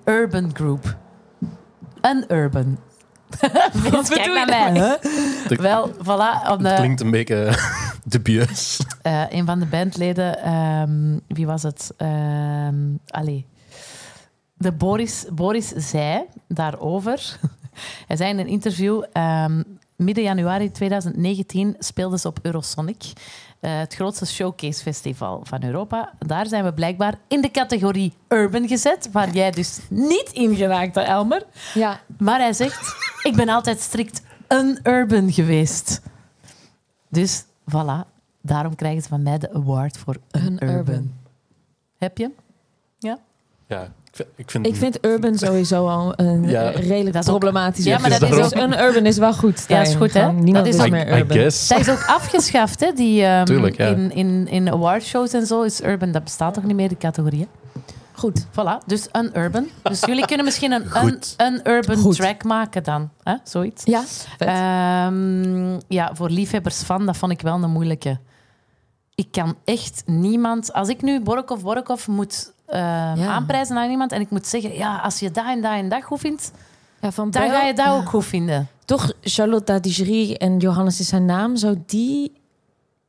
Unurban 0.06 0.50
Group. 0.54 0.98
Unurban. 2.02 2.78
Vince, 3.74 4.14
kijk 4.14 4.34
naar 4.34 4.46
mij. 4.46 4.74
De- 5.48 5.56
Wel, 5.56 5.90
voilà. 5.94 6.50
Om 6.52 6.58
Het 6.58 6.60
de, 6.64 6.74
klinkt 6.76 7.02
een 7.02 7.12
beetje 7.12 7.54
dubieus. 8.06 8.80
eh, 9.02 9.24
een 9.30 9.46
van 9.46 9.60
de 9.60 9.66
bandleden, 9.66 10.40
ehm, 10.44 11.20
wie 11.28 11.46
was 11.46 11.64
het? 11.64 11.94
Ehm 11.98 12.76
allee. 13.08 13.46
De 14.54 14.72
Boris, 14.72 15.26
Boris 15.34 15.68
zei 15.68 16.24
daarover. 16.48 17.38
Hij 18.08 18.18
zei 18.18 18.30
in 18.30 18.40
een 18.40 18.48
interview. 18.48 19.04
ehm, 19.12 19.64
midden 19.96 20.24
januari 20.24 20.72
2019 20.72 21.76
speelden 21.80 22.20
ze 22.20 22.28
op 22.28 22.40
Eurosonic. 22.42 23.04
Eh, 23.64 23.78
het 23.78 23.96
grootste 23.96 24.26
showcase 24.26 24.82
festival 24.82 25.42
van 25.44 25.64
Europa. 25.64 26.14
Daar 26.20 26.48
zijn 26.48 26.64
we 26.64 26.74
blijkbaar 26.74 27.16
in 27.28 27.42
de 27.42 27.52
categorie 27.52 28.14
urban 28.28 28.68
gezet, 28.68 29.12
waar 29.12 29.30
jij 29.30 29.52
dus 29.52 29.80
niet 29.90 30.30
in 30.32 30.56
geraakt, 30.56 30.98
Elmer. 30.98 31.46
Ja, 31.74 32.00
Maar 32.18 32.40
hij 32.40 32.54
zegt, 32.54 32.96
ik 33.30 33.36
ben 33.36 33.50
altijd 33.50 33.80
strikt 33.80 34.22
unurban 34.50 35.32
geweest. 35.32 36.02
Dus 37.10 37.44
voilà, 37.72 38.08
daarom 38.42 38.76
krijgen 38.76 39.02
ze 39.02 39.08
van 39.08 39.24
mij 39.24 39.38
de 39.38 39.54
award 39.54 39.98
voor 39.98 40.18
unurban. 40.32 40.70
Unurban. 40.70 41.14
Heb 41.98 42.18
je? 42.18 42.32
Ja, 43.68 43.84
ik 43.84 44.03
vind, 44.16 44.30
ik 44.36 44.50
vind, 44.52 44.68
ik 44.68 44.76
vind 44.76 45.06
urban 45.06 45.38
sowieso 45.38 45.88
al 45.88 46.14
een 46.16 46.50
Ja. 46.50 46.70
redelijk 46.70 47.14
Dat 47.14 47.24
is 47.24 47.30
ook- 47.30 47.40
problematisch. 47.40 47.86
Ja, 47.86 47.98
maar 48.00 48.10
dat 48.10 48.22
is 48.22 48.30
dus 48.30 48.46
ook- 48.46 48.54
een 48.54 48.80
urban 48.80 49.06
is 49.06 49.18
wel 49.18 49.34
goed. 49.34 49.66
Ja, 49.68 49.82
is 49.82 49.96
goed, 49.96 50.14
hè? 50.14 50.32
Niemand 50.32 50.66
Dat 50.66 50.74
is, 50.74 50.80
is 50.80 50.86
I, 50.86 50.90
meer 50.90 51.08
I 51.08 51.20
urban. 51.20 51.38
guess. 51.38 51.68
Dat 51.68 51.80
is 51.80 51.90
ook 51.90 52.06
afgeschaft, 52.08 52.80
hè? 52.80 52.92
Die, 52.92 53.24
ehm, 53.24 53.46
Tuurlijk, 53.46 53.78
ja. 53.78 53.88
in, 53.88 54.12
in, 54.16 54.48
in 54.48 54.72
awardshows 54.72 55.34
en 55.34 55.46
zo 55.46 55.62
is 55.62 55.82
urban, 55.82 56.12
dat 56.12 56.24
bestaat 56.24 56.54
toch 56.54 56.64
niet 56.64 56.76
meer, 56.76 56.88
die 56.88 56.98
categorie. 56.98 57.40
hè? 57.40 57.48
Goed. 58.16 58.46
Voilà, 58.46 58.86
dus 58.86 59.08
unurban. 59.14 59.68
Dus 59.84 60.00
jullie 60.10 60.26
kunnen 60.26 60.46
misschien 60.46 60.72
een 60.72 60.86
unurban 61.42 61.98
Goed. 61.98 62.16
track 62.16 62.44
maken 62.44 62.84
dan. 62.84 63.10
Hè? 63.24 63.36
Zoiets. 63.44 63.84
Ja. 63.86 64.04
Ehm, 64.38 65.80
ja, 65.88 66.12
voor 66.14 66.30
liefhebbers 66.30 66.82
van, 66.84 67.06
dat 67.06 67.18
vond 67.18 67.32
ik 67.32 67.42
wel 67.42 67.64
een 67.64 67.72
moeilijke. 67.72 68.18
Ik 69.16 69.28
kan 69.32 69.56
echt 69.64 70.04
niemand... 70.06 70.74
Als 70.74 70.90
ik 70.90 71.02
nu 71.02 71.22
Borkov 71.22 71.62
Borkov 71.62 72.08
moet 72.08 72.52
eh, 72.74 73.30
aanprijzen 73.30 73.78
aan 73.78 73.90
iemand 73.90 74.12
en 74.12 74.22
ik 74.22 74.30
moet 74.30 74.48
zeggen, 74.48 74.74
ja, 74.74 74.98
als 74.98 75.20
je 75.20 75.32
dat 75.32 75.46
en 75.46 75.62
dat 75.62 75.72
en 75.72 75.90
dat 75.90 76.04
goed 76.04 76.20
vindt, 76.20 76.52
ja, 77.02 77.12
van 77.12 77.32
dan 77.32 77.50
ga 77.50 77.62
je 77.62 77.74
dat 77.74 77.86
ja. 77.86 77.92
ook 77.94 78.10
goed 78.10 78.26
vinden. 78.26 78.68
Toch 78.86 79.14
Charlotte 79.22 79.80
Digerie 79.80 80.38
en 80.38 80.58
Johannes 80.58 81.00
is 81.00 81.08
zijn 81.08 81.26
naam. 81.26 81.56
Zo 81.56 81.76
die 81.86 82.32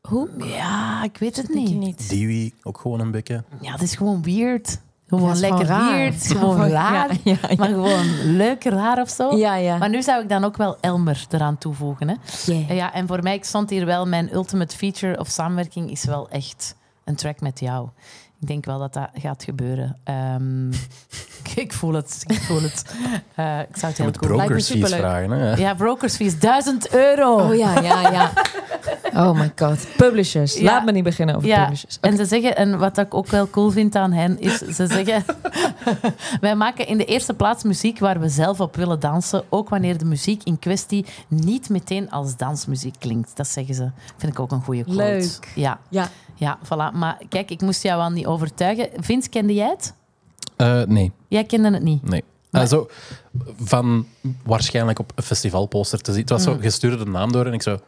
Hoe? 0.00 0.28
Ja, 0.38 1.02
ik 1.02 1.16
weet 1.18 1.36
het 1.36 1.54
niet. 1.54 1.74
niet. 1.74 2.08
Dewey 2.10 2.52
ook 2.62 2.78
gewoon 2.78 3.00
een 3.00 3.10
beetje. 3.10 3.44
Ja, 3.60 3.72
het 3.72 3.82
is 3.82 3.94
gewoon 3.94 4.22
weird. 4.22 4.80
Gewoon 5.08 5.24
Ja, 5.24 5.28
het 5.28 5.36
is 5.36 5.48
lekker 5.48 5.66
gewoon 5.66 5.80
raar. 5.80 5.96
weird. 5.96 6.26
Gewoon 6.26 6.68
raar. 6.68 7.10
ja, 7.24 7.36
ja. 7.48 7.54
Maar 7.56 7.68
gewoon 7.68 8.06
leuk 8.36 8.64
raar 8.64 9.00
of 9.00 9.08
zo. 9.10 9.36
Ja, 9.36 9.54
ja. 9.54 9.76
Maar 9.76 9.88
nu 9.88 10.02
zou 10.02 10.22
ik 10.22 10.28
dan 10.28 10.44
ook 10.44 10.56
wel 10.56 10.76
Elmer 10.80 11.26
eraan 11.30 11.58
toevoegen. 11.58 12.08
Hè? 12.08 12.14
Yeah. 12.46 12.70
Ja, 12.76 12.92
en 12.92 13.06
voor 13.06 13.22
mij 13.22 13.38
stond 13.40 13.70
hier 13.70 13.86
wel 13.86 14.06
mijn 14.06 14.34
ultimate 14.34 14.76
feature 14.76 15.18
of 15.18 15.28
samenwerking 15.28 15.90
is 15.90 16.04
wel 16.04 16.28
echt 16.28 16.74
een 17.04 17.16
track 17.16 17.40
met 17.40 17.60
jou. 17.60 17.88
Ik 18.44 18.50
denk 18.50 18.64
wel 18.64 18.78
dat 18.78 18.92
dat 18.92 19.10
gaat 19.14 19.44
gebeuren. 19.44 19.96
Ehm, 20.04 20.72
ik 21.64 21.72
voel 21.72 21.92
het. 21.92 22.22
Ik 22.26 22.40
voel 22.42 22.62
het. 22.62 22.84
Eh, 23.34 23.58
ik 23.60 23.76
zou 23.76 23.86
het 23.86 23.96
Je 23.96 24.02
heel 24.02 24.04
moet 24.04 24.18
cool 24.18 24.36
brokers 24.36 24.66
fees 24.66 24.66
superleuk. 24.66 24.98
vragen. 25.00 25.30
Hè? 25.30 25.54
Ja, 25.54 25.74
brokersfees, 25.74 26.38
1000 26.38 26.94
euro. 26.94 27.36
Oh 27.38 27.54
ja, 27.56 27.80
ja, 27.80 28.10
ja. 28.10 28.32
Oh 29.14 29.38
my 29.38 29.52
god. 29.56 29.86
Publishers. 29.96 30.54
Ja. 30.54 30.62
Laat 30.64 30.84
me 30.84 30.92
niet 30.92 31.04
beginnen 31.04 31.36
over 31.36 31.48
Ja, 31.48 31.62
publishers. 31.62 31.98
en 32.00 32.16
ze 32.16 32.24
zeggen, 32.24 32.56
en 32.56 32.78
wat 32.78 32.98
ik 32.98 33.14
ook 33.14 33.26
wel 33.26 33.50
cool 33.50 33.70
vind 33.70 33.96
aan 33.96 34.12
hen, 34.12 34.40
is 34.40 34.58
ze 34.58 34.86
zeggen: 34.86 35.24
Wij 36.40 36.54
maken 36.56 36.86
in 36.86 36.96
de 36.98 37.04
eerste 37.04 37.34
plaats 37.34 37.62
muziek 37.62 37.98
waar 37.98 38.20
we 38.20 38.28
zelf 38.28 38.60
op 38.60 38.76
willen 38.76 39.00
dansen, 39.00 39.42
ook 39.48 39.68
wanneer 39.68 39.98
de 39.98 40.04
muziek 40.04 40.42
in 40.44 40.58
kwestie 40.58 41.06
niet 41.28 41.68
meteen 41.68 42.10
als 42.10 42.36
dansmuziek 42.36 42.94
klinkt. 42.98 43.36
Dat 43.36 43.48
zeggen 43.48 43.74
ze. 43.74 43.90
Vind 44.16 44.32
ik 44.32 44.40
ook 44.40 44.50
een 44.52 44.62
goede 44.62 44.82
quote. 44.84 44.96
Leuk. 45.02 45.52
Ja, 45.54 45.78
Ja. 45.88 46.08
ja, 46.34 46.58
voilà. 46.64 46.92
Maar 46.94 47.18
kijk, 47.28 47.50
ik 47.50 47.60
moest 47.60 47.82
jou 47.82 47.98
wel 47.98 48.10
niet 48.10 48.26
overtuigen. 48.26 48.88
Vince, 48.96 49.28
kende 49.28 49.54
jij 49.54 49.68
het? 49.68 49.94
Eh, 50.64 50.86
nee, 50.86 51.12
Jij 51.28 51.44
kende 51.44 51.70
het 51.72 51.82
niet. 51.82 52.08
nee. 52.08 52.24
Maar- 52.50 52.62
Eh, 52.62 52.68
zo, 52.68 52.88
van 53.60 54.06
waarschijnlijk 54.44 54.98
op 54.98 55.12
een 55.14 55.22
festivalposter 55.22 56.00
te 56.00 56.10
zien. 56.12 56.20
Het 56.20 56.30
was 56.30 56.42
zo, 56.42 56.54
Mm. 56.54 56.62
je 56.62 56.70
stuurde 56.70 57.04
de 57.04 57.10
naam 57.10 57.32
door 57.32 57.46
en 57.46 57.52
ik 57.52 57.62
zo... 57.62 57.78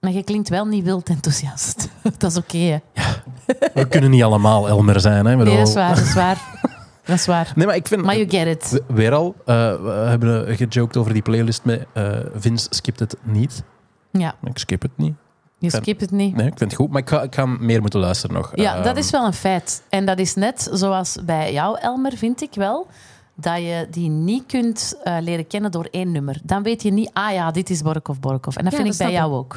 Maar 0.00 0.12
je 0.12 0.22
klinkt 0.22 0.48
wel 0.48 0.64
niet 0.66 0.84
wild 0.84 1.08
enthousiast. 1.08 1.88
dat 2.18 2.30
is 2.30 2.36
oké, 2.36 2.56
hè? 2.58 2.78
We 3.74 3.88
kunnen 3.88 4.10
niet 4.10 4.22
allemaal 4.22 4.68
Elmer 4.68 5.00
zijn. 5.00 5.26
Hè? 5.26 5.36
Nee, 5.36 5.56
dat 5.56 5.68
is 5.68 5.74
waar, 5.74 5.94
dat 5.94 6.04
is 6.04 6.14
waar. 6.14 6.38
Dat 7.04 7.16
is 7.16 7.26
waar. 7.26 7.52
Nee, 7.56 7.66
maar 7.66 7.76
ik 7.76 7.86
vind... 7.88 8.02
Maar 8.04 8.16
you 8.16 8.28
get 8.30 8.46
it. 8.46 8.70
we- 8.70 8.94
Weer 8.94 9.12
al, 9.12 9.34
eh, 9.46 9.54
we 9.82 9.88
hebben 9.90 10.56
gejoked 10.56 10.96
over 10.96 11.12
die 11.12 11.22
playlist 11.22 11.64
met 11.64 11.86
Vince 12.34 12.66
skipt 12.70 12.98
het 12.98 13.16
niet. 13.22 13.62
Ja, 14.10 14.34
Ik 14.44 14.58
skip 14.58 14.82
het 14.82 14.90
niet. 14.96 15.14
Je 15.62 15.70
skipt 15.70 16.00
het 16.00 16.10
niet. 16.10 16.36
Nee, 16.36 16.46
ik 16.46 16.58
vind 16.58 16.70
het 16.70 16.80
goed, 16.80 16.90
maar 16.90 17.00
ik 17.00 17.08
ga, 17.08 17.22
ik 17.22 17.34
ga 17.34 17.46
meer 17.46 17.80
moeten 17.80 18.00
luisteren 18.00 18.36
nog. 18.36 18.52
Ja, 18.54 18.76
dat 18.76 18.86
Ehm, 18.86 18.96
is 18.96 19.10
wel 19.10 19.26
een 19.26 19.32
feit. 19.32 19.82
En 19.88 20.06
dat 20.06 20.18
is 20.18 20.34
net 20.34 20.68
zoals 20.72 21.16
bij 21.24 21.52
jou, 21.52 21.78
Elmer, 21.78 22.12
vind 22.16 22.42
ik 22.42 22.54
wel. 22.54 22.86
Dat 23.34 23.56
je 23.56 23.86
die 23.90 24.08
niet 24.08 24.46
kunt 24.46 24.96
eh, 25.04 25.16
leren 25.20 25.46
kennen 25.46 25.70
door 25.70 25.88
één 25.90 26.12
nummer. 26.12 26.40
Dan 26.42 26.62
weet 26.62 26.82
je 26.82 26.90
niet, 26.92 27.10
ah 27.12 27.32
ja, 27.32 27.50
dit 27.50 27.70
is 27.70 27.82
Borkov 27.82 28.18
Borkov. 28.18 28.56
En 28.56 28.64
dat 28.64 28.72
Ja, 28.72 28.78
vind 28.78 28.90
dat 28.92 29.00
ik 29.00 29.06
bij 29.06 29.16
jou 29.16 29.32
ook. 29.34 29.56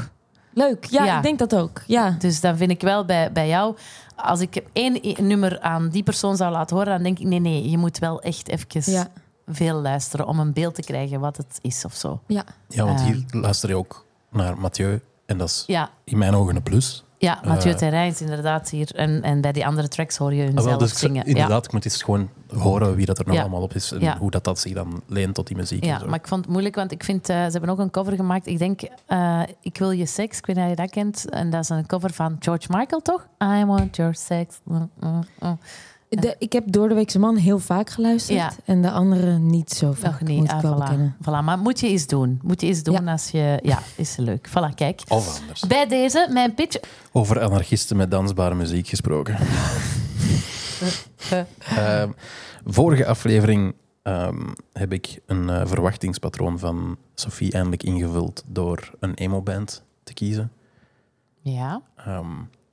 Leuk. 0.54 0.86
Ja, 0.86 1.04
Ja. 1.06 1.18
ik 1.18 1.24
denk 1.24 1.40
dat 1.40 1.56
ook. 1.56 1.82
Ja. 1.88 2.16
Dus 2.20 2.42
dan 2.42 2.58
vind 2.58 2.72
ik 2.72 2.82
wel 2.82 3.06
bij, 3.06 3.32
bij 3.32 3.48
jou, 3.48 3.76
als 4.16 4.40
ik 4.40 4.64
één 4.74 5.00
nummer 5.28 5.60
aan 5.60 5.90
die 5.90 6.04
persoon 6.04 6.36
zou 6.36 6.52
laten 6.52 6.76
horen, 6.76 6.92
dan 6.94 7.04
denk 7.04 7.20
ik, 7.20 7.26
nee, 7.26 7.40
nee, 7.40 7.70
je 7.70 7.78
moet 7.78 8.00
wel 8.00 8.22
echt 8.22 8.48
even 8.48 8.92
Ja. 8.92 9.08
veel 9.48 9.82
luisteren 9.82 10.28
om 10.28 10.40
een 10.40 10.54
beeld 10.54 10.76
te 10.76 10.82
krijgen 10.82 11.20
wat 11.20 11.38
het 11.38 11.60
is 11.62 11.86
of 11.86 11.94
zo. 11.94 12.20
Ja. 12.28 12.44
Ja, 12.68 12.86
want 12.86 13.02
hier 13.02 13.24
Ehm. 13.30 13.40
luister 13.40 13.70
je 13.70 13.76
ook 13.78 14.06
naar 14.32 14.58
Mathieu. 14.58 15.02
En 15.26 15.38
dat 15.38 15.48
is 15.50 15.64
Ja, 15.68 15.90
in 16.04 16.18
mijn 16.18 16.34
ogen 16.36 16.56
een 16.56 16.64
plus. 16.64 17.04
ja 17.18 17.40
Mathieu 17.46 17.72
Eh. 17.72 17.78
Terreins 17.78 18.22
inderdaad 18.22 18.70
hier. 18.70 18.92
En, 18.96 19.22
en 19.24 19.42
bij 19.42 19.52
die 19.52 19.66
andere 19.66 19.88
tracks 19.88 20.18
hoor 20.18 20.34
je 20.34 20.44
hun 20.44 20.58
Ah, 20.58 20.78
dus 20.78 20.98
zingen. 21.00 21.16
Ja. 21.16 21.24
inderdaad, 21.24 21.66
ik 21.66 21.72
moet 21.72 21.86
eens 21.86 22.04
gewoon 22.04 22.30
horen 22.58 22.96
wie 22.96 23.06
dat 23.06 23.20
er 23.20 23.26
nog 23.26 23.36
Ja. 23.36 23.42
allemaal 23.42 23.62
op 23.62 23.74
is. 23.74 23.92
En 23.92 24.00
Ja. 24.00 24.18
hoe 24.18 24.32
dat, 24.32 24.44
dat 24.44 24.60
zich 24.60 24.74
dan 24.74 25.02
leent 25.08 25.36
tot 25.36 25.48
die 25.48 25.56
muziek. 25.58 25.84
Ja, 25.86 26.02
maar 26.06 26.20
ik 26.20 26.28
vond 26.28 26.42
het 26.42 26.50
moeilijk, 26.52 26.76
want 26.76 26.92
ik 26.92 27.04
vind, 27.04 27.30
eh, 27.30 27.36
ze 27.36 27.52
hebben 27.52 27.70
ook 27.70 27.80
een 27.80 27.92
cover 27.92 28.14
gemaakt. 28.16 28.48
Ik 28.48 28.58
denk, 28.58 28.82
eh, 29.06 29.42
Ik 29.62 29.78
wil 29.78 29.92
je 29.92 30.06
seks, 30.06 30.38
ik 30.38 30.46
weet 30.46 30.56
niet 30.56 30.66
of 30.66 30.70
je 30.72 30.76
dat 30.76 30.90
kent. 30.90 31.30
En 31.30 31.50
dat 31.50 31.62
is 31.64 31.70
een 31.70 31.86
cover 31.86 32.14
van 32.14 32.36
George 32.40 32.68
Michael, 32.70 33.02
toch? 33.02 33.28
I 33.44 33.66
want 33.66 33.96
your 33.96 34.16
sex. 34.16 34.60
Mm, 34.64 34.90
mm, 35.00 35.24
mm. 35.40 35.60
De, 36.10 36.36
ik 36.40 36.54
heb 36.54 36.64
Door 36.68 36.88
de 36.90 36.96
Weekse 36.96 37.20
Man 37.20 37.36
heel 37.36 37.60
vaak 37.60 37.90
geluisterd. 37.90 38.38
Ja. 38.38 38.52
En 38.66 38.82
de 38.82 38.92
andere 38.92 39.38
niet 39.38 39.72
zo 39.72 39.92
vaak. 39.92 40.12
Nog 40.12 40.30
niet, 40.30 40.40
Moet 40.40 40.50
ah, 40.50 40.56
ik 40.56 40.62
wel 40.62 40.76
voilà. 40.76 40.80
bekennen. 40.80 41.16
voilà. 41.22 41.44
Maar 41.44 41.60
moet 41.60 41.80
je 41.80 41.88
eens 41.88 42.08
doen. 42.08 42.40
Moet 42.44 42.62
je 42.62 42.68
eens 42.68 42.84
doen 42.84 43.04
Ja. 43.06 43.12
als 43.12 43.30
je... 43.30 43.60
Ja, 43.64 43.80
is 43.96 44.16
leuk. 44.16 44.50
Voilà, 44.50 44.76
kijk. 44.76 45.02
Of 45.08 45.40
anders. 45.42 45.62
Bij 45.68 45.88
deze, 45.88 46.28
mijn 46.32 46.54
pitch... 46.54 46.78
Over 47.12 47.42
anarchisten 47.42 47.98
met 47.98 48.12
dansbare 48.12 48.56
muziek 48.56 48.88
gesproken. 48.88 49.38
Ehm, 51.60 52.12
vorige 52.66 53.06
aflevering 53.06 53.76
ehm, 54.04 54.42
heb 54.74 54.94
ik 54.94 55.20
een 55.26 55.50
eh, 55.50 55.62
verwachtingspatroon 55.66 56.60
van 56.60 56.98
Sophie 57.16 57.52
eindelijk 57.52 57.84
ingevuld 57.84 58.44
door 58.48 58.92
een 59.00 59.14
emo-band 59.14 59.84
te 60.04 60.14
kiezen. 60.14 60.52
Ja. 61.42 61.82
Ehm, 61.96 62.32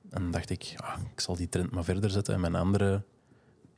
en 0.09 0.31
dacht 0.31 0.49
ik, 0.49 0.73
ah, 0.77 0.93
ik 1.13 1.19
zal 1.19 1.35
die 1.35 1.49
trend 1.49 1.71
maar 1.71 1.83
verder 1.83 2.09
zetten 2.09 2.33
en 2.33 2.39
mijn 2.39 2.55
andere 2.55 3.03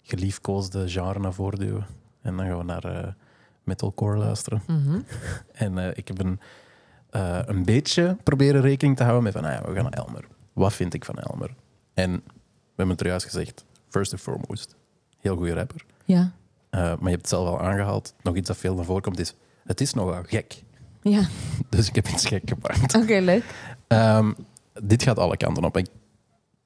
geliefkoosde 0.05 0.89
genre 0.89 1.19
naar 1.19 1.33
voren 1.33 1.59
duwen. 1.59 1.85
En 2.21 2.37
dan 2.37 2.45
gaan 2.45 2.57
we 2.57 2.63
naar 2.63 2.83
eh, 2.83 3.11
metalcore 3.63 4.17
luisteren. 4.17 4.61
Mhm. 4.67 4.99
En 5.51 5.77
eh, 5.77 5.97
ik 5.97 6.07
heb 6.07 6.19
een, 6.19 6.39
eh, 7.09 7.39
een 7.45 7.65
beetje 7.65 8.17
proberen 8.23 8.61
rekening 8.61 8.97
te 8.97 9.03
houden 9.03 9.23
met 9.23 9.33
van, 9.33 9.41
nou 9.41 9.53
ja, 9.53 9.61
we 9.61 9.75
gaan 9.75 9.83
naar 9.83 9.93
Elmer. 9.93 10.27
Wat 10.53 10.73
vind 10.73 10.93
ik 10.93 11.05
van 11.05 11.17
Elmer? 11.17 11.55
En 11.93 12.11
we 12.11 12.21
hebben 12.75 12.95
het 12.95 13.01
er 13.01 13.07
juist 13.07 13.25
gezegd, 13.25 13.65
first 13.89 14.11
and 14.11 14.21
foremost, 14.21 14.75
heel 15.19 15.35
goede 15.35 15.53
rapper. 15.53 15.85
Ja. 16.05 16.31
Maar 16.69 16.97
je 16.99 17.09
hebt 17.09 17.15
het 17.15 17.29
zelf 17.29 17.47
al 17.47 17.61
aangehaald. 17.61 18.13
Nog 18.21 18.35
iets 18.35 18.47
dat 18.47 18.57
veel 18.57 18.75
naar 18.75 18.85
voren 18.85 19.01
komt 19.01 19.19
is, 19.19 19.35
het 19.63 19.81
is 19.81 19.93
nogal 19.93 20.23
gek. 20.23 20.63
Ja. 21.01 21.27
Dus 21.69 21.87
ik 21.87 21.95
heb 21.95 22.07
iets 22.07 22.25
gek 22.25 22.41
gemaakt. 22.45 22.95
Oké, 22.95 23.19
leuk. 23.19 23.43
Ehm, 23.87 24.33
dit 24.81 25.03
gaat 25.03 25.19
alle 25.19 25.37
kanten 25.37 25.63
op. 25.63 25.77
Ik 25.77 25.87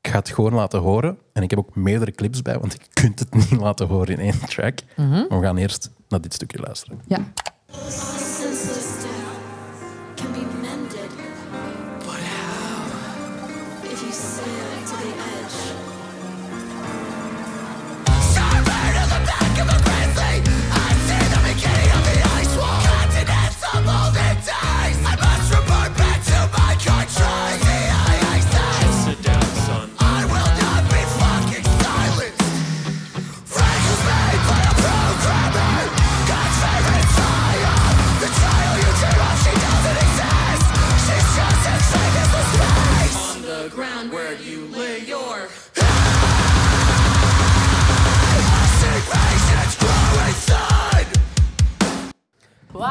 ga 0.09 0.17
het 0.17 0.29
gewoon 0.29 0.53
laten 0.53 0.79
horen. 0.79 1.17
En 1.33 1.43
ik 1.43 1.49
heb 1.49 1.59
ook 1.59 1.75
meerdere 1.75 2.11
clips 2.11 2.41
bij, 2.41 2.59
want 2.59 2.73
je 2.73 2.79
kunt 2.93 3.19
het 3.19 3.33
niet 3.51 3.59
laten 3.59 3.87
horen 3.87 4.07
in 4.07 4.19
één 4.19 4.39
track. 4.47 4.79
Mhm. 4.95 5.09
Maar 5.09 5.39
we 5.39 5.45
gaan 5.45 5.57
eerst 5.57 5.89
naar 6.07 6.21
dit 6.21 6.33
stukje 6.33 6.59
luisteren. 6.59 7.01
Ja. 7.07 7.31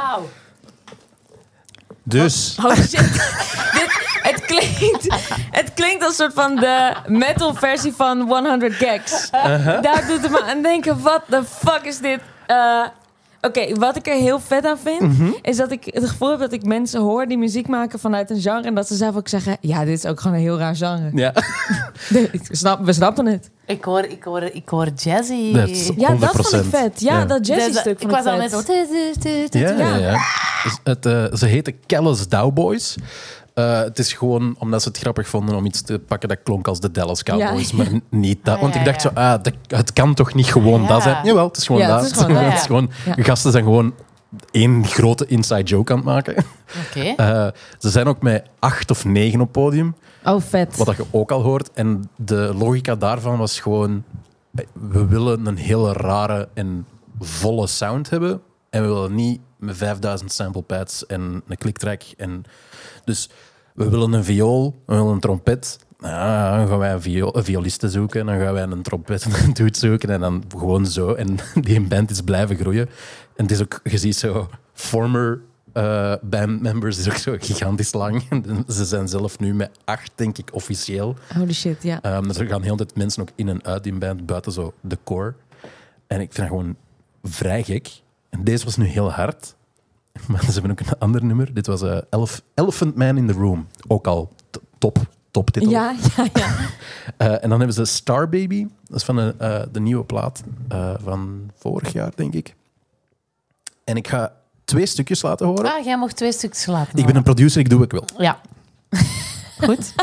Wauw. 0.09 0.29
Dus, 2.03 2.59
Oh 2.65 2.75
shit. 2.75 3.13
Dit, 3.79 3.89
het, 4.23 4.45
klinkt, 4.45 5.07
het 5.51 5.75
klinkt 5.75 6.05
als 6.05 6.19
een 6.19 6.31
soort 6.31 6.33
van 6.35 6.57
de 6.57 6.95
metal 7.07 7.55
versie 7.55 7.93
van 7.93 8.21
100 8.21 8.75
Gags. 8.75 9.31
Daar 9.81 10.07
doet 10.07 10.23
het 10.23 10.31
me 10.31 10.43
aan 10.43 10.63
denken, 10.63 11.03
wat 11.03 11.23
the 11.29 11.45
fuck 11.45 11.83
is 11.83 11.99
dit? 11.99 12.21
Eh, 12.47 12.85
Oké, 13.41 13.75
wat 13.75 13.97
ik 13.97 14.07
er 14.07 14.15
heel 14.15 14.41
vet 14.41 14.65
aan 14.67 14.79
vind, 14.79 15.15
is 15.43 15.57
dat 15.57 15.71
ik 15.73 15.85
het 15.85 16.09
gevoel 16.09 16.31
heb 16.31 16.39
dat 16.41 16.53
ik 16.53 16.65
mensen 16.65 17.01
hoor 17.01 17.27
die 17.27 17.39
muziek 17.39 17.69
maken 17.69 17.99
vanuit 17.99 18.31
een 18.31 18.41
genre. 18.41 18.63
En 18.63 18.75
dat 18.75 18.87
ze 18.89 18.95
zelf 18.95 19.17
ook 19.17 19.29
zeggen, 19.29 19.57
ja, 19.61 19.85
dit 19.85 19.99
is 19.99 20.07
ook 20.07 20.21
gewoon 20.21 20.37
een 20.37 20.43
heel 20.43 20.59
raar 20.59 20.77
genre. 20.77 21.11
ja, 21.15 21.33
Ik 22.33 22.41
snap, 22.51 22.85
we 22.85 22.93
snappen 22.93 23.27
het. 23.27 23.51
Ik 23.67 23.85
hoor, 23.85 24.05
ik 24.05 24.23
hoor, 24.25 24.43
ik 24.43 24.69
hoor 24.69 24.89
jazzy. 24.89 25.35
Ja, 25.97 26.15
dat 26.15 26.31
vond 26.31 26.53
ik 26.53 26.63
100%. 26.65 26.69
vet. 26.69 27.01
Ja, 27.01 27.19
Ja. 27.19 27.25
dat 27.25 27.47
jazzy 27.47 27.67
Dus, 27.71 27.79
stuk 27.79 28.01
ik 28.03 28.11
was 28.11 28.21
ik 28.21 28.27
al 28.27 28.37
net 28.37 28.55
vet. 28.55 28.67
zo... 29.53 29.59
ja, 29.59 29.69
ja. 29.71 29.79
Ja. 29.79 29.97
ja. 29.97 30.19
Het, 30.85 31.07
eh, 31.07 31.25
ze 31.33 31.47
heten 31.47 31.75
Kellis 31.87 32.29
Dowboys. 32.29 32.97
Eh, 33.59 33.79
het 33.81 33.99
is 33.99 34.13
gewoon 34.13 34.55
omdat 34.59 34.83
ze 34.83 34.89
het 34.89 34.99
grappig 34.99 35.29
vonden 35.29 35.57
om 35.57 35.65
iets 35.67 35.83
te 35.83 35.99
pakken 35.99 36.29
dat 36.29 36.39
klonk 36.43 36.69
als 36.69 36.81
de 36.81 36.91
Dallas 36.91 37.23
Cowboys, 37.23 37.71
Ja. 37.71 37.77
maar 37.77 37.87
niet 38.11 38.39
dat. 38.45 38.55
Ah, 38.55 38.61
Want 38.61 38.75
ja, 38.75 38.81
ik 38.81 38.87
dacht 38.87 39.01
zo, 39.01 39.09
ah, 39.15 39.43
dat, 39.43 39.53
het 39.67 39.93
kan 39.93 40.15
toch 40.15 40.35
niet 40.35 40.47
gewoon 40.47 40.87
dat 40.87 41.03
zijn? 41.03 41.25
Jawel, 41.27 41.47
het 41.47 41.57
is 41.57 41.67
gewoon 41.67 41.81
Ja, 41.81 41.89
dat. 41.95 42.01
het 42.01 42.11
is 42.11 42.17
gewoon 42.17 42.33
dat, 42.35 42.43
Het 42.45 42.53
ja. 42.53 42.59
is 42.59 42.67
gewoon- 42.67 42.91
Ja. 43.05 43.23
Gasten 43.23 43.53
zijn 43.53 43.65
gewoon 43.65 43.95
één 44.51 44.85
grote 44.87 45.27
inside 45.27 45.63
joke 45.63 45.93
aan 45.93 45.99
het 45.99 46.07
maken. 46.07 46.45
Oké. 46.89 47.01
Eh, 47.17 47.47
ze 47.79 47.91
zijn 47.91 48.07
ook 48.07 48.23
met 48.23 48.45
acht 48.59 48.91
of 48.91 49.05
negen 49.05 49.41
op 49.41 49.53
podium, 49.53 49.95
Oh, 50.25 50.41
vet. 50.41 50.77
wat 50.77 50.87
dat 50.87 50.97
je 50.97 51.05
ook 51.11 51.31
al 51.33 51.43
hoort. 51.43 51.71
En 51.73 52.11
de 52.17 52.55
logica 52.59 52.95
daarvan 52.97 53.39
was 53.39 53.61
gewoon, 53.61 54.05
eh, 54.55 54.65
we 54.73 55.07
willen 55.07 55.47
een 55.47 55.57
hele 55.57 55.93
rare 55.93 56.49
en 56.55 56.87
volle 57.21 57.67
sound 57.67 58.11
hebben. 58.11 58.41
En 58.71 58.83
we 58.83 58.89
willen 58.89 59.15
niet 59.15 59.41
met 59.57 59.77
5000 59.77 60.33
sample 60.33 60.63
pads 60.63 61.07
en 61.07 61.43
een 61.49 61.57
clicktrack. 61.59 62.03
En 62.17 62.45
dus 63.05 63.31
we 63.79 63.89
willen 63.89 64.13
een 64.13 64.25
viool, 64.25 64.83
we 64.87 64.95
willen 64.95 65.13
een 65.13 65.21
trompet. 65.21 65.79
Ja, 66.01 66.57
dan 66.57 66.69
gaan 66.69 66.79
wij 66.79 66.93
een, 66.93 67.03
viool, 67.03 67.37
een 67.37 67.45
violiste 67.45 67.89
zoeken, 67.89 68.27
dan 68.27 68.39
gaan 68.41 68.53
wij 68.53 68.63
een 68.63 68.83
trompet 68.83 69.25
een 69.45 69.53
dude 69.53 69.79
zoeken 69.79 70.11
en 70.11 70.21
dan 70.21 70.45
gewoon 70.57 70.87
zo. 70.87 71.13
En 71.13 71.37
die 71.61 71.81
band 71.81 72.11
is 72.11 72.21
blijven 72.21 72.57
groeien. 72.57 72.89
En 73.37 73.43
het 73.43 73.51
is 73.51 73.63
ook, 73.63 73.81
je 73.85 73.99
ziet 73.99 74.17
zo, 74.17 74.49
former 74.73 75.41
eh, 75.73 76.15
bandmembers 76.23 76.99
is 76.99 77.09
ook 77.09 77.17
zo 77.17 77.37
gigantisch 77.39 77.93
lang. 77.93 78.23
En 78.31 78.65
Ze 78.69 78.85
zijn 78.85 79.09
zelf 79.09 79.39
nu 79.39 79.55
met 79.55 79.71
acht, 79.85 80.11
denk 80.15 80.39
ik, 80.39 80.49
officieel. 80.53 81.17
Holy 81.35 81.53
shit, 81.53 81.83
ja. 81.83 82.03
Ehm, 82.03 82.23
dus 82.23 82.39
er 82.39 82.47
gaan 82.47 82.63
heel 82.63 82.77
veel 82.77 82.87
mensen 82.95 83.23
ook 83.23 83.31
in 83.35 83.49
en 83.49 83.65
uit 83.65 83.83
die 83.83 83.99
band, 83.99 84.27
buiten 84.27 84.53
zo 84.53 84.73
de 84.81 84.99
core. 85.05 85.35
En 86.07 86.21
ik 86.21 86.33
vind 86.33 86.37
dat 86.37 86.47
gewoon 86.47 86.77
vrij 87.23 87.63
gek. 87.63 87.91
En 88.29 88.45
deze 88.45 88.65
was 88.65 88.77
nu 88.77 88.85
heel 88.85 89.13
hard. 89.13 89.57
Maar 90.29 90.45
ze 90.45 90.53
hebben 90.53 90.71
ook 90.71 90.81
een 90.81 90.99
ander 90.99 91.25
nummer. 91.25 91.55
Dit 91.55 91.67
was 91.67 91.83
Elef- 92.11 92.43
Elephant 92.55 92.95
Man 92.95 93.17
in 93.17 93.27
the 93.27 93.33
Room. 93.33 93.67
Ook 93.87 94.07
al 94.07 94.33
top, 94.79 94.99
top 95.31 95.51
titel. 95.51 95.71
Ja, 95.71 95.95
ja, 96.17 96.27
ja. 96.35 96.57
Eh, 97.17 97.33
en 97.43 97.49
dan 97.49 97.59
hebben 97.59 97.73
ze 97.73 97.85
Star 97.85 98.29
Baby. 98.29 98.67
Dat 98.85 98.97
is 98.99 99.05
van 99.05 99.17
de, 99.17 99.35
eh, 99.39 99.63
de 99.73 99.81
nieuwe 99.81 100.05
plaat 100.05 100.43
van 101.03 101.51
vorig 101.55 101.93
jaar, 101.93 102.13
denk 102.15 102.35
ik. 102.35 102.55
En 103.85 103.97
ik 103.97 104.09
ga 104.09 104.33
twee 104.65 104.87
stukjes 104.87 105.23
laten 105.23 105.47
horen. 105.47 105.73
Ah, 105.73 105.85
jij 105.85 105.99
mocht 105.99 106.17
twee 106.17 106.33
stukjes 106.33 106.67
laten 106.67 106.99
ik 106.99 107.07
ben 107.07 107.17
een 107.17 107.23
producer, 107.23 107.61
ik 107.61 107.69
doe 107.69 107.79
wat 107.79 107.93
ik 107.93 108.01
wil. 108.01 108.25
Ja. 108.25 108.41
Goed. 109.67 109.95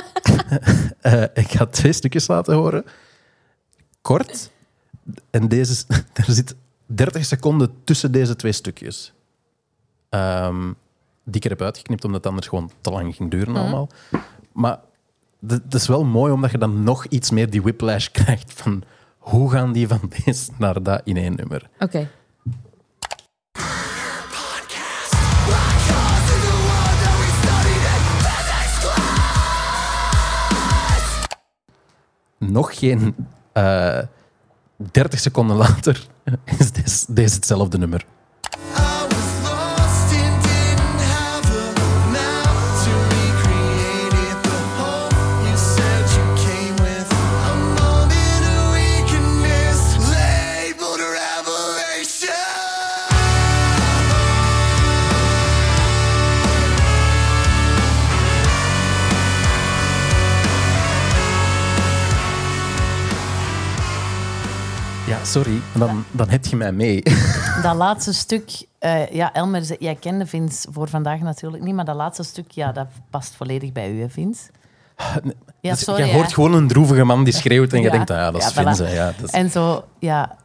Ik 1.33 1.51
ga 1.51 1.65
twee 1.65 1.93
stukjes 1.93 2.27
laten 2.27 2.55
horen. 2.55 2.85
Kort. 4.01 4.51
En 5.29 5.47
deze, 5.47 5.83
er 6.13 6.23
zit 6.27 6.55
30 6.85 7.25
seconden 7.25 7.73
tussen 7.83 8.11
deze 8.11 8.35
twee 8.35 8.51
stukjes. 8.51 9.13
Ehm, 10.09 10.73
die 11.23 11.35
ik 11.35 11.43
er 11.43 11.49
heb 11.49 11.61
uitgeknipt, 11.61 12.05
omdat 12.05 12.17
het 12.17 12.29
anders 12.29 12.47
gewoon 12.47 12.71
te 12.81 12.91
lang 12.91 13.15
ging 13.15 13.31
duren 13.31 13.55
allemaal. 13.55 13.89
Maar 14.51 14.79
het 15.47 15.73
is 15.73 15.87
wel 15.87 16.03
mooi, 16.03 16.31
omdat 16.31 16.51
je 16.51 16.57
dan 16.57 16.83
nog 16.83 17.05
iets 17.05 17.31
meer 17.31 17.49
die 17.49 17.61
whiplash 17.61 18.07
krijgt 18.21 18.53
van 18.53 18.83
hoe 19.17 19.51
gaan 19.51 19.71
die 19.71 19.87
van 19.87 20.11
deze 20.23 20.51
naar 20.57 20.83
dat 20.83 21.01
in 21.03 21.17
één 21.17 21.35
nummer. 21.35 21.69
Oké. 21.79 22.09
Nog 32.37 32.79
geen 32.79 33.15
eh 33.51 33.99
30 34.77 35.19
seconden 35.19 35.57
later 35.57 36.07
is 36.83 37.05
deze 37.05 37.35
hetzelfde 37.35 37.77
nummer. 37.77 38.05
Sorry, 65.25 65.59
dan, 65.73 66.03
dan 66.11 66.29
heb 66.29 66.45
je 66.45 66.55
mij 66.55 66.71
mee. 66.71 67.03
Dat 67.63 67.75
laatste 67.75 68.13
stuk, 68.13 68.65
eh, 68.79 69.07
ja, 69.11 69.33
Elmer, 69.33 69.75
jij 69.79 69.95
kende 69.95 70.25
Vince 70.25 70.67
voor 70.71 70.89
vandaag 70.89 71.19
natuurlijk 71.19 71.63
niet, 71.63 71.75
maar 71.75 71.85
dat 71.85 71.95
laatste 71.95 72.23
stuk, 72.23 72.51
ja, 72.51 72.71
dat 72.71 72.87
past 73.09 73.35
volledig 73.35 73.71
bij 73.71 73.91
u, 73.91 73.99
hè, 74.01 74.09
Vince? 74.09 74.43
Ja, 75.61 75.71
Dus 75.71 75.83
sorry. 75.83 76.05
je 76.05 76.13
hoort 76.13 76.33
gewoon 76.33 76.53
een 76.53 76.67
droevige 76.67 77.03
man 77.03 77.23
die 77.23 77.33
schreeuwt 77.33 77.73
en 77.73 77.77
je 77.79 77.85
Ja. 77.85 77.91
denkt, 77.91 78.09
ah, 78.09 78.17
ja, 78.17 78.31
dat 78.31 78.41
is 78.41 78.53
Ja. 78.53 78.63
Vince. 78.63 78.83
Ja, 78.93 79.05
dat 79.05 79.23
is- 79.27 79.31
En 79.31 79.49
zo, 79.51 79.85
ja, 79.99 80.35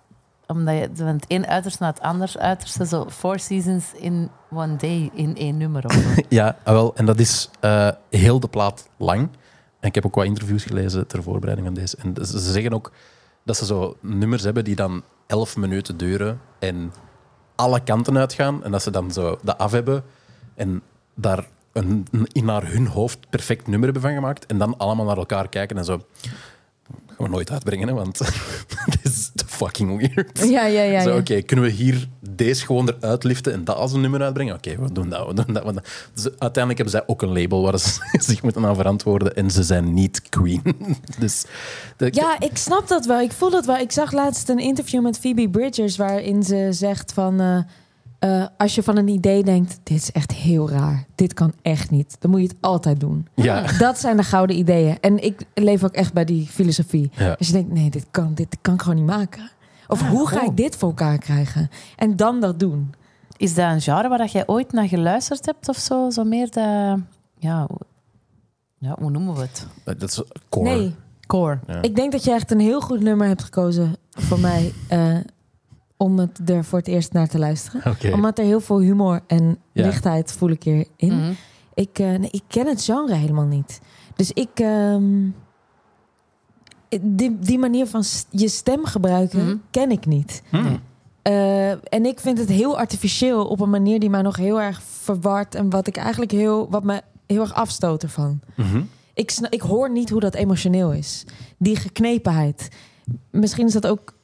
omdat 0.47 0.75
je 0.77 0.89
van 0.95 1.07
het 1.07 1.25
een 1.29 1.47
uiterste 1.47 1.83
naar 1.83 1.93
het 1.93 2.03
ander 2.03 2.33
uiterste, 2.39 2.87
zo 2.87 3.07
four 3.11 3.39
seasons 3.39 3.85
in 3.95 4.31
one 4.53 4.77
day 4.77 5.11
in 5.15 5.37
één 5.37 5.57
nummer 5.57 5.85
of 5.85 5.93
zo. 5.93 6.01
Ja, 6.29 6.57
ah, 6.65 6.73
wel, 6.75 6.95
en 6.97 7.07
dat 7.07 7.19
is 7.19 7.51
eh, 7.61 7.89
heel 8.11 8.41
de 8.41 8.49
plaat 8.49 8.89
lang. 8.97 9.21
En 9.81 9.89
ik 9.89 9.95
heb 9.95 10.07
ook 10.07 10.15
wat 10.15 10.25
interviews 10.25 10.65
gelezen 10.65 11.07
ter 11.07 11.23
voorbereiding 11.23 11.67
van 11.67 11.77
deze. 11.77 11.97
En 11.97 12.27
ze 12.27 12.39
zeggen 12.53 12.73
ook 12.73 12.93
dat 13.51 13.59
ze 13.59 13.75
zo 13.75 13.97
nummers 14.01 14.43
hebben 14.43 14.65
die 14.65 14.77
dan 14.77 15.03
elf 15.27 15.57
minuten 15.57 15.97
duren 15.97 16.41
en 16.59 16.93
alle 17.57 17.83
kanten 17.83 18.19
uitgaan. 18.19 18.65
En 18.65 18.71
dat 18.71 18.83
ze 18.83 18.91
dan 18.91 19.13
zo 19.13 19.39
dat 19.43 19.59
af 19.59 19.73
hebben 19.73 20.05
en 20.55 20.83
daar 21.15 21.49
een, 21.73 22.07
in 22.33 22.45
naar 22.45 22.73
hun 22.73 22.87
hoofd 22.87 23.31
perfect 23.31 23.67
nummer 23.67 23.85
hebben 23.85 24.03
van 24.03 24.15
gemaakt. 24.15 24.47
En 24.47 24.59
dan 24.59 24.77
allemaal 24.79 25.07
naar 25.07 25.17
elkaar 25.17 25.49
kijken 25.49 25.79
en 25.79 25.85
zo... 25.85 26.03
Gaan 27.07 27.29
we 27.29 27.29
nooit 27.29 27.51
uitbrengen, 27.51 27.89
hè, 27.89 27.95
want 27.95 28.19
dit 28.93 29.05
is 29.05 29.31
fucking 29.47 29.99
weird. 29.99 30.49
Ja, 30.49 30.67
ja, 30.67 30.83
ja. 30.83 31.17
Oké, 31.17 31.43
kunnen 31.43 31.65
we 31.65 31.71
hier 31.71 32.09
deze 32.45 32.67
gewoon 32.67 32.89
eruit 33.01 33.25
liften 33.25 33.53
en 33.53 33.65
dat 33.65 33.77
als 33.77 33.93
een 33.93 34.01
nummer 34.01 34.23
uitbrengen? 34.23 34.55
Oké, 34.55 34.77
we 34.83 34.93
doen 34.93 35.09
dat. 35.09 35.27
We 35.27 35.35
doen 35.35 35.55
dat, 35.55 35.65
we 35.65 35.73
doen- 35.73 35.83
Dus 36.15 36.25
uiteindelijk 36.25 36.77
hebben 36.77 36.91
zij 36.91 37.03
ook 37.07 37.23
een 37.23 37.33
label 37.33 37.63
waar 37.63 37.79
ze 37.79 37.99
zich 38.31 38.43
moeten 38.43 38.67
aan 38.67 38.75
verantwoorden 38.75 39.37
en 39.37 39.51
ze 39.51 39.63
zijn 39.63 39.95
niet 39.95 40.23
Queen. 40.29 40.63
dus 41.19 41.45
de- 41.97 42.09
Ja, 42.13 42.37
ik 42.41 42.57
snap 42.57 42.89
dat 42.89 43.07
wel. 43.07 43.21
Ik 43.21 43.33
voel 43.33 43.51
dat 43.51 43.67
wel. 43.67 43.77
Ik 43.77 43.93
zag 43.93 44.13
laatst 44.13 44.49
een 44.49 44.59
interview 44.59 45.03
met 45.03 45.19
Phoebe 45.19 45.49
Bridgers 45.49 45.97
waarin 45.97 46.43
ze 46.43 46.69
zegt 46.71 47.13
van... 47.13 47.41
eh, 47.41 47.59
eh, 48.19 48.47
als 48.59 48.75
je 48.75 48.83
van 48.83 48.97
een 48.97 49.09
idee 49.09 49.45
denkt, 49.45 49.79
dit 49.83 49.97
is 49.97 50.13
echt 50.13 50.33
heel 50.33 50.71
raar. 50.71 51.05
Dit 51.15 51.35
kan 51.35 51.53
echt 51.63 51.91
niet. 51.91 52.17
Dan 52.19 52.31
moet 52.31 52.41
je 52.41 52.47
het 52.47 52.57
altijd 52.61 53.01
doen. 53.01 53.27
ja, 53.35 53.65
Dat 53.79 53.99
zijn 53.99 54.17
de 54.17 54.23
gouden 54.23 54.57
ideeën. 54.59 54.99
En 55.01 55.23
ik 55.25 55.41
leef 55.55 55.85
ook 55.85 55.93
echt 55.95 56.13
bij 56.13 56.25
die 56.25 56.47
filosofie. 56.47 57.11
Ja. 57.17 57.35
Als 57.39 57.47
je 57.47 57.53
denkt, 57.53 57.73
nee, 57.73 57.91
dit 57.91 58.07
kan, 58.11 58.35
dit 58.35 58.57
kan 58.61 58.75
ik 58.75 58.81
gewoon 58.83 58.97
niet 58.97 59.07
maken. 59.07 59.51
Of 59.91 60.09
hoe 60.09 60.29
ga 60.29 60.45
ik 60.45 60.57
dit 60.57 60.77
voor 60.77 60.89
elkaar 60.89 61.19
krijgen? 61.19 61.71
En 61.97 62.17
dan 62.17 62.41
dat 62.41 62.59
doen. 62.59 62.95
Is 63.37 63.55
dat 63.55 63.71
een 63.73 63.81
genre 63.81 64.09
waar 64.09 64.19
dat 64.19 64.33
jij 64.33 64.47
ooit 64.47 64.73
naar 64.73 64.89
geluisterd 64.89 65.47
hebt 65.47 65.69
of 65.69 65.77
zo? 65.77 66.11
Zo 66.11 66.25
meer 66.25 66.51
de... 66.51 66.95
Ja, 67.39 67.67
hoe- 67.69 67.87
ja 68.79 68.97
hoe 68.99 69.11
noemen 69.11 69.35
we 69.35 69.41
het? 69.41 69.67
dat 69.85 70.03
is 70.03 70.23
core. 70.49 70.69
Nee, 70.77 70.95
Core. 71.27 71.59
Ja. 71.67 71.83
ik 71.83 71.97
denk 71.97 72.13
dat 72.13 72.25
je 72.25 72.33
echt 72.33 72.51
een 72.51 72.61
heel 72.61 72.81
goed 72.81 73.01
nummer 73.01 73.27
hebt 73.27 73.43
gekozen 73.43 73.97
voor 74.11 74.41
mij. 74.41 74.73
eh, 74.89 75.17
om 75.97 76.19
het 76.19 76.51
er 76.51 76.65
voor 76.65 76.79
het 76.79 76.89
eerst 76.89 77.13
naar 77.13 77.29
te 77.29 77.39
luisteren. 77.39 77.93
Oké. 77.93 78.11
Omdat 78.13 78.39
er 78.39 78.45
heel 78.45 78.61
veel 78.61 78.79
humor 78.81 79.21
en 79.27 79.59
Ja. 79.73 79.85
lichtheid 79.85 80.33
voel 80.33 80.51
ik 80.51 80.63
hierin. 80.63 80.87
Mhm. 80.99 81.33
Ik, 81.75 81.99
eh, 81.99 82.07
nee, 82.07 82.29
ik 82.31 82.43
ken 82.47 82.67
het 82.67 82.85
genre 82.85 83.15
helemaal 83.15 83.45
niet. 83.47 83.81
Dus 84.17 84.31
ik. 84.33 84.51
ehm, 84.55 85.29
die, 87.01 87.39
die 87.39 87.59
manier 87.59 87.87
van 87.87 88.05
je 88.31 88.49
stem 88.49 88.85
gebruiken 88.85 89.45
Mhm. 89.45 89.57
ken 89.71 89.91
ik 89.91 90.07
niet. 90.07 90.43
Hmm. 90.51 90.81
Eh, 91.23 91.71
en 91.71 92.05
ik 92.07 92.21
vind 92.21 92.39
het 92.39 92.49
heel 92.49 92.79
artificieel 92.79 93.47
op 93.47 93.61
een 93.61 93.71
manier 93.71 94.01
die 94.01 94.11
mij 94.11 94.23
nog 94.23 94.37
heel 94.37 94.61
erg 94.61 94.83
verward. 94.83 95.55
En 95.55 95.71
wat 95.71 95.87
ik 95.87 95.97
eigenlijk 95.97 96.31
heel, 96.31 96.71
wat 96.71 96.85
me 96.85 97.03
heel 97.27 97.41
erg 97.41 97.55
afstoot 97.55 98.03
ervan. 98.03 98.41
Mhm. 98.57 98.83
Ik, 99.15 99.33
ik 99.51 99.61
hoor 99.61 99.91
niet 99.91 100.11
hoe 100.11 100.21
dat 100.21 100.35
emotioneel 100.35 100.93
is. 100.93 101.25
Die 101.59 101.77
geknepenheid. 101.77 102.69
Misschien 103.31 103.67
is 103.67 103.73
dat 103.73 103.87
ook. 103.87 104.15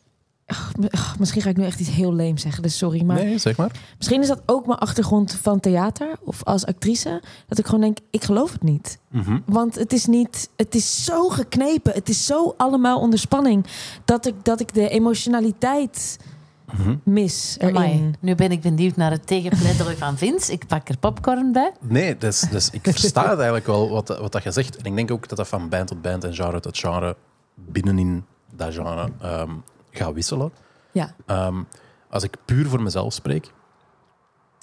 Ach, 0.91 1.19
misschien 1.19 1.43
ga 1.43 1.49
ik 1.51 1.57
nu 1.57 1.65
echt 1.65 1.81
iets 1.81 1.91
heel 1.91 2.15
leem 2.15 2.39
zeggen, 2.39 2.63
dus 2.63 2.79
sorry. 2.79 3.03
Maar 3.05 3.17
Nee, 3.25 3.39
zeg 3.39 3.57
maar. 3.57 3.71
misschien 3.99 4.21
is 4.21 4.29
dat 4.29 4.43
ook 4.47 4.67
mijn 4.67 4.79
achtergrond 4.79 5.33
van 5.43 5.61
theater 5.61 6.09
of 6.25 6.45
als 6.45 6.67
actrice. 6.67 7.23
Dat 7.49 7.59
ik 7.59 7.65
gewoon 7.67 7.81
denk, 7.81 7.99
ik 8.11 8.25
geloof 8.25 8.53
het 8.53 8.63
niet. 8.63 8.99
Mhm. 9.11 9.39
Want 9.45 9.75
het 9.75 9.93
is 9.93 10.07
niet, 10.07 10.49
het 10.57 10.75
is 10.75 11.05
zo 11.05 11.29
geknepen. 11.29 11.93
Het 11.93 12.09
is 12.09 12.27
zo 12.27 12.55
allemaal 12.57 13.01
onder 13.01 13.19
spanning. 13.19 13.67
Dat 14.05 14.27
ik, 14.27 14.35
dat 14.43 14.61
ik 14.61 14.75
de 14.75 14.89
emotionaliteit 14.89 16.19
Mhm. 16.73 16.97
mis 17.03 17.57
erin. 17.59 17.77
Amai, 17.77 18.11
nu 18.21 18.35
ben 18.35 18.51
ik 18.51 18.61
benieuwd 18.61 18.97
naar 18.97 19.11
het 19.11 19.27
tegenpleidooi 19.27 19.97
van 20.05 20.17
Vince. 20.19 20.53
Ik 20.53 20.67
pak 20.67 20.89
er 20.89 20.99
popcorn 20.99 21.53
bij. 21.53 21.73
Nee, 21.81 22.17
dus, 22.19 22.41
dus 22.41 22.71
ik 22.71 22.81
versta 22.83 23.23
het 23.23 23.37
eigenlijk 23.37 23.67
wel 23.67 23.91
wat, 23.91 24.09
wat 24.09 24.33
dat 24.33 24.43
je 24.43 24.51
zegt. 24.51 24.77
En 24.77 24.85
ik 24.85 24.95
denk 24.97 25.11
ook 25.11 25.29
dat 25.29 25.39
dat 25.39 25.49
van 25.49 25.69
band 25.69 25.89
tot 25.89 26.03
band 26.03 26.25
en 26.25 26.35
genre 26.35 26.61
tot 26.61 26.79
genre 26.79 27.17
binnenin 27.55 28.25
dat 28.57 28.75
genre 28.75 29.09
ehm, 29.21 29.51
gaat 29.97 30.13
wisselen. 30.15 30.53
Ja. 30.93 31.15
Ehm, 31.27 31.63
als 32.11 32.23
ik 32.23 32.37
puur 32.45 32.67
voor 32.69 32.83
mezelf 32.83 33.13
spreek, 33.13 33.51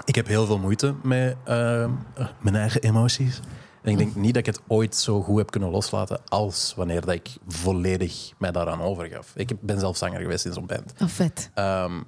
ik 0.06 0.16
heb 0.16 0.28
heel 0.28 0.46
veel 0.46 0.58
moeite 0.60 0.96
met 1.04 1.36
ehm, 1.46 1.92
eh, 2.16 2.28
mijn 2.42 2.56
eigen 2.56 2.82
emoties. 2.82 3.40
En 3.82 3.92
ik 3.92 3.98
denk 3.98 4.16
niet 4.16 4.34
dat 4.34 4.48
ik 4.48 4.54
het 4.56 4.62
ooit 4.68 4.96
zo 4.96 5.22
goed 5.22 5.38
heb 5.38 5.52
kunnen 5.52 5.70
loslaten 5.70 6.22
als 6.28 6.74
wanneer 6.76 7.02
dat 7.02 7.14
ik 7.16 7.30
volledig 7.48 8.32
mij 8.38 8.52
daaraan 8.52 8.82
overgaf. 8.82 9.32
Ik 9.36 9.62
ben 9.62 9.80
zelf 9.80 9.98
zanger 9.98 10.20
geweest 10.22 10.46
in 10.46 10.54
zo'n 10.54 10.66
band. 10.66 10.94
Oh, 11.02 11.08
vet. 11.08 11.50
Ehm, 11.54 12.02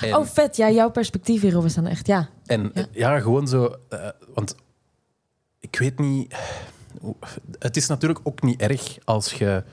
en- 0.00 0.16
Oh, 0.16 0.26
vet. 0.26 0.56
Ja, 0.56 0.70
jouw 0.70 0.90
perspectief 0.90 1.40
hierop 1.40 1.64
is 1.64 1.74
dan 1.74 1.86
echt, 1.86 2.06
ja. 2.06 2.28
en 2.46 2.62
Ja. 2.62 2.70
eh, 2.80 2.84
ja, 2.92 3.20
gewoon 3.20 3.48
zo. 3.48 3.76
eh, 3.88 4.08
want 4.34 4.54
ik 5.60 5.78
weet 5.78 5.98
niet. 5.98 6.34
Het 7.58 7.76
is 7.76 7.86
natuurlijk 7.86 8.20
ook 8.22 8.42
niet 8.42 8.60
erg 8.60 8.98
als 9.04 9.32
je 9.32 9.64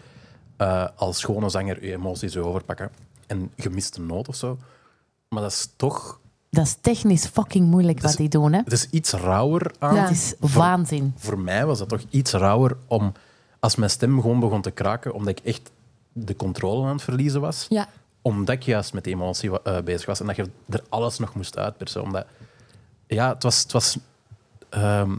eh, 0.57 0.87
als 0.95 1.23
gewone 1.23 1.49
zanger 1.49 1.85
je 1.85 1.91
emoties 1.91 2.33
wil 2.33 2.45
overpakken. 2.45 2.89
En 3.27 3.51
je 3.55 3.69
mist 3.69 3.97
een 3.97 4.05
noot 4.05 4.27
of 4.27 4.35
zo. 4.35 4.57
Maar 5.29 5.41
dat 5.41 5.51
is 5.51 5.69
toch 5.75 6.19
Dat 6.49 6.65
is 6.65 6.77
technisch 6.81 7.25
fucking 7.25 7.67
moeilijk 7.67 8.01
wat 8.01 8.15
die 8.15 8.29
doen, 8.29 8.53
hè. 8.53 8.59
Het 8.63 8.71
is 8.71 8.89
iets 8.89 9.11
rauwer 9.11 9.71
aan. 9.79 9.95
Ja. 9.95 10.01
Het 10.01 10.11
is 10.11 10.33
Voor- 10.39 10.49
waanzin. 10.59 11.13
Voor 11.17 11.39
mij 11.39 11.65
was 11.65 11.79
dat 11.79 11.89
toch 11.89 12.03
iets 12.09 12.31
rauwer 12.31 12.77
om... 12.87 13.13
Als 13.59 13.75
mijn 13.75 13.89
stem 13.89 14.21
gewoon 14.21 14.39
begon 14.39 14.61
te 14.61 14.71
kraken, 14.71 15.13
omdat 15.13 15.39
ik 15.39 15.45
echt 15.45 15.71
de 16.13 16.35
controle 16.35 16.85
aan 16.85 16.93
het 16.93 17.01
verliezen 17.01 17.41
was. 17.41 17.65
Ja. 17.69 17.87
Omdat 18.21 18.55
ik 18.55 18.63
juist 18.63 18.93
met 18.93 19.07
emotie 19.07 19.61
eh, 19.61 19.81
bezig 19.81 20.05
was. 20.05 20.19
En 20.19 20.25
dat 20.25 20.35
je 20.35 20.49
er 20.69 20.83
alles 20.89 21.19
nog 21.19 21.35
moest 21.35 21.57
uitpersen. 21.57 22.01
Omdat... 22.01 22.25
Ja, 23.07 23.33
het 23.33 23.43
was... 23.43 23.61
Het 23.61 23.71
was 23.71 23.97
ehm, 24.69 25.15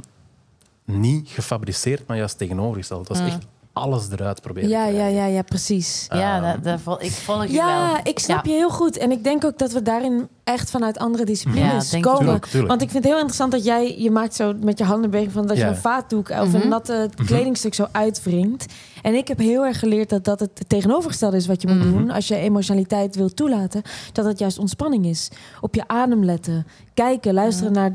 niet 0.84 1.28
gefabriceerd, 1.28 2.06
maar 2.06 2.16
juist 2.16 2.38
tegenovergesteld. 2.38 3.08
Het 3.08 3.18
was 3.18 3.26
echt 3.28 3.46
alles 3.76 4.10
eruit 4.10 4.40
proberen 4.40 4.68
Ja, 4.68 4.84
te 4.86 4.90
ja, 4.92 4.96
krijgen. 4.96 5.16
ja, 5.16 5.26
ja, 5.26 5.42
precies. 5.42 6.06
Ja, 6.08 6.40
dat, 6.52 6.64
dat 6.64 6.80
vol- 6.80 7.02
ik 7.02 7.10
volg 7.10 7.46
je 7.46 7.52
Ja, 7.52 7.86
wel. 7.92 8.00
ik 8.02 8.18
snap 8.18 8.44
Ja. 8.46 8.50
je 8.52 8.56
heel 8.58 8.70
goed. 8.70 8.96
En 8.98 9.10
ik 9.10 9.24
denk 9.24 9.44
ook 9.44 9.58
dat 9.58 9.72
we 9.72 9.82
daarin 9.82 10.28
echt 10.44 10.70
vanuit 10.70 10.98
andere 10.98 11.24
disciplines 11.24 11.90
komen. 12.00 12.18
Tuurlijk, 12.18 12.44
tuurlijk. 12.46 12.68
Want 12.68 12.82
ik 12.82 12.90
vind 12.90 13.02
het 13.02 13.12
heel 13.12 13.16
interessant 13.20 13.52
dat 13.52 13.64
jij, 13.64 13.98
je 13.98 14.10
maakt 14.10 14.34
zo 14.34 14.52
met 14.60 14.78
je 14.78 14.84
handen 14.84 15.10
beweging 15.10 15.32
van 15.34 15.46
dat 15.46 15.56
Ja. 15.56 15.62
je 15.64 15.70
een 15.70 15.76
vaatdoek 15.76 16.28
of 16.30 16.46
Mhm. 16.52 16.54
een 16.60 16.68
natte 16.68 17.10
kledingstuk 17.26 17.74
zo 17.74 17.86
uitwringt. 17.92 18.66
En 19.02 19.14
ik 19.14 19.28
heb 19.28 19.38
heel 19.38 19.64
erg 19.66 19.78
geleerd 19.78 20.08
dat 20.08 20.24
dat 20.24 20.40
het 20.40 20.64
tegenovergestelde 20.68 21.36
is 21.36 21.46
wat 21.46 21.62
je 21.62 21.68
moet 21.68 21.78
Mhm. 21.84 21.90
doen 21.90 22.10
als 22.10 22.28
je 22.28 22.36
emotionaliteit 22.36 23.16
wil 23.16 23.34
toelaten. 23.34 23.82
Dat 24.12 24.24
het 24.24 24.38
juist 24.38 24.58
ontspanning 24.58 25.06
is. 25.06 25.30
Op 25.60 25.74
je 25.74 25.82
adem 25.86 26.24
letten, 26.24 26.66
kijken, 26.94 27.34
luisteren 27.34 27.72
naar, 27.72 27.92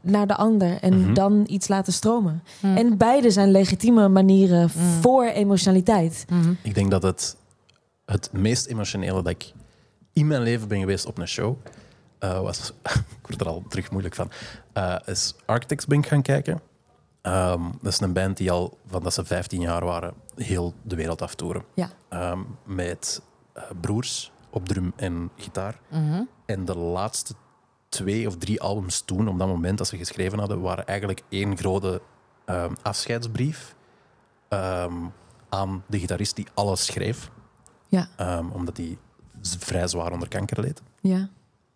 naar 0.00 0.26
de 0.26 0.36
ander 0.36 0.78
en 0.80 1.00
Mhm. 1.00 1.14
dan 1.14 1.44
iets 1.48 1.68
laten 1.68 1.92
stromen. 1.92 2.42
Mhm. 2.62 2.76
En 2.76 2.96
beide 2.96 3.30
zijn 3.30 3.50
legitieme 3.50 4.08
manieren 4.08 4.62
Mhm. 4.74 5.00
voor 5.00 5.24
emotionaliteit. 5.24 6.24
Ik 6.62 6.74
denk 6.74 6.90
dat 6.90 7.02
het 7.02 7.36
het 8.06 8.32
meest 8.32 8.66
emotionele 8.66 9.22
dat 9.22 9.32
ik 9.32 9.52
in 10.12 10.26
mijn 10.26 10.42
leven 10.42 10.68
ben 10.68 10.80
geweest 10.80 11.06
op 11.06 11.18
een 11.18 11.28
show 11.28 11.56
eh, 12.18 12.40
was. 12.40 12.72
ik 13.20 13.26
word 13.26 13.40
er 13.40 13.46
al 13.48 13.62
terug 13.68 13.90
moeilijk 13.90 14.14
van. 14.14 14.30
eh, 14.72 14.96
is 15.04 15.34
Architects 15.46 15.86
ben 15.86 15.98
ik 15.98 16.06
gaan 16.06 16.22
kijken. 16.22 16.60
Ehm, 17.22 17.62
dat 17.82 17.92
is 17.92 18.00
een 18.00 18.12
band 18.12 18.36
die 18.36 18.50
al 18.50 18.78
van 18.86 19.02
dat 19.02 19.14
ze 19.14 19.24
15 19.24 19.60
jaar 19.60 19.84
waren 19.84 20.14
heel 20.36 20.74
de 20.82 20.96
wereld 20.96 21.22
aftoeren. 21.22 21.62
Ja. 21.74 21.90
Ehm, 22.08 22.38
met 22.64 23.22
eh, 23.52 23.62
broers 23.80 24.32
op 24.50 24.68
drum 24.68 24.92
en 24.96 25.30
gitaar. 25.36 25.78
Mhm. 25.90 26.22
En 26.46 26.64
de 26.64 26.76
laatste 26.76 27.34
twee 27.90 28.26
of 28.26 28.36
drie 28.36 28.60
albums 28.60 29.00
toen, 29.00 29.28
op 29.28 29.38
dat 29.38 29.48
moment 29.48 29.78
dat 29.78 29.86
ze 29.86 29.96
geschreven 29.96 30.38
hadden, 30.38 30.60
waren 30.60 30.86
eigenlijk 30.86 31.22
één 31.28 31.56
grote 31.56 32.00
ehm, 32.44 32.74
afscheidsbrief 32.82 33.74
ehm, 34.48 34.94
aan 35.48 35.84
de 35.86 35.98
gitarist 35.98 36.36
die 36.36 36.46
alles 36.54 36.84
schreef. 36.84 37.30
Ja. 37.88 38.08
Ehm, 38.16 38.46
omdat 38.50 38.76
hij 38.76 38.98
vrij 39.42 39.88
zwaar 39.88 40.12
onder 40.12 40.28
kanker 40.28 40.60
leed. 40.60 40.82
Ja. 41.00 41.28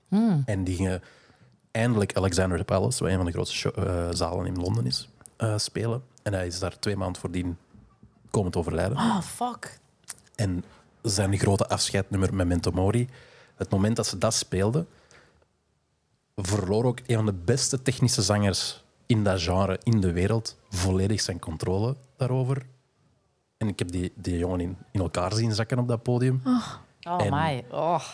Mhm. 0.08 0.40
En 0.44 0.64
die 0.64 0.76
gingen 0.76 1.02
eindelijk 1.70 2.16
Alexander 2.16 2.58
the 2.58 2.64
Palace, 2.64 3.02
wat 3.02 3.12
een 3.12 3.16
van 3.16 3.26
de 3.26 3.32
grootste 3.32 3.56
show- 3.56 3.78
eh, 3.78 4.08
zalen 4.10 4.46
in 4.46 4.60
Londen 4.60 4.86
is, 4.86 5.08
eh, 5.36 5.58
spelen. 5.58 6.02
En 6.22 6.32
hij 6.32 6.46
is 6.46 6.58
daar 6.58 6.78
twee 6.78 6.96
maanden 6.96 7.20
voordien 7.20 7.56
komen 8.30 8.50
te 8.50 8.58
overlijden. 8.58 8.96
Oh, 8.96 9.20
fuck. 9.20 9.78
En 10.34 10.64
zijn 11.02 11.38
grote 11.38 11.68
afscheidnummer 11.68 12.34
Memento 12.34 12.70
Mori, 12.70 13.08
het 13.54 13.70
moment 13.70 13.96
dat 13.96 14.06
ze 14.06 14.18
dat 14.18 14.34
speelden, 14.34 14.88
verloor 16.36 16.84
ook 16.84 16.98
een 17.06 17.16
van 17.16 17.26
de 17.26 17.32
beste 17.32 17.82
technische 17.82 18.22
zangers 18.22 18.84
in 19.06 19.24
dat 19.24 19.42
genre 19.42 19.78
in 19.82 20.00
de 20.00 20.12
wereld 20.12 20.56
volledig 20.68 21.20
zijn 21.20 21.38
controle 21.38 21.96
daarover. 22.16 22.66
En 23.56 23.68
ik 23.68 23.78
heb 23.78 23.90
die, 23.90 24.12
die 24.14 24.38
jongen 24.38 24.60
in, 24.60 24.76
in 24.90 25.00
elkaar 25.00 25.32
zien 25.32 25.52
zakken 25.54 25.78
op 25.78 25.88
dat 25.88 26.02
podium. 26.02 26.40
Oh, 26.44 27.20
En- 27.24 27.30
my. 27.32 27.64
Oh. 27.70 28.04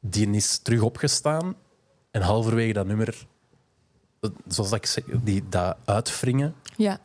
Die 0.00 0.30
is 0.30 0.58
terug 0.58 0.82
opgestaan 0.82 1.54
en 2.10 2.22
halverwege 2.22 2.72
dat 2.72 2.86
nummer, 2.86 3.26
eh, 4.20 4.30
zoals 4.46 4.70
dat 4.70 4.78
ik 4.78 4.86
zeg, 4.86 5.04
die 5.04 5.48
dat 5.48 5.76
uitwringen. 5.84 6.54
Ja. 6.76 6.98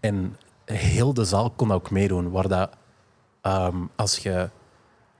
En 0.00 0.36
heel 0.64 1.14
de 1.14 1.24
zaal 1.24 1.50
kon 1.50 1.68
dat 1.68 1.76
ook 1.76 1.90
meedoen. 1.90 2.30
Waar 2.30 2.48
dat, 2.48 2.70
ehm, 3.40 3.76
als 3.96 4.18
je 4.18 4.50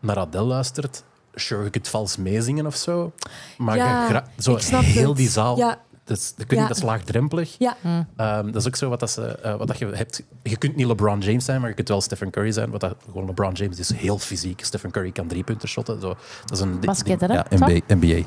naar 0.00 0.16
Adele 0.16 0.44
luistert, 0.44 1.04
sure, 1.40 1.64
je 1.64 1.70
kunt 1.70 1.88
vals 1.88 2.16
meezingen 2.16 2.66
of 2.66 2.76
zo. 2.76 3.12
Maar 3.58 3.76
Ja, 3.76 4.02
je 4.02 4.08
gra- 4.08 4.28
zo 4.38 4.52
ik 4.52 4.58
snap 4.60 4.82
heel 4.82 5.08
het. 5.08 5.16
die 5.16 5.28
zaal, 5.28 5.56
Ja. 5.56 5.78
dat, 6.04 6.34
ik 6.38 6.50
niet, 6.50 6.60
Ja. 6.60 6.66
dat 6.68 6.76
is 6.76 6.82
laagdrempelig. 6.82 7.54
Ja. 7.58 7.76
Ehm, 8.16 8.46
dat 8.46 8.54
is 8.56 8.66
ook 8.66 8.76
zo 8.76 8.88
wat, 8.88 9.00
dat 9.00 9.10
ze, 9.10 9.26
eh, 9.26 9.56
wat 9.56 9.66
dat 9.66 9.78
je 9.78 9.86
hebt. 9.86 10.22
Je 10.42 10.56
kunt 10.56 10.76
niet 10.76 10.86
LeBron 10.86 11.20
James 11.20 11.44
zijn, 11.44 11.60
maar 11.60 11.68
je 11.68 11.74
kunt 11.74 11.88
wel 11.88 12.00
Stephen 12.00 12.30
Curry 12.30 12.50
zijn. 12.52 12.70
Wat 12.70 12.80
dat, 12.80 12.94
gewoon 13.04 13.26
LeBron 13.26 13.52
James 13.52 13.78
is 13.78 13.92
heel 13.92 14.18
fysiek. 14.18 14.64
Stephen 14.64 14.90
Curry 14.90 15.10
kan 15.12 15.26
drie 15.26 15.42
punten 15.44 15.68
shotten. 15.68 16.00
Zo. 16.00 16.08
Dat 16.46 16.52
is 16.58 16.60
een 16.60 16.80
Basket, 16.80 17.18
ding- 17.20 17.30
hè? 17.32 17.36
Ja, 17.38 17.46
NBA. 17.50 17.80
NBA. 17.94 18.22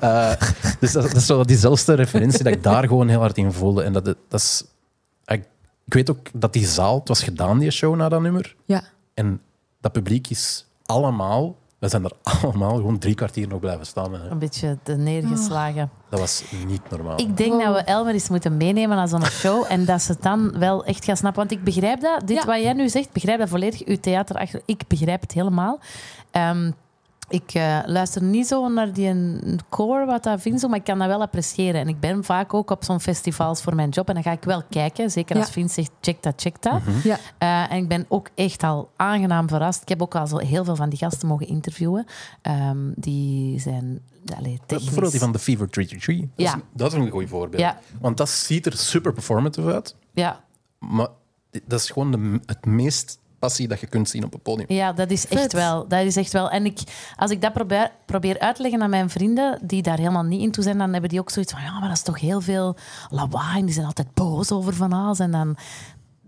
Eh, 0.00 0.32
dus 0.80 0.92
dat, 0.92 1.02
dat 1.02 1.14
is 1.16 1.26
zo 1.26 1.44
diezelfde 1.44 1.94
referentie 1.94 2.42
dat 2.44 2.52
ik 2.52 2.62
daar 2.62 2.86
gewoon 2.88 3.08
heel 3.08 3.20
hard 3.20 3.36
in 3.38 3.52
voelde. 3.52 3.82
En 3.82 3.92
dat, 3.92 4.04
dat 4.04 4.16
is... 4.30 4.64
Ik, 5.24 5.44
ik 5.84 5.94
weet 5.94 6.10
ook 6.10 6.26
dat 6.32 6.52
die 6.52 6.66
zaal... 6.66 6.98
Het 6.98 7.08
was 7.08 7.22
gedaan, 7.22 7.58
die 7.58 7.70
show, 7.70 7.96
na 7.96 8.08
dat 8.08 8.20
nummer. 8.20 8.54
Ja. 8.64 8.82
En 9.14 9.40
dat 9.80 9.92
publiek 9.92 10.30
is 10.30 10.66
allemaal... 10.86 11.54
We 11.84 11.90
zijn 11.90 12.04
er 12.04 12.12
allemaal 12.42 12.74
gewoon 12.76 12.98
drie 12.98 13.14
kwartier 13.14 13.48
nog 13.48 13.60
blijven 13.60 13.86
staan. 13.86 14.14
hè. 14.14 14.28
Een 14.28 14.38
beetje 14.38 14.78
de 14.82 14.96
neergeslagen. 14.96 15.90
Dat 16.08 16.20
was 16.20 16.44
niet 16.66 16.90
normaal. 16.90 17.20
Ik 17.20 17.36
denk 17.36 17.62
dat 17.62 17.74
we 17.74 17.80
Elmer 17.82 18.12
eens 18.12 18.28
moeten 18.28 18.56
meenemen 18.56 18.96
naar 18.96 19.08
zo'n 19.08 19.24
show 19.24 19.64
en 19.68 19.84
dat 19.84 20.02
ze 20.02 20.12
het 20.12 20.22
dan 20.22 20.58
wel 20.58 20.84
echt 20.84 21.04
gaan 21.04 21.16
snappen. 21.16 21.40
Want 21.40 21.52
ik 21.58 21.64
begrijp 21.64 22.00
dat, 22.00 22.26
dit 22.26 22.36
Ja. 22.36 22.44
wat 22.46 22.62
jij 22.62 22.72
nu 22.72 22.88
zegt, 22.88 23.06
ik 23.06 23.12
begrijp 23.12 23.38
dat 23.38 23.48
volledig. 23.48 23.84
Uw 23.86 23.96
theater 24.00 24.36
achter, 24.36 24.60
ik 24.64 24.82
begrijp 24.88 25.20
het 25.20 25.32
helemaal. 25.32 25.78
Ehm, 26.30 26.70
ik 27.28 27.54
eh, 27.54 27.78
luister 27.86 28.22
niet 28.22 28.46
zo 28.46 28.68
naar 28.68 28.92
die 28.92 29.06
een 29.08 29.58
core, 29.68 30.06
wat 30.06 30.22
dat 30.22 30.40
vindt, 30.40 30.60
zo, 30.60 30.68
maar 30.68 30.78
ik 30.78 30.84
kan 30.84 30.98
dat 30.98 31.08
wel 31.08 31.20
appreciëren. 31.22 31.80
En 31.80 31.88
ik 31.88 32.00
ben 32.00 32.24
vaak 32.24 32.54
ook 32.54 32.70
op 32.70 32.84
zo'n 32.84 33.00
festivals 33.00 33.62
voor 33.62 33.74
mijn 33.74 33.88
job 33.88 34.08
en 34.08 34.14
dan 34.14 34.22
ga 34.22 34.32
ik 34.32 34.44
wel 34.44 34.62
kijken. 34.70 35.10
Zeker 35.10 35.36
als 35.36 35.46
Ja. 35.46 35.52
Vince 35.52 35.74
zegt, 35.74 35.90
check 36.00 36.22
dat, 36.22 36.34
check 36.36 36.62
dat. 36.62 36.80
Ja. 37.04 37.18
Eh, 37.38 37.72
en 37.72 37.82
ik 37.82 37.88
ben 37.88 38.04
ook 38.08 38.28
echt 38.34 38.62
al 38.62 38.90
aangenaam 38.96 39.48
verrast. 39.48 39.82
Ik 39.82 39.88
heb 39.88 40.02
ook 40.02 40.14
al 40.14 40.26
zo 40.26 40.36
heel 40.38 40.64
veel 40.64 40.76
van 40.76 40.88
die 40.88 40.98
gasten 40.98 41.28
mogen 41.28 41.46
interviewen. 41.46 42.06
Ehm, 42.42 42.78
die 42.94 43.60
zijn 43.60 44.00
allee, 44.36 44.58
technisch... 44.66 44.84
Bijvoorbeeld 44.84 45.10
die 45.12 45.20
van 45.20 45.32
The 45.32 45.38
Fever 45.38 45.68
333. 45.70 46.28
Dat, 46.36 46.46
Ja. 46.46 46.54
is, 46.56 46.62
dat 46.72 46.92
is 46.92 46.98
een 46.98 47.10
goed 47.10 47.28
voorbeeld. 47.28 47.62
Ja. 47.62 47.78
Want 48.00 48.16
dat 48.16 48.28
ziet 48.28 48.66
er 48.66 48.76
super 48.76 49.12
performative 49.12 49.72
uit. 49.72 49.96
Ja, 50.12 50.40
Maar 50.78 51.08
dat 51.66 51.80
is 51.80 51.90
gewoon 51.90 52.10
de, 52.10 52.40
het 52.46 52.66
meest 52.66 53.18
passie 53.44 53.68
dat 53.68 53.80
je 53.80 53.86
kunt 53.86 54.08
zien 54.08 54.24
op 54.24 54.34
een 54.34 54.40
podium. 54.40 54.66
Ja, 54.68 54.92
dat 54.92 55.10
is 55.10 55.26
echt 55.26 55.40
Vet. 55.40 55.52
wel. 55.52 55.88
Dat 55.88 56.04
is 56.04 56.16
echt 56.16 56.32
wel. 56.32 56.50
En 56.50 56.64
ik, 56.64 56.78
als 57.16 57.30
ik 57.30 57.40
dat 57.40 57.52
probeer, 57.52 57.90
probeer 58.06 58.38
uit 58.38 58.56
te 58.56 58.62
leggen 58.62 58.82
aan 58.82 58.90
mijn 58.90 59.10
vrienden, 59.10 59.58
die 59.62 59.82
daar 59.82 59.98
helemaal 59.98 60.22
niet 60.22 60.40
in 60.40 60.50
toe 60.50 60.64
zijn, 60.64 60.78
dan 60.78 60.92
hebben 60.92 61.10
die 61.10 61.20
ook 61.20 61.30
zoiets 61.30 61.52
van, 61.52 61.62
ja, 61.62 61.72
maar 61.78 61.88
dat 61.88 61.96
is 61.96 62.02
toch 62.02 62.20
heel 62.20 62.40
veel 62.40 62.76
lawaai. 63.10 63.58
En 63.58 63.64
die 63.64 63.74
zijn 63.74 63.86
altijd 63.86 64.14
boos 64.14 64.52
over 64.52 64.74
van 64.74 64.92
alles. 64.92 65.18
En 65.18 65.30
dan... 65.30 65.56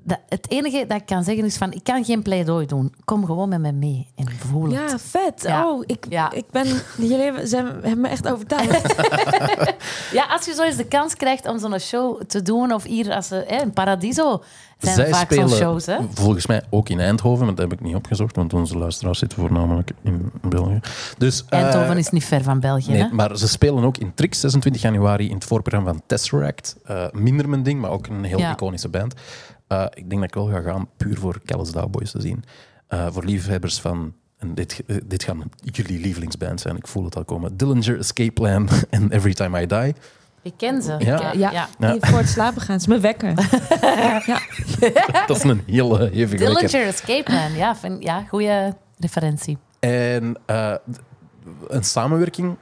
Dat, 0.09 0.19
het 0.29 0.51
enige 0.51 0.85
dat 0.89 0.97
ik 1.01 1.07
kan 1.07 1.25
zeggen 1.25 1.45
is 1.45 1.57
van, 1.57 1.73
ik 1.73 1.85
kan 1.85 2.05
geen 2.05 2.23
pleidooi 2.23 2.67
doen. 2.67 2.95
Kom 3.05 3.25
gewoon 3.27 3.49
met 3.49 3.61
me 3.61 3.73
mee 3.73 4.09
en 4.17 4.27
voel 4.39 4.63
het. 4.65 4.91
Ja, 4.91 4.99
vet. 4.99 5.43
Ja. 5.43 5.69
Oh, 5.69 5.83
ik, 5.87 6.07
Ja. 6.09 6.33
ik 6.33 6.45
ben... 6.51 6.67
Jullie 6.99 7.17
hebben, 7.25 7.49
zijn, 7.49 7.67
hebben 7.67 8.01
me 8.01 8.09
echt 8.09 8.29
overtuigd. 8.29 8.95
Ja, 10.13 10.27
als 10.31 10.45
je 10.47 10.53
zo 10.55 10.63
eens 10.63 10.77
de 10.77 10.85
kans 10.87 11.15
krijgt 11.15 11.49
om 11.49 11.59
zo'n 11.59 11.79
show 11.79 12.23
te 12.23 12.43
doen, 12.43 12.73
of 12.73 12.83
hier 12.83 13.15
als 13.15 13.27
ze, 13.27 13.45
hè, 13.47 13.63
in 13.63 13.71
Paradiso 13.73 14.43
zijn 14.79 14.95
Zij 14.95 15.09
vaak 15.11 15.33
zo'n 15.33 15.49
shows. 15.49 15.87
Hè? 15.87 15.97
volgens 16.15 16.47
mij 16.47 16.63
ook 16.71 16.89
in 16.89 17.01
Eindhoven, 17.01 17.47
maar 17.47 17.55
dat 17.55 17.71
heb 17.71 17.79
ik 17.79 17.85
niet 17.85 17.95
opgezocht, 17.95 18.37
want 18.37 18.55
onze 18.55 18.79
luisteraars 18.79 19.19
zitten 19.19 19.39
voornamelijk 19.39 19.91
in 20.03 20.31
België. 20.43 20.81
Dus, 21.19 21.45
eh, 21.49 21.59
Eindhoven 21.63 21.99
is 21.99 22.11
niet 22.11 22.25
ver 22.25 22.43
van 22.43 22.61
België. 22.61 22.91
Nee, 22.91 23.03
hè? 23.03 23.09
maar 23.13 23.37
ze 23.39 23.49
spelen 23.49 23.85
ook 23.85 23.97
in 23.99 24.13
Trix 24.15 24.41
26 24.41 24.83
januari 24.83 25.29
in 25.29 25.35
het 25.35 25.45
voorprogramma 25.45 25.91
van 25.93 26.03
Tesseract. 26.07 26.77
Eh, 26.85 27.05
minder 27.13 27.49
mijn 27.49 27.63
ding, 27.63 27.81
maar 27.81 27.91
ook 27.91 28.07
een 28.07 28.25
heel 28.25 28.39
Ja. 28.39 28.53
iconische 28.53 28.89
band. 28.89 29.15
Eh, 29.67 29.85
ik 29.95 30.09
denk 30.09 30.21
dat 30.21 30.29
ik 30.31 30.35
wel 30.35 30.47
ga 30.49 30.61
gaan 30.61 30.89
puur 30.97 31.19
voor 31.19 31.41
Callis 31.45 31.71
Dowboys 31.73 32.11
te 32.11 32.21
zien. 32.21 32.45
Eh, 32.89 33.07
voor 33.11 33.25
liefhebbers 33.25 33.81
van... 33.81 34.15
En 34.39 34.55
dit, 34.55 34.83
eh, 34.87 34.97
dit 35.07 35.23
gaan 35.25 35.43
jullie 35.61 36.01
lievelingsband 36.01 36.61
zijn, 36.61 36.77
ik 36.77 36.87
voel 36.87 37.05
het 37.05 37.17
al 37.17 37.25
komen. 37.25 37.57
Dillinger, 37.57 37.99
Escape 37.99 38.31
Plan 38.33 38.69
en 38.91 39.11
Every 39.13 39.35
Time 39.35 39.61
I 39.63 39.67
Die. 39.67 39.95
Ik 40.43 40.53
ken 40.57 40.83
ze. 40.83 40.95
Ja. 40.99 41.21
ja. 41.21 41.33
Ja. 41.33 41.69
Ja. 41.79 41.93
Die 41.93 42.01
voor 42.07 42.19
het 42.19 42.29
slapen 42.29 42.61
gaan. 42.63 42.77
is 42.77 42.87
me 42.87 42.99
wekker. 43.01 43.29
ja. 44.27 44.41
Dat 45.27 45.37
is 45.37 45.43
een 45.43 45.63
heel 45.67 45.99
hevige 45.99 46.45
wekker. 46.45 46.69
Dillinger 46.69 46.87
Escape 46.87 47.23
Plan. 47.23 47.53
Ja, 47.55 47.77
vind, 47.77 48.03
ja 48.03 48.25
goede 48.29 48.77
referentie. 48.99 49.59
En 49.81 50.37
eh, 50.47 50.75
een 51.69 51.85
samenwerking. 51.85 52.57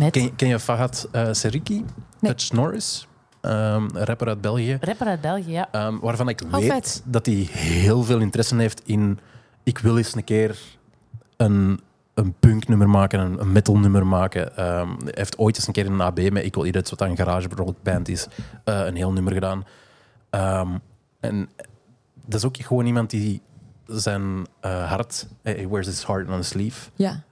Met 0.00 0.10
Ken, 0.10 0.22
je- 0.22 0.34
ken 0.34 0.48
je 0.48 0.58
Fahad 0.60 1.08
eh 1.12 1.28
Seriki? 1.32 1.84
Nee. 2.20 2.34
Touch 2.34 2.52
Norris? 2.52 3.06
Ehm, 3.42 3.82
een 3.94 4.04
rapper 4.04 4.28
uit 4.28 4.40
België. 4.40 4.78
rapper 4.80 5.06
uit 5.06 5.20
België, 5.20 5.50
ja. 5.50 5.68
Ehm, 5.72 5.98
waarvan 5.98 6.28
ik 6.28 6.42
Oh, 6.44 6.52
weet 6.52 6.66
vet. 6.72 7.02
dat 7.04 7.26
hij 7.26 7.34
heel 7.50 8.02
veel 8.02 8.18
interesse 8.18 8.56
heeft 8.56 8.82
in... 8.84 9.18
Ik 9.62 9.78
wil 9.78 9.96
eens 9.96 10.14
een 10.14 10.24
keer 10.24 10.58
een, 11.36 11.80
een 12.14 12.34
punknummer 12.40 12.88
maken, 12.88 13.20
een, 13.20 13.40
een 13.40 13.52
metalnummer 13.52 14.06
maken. 14.06 14.56
Ehm, 14.56 14.88
hij 14.88 15.12
heeft 15.14 15.38
ooit 15.38 15.56
eens 15.56 15.66
een 15.66 15.72
keer 15.72 15.84
in 15.84 15.92
een 15.92 16.00
AB 16.00 16.30
met 16.30 16.44
Ik 16.44 16.54
wil 16.54 16.64
iets 16.64 16.90
wat 16.90 17.00
een 17.00 17.16
garage 17.16 17.48
rock 17.56 17.76
band 17.82 18.08
is, 18.08 18.26
eh, 18.64 18.84
een 18.86 18.96
heel 18.96 19.12
nummer 19.12 19.32
gedaan. 19.32 19.64
Ehm, 20.30 20.68
en 21.20 21.48
dat 22.24 22.34
is 22.40 22.44
ook 22.44 22.56
gewoon 22.56 22.86
iemand 22.86 23.10
die 23.10 23.42
zijn 23.86 24.46
eh, 24.60 24.88
hart... 24.90 25.26
He 25.42 25.68
wears 25.68 25.86
his 25.86 26.06
heart 26.06 26.28
on 26.28 26.34
his 26.36 26.48
sleeve. 26.48 26.90
ja. 26.94 27.22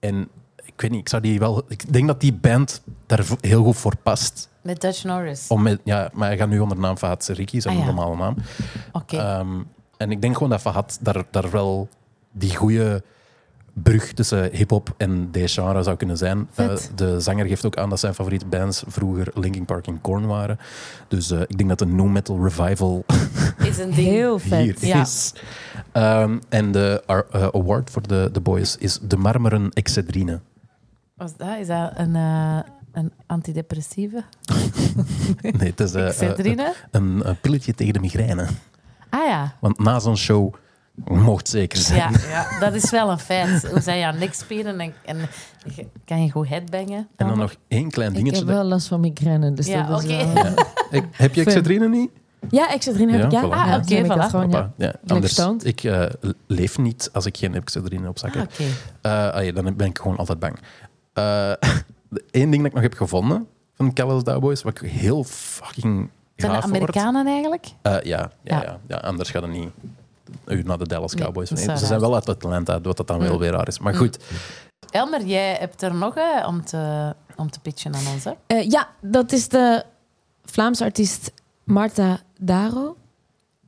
En 0.00 0.28
ik 0.64 0.80
weet 0.80 0.90
niet, 0.90 1.00
ik 1.00 1.08
zou 1.08 1.22
die 1.22 1.38
wel... 1.38 1.64
Ik 1.68 1.92
denk 1.92 2.06
dat 2.06 2.20
die 2.20 2.32
band 2.32 2.82
daar 3.06 3.24
heel 3.40 3.62
goed 3.64 3.76
voor 3.76 3.96
past. 3.96 4.48
Met 4.62 4.80
Dutch 4.80 5.04
Norris. 5.04 5.48
Om 5.48 5.62
met, 5.62 5.80
ja, 5.84 6.10
maar 6.12 6.28
hij 6.28 6.36
gaat 6.36 6.48
nu 6.48 6.58
onder 6.58 6.78
naam 6.78 6.96
Fahad 6.96 7.24
Seriki, 7.24 7.60
zijn 7.60 7.74
Ah, 7.76 7.80
ja. 7.80 7.86
normale 7.86 8.16
naam. 8.16 8.34
Oké. 8.92 9.16
Ehm, 9.16 9.48
en 9.96 10.10
ik 10.10 10.20
denk 10.20 10.34
gewoon 10.34 10.50
dat 10.50 10.60
Fahad 10.60 10.98
daar, 11.00 11.24
daar 11.30 11.50
wel 11.50 11.88
die 12.32 12.56
goede 12.56 13.02
brug 13.72 14.12
tussen 14.12 14.50
hip-hop 14.52 14.94
en 14.96 15.30
deze 15.30 15.60
genre 15.60 15.82
zou 15.82 15.96
kunnen 15.96 16.16
zijn. 16.16 16.48
Eh, 16.54 16.76
de 16.94 17.20
zanger 17.20 17.46
geeft 17.46 17.66
ook 17.66 17.76
aan 17.76 17.88
dat 17.88 18.00
zijn 18.00 18.14
favoriete 18.14 18.46
bands 18.46 18.82
vroeger 18.86 19.28
Linkin 19.34 19.64
Park 19.64 19.86
en 19.86 20.00
Korn 20.00 20.26
waren. 20.26 20.58
Dus 21.08 21.30
eh, 21.30 21.40
ik 21.40 21.56
denk 21.56 21.68
dat 21.68 21.78
de 21.78 21.86
no 21.86 22.04
metal 22.08 22.42
revival 22.42 23.04
is 23.68 23.78
een 23.78 23.90
ding. 23.94 24.06
Heel 24.08 24.38
vet. 24.38 24.80
hier 24.80 24.86
Ja. 24.88 25.00
is. 25.00 25.34
Ehm, 25.92 26.38
en 26.48 26.72
de 26.72 27.02
eh, 27.06 27.46
award 27.52 27.90
voor 27.90 28.06
de, 28.08 28.28
de 28.32 28.40
boys 28.40 28.76
is 28.76 28.98
de 29.02 29.16
marmeren 29.16 29.70
excedrine. 29.70 30.40
Was 31.16 31.36
dat? 31.36 31.58
Is 31.60 31.66
dat 31.66 31.92
een, 31.94 32.16
eh, 32.16 32.58
een 32.92 33.12
antidepressieve? 33.26 34.22
Nee, 35.58 35.70
het 35.76 35.80
is 35.80 35.94
eh, 36.20 36.20
eh, 36.48 36.68
een, 36.90 37.28
een 37.28 37.40
pilletje 37.40 37.74
tegen 37.74 37.92
de 37.92 38.00
migraine. 38.00 38.46
ah 39.10 39.26
ja. 39.26 39.56
Want 39.60 39.78
na 39.78 39.98
zo'n 40.00 40.16
show 40.16 40.54
mocht 41.04 41.48
zeker 41.48 41.78
zijn. 41.78 41.98
Ja, 42.12 42.18
ja, 42.28 42.58
dat 42.60 42.74
is 42.74 42.90
wel 42.90 43.10
een 43.10 43.18
feit. 43.18 43.68
Hoe 43.70 43.80
zij 43.80 44.04
aan 44.04 44.18
niks 44.18 44.38
spelen 44.38 44.80
en, 44.80 44.92
en 45.04 45.16
je- 45.74 45.86
kan 46.04 46.24
je 46.24 46.30
goed 46.30 46.48
headbangen. 46.48 47.08
En 47.16 47.26
dan 47.26 47.38
nog 47.38 47.54
één 47.68 47.90
klein 47.90 48.10
Ik 48.10 48.16
dingetje. 48.16 48.38
heb 48.38 48.46
wel 48.46 48.64
last 48.64 48.86
van 48.88 49.00
migraine, 49.00 49.52
dus 49.52 49.66
Ja, 49.66 49.82
dat 49.86 50.02
is 50.04 50.14
oké. 50.14 50.32
wel... 50.32 50.54
Ik- 50.90 51.04
heb 51.12 51.34
je 51.34 51.40
excedrine 51.44 51.88
niet? 51.88 52.10
Ja, 52.50 52.70
Excedrine 52.72 53.12
heb 53.12 53.20
Ja, 53.20 53.26
ik, 53.26 53.32
ja. 53.32 53.48
voilà. 53.48 53.52
Ah, 53.52 53.70
dan 53.70 53.80
oké, 53.80 53.94
ik 53.94 54.06
dat 54.06 54.18
voilà. 54.18 54.30
gewoon, 54.30 54.72
ja. 54.76 54.94
Anders, 55.06 55.38
ik 55.62 55.82
eh, 55.84 56.04
leef 56.46 56.78
niet 56.78 57.10
als 57.12 57.26
ik 57.26 57.36
geen 57.36 57.54
excedrine 57.54 58.08
op 58.08 58.18
zak 58.18 58.30
Ah, 58.30 58.36
heb. 58.40 58.50
oké. 58.52 58.64
Eh, 59.00 59.28
ah 59.28 59.44
ja, 59.44 59.52
dan 59.52 59.76
ben 59.76 59.86
ik 59.86 59.98
gewoon 59.98 60.16
altijd 60.16 60.38
bang. 60.38 60.58
Eh 61.12 61.52
Eén 62.30 62.50
ding 62.50 62.56
dat 62.56 62.64
ik 62.64 62.72
nog 62.72 62.82
heb 62.82 62.94
gevonden 62.94 63.46
van 63.74 63.86
de 63.86 63.92
Callous 63.92 64.22
Cowboys, 64.22 64.62
wat 64.62 64.80
ik 64.80 64.90
heel 64.90 65.24
fucking 65.24 66.10
Zijn 66.36 66.52
de. 66.52 66.60
Amerikanen 66.62 67.26
eigenlijk? 67.26 67.66
Eh, 67.82 67.92
ja, 67.92 68.00
ja, 68.02 68.30
Ja. 68.42 68.62
ja. 68.62 68.78
Ja, 68.86 68.96
anders 68.96 69.30
gaat 69.30 69.42
het 69.42 69.50
niet 69.50 69.70
u 70.46 70.62
naar 70.62 70.78
de 70.78 70.86
Dallas 70.88 71.14
Cowboys. 71.14 71.50
Nee, 71.50 71.76
ze 71.76 71.86
zijn 71.86 72.00
wel 72.00 72.14
uit 72.14 72.28
Atlanta, 72.28 72.80
wat 72.80 72.96
dat 72.96 73.06
dan 73.06 73.16
Mm. 73.20 73.22
wel 73.28 73.38
weer 73.38 73.50
raar 73.50 73.68
is. 73.68 73.78
Maar 73.78 73.94
goed, 73.94 74.18
Elmer, 74.90 75.24
jij 75.24 75.54
hebt 75.54 75.82
er 75.82 75.94
nog 75.94 76.14
hè, 76.14 76.46
om, 76.46 76.64
te, 76.64 77.14
om 77.36 77.50
te 77.50 77.60
pitchen 77.60 77.94
aan 77.94 78.06
ons. 78.14 78.24
Hè? 78.24 78.32
Eh, 78.46 78.70
ja, 78.70 78.88
dat 79.00 79.32
is 79.32 79.48
de 79.48 79.84
Vlaamse 80.44 80.84
artiest 80.84 81.32
Marta 81.64 82.20
Daro. 82.40 82.96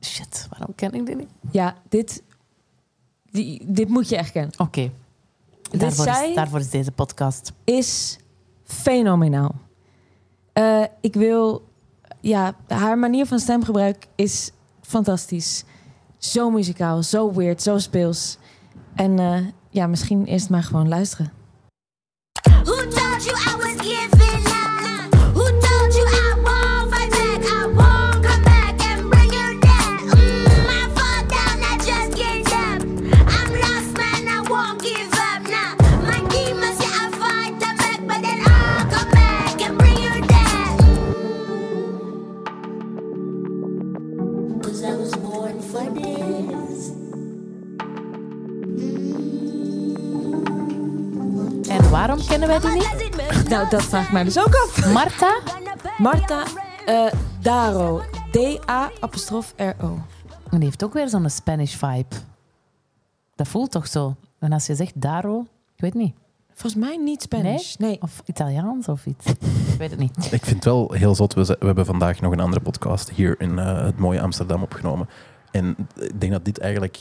Shit, 0.01 0.47
waarom 0.49 0.75
ken 0.75 0.93
ik 0.93 1.05
dit 1.05 1.17
niet? 1.17 1.29
Ja, 1.51 1.75
dit, 1.89 2.23
die, 3.31 3.61
dit 3.65 3.89
moet 3.89 4.09
je 4.09 4.15
echt 4.17 4.31
kennen. 4.31 4.51
Oké. 4.57 4.91
Daarvoor, 5.71 6.05
daarvoor 6.35 6.59
is 6.59 6.69
deze 6.69 6.91
podcast. 6.91 7.51
Is 7.63 8.17
fenomenaal. 8.65 9.55
Eh, 10.53 10.83
ik 11.01 11.13
wil... 11.13 11.73
Ja, 12.21 12.55
haar 12.67 12.97
manier 12.97 13.25
van 13.25 13.39
stemgebruik 13.39 14.07
is 14.15 14.51
fantastisch. 14.81 15.63
Zo 16.17 16.49
muzikaal, 16.49 17.03
zo 17.03 17.33
weird, 17.33 17.61
zo 17.61 17.77
speels. 17.77 18.37
En 18.95 19.19
eh, 19.19 19.37
ja, 19.69 19.87
misschien 19.87 20.25
eerst 20.25 20.49
maar 20.49 20.63
gewoon 20.63 20.87
luisteren. 20.87 21.31
Waarom 52.15 52.27
kennen 52.27 52.47
wij 52.47 52.59
die 52.59 52.71
niet? 52.71 53.49
Nou, 53.49 53.69
dat 53.69 53.83
vraag 53.83 54.05
ik 54.05 54.11
mij 54.11 54.23
dus 54.23 54.39
ook 54.39 54.55
af. 54.55 54.93
Marta? 54.93 55.39
Marta 55.97 56.43
eh, 56.85 57.11
Daro. 57.41 58.01
D-A-apostrof-R-O. 58.31 59.99
Die 60.49 60.59
heeft 60.63 60.83
ook 60.83 60.93
weer 60.93 61.09
zo'n 61.09 61.29
Spanish 61.29 61.75
vibe. 61.75 62.15
Dat 63.35 63.47
voelt 63.47 63.71
toch 63.71 63.87
zo? 63.87 64.15
En 64.39 64.51
als 64.51 64.65
je 64.65 64.75
zegt 64.75 65.01
Daro, 65.01 65.39
ik 65.75 65.81
weet 65.81 65.93
niet. 65.93 66.15
Volgens 66.53 66.83
mij 66.85 66.97
niet 66.97 67.21
Spanish. 67.21 67.75
Nee. 67.75 68.01
Of 68.01 68.21
Italiaans 68.25 68.87
of 68.87 69.05
iets. 69.05 69.25
Ik 69.25 69.37
weet 69.77 69.89
het 69.91 69.99
niet. 69.99 70.17
ik 70.31 70.43
vind 70.45 70.55
het 70.55 70.63
wel 70.63 70.91
heel 70.91 71.15
zot. 71.15 71.33
We, 71.33 71.45
ze- 71.45 71.55
we 71.59 71.65
hebben 71.65 71.85
vandaag 71.85 72.21
nog 72.21 72.31
een 72.31 72.39
andere 72.39 72.61
podcast 72.61 73.09
hier 73.09 73.41
in 73.41 73.59
eh, 73.59 73.83
het 73.83 73.97
mooie 73.97 74.21
Amsterdam 74.21 74.61
opgenomen. 74.63 75.09
En 75.51 75.75
ik 75.99 76.19
denk 76.19 76.31
dat 76.31 76.45
dit 76.45 76.59
eigenlijk 76.59 76.97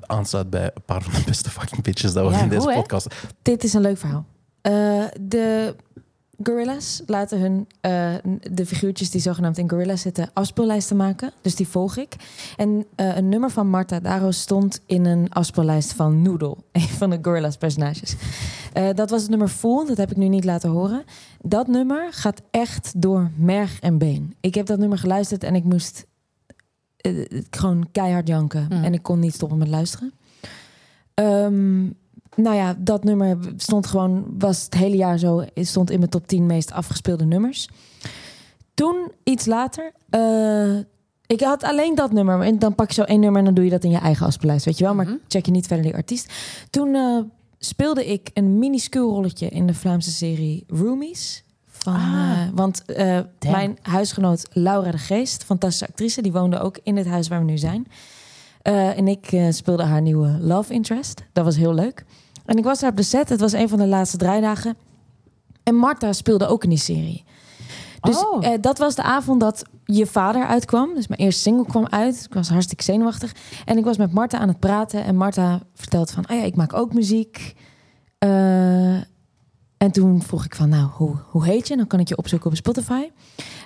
aansluit 0.00 0.50
bij 0.50 0.64
een 0.74 0.82
paar 0.84 1.02
van 1.02 1.12
de 1.12 1.22
beste 1.26 1.50
fucking 1.50 1.82
pitches 1.82 2.12
dat 2.12 2.26
we 2.26 2.32
Ja, 2.32 2.42
in 2.42 2.48
deze 2.48 2.60
goed, 2.60 2.70
hè? 2.70 2.76
podcast... 2.80 3.14
Dit 3.42 3.64
is 3.64 3.72
een 3.74 3.80
leuk 3.80 3.98
verhaal. 3.98 4.24
Eh, 4.68 5.04
de 5.20 5.74
Gorillas 6.42 7.02
laten 7.06 7.40
hun, 7.40 7.66
eh, 7.80 8.14
de 8.52 8.66
figuurtjes 8.66 9.10
die 9.10 9.20
zogenaamd 9.20 9.58
in 9.58 9.70
Gorillas 9.70 10.00
zitten, 10.00 10.30
afspeellijsten 10.32 10.96
maken. 10.96 11.32
Dus 11.40 11.54
die 11.54 11.68
volg 11.68 11.96
ik. 11.96 12.16
En 12.56 12.86
eh, 12.94 13.16
een 13.16 13.28
nummer 13.28 13.50
van 13.50 13.68
Marta 13.68 14.00
Daro 14.00 14.30
stond 14.30 14.80
in 14.86 15.04
een 15.04 15.30
afspeellijst 15.30 15.92
van 15.92 16.22
Noodle, 16.22 16.56
een 16.72 16.80
van 16.80 17.10
de 17.10 17.18
Gorillas 17.22 17.56
personages. 17.56 18.16
Dat 18.94 19.10
was 19.10 19.20
het 19.20 19.30
nummer 19.30 19.48
Fool, 19.48 19.86
dat 19.86 19.96
heb 19.96 20.10
ik 20.10 20.16
nu 20.16 20.28
niet 20.28 20.44
laten 20.44 20.70
horen. 20.70 21.04
Dat 21.40 21.66
nummer 21.66 22.12
gaat 22.12 22.42
echt 22.50 22.92
door 23.02 23.30
merg 23.36 23.80
en 23.80 23.98
been. 23.98 24.34
Ik 24.40 24.54
heb 24.54 24.66
dat 24.66 24.78
nummer 24.78 24.98
geluisterd 24.98 25.44
en 25.44 25.54
ik 25.54 25.64
moest 25.64 26.06
gewoon 27.50 27.88
keihard 27.92 28.28
janken. 28.28 28.66
Mm. 28.68 28.84
En 28.84 28.92
ik 28.92 29.02
kon 29.02 29.18
niet 29.18 29.34
stoppen 29.34 29.58
met 29.58 29.68
luisteren. 29.68 30.12
Ehm, 31.14 31.86
nou 32.38 32.56
ja, 32.56 32.74
dat 32.78 33.04
nummer 33.04 33.38
stond 33.56 33.86
gewoon, 33.86 34.24
was 34.38 34.64
het 34.64 34.74
hele 34.74 34.96
jaar 34.96 35.18
zo, 35.18 35.44
stond 35.54 35.90
in 35.90 35.98
mijn 35.98 36.10
top 36.10 36.26
10 36.26 36.46
meest 36.46 36.72
afgespeelde 36.72 37.24
nummers. 37.24 37.68
Toen, 38.74 39.10
iets 39.24 39.46
later, 39.46 39.92
eh, 40.10 40.76
ik 41.26 41.40
had 41.40 41.62
alleen 41.62 41.94
dat 41.94 42.12
nummer. 42.12 42.40
En 42.40 42.58
dan 42.58 42.74
pak 42.74 42.88
je 42.88 42.94
zo 42.94 43.02
één 43.02 43.20
nummer 43.20 43.38
en 43.38 43.44
dan 43.44 43.54
doe 43.54 43.64
je 43.64 43.70
dat 43.70 43.84
in 43.84 43.90
je 43.90 43.98
eigen 43.98 44.26
afspeellijst, 44.26 44.64
weet 44.64 44.78
je 44.78 44.84
wel. 44.84 44.94
Maar 44.94 45.06
Mhm. 45.06 45.16
check 45.28 45.44
je 45.46 45.50
niet 45.52 45.66
verder 45.66 45.84
die 45.86 45.94
artiest. 45.94 46.32
Toen 46.70 46.94
eh, 46.94 47.18
speelde 47.58 48.06
ik 48.12 48.30
een 48.34 48.58
minuscuul 48.58 49.10
rolletje 49.10 49.48
in 49.48 49.66
de 49.66 49.74
Vlaamse 49.74 50.10
serie 50.10 50.64
Roomies. 50.66 51.44
Van, 51.66 51.94
Ah. 51.94 52.30
eh, 52.32 52.48
want 52.54 52.82
mijn 53.46 53.78
huisgenoot 53.82 54.46
Laura 54.52 54.90
de 54.90 54.98
Geest, 54.98 55.44
fantastische 55.44 55.86
actrice, 55.88 56.22
die 56.22 56.32
woonde 56.32 56.60
ook 56.60 56.78
in 56.82 56.96
het 56.96 57.06
huis 57.06 57.28
waar 57.28 57.38
we 57.38 57.44
nu 57.50 57.58
zijn. 57.58 57.86
En 58.62 59.08
ik 59.08 59.40
speelde 59.50 59.82
haar 59.82 60.02
nieuwe 60.02 60.38
love 60.40 60.72
interest. 60.72 61.24
Dat 61.32 61.44
was 61.44 61.56
heel 61.56 61.74
leuk. 61.74 62.04
En 62.48 62.56
ik 62.56 62.64
was 62.64 62.80
daar 62.80 62.90
op 62.90 62.96
de 62.96 63.02
set. 63.02 63.28
Het 63.28 63.40
was 63.40 63.52
een 63.52 63.68
van 63.68 63.78
de 63.78 63.86
laatste 63.86 64.16
draaidagen. 64.16 64.76
En 65.62 65.74
Marta 65.74 66.12
speelde 66.12 66.46
ook 66.46 66.62
in 66.64 66.68
die 66.68 66.78
serie. 66.78 67.24
Dus 68.00 68.24
Oh. 68.24 68.46
eh, 68.46 68.52
dat 68.60 68.78
was 68.78 68.94
de 68.94 69.02
avond 69.02 69.40
dat 69.40 69.62
je 69.84 70.06
vader 70.06 70.46
uitkwam. 70.46 70.94
Dus 70.94 71.06
mijn 71.06 71.20
eerste 71.20 71.40
single 71.40 71.66
kwam 71.66 71.86
uit. 71.86 72.24
Ik 72.28 72.34
was 72.34 72.48
hartstikke 72.48 72.84
zenuwachtig. 72.84 73.32
En 73.64 73.78
ik 73.78 73.84
was 73.84 73.96
met 73.96 74.12
Marta 74.12 74.38
aan 74.38 74.48
het 74.48 74.58
praten. 74.58 75.04
En 75.04 75.16
Marta 75.16 75.60
vertelt 75.74 76.10
van, 76.10 76.26
ah 76.26 76.36
ja, 76.36 76.42
ik 76.44 76.56
maak 76.56 76.72
ook 76.72 76.94
muziek. 76.94 77.54
Eh, 78.18 78.94
en 79.76 79.92
toen 79.92 80.22
vroeg 80.22 80.44
ik 80.44 80.54
van, 80.54 80.68
nou, 80.68 80.88
hoe, 80.92 81.16
hoe 81.30 81.44
heet 81.44 81.68
je? 81.68 81.76
Dan 81.76 81.86
kan 81.86 82.00
ik 82.00 82.08
je 82.08 82.16
opzoeken 82.16 82.50
op 82.50 82.56
Spotify. 82.56 83.08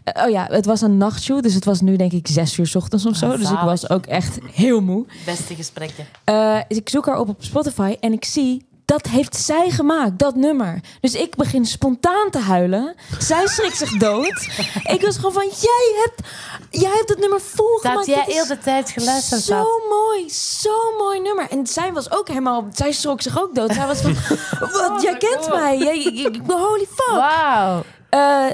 Eh, 0.05 0.25
oh 0.25 0.31
ja, 0.31 0.47
het 0.51 0.67
was 0.67 0.81
een 0.81 0.97
nachtshow. 0.97 1.43
Dus 1.43 1.55
het 1.55 1.65
was 1.65 1.81
nu 1.81 1.97
denk 1.97 2.13
ik 2.13 2.29
zes 2.29 2.59
uur 2.59 2.67
's 2.67 2.75
ochtends 2.75 3.07
of 3.07 3.17
zo. 3.17 3.31
Ah, 3.31 3.39
dus 3.39 3.51
ik 3.51 3.59
was 3.59 3.91
ook 3.91 4.07
echt 4.07 4.39
heel 4.53 4.81
moe. 4.81 5.07
Beste 5.27 5.55
gesprekken. 5.55 6.07
Eh, 6.25 6.59
dus 6.69 6.79
ik 6.79 6.89
zoek 6.89 7.07
haar 7.07 7.19
op 7.19 7.29
op 7.29 7.43
Spotify 7.45 7.97
en 8.01 8.13
ik 8.13 8.25
zie 8.25 8.67
dat 8.93 9.07
heeft 9.07 9.37
zij 9.37 9.71
gemaakt, 9.71 10.19
dat 10.19 10.35
nummer. 10.35 10.81
Dus 11.01 11.15
ik 11.15 11.37
begin 11.37 11.67
spontaan 11.67 12.31
te 12.31 12.39
huilen. 12.39 12.95
Zij 13.19 13.47
schrikt 13.47 13.77
zich 13.77 13.97
dood. 13.97 14.49
ik 14.83 15.01
was 15.01 15.17
gewoon 15.17 15.33
van, 15.33 15.51
jij 15.61 16.05
hebt, 16.05 16.29
jij 16.71 16.91
hebt 16.91 17.09
het 17.09 17.19
nummer 17.19 17.41
volgemaakt. 17.41 18.07
Dat 18.07 18.07
jij 18.07 18.25
heel 18.27 18.47
de 18.47 18.59
tijd 18.59 18.91
geluisterd 18.91 19.43
Zo 19.43 19.55
had. 19.55 19.67
mooi, 19.89 20.31
zo 20.31 20.97
mooi 20.99 21.21
nummer. 21.21 21.51
En 21.51 21.67
zij 21.67 21.93
was 21.93 22.11
ook 22.11 22.29
helemaal, 22.29 22.67
zij 22.73 22.93
schrok 22.93 23.23
zich 23.23 23.41
ook 23.41 23.55
dood. 23.55 23.73
Zij 23.75 23.87
was 23.87 24.01
van, 24.01 24.15
wat, 24.73 25.03
jij 25.03 25.17
kent 25.17 25.49
mij. 25.49 25.79
Jij, 25.79 25.99
jij- 25.99 26.41
holy 26.47 26.87
fuck. 26.95 27.15
Wauw. 27.17 27.83
Eh, 28.09 28.47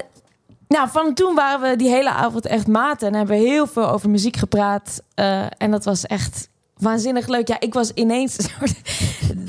nou, 0.68 0.88
van 0.88 1.14
toen 1.14 1.34
waren 1.34 1.70
we 1.70 1.76
die 1.76 1.90
hele 1.90 2.10
avond 2.10 2.46
echt 2.46 2.66
maten. 2.66 3.08
En 3.08 3.14
hebben 3.14 3.36
we 3.38 3.42
heel 3.42 3.66
veel 3.66 3.88
over 3.90 4.10
muziek 4.10 4.36
gepraat. 4.36 5.02
Eh, 5.14 5.46
en 5.58 5.70
dat 5.70 5.84
was 5.84 6.06
echt 6.06 6.48
waanzinnig 6.78 7.26
leuk. 7.26 7.48
Ja, 7.48 7.60
ik 7.60 7.74
was 7.74 7.90
ineens 7.94 8.36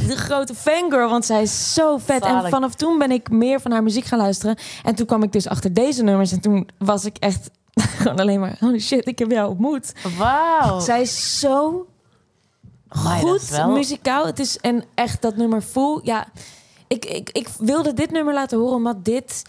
de 0.07 0.15
grote 0.17 0.53
fangirl. 0.55 1.09
Want 1.09 1.25
zij 1.25 1.41
is 1.41 1.73
zo 1.73 1.97
vet. 1.97 2.25
En 2.25 2.49
vanaf 2.49 2.75
toen 2.75 2.97
ben 2.97 3.11
ik 3.11 3.29
meer 3.29 3.61
van 3.61 3.71
haar 3.71 3.83
muziek 3.83 4.05
gaan 4.05 4.19
luisteren. 4.19 4.57
En 4.83 4.95
toen 4.95 5.05
kwam 5.05 5.23
ik 5.23 5.31
dus 5.31 5.47
achter 5.47 5.73
deze 5.73 6.03
nummers. 6.03 6.31
En 6.31 6.39
toen 6.39 6.69
was 6.77 7.05
ik 7.05 7.17
echt 7.17 7.49
gewoon 7.97 8.19
alleen 8.19 8.39
maar... 8.39 8.55
Holy 8.59 8.79
shit, 8.79 9.07
ik 9.07 9.19
heb 9.19 9.31
jou 9.31 9.49
ontmoet. 9.49 9.93
Wauw. 10.17 10.79
Zij 10.79 11.01
is 11.01 11.39
zo 11.39 11.87
Amai, 12.87 13.21
goed 13.21 13.47
wel- 13.49 13.69
muzikaal. 13.71 14.25
Het 14.25 14.39
is 14.39 14.57
en 14.57 14.83
echt 14.95 15.21
dat 15.21 15.35
nummer 15.35 15.61
Fool. 15.61 15.99
Ja, 16.03 16.27
ik, 16.87 17.05
ik, 17.05 17.29
ik 17.29 17.47
wilde 17.59 17.93
dit 17.93 18.11
nummer 18.11 18.33
laten 18.33 18.57
horen 18.59 18.75
omdat 18.75 19.05
dit... 19.05 19.41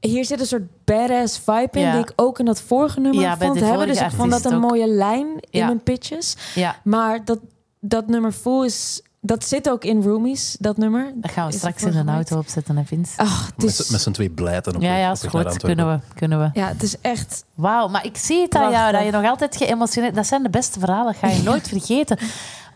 Hier 0.00 0.24
zit 0.24 0.40
een 0.40 0.46
soort 0.46 0.84
badass 0.84 1.38
vibe 1.38 1.68
in 1.72 1.80
Ja. 1.80 1.92
die 1.92 2.00
ik 2.00 2.12
ook 2.16 2.38
in 2.38 2.44
dat 2.44 2.60
vorige 2.60 3.00
nummer 3.00 3.20
Ja, 3.20 3.36
vond 3.36 3.60
hebben. 3.60 3.86
Dus 3.86 4.00
ik 4.00 4.10
vond 4.10 4.30
dat 4.30 4.44
een 4.44 4.54
ook. 4.54 4.60
mooie 4.70 4.86
lijn 4.88 5.26
in 5.40 5.58
Ja. 5.58 5.66
mijn 5.66 5.82
pitches. 5.82 6.36
Ja, 6.54 6.76
Maar 6.84 7.24
dat, 7.24 7.38
dat 7.80 8.06
nummer 8.06 8.32
Full 8.32 8.64
is... 8.64 9.02
Dat 9.22 9.44
zit 9.44 9.70
ook 9.70 9.84
in 9.84 10.02
Roomies, 10.02 10.56
dat 10.60 10.76
nummer. 10.76 11.12
dat 11.14 11.30
gaan 11.30 11.46
we 11.46 11.52
Is 11.52 11.58
straks 11.58 11.82
in 11.82 11.96
een 11.96 12.08
auto 12.08 12.38
opzetten, 12.38 12.76
hè, 12.76 12.84
Vince? 12.84 13.12
Ach, 13.18 13.46
het 13.46 13.64
Met, 13.64 13.74
z'n- 13.74 13.82
is, 13.82 13.88
met 13.90 14.00
z'n 14.00 14.10
twee 14.10 14.30
blijten 14.30 14.74
op 14.74 14.82
ja, 14.82 14.96
ja, 14.96 15.10
is 15.10 15.22
goed. 15.22 15.56
Kunnen 15.56 15.88
we, 15.88 15.98
kunnen 16.14 16.38
we. 16.38 16.50
ja, 16.60 16.66
het 16.68 16.82
is 16.82 17.00
echt... 17.00 17.44
Wauw, 17.54 17.88
maar 17.88 18.04
ik 18.06 18.16
zie 18.16 18.40
het 18.42 18.54
aan 18.54 18.70
jou, 18.70 18.92
dat 18.92 19.04
je 19.04 19.10
nog 19.10 19.24
altijd 19.24 19.56
geëmotioneerd... 19.56 20.14
Dat 20.14 20.26
zijn 20.26 20.42
de 20.42 20.50
beste 20.50 20.78
verhalen, 20.78 21.14
ga 21.14 21.28
je 21.28 21.42
nooit 21.42 21.68
vergeten. 21.78 22.18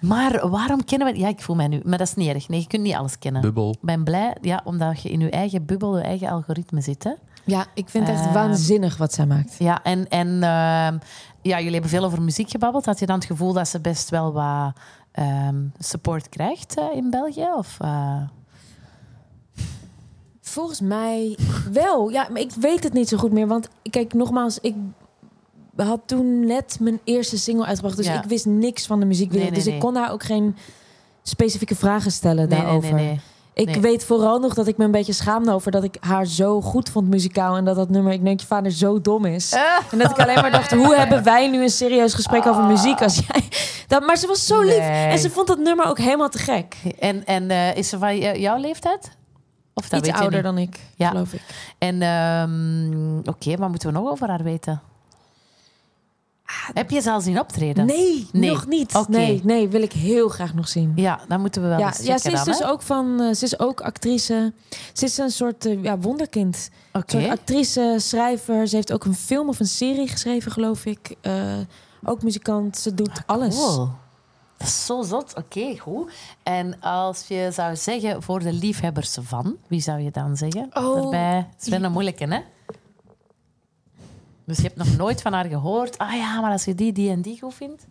Maar 0.07 0.49
waarom 0.49 0.85
kennen 0.85 1.13
we... 1.13 1.19
Ja, 1.19 1.29
ik 1.29 1.41
voel 1.41 1.57
mij 1.57 1.69
nu... 1.69 1.81
Maar 1.85 1.99
dat 1.99 2.07
is 2.07 2.15
niet 2.15 2.29
erg. 2.29 2.49
Nee, 2.49 2.61
je 2.61 2.67
kunt 2.67 2.83
niet 2.83 2.95
alles 2.95 3.19
kennen. 3.19 3.43
Bubbel. 3.43 3.71
Ik 3.71 3.81
ben 3.81 4.05
blij, 4.05 4.37
ja, 4.41 4.61
omdat 4.65 5.03
je 5.03 5.11
in 5.11 5.21
je 5.21 5.31
eigen 5.31 5.67
bubbel, 5.67 5.97
je 5.97 6.03
eigen 6.05 6.29
algoritme 6.29 6.81
zit. 6.81 7.05
Hè? 7.05 7.13
Ja, 7.45 7.67
ik 7.75 7.89
vind 7.89 8.07
het 8.07 8.17
echt 8.17 8.25
Ehm, 8.25 8.35
waanzinnig 8.35 8.97
wat 8.97 9.13
zij 9.13 9.27
maakt. 9.27 9.57
Ja, 9.59 9.83
en, 9.83 10.09
en 10.09 10.29
ehm, 10.29 10.99
ja, 11.43 11.57
jullie 11.59 11.73
hebben 11.73 11.91
veel 11.91 12.05
over 12.05 12.23
muziek 12.23 12.51
gebabbeld. 12.51 12.85
Had 12.85 12.99
je 12.99 13.07
dan 13.07 13.17
het 13.17 13.25
gevoel 13.25 13.53
dat 13.53 13.69
ze 13.69 13.81
best 13.81 14.11
wel 14.11 14.33
wat 14.33 14.73
ehm, 15.13 15.57
support 15.79 16.29
krijgt 16.29 16.79
eh, 16.79 16.85
in 16.97 17.11
België? 17.11 17.49
Of, 17.57 17.77
eh, 17.81 18.23
Volgens 20.41 20.81
mij 20.81 21.39
wel. 21.73 22.09
Ja, 22.09 22.29
maar 22.31 22.41
ik 22.41 22.51
weet 22.51 22.83
het 22.83 22.93
niet 22.93 23.09
zo 23.09 23.17
goed 23.17 23.33
meer. 23.33 23.47
Want 23.47 23.69
kijk, 23.91 24.13
nogmaals, 24.13 24.59
ik 24.61 24.75
had 25.77 26.01
toen 26.07 26.47
net 26.47 26.77
mijn 26.81 27.01
eerste 27.05 27.39
single 27.39 27.65
uitgebracht. 27.67 27.97
Dus 27.97 28.07
Ja. 28.07 28.23
ik 28.23 28.29
wist 28.29 28.47
niks 28.47 28.87
van 28.87 29.01
de 29.01 29.07
muziekwereld. 29.07 29.51
Nee, 29.51 29.59
nee, 29.61 29.65
dus 29.65 29.75
ik 29.75 29.81
kon 29.81 29.97
haar 29.97 30.13
ook 30.13 30.23
geen 30.23 30.57
specifieke 31.23 31.75
vragen 31.75 32.11
stellen 32.13 32.49
daarover. 32.49 33.23
Ik 33.55 33.75
weet 33.77 34.05
vooral 34.05 34.39
nog 34.39 34.55
dat 34.55 34.67
ik 34.67 34.77
me 34.77 34.85
een 34.85 34.91
beetje 34.91 35.13
schaamde 35.13 35.53
over 35.53 35.71
dat 35.71 35.85
ik 35.85 35.97
haar 36.01 36.27
zo 36.27 36.61
goed 36.61 36.89
vond 36.89 37.09
muzikaal. 37.09 37.57
En 37.57 37.65
dat 37.65 37.77
dat 37.77 37.89
nummer, 37.89 38.13
ik 38.13 38.25
denk 38.25 38.41
je 38.41 38.47
vader 38.47 38.73
zo 38.73 39.01
dom 39.01 39.25
is. 39.25 39.53
En 39.91 39.99
dat 39.99 40.11
ik 40.11 40.19
alleen 40.19 40.35
maar 40.41 40.51
dacht, 40.51 40.71
hoe 40.73 40.95
hebben 40.95 41.23
wij 41.25 41.49
nu 41.49 41.63
een 41.63 41.71
serieus 41.71 42.15
gesprek 42.15 42.47
over 42.47 42.65
muziek 42.65 43.03
als 43.03 43.17
jij... 43.29 43.49
Dat, 43.87 44.07
maar 44.07 44.17
ze 44.17 44.27
was 44.27 44.47
zo 44.47 44.61
lief. 44.61 44.79
En 44.79 45.19
ze 45.19 45.31
vond 45.31 45.47
dat 45.47 45.59
nummer 45.59 45.87
ook 45.87 45.99
helemaal 45.99 46.29
te 46.29 46.39
gek. 46.39 46.77
En, 46.99 47.25
en 47.27 47.51
eh, 47.51 47.77
is 47.77 47.89
ze 47.89 47.99
van 47.99 48.19
jouw 48.41 48.57
leeftijd? 48.59 49.11
Of 49.75 49.89
dat 49.89 50.07
Iets 50.07 50.19
ouder 50.19 50.43
dan 50.43 50.59
ik, 50.59 50.81
Ja. 50.97 51.09
geloof 51.09 51.33
ik. 51.33 51.41
En 51.79 52.03
ehm, 52.03 53.19
oké, 53.19 53.57
wat 53.57 53.69
moeten 53.69 53.93
we 53.93 53.99
nog 53.99 54.11
over 54.11 54.29
haar 54.29 54.43
weten? 54.43 54.81
Heb 56.75 56.91
je 56.91 57.01
ze 57.01 57.11
al 57.11 57.21
zien 57.21 57.41
optreden? 57.41 57.87
Nee, 57.87 58.29
Nee. 58.33 58.51
nog 58.51 58.67
niet. 58.67 59.09
Nee, 59.09 59.41
nee, 59.45 59.69
wil 59.69 59.83
ik 59.83 59.93
heel 59.93 60.29
graag 60.29 60.55
nog 60.55 60.69
zien. 60.69 60.93
Ja, 60.97 61.21
dan 61.29 61.41
moeten 61.41 61.63
we 61.63 61.69
wel 61.69 61.79
Ja, 61.79 61.87
eens 61.87 61.99
ja, 62.07 62.19
ze 62.19 62.31
is 62.31 62.35
dan, 62.35 62.45
dus 62.45 62.65
ook 62.65 62.83
van, 62.83 63.21
eh, 63.21 63.35
ze 63.35 63.45
is 63.45 63.59
ook 63.59 63.81
actrice. 63.81 64.53
Ze 64.93 65.05
is 65.05 65.19
een 65.19 65.31
soort 65.31 65.67
eh, 65.67 65.83
ja, 65.83 65.99
wonderkind. 65.99 66.71
Een 66.93 67.01
Oké. 67.01 67.31
actrice, 67.31 67.97
schrijver. 67.99 68.69
Ze 68.69 68.77
heeft 68.77 68.93
ook 68.93 69.05
een 69.05 69.15
film 69.15 69.49
of 69.49 69.61
een 69.61 69.67
serie 69.67 70.09
geschreven, 70.09 70.53
geloof 70.53 70.85
ik. 70.85 71.17
Eh, 71.21 71.33
ook 72.05 72.23
muzikant. 72.23 72.79
Ze 72.79 72.95
doet 72.95 73.23
alles. 73.27 73.57
Cool. 73.57 73.89
Dat 74.57 74.67
is 74.69 74.87
zo 74.87 75.03
zot. 75.03 75.35
Oké, 75.37 75.79
goed. 75.79 76.11
En 76.43 76.81
als 76.81 77.25
je 77.29 77.49
zou 77.53 77.77
zeggen 77.77 78.23
voor 78.23 78.39
de 78.41 78.53
liefhebbers 78.53 79.17
van, 79.21 79.57
wie 79.69 79.81
zou 79.81 80.01
je 80.01 80.11
dan 80.11 80.37
zeggen? 80.37 80.69
Oh. 80.73 80.95
Daarbij 80.95 81.37
het 81.55 81.63
is 81.63 81.69
wel 81.69 81.83
een 81.83 81.93
moeilijke, 81.93 82.25
hè? 82.25 82.39
Dus 84.45 84.57
je 84.57 84.63
hebt 84.63 84.77
nog 84.77 84.97
nooit 84.97 85.23
van 85.23 85.33
haar 85.33 85.45
gehoord. 85.45 85.99
Ah 85.99 86.13
ja, 86.15 86.41
maar 86.41 86.51
als 86.53 86.65
je 86.65 86.75
die, 86.75 86.93
die 86.93 87.11
en 87.11 87.23
die 87.23 87.39
goed 87.41 87.55
vindt. 87.55 87.87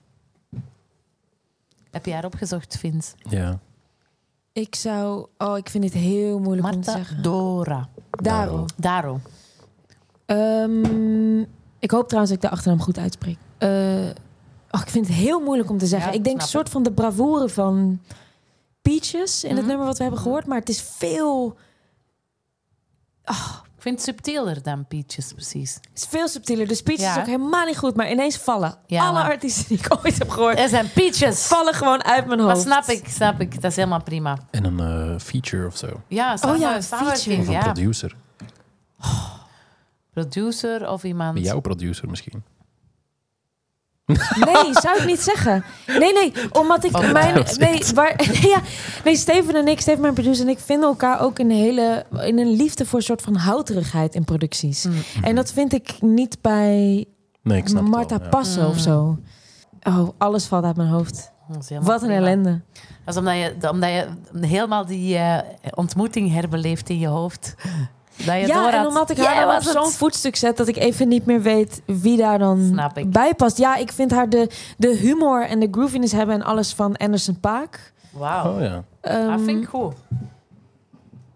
Heb 1.91 2.05
je 2.05 2.13
haar 2.13 2.25
opgezocht, 2.25 2.77
Vince? 2.77 3.15
Ja. 3.29 3.59
Ik 4.51 4.75
zou... 4.75 5.27
Oh, 5.37 5.57
ik 5.57 5.69
vind 5.69 5.83
dit 5.83 5.93
heel 5.93 6.39
moeilijk 6.39 6.73
om 6.75 6.81
te 6.81 6.91
zeggen. 6.91 7.21
Dora. 7.21 7.89
Daro. 8.09 8.65
Daro. 8.77 9.19
Ehm, 10.25 11.39
ik 11.79 11.91
hoop 11.91 12.07
trouwens 12.07 12.33
dat 12.33 12.43
ik 12.43 12.49
de 12.49 12.49
achternaam 12.49 12.81
goed 12.81 12.97
uitspreek. 12.97 13.37
Eh, 13.57 13.69
oh, 14.71 14.81
ik 14.81 14.89
vind 14.89 15.07
het 15.07 15.15
heel 15.15 15.39
moeilijk 15.39 15.69
om 15.69 15.77
te 15.77 15.87
zeggen. 15.87 16.11
Ja, 16.11 16.17
ik 16.17 16.23
denk 16.23 16.41
een 16.41 16.47
soort 16.47 16.69
van 16.69 16.83
de 16.83 16.91
bravoure 16.91 17.49
van 17.49 18.01
Peaches 18.81 19.43
in 19.43 19.49
het 19.49 19.59
Mhm. 19.59 19.67
nummer 19.67 19.85
wat 19.85 19.97
we 19.97 20.03
hebben 20.03 20.21
gehoord. 20.21 20.45
Maar 20.45 20.59
het 20.59 20.69
is 20.69 20.81
veel... 20.81 21.55
Ik 23.25 23.72
vind 23.83 23.95
het 23.95 24.03
subtieler 24.03 24.63
dan 24.63 24.85
Peaches, 24.87 25.33
precies. 25.33 25.73
Het 25.73 25.89
is 25.93 26.05
veel 26.09 26.27
subtieler. 26.27 26.67
De 26.67 26.75
speech 26.75 26.99
Ja. 26.99 27.11
is 27.13 27.19
ook 27.19 27.25
helemaal 27.25 27.65
niet 27.65 27.77
goed. 27.77 27.95
Maar 27.95 28.11
ineens 28.11 28.37
vallen 28.37 28.75
Ja, 28.87 29.03
alle 29.03 29.13
maar- 29.13 29.31
artiesten 29.31 29.65
die 29.67 29.77
ik 29.77 29.97
ooit 30.03 30.17
heb 30.19 30.29
gehoord... 30.29 30.59
Er 30.59 30.69
zijn 30.69 30.91
Peaches. 30.93 31.45
vallen 31.45 31.73
gewoon 31.73 32.03
uit 32.03 32.25
mijn 32.25 32.37
Dat 32.39 32.47
hoofd. 32.49 32.61
snap 32.61 32.85
ik, 32.87 33.07
snap 33.07 33.39
ik. 33.41 33.61
Dat 33.61 33.71
is 33.71 33.75
helemaal 33.75 34.03
prima. 34.03 34.37
En 34.51 34.63
een 34.63 34.79
eh, 35.13 35.19
feature 35.19 35.67
of 35.67 35.77
zo. 35.77 36.01
Ja, 36.07 36.37
Oh 36.45 36.57
ja, 36.57 36.81
samenwerking, 36.81 37.39
Of 37.41 37.47
een 37.47 37.51
ja. 37.53 37.59
producer. 37.61 38.15
Producer 40.13 40.89
of 40.89 41.03
iemand... 41.03 41.39
Jouw 41.39 41.59
producer 41.59 42.09
misschien. 42.09 42.43
Nee, 44.45 44.73
zou 44.73 44.97
ik 44.97 45.05
niet 45.05 45.19
zeggen. 45.19 45.63
Nee, 45.87 46.13
nee, 46.13 46.33
omdat 46.51 46.83
ik 46.83 46.97
Oh, 46.97 47.11
mijn... 47.11 47.43
is 47.43 47.57
Nee, 47.57 47.81
waar, 47.93 48.31
ja, 48.53 48.61
nee, 49.03 49.15
Steven 49.15 49.55
en 49.55 49.67
ik, 49.67 49.81
Steven 49.81 50.01
mijn 50.01 50.13
producer 50.13 50.45
en 50.45 50.51
ik 50.51 50.59
vinden 50.59 50.89
elkaar 50.89 51.21
ook 51.21 51.39
een 51.39 51.51
hele... 51.51 52.05
in 52.11 52.39
een 52.39 52.55
liefde 52.55 52.85
voor 52.85 52.99
een 52.99 53.05
soort 53.05 53.21
van 53.21 53.35
houterigheid 53.35 54.15
in 54.15 54.23
producties. 54.23 54.85
Mm. 54.85 54.93
En 55.21 55.35
dat 55.35 55.51
vind 55.51 55.73
ik 55.73 56.01
niet 56.01 56.37
bij 56.41 57.05
Nee, 57.43 57.57
ik 57.57 57.67
snap 57.67 57.81
het 57.81 57.91
Marta 57.91 58.17
wel, 58.17 58.23
ja. 58.25 58.29
Passen 58.29 58.67
of 58.67 58.79
zo. 58.79 59.17
Oh, 59.83 60.09
alles 60.17 60.45
valt 60.45 60.63
uit 60.63 60.75
mijn 60.75 60.89
hoofd. 60.89 61.31
Wat 61.81 62.01
een 62.01 62.07
prima. 62.07 62.13
ellende. 62.13 62.61
Dat 63.05 63.13
is 63.13 63.19
omdat 63.19 63.35
je, 63.35 63.69
omdat 63.71 63.89
je 63.89 64.07
helemaal 64.47 64.85
die 64.85 65.17
eh, 65.17 65.39
ontmoeting 65.75 66.31
herbeleeft 66.31 66.89
in 66.89 66.99
je 66.99 67.07
hoofd. 67.07 67.55
Dat 68.17 68.25
je 68.25 68.31
Ja, 68.47 68.61
door 68.61 68.69
en 68.71 68.87
omdat 68.87 69.09
ik 69.09 69.17
haar 69.17 69.45
dan 69.45 69.55
op 69.55 69.61
zo'n 69.61 69.91
voetstuk 69.91 70.35
zet... 70.35 70.57
dat 70.57 70.67
ik 70.67 70.77
even 70.77 71.07
niet 71.07 71.25
meer 71.25 71.41
weet 71.41 71.81
wie 71.85 72.17
daar 72.17 72.39
dan 72.39 72.81
bij 73.07 73.33
past. 73.33 73.57
Ja, 73.57 73.75
ik 73.75 73.91
vind 73.91 74.11
haar 74.11 74.29
de, 74.29 74.49
de 74.77 74.95
humor 74.95 75.45
en 75.45 75.59
de 75.59 75.67
grooviness 75.71 76.13
hebben... 76.13 76.35
en 76.35 76.43
alles 76.43 76.73
van 76.73 76.97
Anderson 76.97 77.39
Paak. 77.39 77.93
Wauw, 78.11 78.55
Oh 78.55 78.61
ja. 78.61 78.83
Ehm, 79.01 79.27
dat 79.27 79.41
vind 79.41 79.63
ik 79.63 79.69
goed. 79.69 79.93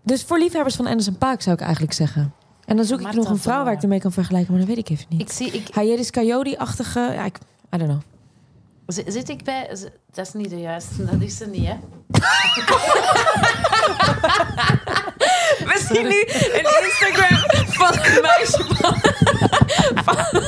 Dus 0.04 0.24
voor 0.24 0.40
liefhebbers 0.40 0.76
van 0.76 0.86
Anderson 0.88 1.18
Paak 1.18 1.42
zou 1.42 1.56
ik 1.56 1.62
eigenlijk 1.62 1.94
zeggen. 1.94 2.34
En 2.66 2.76
dan 2.76 2.86
zoek 2.86 3.02
ik 3.02 3.14
nog 3.14 3.30
een 3.30 3.38
vrouw 3.38 3.64
waar 3.64 3.74
ik 3.74 3.82
ermee 3.82 4.00
kan 4.00 4.12
vergelijken, 4.12 4.52
maar 4.52 4.60
dat 4.60 4.70
weet 4.70 4.78
ik 4.78 4.90
even 4.90 5.06
niet. 5.10 5.22
Ik 5.22 5.32
zie, 5.32 5.52
ik, 5.52 6.12
Coyote-achtige... 6.12 7.00
Ja, 7.00 7.26
ik, 7.26 7.38
I 7.76 7.78
don't 7.78 7.90
know. 7.90 8.02
zi- 8.88 9.12
zit 9.12 9.30
ik 9.30 9.44
bij... 9.44 9.70
z- 9.74 9.86
Dat 10.12 10.28
is 10.28 10.34
niet 10.34 10.50
de 10.50 10.60
juiste, 10.60 11.06
dat 11.06 11.22
is 11.22 11.38
ze 11.38 11.46
niet, 11.48 11.68
hè? 11.68 11.76
We 15.66 15.86
zien 15.90 16.08
nu 16.08 16.24
een 16.54 16.68
Instagram 16.86 17.40
van 17.68 17.94
een 17.94 18.22
meisje 18.22 18.66
van, 18.68 19.02
van, 20.06 20.42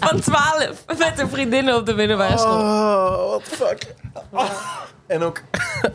van 0.00 0.20
12 0.20 0.84
met 0.98 1.18
een 1.18 1.28
vriendinnen 1.28 1.76
op 1.76 1.86
de 1.86 1.94
middelbare 1.94 2.38
school. 2.38 2.58
Oh, 2.60 3.28
what 3.28 3.44
the 3.44 3.50
fuck. 3.56 3.94
En 5.06 5.22
ook 5.22 5.40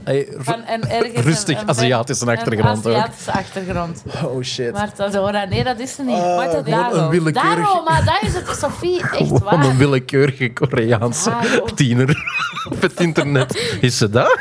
hey, 0.03 0.27
en 0.65 0.89
ergens 0.89 1.25
rustig 1.25 1.55
een- 1.55 1.61
een- 1.63 1.69
Aziatische 1.69 2.25
een 2.27 2.37
achtergrond 2.37 2.87
ook. 2.87 2.93
Aziatische 2.93 3.31
achtergrond. 3.31 4.03
Oh 4.23 4.41
shit. 4.43 4.71
Marta 4.73 5.07
Dora, 5.07 5.45
nee, 5.45 5.63
dat 5.63 5.79
is 5.79 5.95
ze 5.95 6.03
niet. 6.03 6.17
Marta 6.17 6.49
gewoon 6.63 6.63
Daro. 6.79 6.97
een 6.97 7.09
willekeurig- 7.09 7.55
Daro, 7.67 7.83
maar 7.83 8.05
dat 8.05 8.17
is 8.21 8.33
het, 8.33 8.57
Sophie. 8.59 8.99
Echt 9.01 9.11
Gewoon 9.17 9.41
waar. 9.43 9.65
een 9.65 9.77
willekeurige 9.77 10.53
Koreaanse 10.53 11.31
Ah, 11.31 11.65
tiener 11.75 12.17
op 12.71 12.81
het 12.81 12.99
internet. 12.99 13.77
Is 13.81 13.97
ze 13.97 14.09
dat? 14.09 14.37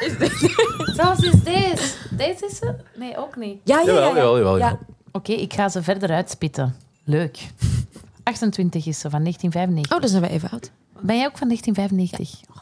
Zelfs 0.95 1.21
is 1.23 1.43
deze. 1.45 1.93
Deze 2.11 2.47
is 2.47 2.57
ze? 2.57 2.75
Nee, 2.95 3.17
ook 3.19 3.37
niet. 3.37 3.59
Ja, 3.65 3.81
ja, 3.81 3.93
ja. 3.93 3.99
Ja. 4.01 4.07
Ja. 4.07 4.15
jawel. 4.15 4.79
Oké, 5.13 5.33
ik 5.33 5.53
ga 5.53 5.69
ze 5.69 5.83
verder 5.83 6.11
uitspitten. 6.11 6.75
Leuk. 7.05 7.39
28 8.27 8.87
is 8.87 8.99
ze, 8.99 9.11
van 9.11 9.21
1995. 9.23 9.93
Oh, 9.95 10.01
dan 10.01 10.11
zijn 10.11 10.23
we 10.23 10.29
even 10.29 10.51
oud. 10.51 10.71
Ben 11.01 11.17
jij 11.17 11.27
ook 11.27 11.39
van 11.39 11.49
1995? 11.49 12.51
Oh, 12.51 12.57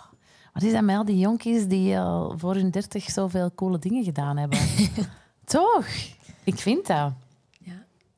wat 0.52 0.62
is 0.62 0.72
dat 0.72 0.82
met 0.82 0.96
al 0.96 1.04
die 1.04 1.18
jonkies 1.18 1.66
die 1.66 1.98
al 1.98 2.34
voor 2.38 2.54
hun 2.54 2.70
30 2.70 3.10
zoveel 3.10 3.50
coole 3.54 3.78
dingen 3.78 4.04
gedaan 4.04 4.36
hebben? 4.36 4.58
Toch? 5.44 5.84
Ik 6.44 6.58
vind 6.58 6.86
dat. 6.86 7.12
Ja. 7.58 7.72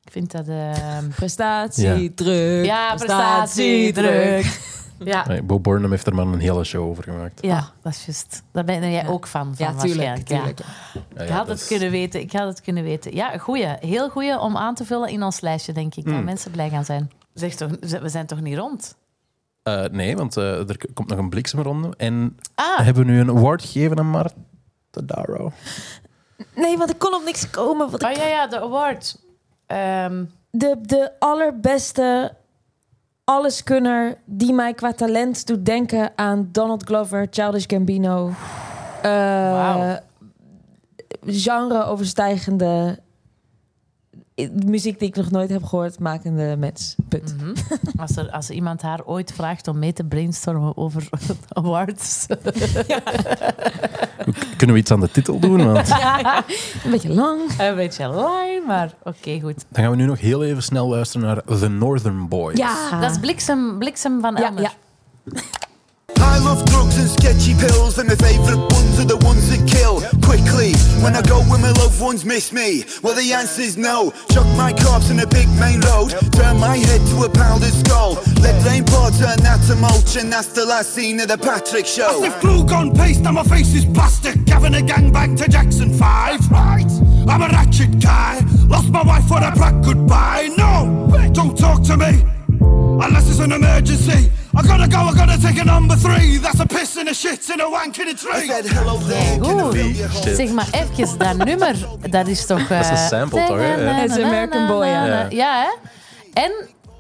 Ik 0.05 0.13
vind 0.13 0.31
dat... 0.33 0.49
ehm, 0.49 1.09
Prestatiedruk. 1.09 2.65
Ja, 2.65 2.95
prestatiedruk. 2.95 4.45
Ja. 4.99 5.27
Nee, 5.29 5.43
Bo 5.43 5.61
Burnham 5.61 5.91
heeft 5.91 6.07
er 6.07 6.15
maar 6.15 6.27
een 6.27 6.39
hele 6.41 6.65
show 6.65 6.89
over 6.89 7.03
gemaakt. 7.03 7.39
ja, 7.43 7.71
dat 7.83 7.93
is 7.93 8.05
juist. 8.05 8.43
Daar 8.53 8.65
ben 8.65 8.91
jij 8.91 9.07
ook 9.09 9.27
van, 9.27 9.57
van 9.57 9.67
Ja, 9.67 9.81
tuurlijk. 9.81 10.09
waarschijnlijk. 10.09 10.59
Ja. 11.17 11.23
Ik 11.25 11.29
had 11.29 11.49
het 11.49 11.61
is- 11.61 11.67
kunnen 11.67 11.91
weten. 11.91 12.21
Ik 12.21 12.33
had 12.33 12.49
het 12.49 12.61
kunnen 12.61 12.83
weten. 12.83 13.15
Ja, 13.15 13.39
goeie. 13.39 13.67
Heel 13.81 14.09
goeie 14.11 14.39
om 14.41 14.57
aan 14.57 14.75
te 14.75 14.85
vullen 14.85 15.09
in 15.09 15.23
ons 15.23 15.41
lijstje, 15.41 15.73
denk 15.73 15.95
ik. 15.95 16.05
Dat 16.05 16.15
Mm. 16.15 16.25
mensen 16.25 16.51
blij 16.51 16.69
gaan 16.69 16.85
zijn. 16.85 17.11
Zeg 17.37 17.55
toch, 17.55 17.71
we 18.01 18.09
zijn 18.09 18.27
toch 18.27 18.41
niet 18.41 18.57
rond? 18.59 18.97
Eh, 19.63 19.85
nee, 19.85 20.17
want 20.17 20.37
eh, 20.37 20.69
er 20.69 20.77
komt 20.95 21.09
nog 21.09 21.19
een 21.19 21.29
bliksemronde. 21.29 21.95
En 21.97 22.37
Ah, 22.55 22.79
hebben 22.79 23.07
we 23.07 23.11
nu 23.13 23.21
een 23.21 23.31
award 23.31 23.63
gegeven 23.63 23.99
aan 23.99 24.07
Marta 24.11 24.35
Daro? 25.05 25.53
Nee, 26.55 26.79
want 26.79 26.91
ik 26.91 26.99
kon 26.99 27.15
op 27.15 27.23
niks 27.25 27.51
komen. 27.51 27.91
Want 27.91 28.03
ik- 28.03 28.09
oh 28.09 28.15
ja, 28.17 28.27
ja, 28.27 28.47
de 28.47 28.61
award. 28.61 29.19
Ehm, 29.67 30.25
de, 30.51 30.77
de 30.83 31.13
allerbeste 31.19 32.35
alleskunner 33.25 34.17
die 34.25 34.53
mij 34.53 34.75
qua 34.75 34.93
talent 34.93 35.47
doet 35.47 35.65
denken 35.67 36.13
aan 36.17 36.49
Donald 36.53 36.83
Glover, 36.83 37.27
Childish 37.31 37.65
Gambino. 37.67 38.29
Eh, 39.03 39.11
Wauw. 39.53 39.99
genre-overstijgende 41.27 42.65
eh, 42.99 43.05
muziek 44.67 44.99
die 44.99 45.09
ik 45.09 45.17
nog 45.17 45.31
nooit 45.31 45.51
heb 45.51 45.65
gehoord, 45.65 45.99
makende 45.99 46.57
mens. 46.59 46.95
Punt. 47.09 47.35
Mhm. 47.37 47.55
Als, 47.97 48.17
er, 48.17 48.31
als 48.31 48.51
iemand 48.51 48.83
haar 48.83 49.01
ooit 49.05 49.33
vraagt 49.33 49.69
om 49.69 49.79
mee 49.79 49.93
te 49.93 50.05
brainstormen 50.05 50.77
over 50.77 51.09
awards. 51.49 52.27
Kunnen 54.57 54.75
we 54.77 54.83
iets 54.83 54.91
aan 54.91 55.01
de 55.01 55.11
titel 55.11 55.39
doen? 55.39 55.73
Want 55.73 55.91
Een 56.85 56.91
beetje 56.91 57.15
lang. 57.15 57.41
Een 57.59 57.75
beetje 57.75 58.07
lang, 58.09 58.67
maar 58.67 58.95
oké, 59.03 59.41
goed. 59.41 59.65
dan 59.69 59.83
gaan 59.83 59.91
we 59.91 59.97
nu 59.97 60.07
nog 60.07 60.21
heel 60.21 60.45
even 60.45 60.63
snel 60.63 60.89
luisteren 60.89 61.27
naar 61.27 61.59
The 61.59 61.69
Northern 61.69 62.29
Boys. 62.29 62.59
Ja. 62.59 63.01
Dat 63.01 63.11
is 63.11 63.19
bliksem, 63.19 63.79
bliksem 63.79 64.21
van 64.21 64.37
Ja, 64.37 64.45
Elmer. 64.47 64.63
ja. 64.63 64.71
I 66.15 66.39
love 66.39 66.65
drugs 66.67 66.97
and 66.99 67.09
sketchy 67.09 67.55
pills, 67.55 67.99
and 67.99 68.09
my 68.09 68.15
favourite 68.15 68.61
ones 68.73 69.01
are 69.01 69.05
the 69.05 69.17
ones 69.27 69.51
that 69.51 69.67
kill 69.67 70.01
quickly. 70.23 70.73
When 71.03 71.17
I 71.17 71.23
go 71.23 71.41
when 71.51 71.61
my 71.61 71.73
loved 71.73 72.01
ones 72.01 72.25
miss 72.25 72.53
me, 72.53 72.85
well, 73.03 73.15
the 73.15 73.33
answer's 73.33 73.77
no. 73.77 74.13
Chuck 74.31 74.47
my 74.57 74.73
corpse 74.73 75.11
in 75.11 75.19
a 75.19 75.27
big 75.27 75.49
main 75.59 75.81
road, 75.81 76.11
turn 76.33 76.61
my 76.61 76.77
head 76.77 77.01
to 77.11 77.25
a 77.25 77.29
powdered 77.29 77.75
skull. 77.75 78.23
Let 78.41 78.55
rain 78.65 78.85
pour, 78.85 79.11
turn 79.11 79.43
that 79.43 79.65
to 79.67 79.75
mulch, 79.77 80.17
and 80.17 80.33
that's 80.33 80.49
the 80.49 80.65
last 80.65 80.95
scene 80.95 81.19
of 81.21 81.29
the 81.29 81.39
Patrick 81.39 81.87
show. 81.87 82.23
If 82.23 82.41
glue 82.41 82.65
gone 82.65 82.95
paste 82.95 83.27
and 83.27 83.35
my 83.35 83.43
face 83.43 83.75
is 83.75 83.85
plastic, 83.85 84.47
having 84.49 84.75
a 84.75 84.85
gangbang 84.87 85.37
to 85.39 85.49
Jackson 85.49 85.93
5. 85.93 86.51
Right, 86.51 86.87
I'm 87.27 87.43
a 87.43 87.49
ratchet 87.49 87.99
guy. 87.99 88.41
Lost 88.69 88.91
my 88.91 89.03
wife 89.03 89.27
for 89.27 89.39
a 89.43 89.51
black 89.51 89.75
goodbye. 89.83 90.55
No, 90.57 91.11
don't 91.33 91.59
talk 91.59 91.83
to 91.85 91.97
me 91.97 92.23
unless 93.03 93.29
it's 93.29 93.41
an 93.41 93.53
emergency. 93.53 94.31
I 94.59 94.63
gotta 94.63 94.89
go, 94.89 94.99
I 95.11 95.15
gotta 95.15 95.39
take 95.39 95.61
a 95.61 95.65
number 95.65 95.97
three. 95.97 96.39
That's 96.39 96.61
a 96.61 96.67
piss 96.67 96.97
and 96.97 97.09
a 97.09 97.15
shit 97.15 97.51
and 97.51 97.61
a 97.61 97.69
wank 97.69 97.99
in 97.99 98.09
a 98.09 98.11
I 98.11 98.15
tree. 98.15 98.49
hole? 99.41 100.35
Zeg 100.35 100.51
maar 100.51 100.69
even, 100.71 101.19
dat 101.19 101.37
nummer, 101.37 101.77
dat 102.11 102.27
is 102.27 102.47
toch... 102.47 102.61
is 102.61 102.69
een 102.69 102.77
eh, 102.77 103.07
sample, 103.07 103.47
toch? 103.47 103.59
Het 103.61 104.11
is 104.11 104.25
American 104.25 104.67
Boy, 104.67 104.87
ja. 104.87 105.27
Ja. 105.29 105.63
Hè? 105.63 105.89
En 106.43 106.53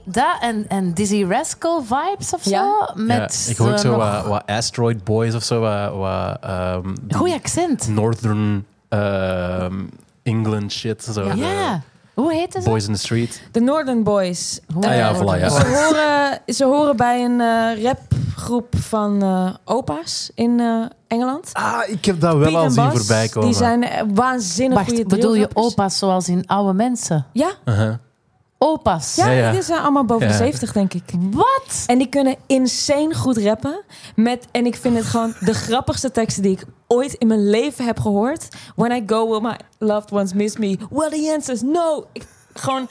dat 0.04 0.36
en, 0.40 0.64
en 0.68 0.92
Dizzy 0.94 1.24
Rascal 1.28 1.82
vibes 1.82 2.32
of 2.32 2.42
zo. 2.42 2.50
Ja. 2.50 2.90
Met 2.94 3.44
ja, 3.44 3.50
ik 3.50 3.56
hoor 3.56 3.70
ook 3.70 3.78
zo 3.78 3.90
nog- 3.90 3.98
wat, 3.98 4.26
wat 4.26 4.42
Asteroid 4.46 5.04
Boys 5.04 5.34
of 5.34 5.42
zo. 5.42 5.60
Wat, 5.60 5.92
wat, 5.94 6.38
ehm, 6.40 6.94
die 7.02 7.16
Goeie 7.16 7.34
accent. 7.34 7.88
Northern 7.88 8.66
ehm, 8.88 9.74
England 10.22 10.72
shit. 10.72 11.08
Zo. 11.12 11.24
Ja. 11.24 11.32
de 11.34 11.38
Ja. 11.38 11.82
Hoe 12.16 12.32
heet 12.32 12.52
ze? 12.52 12.60
Boys 12.62 12.86
in 12.86 12.92
the 12.92 12.98
Street. 12.98 13.42
De 13.52 13.60
Northern 13.60 14.02
Boys. 14.02 14.60
Ah 14.80 14.94
ja, 14.94 15.14
voilà, 15.14 15.40
ja. 15.40 15.48
Ze, 15.48 15.66
horen, 15.66 16.40
ze 16.54 16.64
horen 16.64 16.96
bij 16.96 17.24
een 17.24 17.40
eh, 17.40 17.82
rapgroep 17.82 18.76
van 18.76 19.22
eh, 19.22 19.54
opa's 19.64 20.30
in 20.34 20.60
eh, 20.60 20.84
Engeland. 21.08 21.50
Ah, 21.52 21.88
ik 21.88 22.04
heb 22.04 22.20
dat 22.20 22.36
wel 22.36 22.56
al 22.56 22.64
en 22.64 22.70
zien 22.70 22.90
voorbij 22.90 23.28
komen. 23.28 23.48
Die 23.48 23.58
zijn 23.58 23.84
waanzinnig 24.14 24.78
goede 24.78 24.96
Wacht, 24.96 25.08
bedoel 25.08 25.34
je 25.34 25.48
opa's 25.52 25.98
zoals 25.98 26.28
in 26.28 26.46
oude 26.46 26.72
mensen? 26.72 27.26
Ja. 27.32 27.50
Opa's? 28.58 29.14
ja, 29.14 29.26
Ja, 29.26 29.32
ja. 29.32 29.50
die 29.50 29.62
zijn 29.62 29.80
allemaal 29.80 30.04
boven 30.04 30.26
Ja. 30.26 30.32
de 30.32 30.38
70, 30.38 30.72
denk 30.72 30.94
ik. 30.94 31.02
Wat? 31.30 31.84
En 31.86 31.98
die 31.98 32.08
kunnen 32.08 32.36
insane 32.46 33.14
goed 33.14 33.36
rappen. 33.36 33.82
Met, 34.16 34.46
en 34.50 34.66
ik 34.66 34.76
vind 34.76 34.96
het 34.96 35.04
gewoon 35.04 35.34
de 35.40 35.54
grappigste 35.54 36.10
teksten 36.10 36.42
die 36.42 36.52
ik 36.52 36.64
ooit 36.86 37.12
in 37.14 37.26
mijn 37.26 37.50
leven 37.50 37.84
heb 37.84 37.98
gehoord. 38.00 38.48
When 38.76 38.90
I 38.92 39.02
go, 39.06 39.28
will 39.28 39.40
my 39.40 39.56
loved 39.78 40.12
ones 40.12 40.32
miss 40.32 40.56
me? 40.56 40.78
Well, 40.90 41.08
the 41.10 41.32
answer 41.34 41.54
is 41.54 41.62
no. 41.62 42.04
Ik, 42.12 42.26
gewoon 42.54 42.88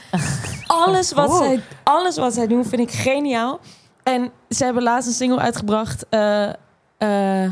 alles 0.68 1.12
wat, 1.12 1.30
Oh. 1.30 1.38
zij, 1.38 1.62
alles 1.84 2.18
wat 2.18 2.34
zij 2.34 2.48
doen 2.48 2.66
vind 2.66 2.82
ik 2.82 2.92
geniaal. 2.92 3.60
En 4.04 4.32
ze 4.50 4.64
hebben 4.64 4.84
laatst 4.84 5.08
een 5.08 5.14
single 5.16 5.40
uitgebracht. 5.40 6.06
eh, 6.10 6.50
eh, 6.98 7.52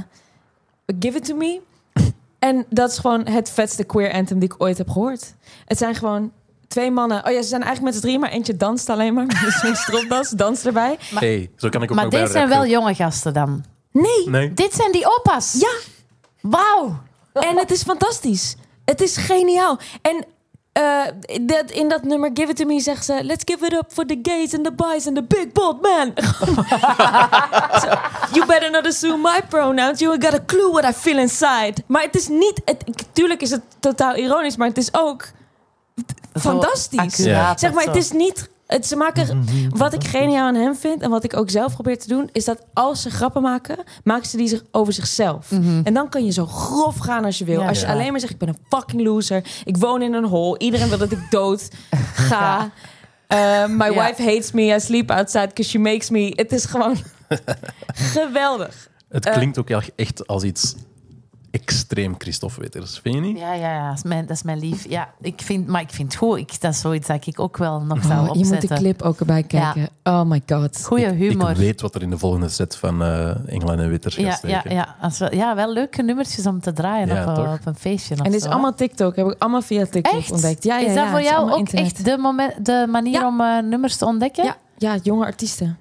Give 1.00 1.18
It 1.18 1.26
To 1.26 1.36
Me. 1.36 1.62
En 2.40 2.66
dat 2.70 2.92
is 2.92 2.98
gewoon 2.98 3.28
het 3.28 3.50
vetste 3.50 3.84
queer 3.84 4.12
anthem 4.14 4.40
die 4.40 4.54
ik 4.54 4.62
ooit 4.64 4.78
heb 4.78 4.90
gehoord. 4.90 5.34
Het 5.66 5.78
zijn 5.78 5.96
gewoon 5.96 6.32
twee 6.74 6.92
mannen. 6.92 7.26
Oh 7.26 7.32
ja, 7.32 7.42
ze 7.42 7.48
zijn 7.48 7.64
eigenlijk 7.64 7.94
met 7.94 8.02
z'n 8.02 8.08
drie, 8.08 8.20
maar 8.20 8.30
eentje 8.30 8.58
danst 8.58 8.90
alleen 8.90 9.14
maar. 9.14 9.26
Met 9.44 9.60
zo'n 9.62 9.76
stropdas, 9.76 10.30
danst 10.30 10.66
erbij. 10.66 10.98
hey, 11.14 11.50
zo 11.56 11.70
kan 11.70 11.84
ik 11.84 11.92
ook 11.92 11.96
Maar 11.96 12.10
dit 12.10 12.20
een 12.20 12.28
zijn 12.28 12.50
wel 12.50 12.66
jonge 12.66 12.96
gasten 12.96 13.34
dan. 13.34 13.64
Nee, 13.92 14.30
Nee. 14.30 14.54
Dit 14.54 14.74
zijn 14.74 14.92
die 14.92 15.06
opa's? 15.18 15.54
Ja. 15.60 15.72
Wauw. 16.42 17.02
En 17.34 17.58
het 17.58 17.72
is 17.72 17.84
fantastisch. 17.84 18.56
Het 18.86 19.02
is 19.02 19.18
geniaal. 19.18 19.80
En 20.02 20.26
eh, 20.72 21.02
dat, 21.42 21.72
in 21.72 21.90
dat 21.90 22.04
nummer 22.04 22.30
Give 22.34 22.50
It 22.50 22.56
To 22.56 22.66
Me 22.66 22.80
zeggen 22.80 23.04
ze... 23.04 23.24
Let's 23.24 23.44
give 23.46 23.66
it 23.66 23.74
up 23.74 23.86
for 23.88 24.06
the 24.06 24.20
gays 24.22 24.54
and 24.54 24.64
the 24.64 24.72
boys 24.72 25.08
and 25.08 25.16
the 25.16 25.24
big 25.24 25.52
bold 25.52 25.82
man. 25.82 26.14
So, 27.82 27.88
you 28.36 28.46
better 28.46 28.72
not 28.72 28.88
assume 28.88 29.18
my 29.18 29.40
pronouns. 29.50 30.00
You 30.00 30.22
got 30.22 30.34
a 30.34 30.46
clue 30.46 30.72
what 30.72 30.86
I 30.86 30.94
feel 30.94 31.18
inside. 31.18 31.74
Maar 31.86 32.02
het 32.02 32.16
is 32.16 32.28
niet... 32.28 32.62
Het, 32.66 32.84
tuurlijk 33.12 33.42
is 33.42 33.52
het 33.52 33.62
totaal 33.80 34.16
ironisch, 34.16 34.56
maar 34.56 34.68
het 34.68 34.78
is 34.78 34.90
ook 34.94 35.26
fantastisch. 36.40 37.16
Zeg 37.56 37.74
maar, 37.74 37.84
het 37.86 37.96
is 37.96 38.12
niet... 38.12 38.52
Het, 38.68 38.86
ze 38.88 38.96
maken, 38.96 39.46
wat 39.70 39.94
ik 39.94 40.04
geniaal 40.04 40.48
aan 40.48 40.56
hem 40.56 40.76
vind 40.76 41.02
en 41.02 41.10
wat 41.10 41.24
ik 41.24 41.38
ook 41.38 41.50
zelf 41.50 41.74
probeer 41.74 42.00
te 42.00 42.08
doen, 42.08 42.30
is 42.32 42.46
dat 42.46 42.62
als 42.74 43.02
ze 43.02 43.10
grappen 43.10 43.42
maken, 43.42 43.78
maken 44.04 44.30
ze 44.30 44.38
die 44.38 44.48
zich 44.48 44.62
over 44.72 44.94
zichzelf. 44.94 45.52
En 45.84 45.94
dan 45.94 46.10
kan 46.10 46.26
je 46.26 46.32
zo 46.32 46.46
grof 46.46 46.98
gaan 46.98 47.26
als 47.26 47.38
je 47.38 47.46
wil. 47.46 47.54
Mhm. 47.56 47.64
Ja, 47.64 47.70
als 47.70 47.80
je 47.80 47.86
ja. 47.86 47.92
alleen 47.94 48.12
maar 48.12 48.20
zegt, 48.20 48.32
ik 48.34 48.38
ben 48.40 48.48
een 48.48 48.58
fucking 48.70 49.02
loser, 49.04 49.44
ik 49.66 49.78
woon 49.78 50.02
in 50.02 50.14
een 50.14 50.26
hol, 50.26 50.58
iedereen 50.58 50.90
wil 50.90 50.98
dat 50.98 51.12
ik 51.12 51.20
dood 51.30 51.68
ga. 52.30 52.72
Uh, 53.34 53.66
my 53.68 53.86
Ja. 53.92 54.06
wife 54.08 54.24
hates 54.24 54.52
me, 54.52 54.62
I 54.76 54.80
sleep 54.80 55.12
outside 55.12 55.48
because 55.48 55.70
she 55.72 55.80
makes 55.80 56.10
me. 56.10 56.34
Het 56.36 56.52
is 56.52 56.66
gewoon 56.66 56.98
geweldig. 58.16 58.90
Het 59.10 59.26
Eh. 59.26 59.34
klinkt 59.34 59.58
ook 59.58 59.70
echt 59.96 60.28
als 60.28 60.44
iets 60.44 60.76
extreem 61.62 62.16
Christophe 62.18 62.60
Witters, 62.62 63.00
vind 63.00 63.16
je 63.16 63.22
niet? 63.22 63.38
Ja, 63.40 63.54
ja, 63.54 63.74
ja. 63.74 63.88
Dat, 63.88 63.98
is 63.98 64.04
mijn, 64.04 64.26
dat 64.26 64.36
is 64.36 64.44
mijn 64.44 64.60
lief. 64.60 64.90
Ja, 64.90 65.10
ik 65.22 65.42
vind, 65.44 65.68
maar 65.68 65.82
ik 65.82 65.90
vind 65.90 66.08
het 66.12 66.18
goed. 66.22 66.38
Ik, 66.38 66.62
dat 66.62 66.74
is 66.74 66.80
zoiets 66.80 67.08
dat 67.08 67.28
ik 67.28 67.40
ook 67.40 67.58
wel 67.58 67.82
nog 67.82 68.04
zou 68.04 68.14
Oh, 68.14 68.20
je 68.22 68.28
moet 68.28 68.38
opzetten. 68.38 68.70
de 68.70 68.76
clip 68.76 69.02
ook 69.02 69.20
erbij 69.20 69.44
kijken. 69.44 69.90
Oh 70.04 70.22
my 70.24 70.42
god. 70.48 70.86
Goeie 70.86 71.10
humor. 71.12 71.50
Ik 71.50 71.56
weet 71.58 71.82
wat 71.82 71.96
er 71.96 72.02
in 72.02 72.10
de 72.10 72.18
volgende 72.18 72.50
set 72.50 72.76
van 72.76 73.02
eh 73.04 73.50
Engeland 73.54 73.80
en 73.80 73.90
Witters 73.90 74.16
gaat 74.16 74.24
ja, 74.24 74.30
ja, 74.30 74.36
steken. 74.60 74.76
ja. 74.76 74.96
Als 75.02 75.18
we- 75.20 75.36
ja, 75.36 75.56
wel 75.56 75.74
leuke 75.74 76.02
nummertjes 76.02 76.46
om 76.48 76.60
te 76.62 76.74
draaien 76.74 77.08
Ja, 77.08 77.22
op, 77.22 77.28
een- 77.28 77.34
toch? 77.44 77.54
op 77.54 77.66
een 77.66 77.76
feestje. 77.76 78.14
Of 78.14 78.20
En 78.20 78.26
dit 78.32 78.34
is 78.40 78.44
zo, 78.44 78.50
allemaal 78.50 78.74
TikTok. 78.76 79.16
Heb 79.16 79.28
ik 79.28 79.36
allemaal 79.42 79.62
via 79.62 79.86
TikTok 79.86 80.14
Echt? 80.20 80.32
ontdekt. 80.32 80.64
Ja, 80.64 80.78
ja, 80.78 80.88
is 80.88 80.96
dat 80.96 81.04
ja, 81.04 81.10
voor 81.12 81.22
jou 81.22 81.52
ook 81.52 81.58
internet. 81.58 81.86
echt 81.86 82.06
de, 82.06 82.18
moment, 82.18 82.66
de 82.66 82.86
manier 82.90 83.12
Ja. 83.20 83.28
om 83.28 83.42
eh, 83.42 83.58
nummers 83.64 83.96
te 83.98 84.06
ontdekken? 84.06 84.44
Ja, 84.44 84.56
ja, 84.78 84.96
jonge 85.04 85.26
artiesten. 85.26 85.78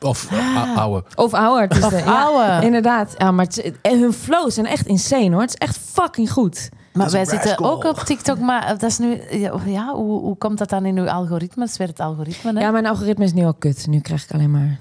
Of 0.00 0.32
a- 0.32 0.74
oude. 0.74 1.04
Of 1.14 1.34
oude 1.34 1.60
artiesten. 1.60 1.98
Of 1.98 2.04
ja, 2.04 2.22
oude. 2.22 2.66
Inderdaad. 2.66 3.14
Ja, 3.18 3.30
maar 3.30 3.44
het, 3.44 3.72
en 3.82 4.00
hun 4.00 4.12
flows 4.12 4.54
zijn 4.54 4.66
echt 4.66 4.86
insane 4.86 5.30
hoor. 5.30 5.40
Het 5.40 5.48
is 5.50 5.54
echt 5.56 5.76
fucking 5.78 6.32
goed. 6.32 6.68
Maar 6.92 7.10
wij 7.10 7.24
zitten 7.24 7.58
ook 7.58 7.84
op 7.84 7.98
TikTok, 7.98 8.38
maar 8.38 8.68
dat 8.68 8.82
is 8.82 8.98
nu... 8.98 9.20
Ja, 9.66 9.92
hoe, 9.94 10.20
hoe 10.20 10.36
komt 10.36 10.58
dat 10.58 10.68
dan 10.68 10.84
in 10.84 10.98
uw 10.98 11.08
algoritmes? 11.10 11.76
Weer 11.76 11.86
het 11.88 12.00
algoritme, 12.00 12.52
hè? 12.52 12.60
Ja, 12.60 12.70
mijn 12.70 12.86
algoritme 12.86 13.24
is 13.24 13.32
nu 13.32 13.44
al 13.44 13.54
kut. 13.54 13.86
Nu 13.86 14.00
krijg 14.00 14.24
ik 14.24 14.32
alleen 14.32 14.50
maar... 14.50 14.78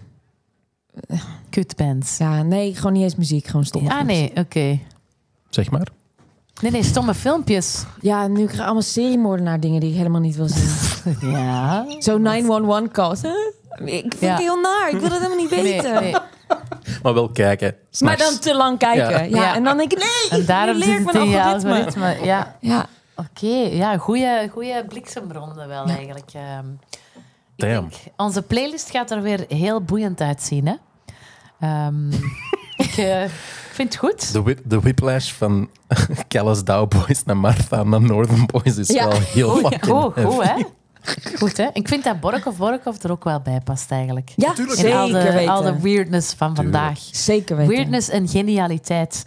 Kutbands. 1.49 2.17
Ja, 2.17 2.41
nee, 2.43 2.75
gewoon 2.75 2.93
niet 2.93 3.03
eens 3.03 3.15
muziek. 3.15 3.45
Gewoon 3.47 3.65
stom. 3.65 3.87
Ah, 3.87 4.01
nee, 4.01 4.31
oké. 4.35 4.79
Zeg 5.49 5.71
maar. 5.71 5.87
Nee, 6.61 6.71
nee, 6.71 6.83
stomme 6.83 7.13
filmpjes. 7.13 7.83
Ja, 8.01 8.27
nu 8.27 8.35
krijg 8.43 8.53
ik 8.53 8.59
allemaal 8.65 8.81
seriemoordenaar 8.81 9.59
dingen 9.59 9.79
die 9.79 9.89
ik 9.89 9.95
helemaal 9.97 10.21
niet 10.21 10.35
wil 10.35 10.47
zien. 10.47 10.69
Ja. 11.31 11.85
Zo 11.99 12.17
911 12.17 12.91
calls. 12.91 13.21
Ik 13.83 14.01
vind 14.01 14.19
Ja. 14.19 14.29
het 14.29 14.39
heel 14.39 14.59
naar. 14.61 14.89
Ik 14.89 14.99
wil 14.99 15.09
dat 15.09 15.17
helemaal 15.17 15.37
niet 15.37 15.49
weten. 15.49 15.93
Nee, 15.93 16.01
nee. 16.01 16.15
Maar 17.03 17.13
wel 17.13 17.29
kijken. 17.29 17.75
Maar 17.99 18.17
dan 18.17 18.39
te 18.39 18.55
lang 18.55 18.77
kijken. 18.79 19.09
Ja. 19.09 19.19
Ja. 19.21 19.25
Ja. 19.43 19.55
En 19.55 19.63
dan 19.63 19.77
denk 19.77 19.91
ik, 19.91 19.97
nee, 19.97 20.39
En 20.39 20.45
daarom 20.45 20.77
leer 20.77 20.99
ik 20.99 21.05
het 21.05 21.13
mijn 21.13 21.17
algoritme. 21.35 21.73
algoritme. 21.73 22.25
Ja, 22.25 22.55
Ja. 22.59 22.85
oké. 23.15 23.47
Ja, 23.71 23.97
goede 23.97 24.49
goede 24.51 24.85
bliksemronde 24.87 25.65
wel 25.65 25.85
eigenlijk. 25.85 26.31
Ehm, 26.33 26.65
ik 27.55 27.65
denk, 27.65 27.93
onze 28.17 28.41
playlist 28.41 28.89
gaat 28.91 29.11
er 29.11 29.21
weer 29.21 29.45
heel 29.47 29.81
boeiend 29.81 30.21
uitzien, 30.21 30.65
hè? 30.67 30.75
Ehm, 31.59 32.11
ik 32.85 32.97
eh, 32.97 33.23
ik 33.23 33.81
vind 33.81 33.93
het 33.93 33.97
goed. 33.97 34.33
De, 34.33 34.41
whip, 34.43 34.59
de 34.63 34.79
whiplash 34.79 35.31
van 35.31 35.69
Callous 36.27 36.63
Dow 36.63 36.87
Boys 36.89 37.23
naar 37.23 37.37
Martha 37.37 37.83
naar 37.83 38.01
Northern 38.01 38.45
Boys 38.45 38.77
is 38.77 38.87
Ja. 38.87 39.07
wel 39.07 39.19
heel 39.19 39.49
Goed, 39.49 39.61
fucking 39.61 39.85
goed, 40.25 40.43
hè? 40.43 40.63
Goed, 41.37 41.57
hè? 41.57 41.67
Ik 41.73 41.87
vind 41.87 42.03
dat 42.03 42.19
Borkov 42.19 42.57
Borkov 42.57 43.03
er 43.03 43.11
ook 43.11 43.23
wel 43.23 43.39
bij 43.39 43.61
past, 43.63 43.91
eigenlijk. 43.91 44.31
Ja, 44.35 44.49
In 44.57 44.69
zeker 44.69 44.95
al 44.97 45.07
de, 45.07 45.31
weten. 45.33 45.53
al 45.53 45.61
de 45.61 45.79
weirdness 45.79 46.33
van 46.33 46.55
vandaag. 46.55 46.99
Zeker 47.11 47.55
weten. 47.55 47.73
Weirdness 47.73 48.09
en 48.09 48.27
genialiteit. 48.27 49.23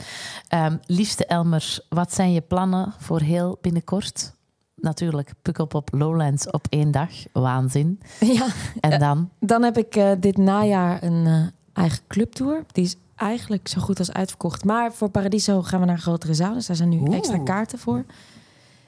Ehm, 0.48 0.76
liefste 0.86 1.26
Elmer, 1.26 1.78
wat 1.88 2.14
zijn 2.14 2.32
je 2.32 2.40
plannen 2.40 2.94
voor 2.98 3.20
heel 3.20 3.58
binnenkort? 3.60 4.32
Natuurlijk, 4.74 5.32
Pukkelpop 5.42 5.88
Lowlands 5.92 6.50
op 6.50 6.66
één 6.68 6.90
dag. 6.90 7.10
Waanzin. 7.32 8.00
Ja. 8.20 8.46
En 8.80 8.98
dan? 9.00 9.30
Dan 9.40 9.62
heb 9.62 9.78
ik 9.78 9.96
eh, 9.96 10.10
dit 10.18 10.36
najaar 10.36 11.02
een 11.02 11.26
eh, 11.26 11.82
eigen 11.82 11.98
clubtour. 12.08 12.64
Die 12.72 12.84
is 12.84 12.96
eigenlijk 13.16 13.68
zo 13.68 13.80
goed 13.80 13.98
als 13.98 14.12
uitverkocht. 14.12 14.64
Maar 14.64 14.92
voor 14.92 15.08
Paradiso 15.08 15.62
gaan 15.62 15.80
we 15.80 15.86
naar 15.86 15.98
grotere 15.98 16.34
zaal. 16.34 16.54
Dus 16.54 16.66
daar 16.66 16.76
zijn 16.76 16.88
nu 16.88 16.98
Oeh. 16.98 17.16
extra 17.16 17.38
kaarten 17.38 17.78
voor 17.78 18.04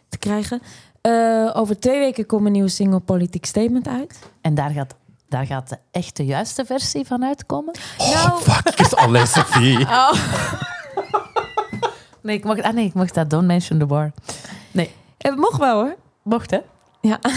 te 0.08 0.18
krijgen. 0.18 0.60
Eh, 1.01 1.51
over 1.55 1.78
twee 1.81 1.98
weken 1.98 2.27
komt 2.27 2.47
een 2.47 2.52
nieuwe 2.52 2.68
single 2.68 3.01
Politiek 3.01 3.44
Statement 3.47 3.89
uit. 3.89 4.18
En 4.40 4.55
daar 4.55 4.70
gaat, 4.70 4.94
daar 5.28 5.47
gaat 5.47 5.68
de 5.68 5.78
echte 5.90 6.24
juiste 6.24 6.64
versie 6.64 7.06
van 7.06 7.24
uitkomen? 7.24 7.74
Oh, 7.98 8.36
fuck. 8.36 8.93
Allee, 8.93 9.27
Sophie. 9.27 9.86
Nee, 12.22 12.36
ik 12.36 12.44
mocht, 12.44 12.62
ah 12.62 12.72
nee, 12.74 12.85
ik 12.85 12.94
mocht 12.94 13.14
dat. 13.14 13.31
Don't 13.31 13.47
mention 13.47 13.78
the 13.78 13.86
war. 13.86 14.12
Nee, 14.70 14.90
Het 15.18 15.36
mocht 15.36 15.59
wel 15.59 15.74
hoor. 15.74 15.97
mocht 16.22 16.51
hè? 16.51 16.59
Ja. 17.01 17.18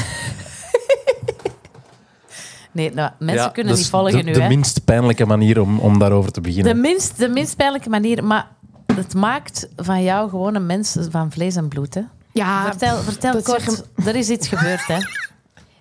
Nee, 2.72 2.94
nou, 2.94 3.12
mensen 3.20 3.46
Ja, 3.46 3.50
kunnen 3.52 3.74
niet 3.74 3.82
is 3.82 3.90
volgen 3.90 4.12
de, 4.18 4.24
nu. 4.24 4.34
de 4.34 4.42
hè. 4.42 4.48
minst 4.48 4.86
pijnlijke 4.86 5.26
manier 5.26 5.62
om, 5.62 5.80
om 5.80 6.00
daarover 6.00 6.32
te 6.32 6.42
De 6.42 6.48
beginnen. 6.48 6.82
minst, 6.82 7.18
de 7.18 7.28
minst 7.28 7.56
pijnlijke 7.56 7.90
manier, 7.90 8.24
maar 8.24 8.48
het 8.96 9.14
maakt 9.14 9.70
van 9.76 10.04
jou 10.04 10.30
gewoon 10.30 10.56
een 10.56 10.66
mens 10.66 10.98
van 11.10 11.32
vlees 11.32 11.56
en 11.56 11.68
bloed. 11.68 11.94
Hè? 11.94 12.02
Ja, 12.34 12.66
vertel 12.66 12.98
vertel 12.98 13.34
dat 13.34 13.44
kort, 13.44 13.84
er 14.06 14.16
is 14.16 14.30
iets 14.30 14.48
gebeurd. 14.48 14.88
Hè? 14.88 14.98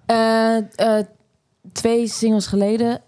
Eh, 0.06 0.56
eh, 0.56 1.06
twee 1.72 2.08
singles 2.08 2.46
geleden, 2.46 3.00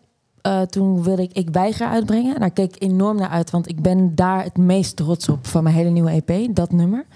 eh, 0.42 0.62
toen 0.62 1.02
wilde 1.02 1.22
ik 1.22 1.32
Ik 1.32 1.48
Weiger 1.50 1.86
uitbrengen. 1.86 2.40
Daar 2.40 2.50
keek 2.50 2.76
ik 2.76 2.82
enorm 2.82 3.16
naar 3.16 3.28
uit, 3.28 3.50
want 3.50 3.68
ik 3.68 3.82
ben 3.82 4.14
daar 4.14 4.44
het 4.44 4.56
meest 4.56 4.96
trots 4.96 5.28
op 5.28 5.46
van 5.46 5.62
mijn 5.62 5.74
hele 5.74 5.90
nieuwe 5.90 6.10
EP, 6.10 6.54
dat 6.54 6.72
nummer. 6.72 7.06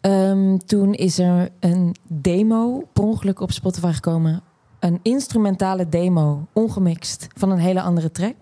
Ehm, 0.00 0.56
toen 0.66 0.94
is 0.94 1.18
er 1.18 1.48
een 1.60 1.96
demo 2.06 2.88
per 2.92 3.04
ongeluk 3.04 3.40
op 3.40 3.52
Spotify 3.52 3.92
gekomen. 3.92 4.42
Een 4.78 5.00
instrumentale 5.02 5.88
demo, 5.88 6.46
ongemixt, 6.52 7.26
van 7.36 7.50
een 7.50 7.58
hele 7.58 7.80
andere 7.80 8.10
track. 8.10 8.36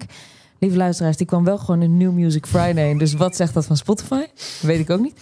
Lieve 0.58 0.76
luisteraars, 0.76 1.16
die 1.16 1.26
kwam 1.26 1.44
wel 1.44 1.58
gewoon 1.58 1.82
in 1.82 1.96
New 1.96 2.12
Music 2.12 2.46
Friday. 2.46 2.96
Dus 2.96 3.14
wat 3.14 3.36
zegt 3.36 3.54
dat 3.54 3.66
van 3.66 3.76
Spotify? 3.76 4.26
Weet 4.60 4.78
ik 4.78 4.90
ook 4.90 5.00
niet. 5.00 5.20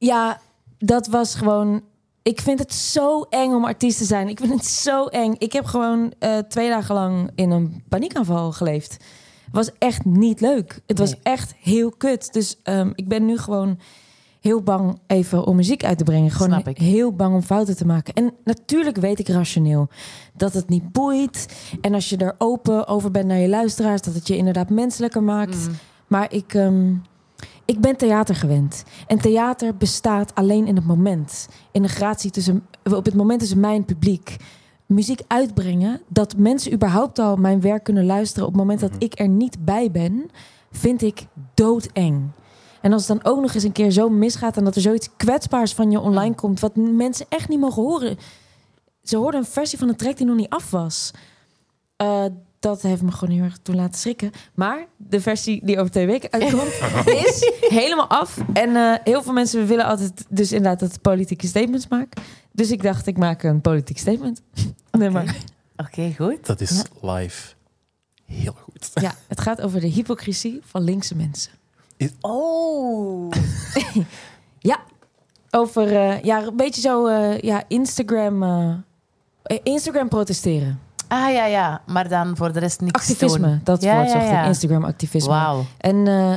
Ja, 0.00 0.40
dat 0.78 1.06
was 1.06 1.34
gewoon 1.34 1.82
ik 2.22 2.40
vind 2.40 2.58
het 2.58 2.72
zo 2.74 3.22
eng 3.22 3.52
om 3.52 3.64
artiest 3.64 3.98
te 3.98 4.04
zijn. 4.04 4.28
Ik 4.28 4.38
vind 4.38 4.52
het 4.52 4.66
zo 4.66 5.06
eng. 5.06 5.34
Ik 5.38 5.52
heb 5.52 5.64
gewoon 5.64 6.12
eh, 6.18 6.38
twee 6.38 6.68
dagen 6.68 6.94
lang 6.94 7.30
in 7.34 7.50
een 7.50 7.82
paniekaanval 7.88 8.52
geleefd. 8.52 8.92
Het 8.92 9.52
was 9.54 9.70
echt 9.78 10.04
niet 10.04 10.40
leuk. 10.40 10.80
Het 10.86 10.98
was 10.98 11.10
Nee. 11.10 11.20
echt 11.22 11.54
heel 11.60 11.90
kut. 11.90 12.32
Dus 12.32 12.56
ehm, 12.62 12.90
ik 12.94 13.08
ben 13.08 13.26
nu 13.26 13.38
gewoon 13.38 13.78
heel 14.40 14.62
bang 14.62 14.98
even 15.06 15.44
om 15.44 15.56
muziek 15.56 15.84
uit 15.84 15.98
te 15.98 16.04
brengen. 16.04 16.30
Gewoon 16.30 16.48
Snap 16.52 16.68
ik. 16.68 16.78
heel 16.78 17.12
bang 17.12 17.34
om 17.34 17.42
fouten 17.42 17.76
te 17.76 17.86
maken. 17.86 18.14
En 18.14 18.32
natuurlijk 18.44 18.96
weet 18.96 19.18
ik 19.18 19.28
rationeel 19.28 19.88
dat 20.36 20.52
het 20.52 20.68
niet 20.68 20.92
boeit. 20.92 21.46
En 21.80 21.94
als 21.94 22.08
je 22.08 22.16
er 22.16 22.34
open 22.38 22.86
over 22.86 23.10
bent 23.10 23.26
naar 23.26 23.38
je 23.38 23.48
luisteraars, 23.48 24.02
dat 24.02 24.14
het 24.14 24.26
je 24.26 24.36
inderdaad 24.36 24.70
menselijker 24.70 25.22
maakt. 25.22 25.56
Mm. 25.68 25.74
Maar 26.06 26.32
ik, 26.32 26.54
ehm, 26.54 26.92
ik 27.64 27.80
ben 27.80 27.96
theater 27.96 28.34
gewend. 28.34 28.84
En 29.06 29.18
theater 29.18 29.76
bestaat 29.76 30.34
alleen 30.34 30.66
in 30.66 30.76
het 30.76 30.86
moment. 30.86 31.48
In 31.72 31.82
de 31.82 31.88
gratie 31.88 32.30
tussen, 32.30 32.66
op 32.92 33.04
het 33.04 33.14
moment 33.14 33.40
tussen 33.40 33.60
mij 33.60 33.70
en 33.70 33.76
het 33.76 33.86
publiek. 33.86 34.36
Muziek 34.86 35.20
uitbrengen, 35.26 36.00
dat 36.08 36.36
mensen 36.36 36.72
überhaupt 36.72 37.18
al 37.18 37.36
mijn 37.36 37.60
werk 37.60 37.84
kunnen 37.84 38.06
luisteren 38.06 38.46
op 38.46 38.52
het 38.52 38.62
moment 38.62 38.80
dat 38.80 38.92
ik 38.98 39.18
er 39.18 39.28
niet 39.28 39.64
bij 39.64 39.90
ben, 39.90 40.30
vind 40.70 41.02
ik 41.02 41.26
doodeng. 41.54 42.30
En 42.80 42.92
als 42.92 43.08
het 43.08 43.22
dan 43.22 43.32
ook 43.32 43.40
nog 43.40 43.54
eens 43.54 43.62
een 43.62 43.72
keer 43.72 43.90
zo 43.90 44.08
misgaat 44.08 44.56
en 44.56 44.64
dat 44.64 44.76
er 44.76 44.82
zoiets 44.82 45.16
kwetsbaars 45.16 45.74
van 45.74 45.90
je 45.90 46.00
online 46.00 46.34
komt, 46.34 46.60
wat 46.60 46.76
mensen 46.76 47.26
echt 47.28 47.48
niet 47.48 47.60
mogen 47.60 47.82
horen. 47.82 48.16
Ze 49.02 49.16
hoorden 49.16 49.40
een 49.40 49.46
versie 49.46 49.78
van 49.78 49.88
de 49.88 49.94
track 49.94 50.16
die 50.16 50.26
nog 50.26 50.36
niet 50.36 50.48
af 50.48 50.70
was. 50.70 51.10
Eh, 51.96 52.24
dat 52.60 52.82
heeft 52.82 53.02
me 53.02 53.12
gewoon 53.12 53.34
heel 53.34 53.44
erg 53.44 53.58
toen 53.62 53.74
laten 53.74 53.98
schrikken. 54.00 54.30
Maar 54.54 54.86
de 54.96 55.20
versie 55.20 55.60
die 55.64 55.78
over 55.78 55.90
twee 55.90 56.06
weken 56.06 56.30
uitkomt, 56.30 56.80
is 57.26 57.52
helemaal 57.60 58.08
af. 58.08 58.38
En 58.52 58.76
eh, 58.76 58.94
heel 59.04 59.22
veel 59.22 59.32
mensen 59.32 59.66
willen 59.66 59.84
altijd 59.84 60.24
dus 60.28 60.52
inderdaad 60.52 60.80
dat 60.80 60.94
ik 60.94 61.00
politieke 61.00 61.46
statements 61.46 61.88
maak. 61.88 62.12
Dus 62.52 62.70
ik 62.70 62.82
dacht, 62.82 63.06
ik 63.06 63.16
maak 63.16 63.42
een 63.42 63.60
politiek 63.60 63.98
statement. 63.98 64.42
Nee, 64.90 65.10
maar, 65.10 65.36
Oké, 65.76 66.14
goed. 66.18 66.46
Dat 66.46 66.60
is 66.60 66.82
live 67.00 67.54
heel 68.24 68.52
goed. 68.52 68.90
ja, 68.94 69.14
het 69.28 69.40
gaat 69.40 69.60
over 69.60 69.80
de 69.80 69.86
hypocrisie 69.86 70.60
van 70.64 70.82
linkse 70.82 71.16
mensen. 71.16 71.52
Oh. 72.20 73.30
Ja, 74.62 74.80
over 75.50 75.96
eh, 75.96 76.22
ja, 76.22 76.42
een 76.42 76.56
beetje 76.56 76.80
zo 76.80 77.06
eh, 77.06 77.38
ja, 77.38 77.64
Instagram, 77.68 78.84
Instagram 79.62 80.08
protesteren. 80.08 80.80
Ah 81.12 81.32
ja, 81.32 81.44
ja. 81.46 81.82
Maar 81.86 82.08
dan 82.08 82.36
voor 82.36 82.52
de 82.52 82.58
rest 82.58 82.80
niks 82.80 83.00
Activisme, 83.00 83.46
doen. 83.46 83.60
dat 83.64 83.82
Ja, 83.82 83.94
woord 83.94 84.06
ja, 84.06 84.12
zocht 84.12 84.24
ik. 84.24 84.30
ja. 84.30 84.44
Instagram 84.44 84.84
activisme. 84.84 85.28
Wauw. 85.30 85.64
En 85.78 86.06
eh, 86.06 86.36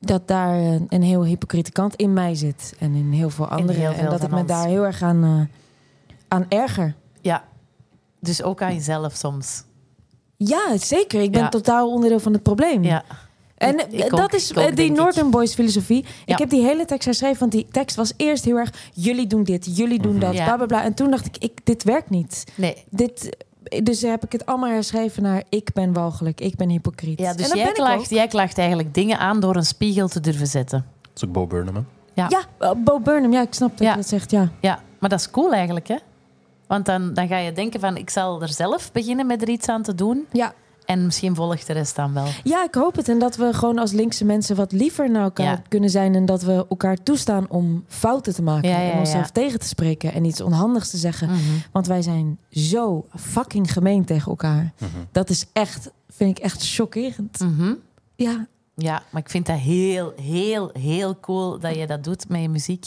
dat 0.00 0.28
daar 0.28 0.58
een 0.88 1.02
heel 1.02 1.24
hypocriete 1.24 1.72
kant 1.72 1.96
in 1.96 2.12
mij 2.12 2.34
zit. 2.34 2.74
En 2.78 2.94
in 2.94 3.12
heel 3.12 3.30
veel 3.30 3.48
anderen. 3.48 3.80
heel 3.80 3.92
veel 3.92 4.04
en 4.04 4.10
dat 4.10 4.22
ik 4.22 4.30
me 4.30 4.36
ons. 4.38 4.46
daar 4.48 4.66
heel 4.66 4.84
erg 4.84 5.02
aan, 5.02 5.24
eh, 5.24 5.56
aan 6.28 6.46
erger. 6.48 6.94
Ja. 7.20 7.44
Dus 8.20 8.42
ook 8.42 8.62
aan 8.62 8.74
jezelf 8.74 9.14
soms. 9.14 9.62
Ja, 10.36 10.76
zeker. 10.76 11.20
Ik 11.22 11.32
ben 11.32 11.40
Ja. 11.42 11.48
totaal 11.48 11.90
onderdeel 11.92 12.20
van 12.20 12.32
het 12.32 12.42
probleem. 12.42 12.84
Ja. 12.84 13.02
En 13.56 13.78
Ik- 13.78 13.86
ik 13.92 13.98
eh, 14.00 14.04
ook, 14.04 14.16
dat 14.16 14.34
is 14.34 14.56
ook, 14.56 14.76
die 14.76 14.84
ik. 14.90 14.96
Northern 14.96 15.30
Boys 15.30 15.54
filosofie. 15.54 16.04
Ja. 16.24 16.32
Ik 16.32 16.38
heb 16.38 16.50
die 16.50 16.62
hele 16.62 16.84
tekst 16.84 17.04
herschreven, 17.04 17.38
want 17.38 17.52
die 17.52 17.66
tekst 17.70 17.96
was 17.96 18.12
eerst 18.16 18.44
heel 18.44 18.56
erg... 18.56 18.90
jullie 18.92 19.26
doen 19.26 19.44
dit, 19.44 19.76
jullie 19.76 20.00
doen 20.02 20.18
dat, 20.18 20.34
Ja. 20.34 20.44
bla 20.44 20.56
bla 20.56 20.66
bla. 20.66 20.82
En 20.84 20.94
toen 20.94 21.10
dacht 21.10 21.26
ik, 21.26 21.36
ik 21.38 21.60
dit 21.66 21.82
werkt 21.84 22.10
niet. 22.10 22.44
Nee. 22.54 22.84
Dit, 22.90 23.36
dus 23.82 24.02
heb 24.02 24.24
ik 24.24 24.32
het 24.32 24.46
allemaal 24.46 24.70
herschreven 24.70 25.22
naar... 25.22 25.42
ik 25.48 25.72
ben 25.72 25.92
walgelijk, 25.92 26.40
ik 26.40 26.56
ben 26.56 26.68
hypocriet. 26.68 27.18
Ja, 27.18 27.30
En 27.30 27.36
dus 27.36 27.52
jij 27.52 27.72
klaagt, 27.72 28.10
jij 28.10 28.26
klaagt 28.26 28.58
eigenlijk 28.58 28.94
dingen 28.94 29.18
aan 29.18 29.40
door 29.40 29.56
een 29.56 29.64
spiegel 29.64 30.08
te 30.08 30.20
durven 30.20 30.46
zetten. 30.46 30.84
Dat 31.02 31.10
is 31.14 31.24
ook 31.24 31.32
Bo 31.32 31.46
Burnham, 31.46 31.74
hè? 31.74 31.80
Ja. 32.14 32.26
Ja, 32.28 32.40
eh, 32.58 32.70
Bo 32.84 33.00
Burnham, 33.00 33.32
ja, 33.32 33.40
ik 33.42 33.54
snap 33.54 33.70
dat 33.70 33.80
Ja. 33.80 33.90
je 33.90 33.96
dat 33.96 34.08
zegt, 34.08 34.30
ja. 34.30 34.48
Ja, 34.60 34.80
maar 34.98 35.10
dat 35.10 35.18
is 35.20 35.30
cool 35.30 35.52
eigenlijk, 35.52 35.88
hè? 35.88 35.96
Want 36.66 36.86
dan, 36.86 37.14
dan 37.14 37.28
ga 37.28 37.36
je 37.36 37.52
denken 37.52 37.80
van, 37.80 37.96
ik 37.96 38.10
zal 38.10 38.42
er 38.42 38.48
zelf 38.48 38.92
beginnen 38.92 39.26
met 39.26 39.42
er 39.42 39.48
iets 39.48 39.68
aan 39.68 39.82
te 39.82 39.94
doen. 39.94 40.26
Ja. 40.32 40.52
En 40.90 41.04
misschien 41.04 41.34
volgt 41.34 41.66
de 41.66 41.72
rest 41.72 41.96
dan 41.96 42.12
wel. 42.12 42.26
Ja, 42.44 42.64
ik 42.64 42.74
hoop 42.74 42.96
het. 42.96 43.08
En 43.08 43.18
dat 43.18 43.36
we 43.36 43.52
gewoon 43.54 43.78
als 43.78 43.92
linkse 43.92 44.24
mensen 44.24 44.56
wat 44.56 44.72
liever 44.72 45.10
naar 45.10 45.22
elkaar 45.22 45.46
Ja. 45.46 45.62
kunnen 45.68 45.90
zijn. 45.90 46.14
En 46.14 46.24
dat 46.26 46.42
we 46.42 46.66
elkaar 46.68 46.96
toestaan 47.02 47.46
om 47.48 47.84
fouten 47.88 48.34
te 48.34 48.42
maken. 48.42 48.68
Ja, 48.68 48.80
ja, 48.80 48.90
en 48.92 48.98
onszelf 48.98 49.24
ja. 49.24 49.30
tegen 49.32 49.58
te 49.58 49.66
spreken. 49.66 50.12
En 50.12 50.24
iets 50.24 50.40
onhandigs 50.40 50.90
te 50.90 50.96
zeggen. 50.96 51.28
Mhm. 51.28 51.38
Want 51.72 51.86
wij 51.86 52.02
zijn 52.02 52.38
zo 52.50 53.06
fucking 53.16 53.72
gemeen 53.72 54.04
tegen 54.04 54.30
elkaar. 54.30 54.72
Dat 55.12 55.30
is 55.30 55.46
echt, 55.52 55.90
vind 56.08 56.38
ik 56.38 56.44
echt 56.44 56.74
chockerend. 56.74 57.38
Mhm. 57.40 57.74
Ja, 58.14 58.46
Ja, 58.74 59.02
maar 59.10 59.20
ik 59.22 59.30
vind 59.30 59.46
dat 59.46 59.56
heel, 59.58 60.12
heel, 60.22 60.70
heel 60.72 61.20
cool 61.20 61.58
dat 61.58 61.74
je 61.76 61.86
dat 61.86 62.04
doet 62.04 62.28
met 62.28 62.40
je 62.40 62.48
muziek. 62.48 62.86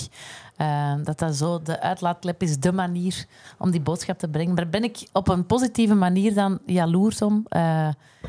Eh, 0.55 0.93
dat 1.03 1.19
dat 1.19 1.35
zo 1.35 1.61
de 1.61 1.79
uitlaatklep 1.79 2.41
is, 2.41 2.59
de 2.59 2.71
manier 2.71 3.25
om 3.57 3.71
die 3.71 3.81
boodschap 3.81 4.17
te 4.17 4.27
brengen. 4.27 4.55
Daar 4.55 4.69
ben 4.69 4.83
ik 4.83 5.07
op 5.11 5.27
een 5.27 5.45
positieve 5.45 5.93
manier 5.93 6.33
dan 6.33 6.59
jaloers 6.65 7.21
om. 7.21 7.45
Eh, 7.49 7.87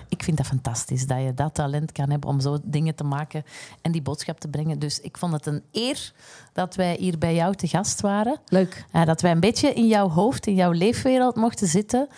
ik 0.09 0.23
vind 0.23 0.37
dat 0.37 0.47
fantastisch 0.47 1.07
dat 1.07 1.23
je 1.23 1.35
dat 1.35 1.55
talent 1.55 1.93
kan 1.93 2.11
hebben 2.11 2.31
om 2.31 2.41
zo 2.41 2.59
dingen 2.63 2.95
te 2.95 3.05
maken 3.05 3.45
en 3.83 3.93
die 3.93 4.03
boodschap 4.03 4.41
te 4.41 4.49
brengen. 4.49 4.79
Dus 4.79 5.01
ik 5.01 5.19
vond 5.19 5.33
het 5.33 5.47
een 5.47 5.63
eer 5.73 6.13
dat 6.53 6.75
wij 6.75 6.97
hier 6.99 7.19
bij 7.19 7.35
jou 7.35 7.55
te 7.55 7.69
gast 7.69 8.01
waren. 8.01 8.39
leuk. 8.49 8.87
Eh, 8.91 9.05
dat 9.05 9.21
wij 9.21 9.31
een 9.31 9.41
beetje 9.41 9.73
in 9.73 9.87
jouw 9.87 10.09
hoofd, 10.09 10.47
in 10.47 10.55
jouw 10.55 10.73
leefwereld 10.73 11.37
mochten 11.37 11.67
zitten. 11.67 12.09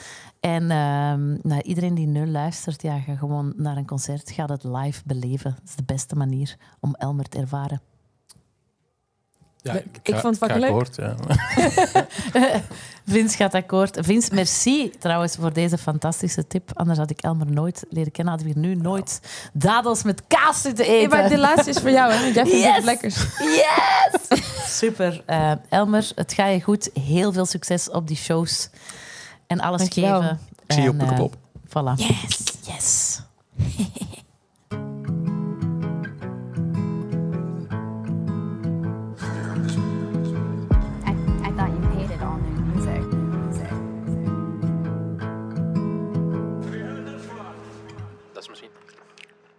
En 0.41 0.71
ehm, 0.71 1.37
nou, 1.43 1.61
iedereen 1.63 1.95
die 1.95 2.07
nu 2.07 2.27
luistert, 2.27 2.83
ja, 2.83 2.99
ga 2.99 3.15
gewoon 3.15 3.53
naar 3.57 3.77
een 3.77 3.87
concert. 3.87 4.31
Ga 4.31 4.45
het 4.45 4.65
live 4.65 5.03
beleven. 5.05 5.51
Dat 5.51 5.69
is 5.69 5.77
de 5.77 5.83
beste 5.87 6.17
manier 6.17 6.57
om 6.81 6.95
Elmer 6.95 7.29
te 7.29 7.39
ervaren. 7.39 7.81
Ja, 9.67 9.81
Ik 10.03 10.15
vond 10.17 10.23
het 10.23 10.39
fucking 10.39 10.61
leuk. 10.61 10.69
akkoord, 10.71 10.97
ja. 10.97 11.15
Vince 13.07 13.37
gaat 13.37 13.55
akkoord. 13.55 13.99
Vince, 14.01 14.35
merci 14.35 14.91
trouwens 14.99 15.37
voor 15.41 15.53
deze 15.53 15.79
fantastische 15.79 16.47
tip. 16.47 16.71
Anders 16.75 16.99
had 16.99 17.11
ik 17.11 17.21
Elmer 17.21 17.51
nooit 17.51 17.85
leren 17.91 18.13
kennen. 18.13 18.35
Hadden 18.35 18.53
we 18.55 18.61
hier 18.61 18.69
nu 18.69 18.81
nooit 18.83 19.21
dadels 19.53 20.03
met 20.03 20.23
kaas 20.27 20.61
zitten 20.63 20.85
eten. 20.87 21.11
maar 21.11 21.29
de 21.29 21.39
laatste 21.39 21.71
is 21.71 21.79
voor 21.79 21.91
jou, 21.91 22.13
hè? 22.13 22.23
Want 22.23 22.35
jij 22.35 22.47
vindt 22.47 22.65
Yes! 22.65 22.75
het 22.75 22.85
lekkers. 22.85 23.17
Yes! 23.39 24.41
Super. 24.81 25.23
Eh, 25.27 25.53
Elmer, 25.69 26.11
het 26.15 26.33
gaat 26.33 26.53
je 26.53 26.61
goed. 26.63 26.91
Heel 27.01 27.33
veel 27.33 27.47
succes 27.47 27.91
op 27.91 28.07
die 28.09 28.17
shows. 28.17 28.69
En 29.47 29.61
alles 29.61 29.79
Dankjewel. 29.81 30.21
geven. 30.21 30.39
Ik 30.67 30.73
zie 30.73 30.83
je 30.83 30.89
op 30.89 30.99
de 30.99 31.05
eh, 31.05 31.17
kop. 31.19 31.35
Voilà. 31.69 31.95
Yes! 31.97 32.39
Yes! 32.67 33.21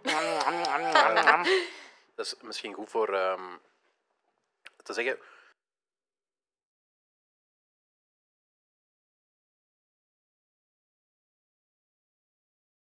dat 2.16 2.26
is 2.26 2.34
misschien 2.40 2.74
goed 2.74 2.90
voor 2.90 3.14
ehm, 3.14 3.56
te 4.82 4.92
zeggen. 4.92 5.18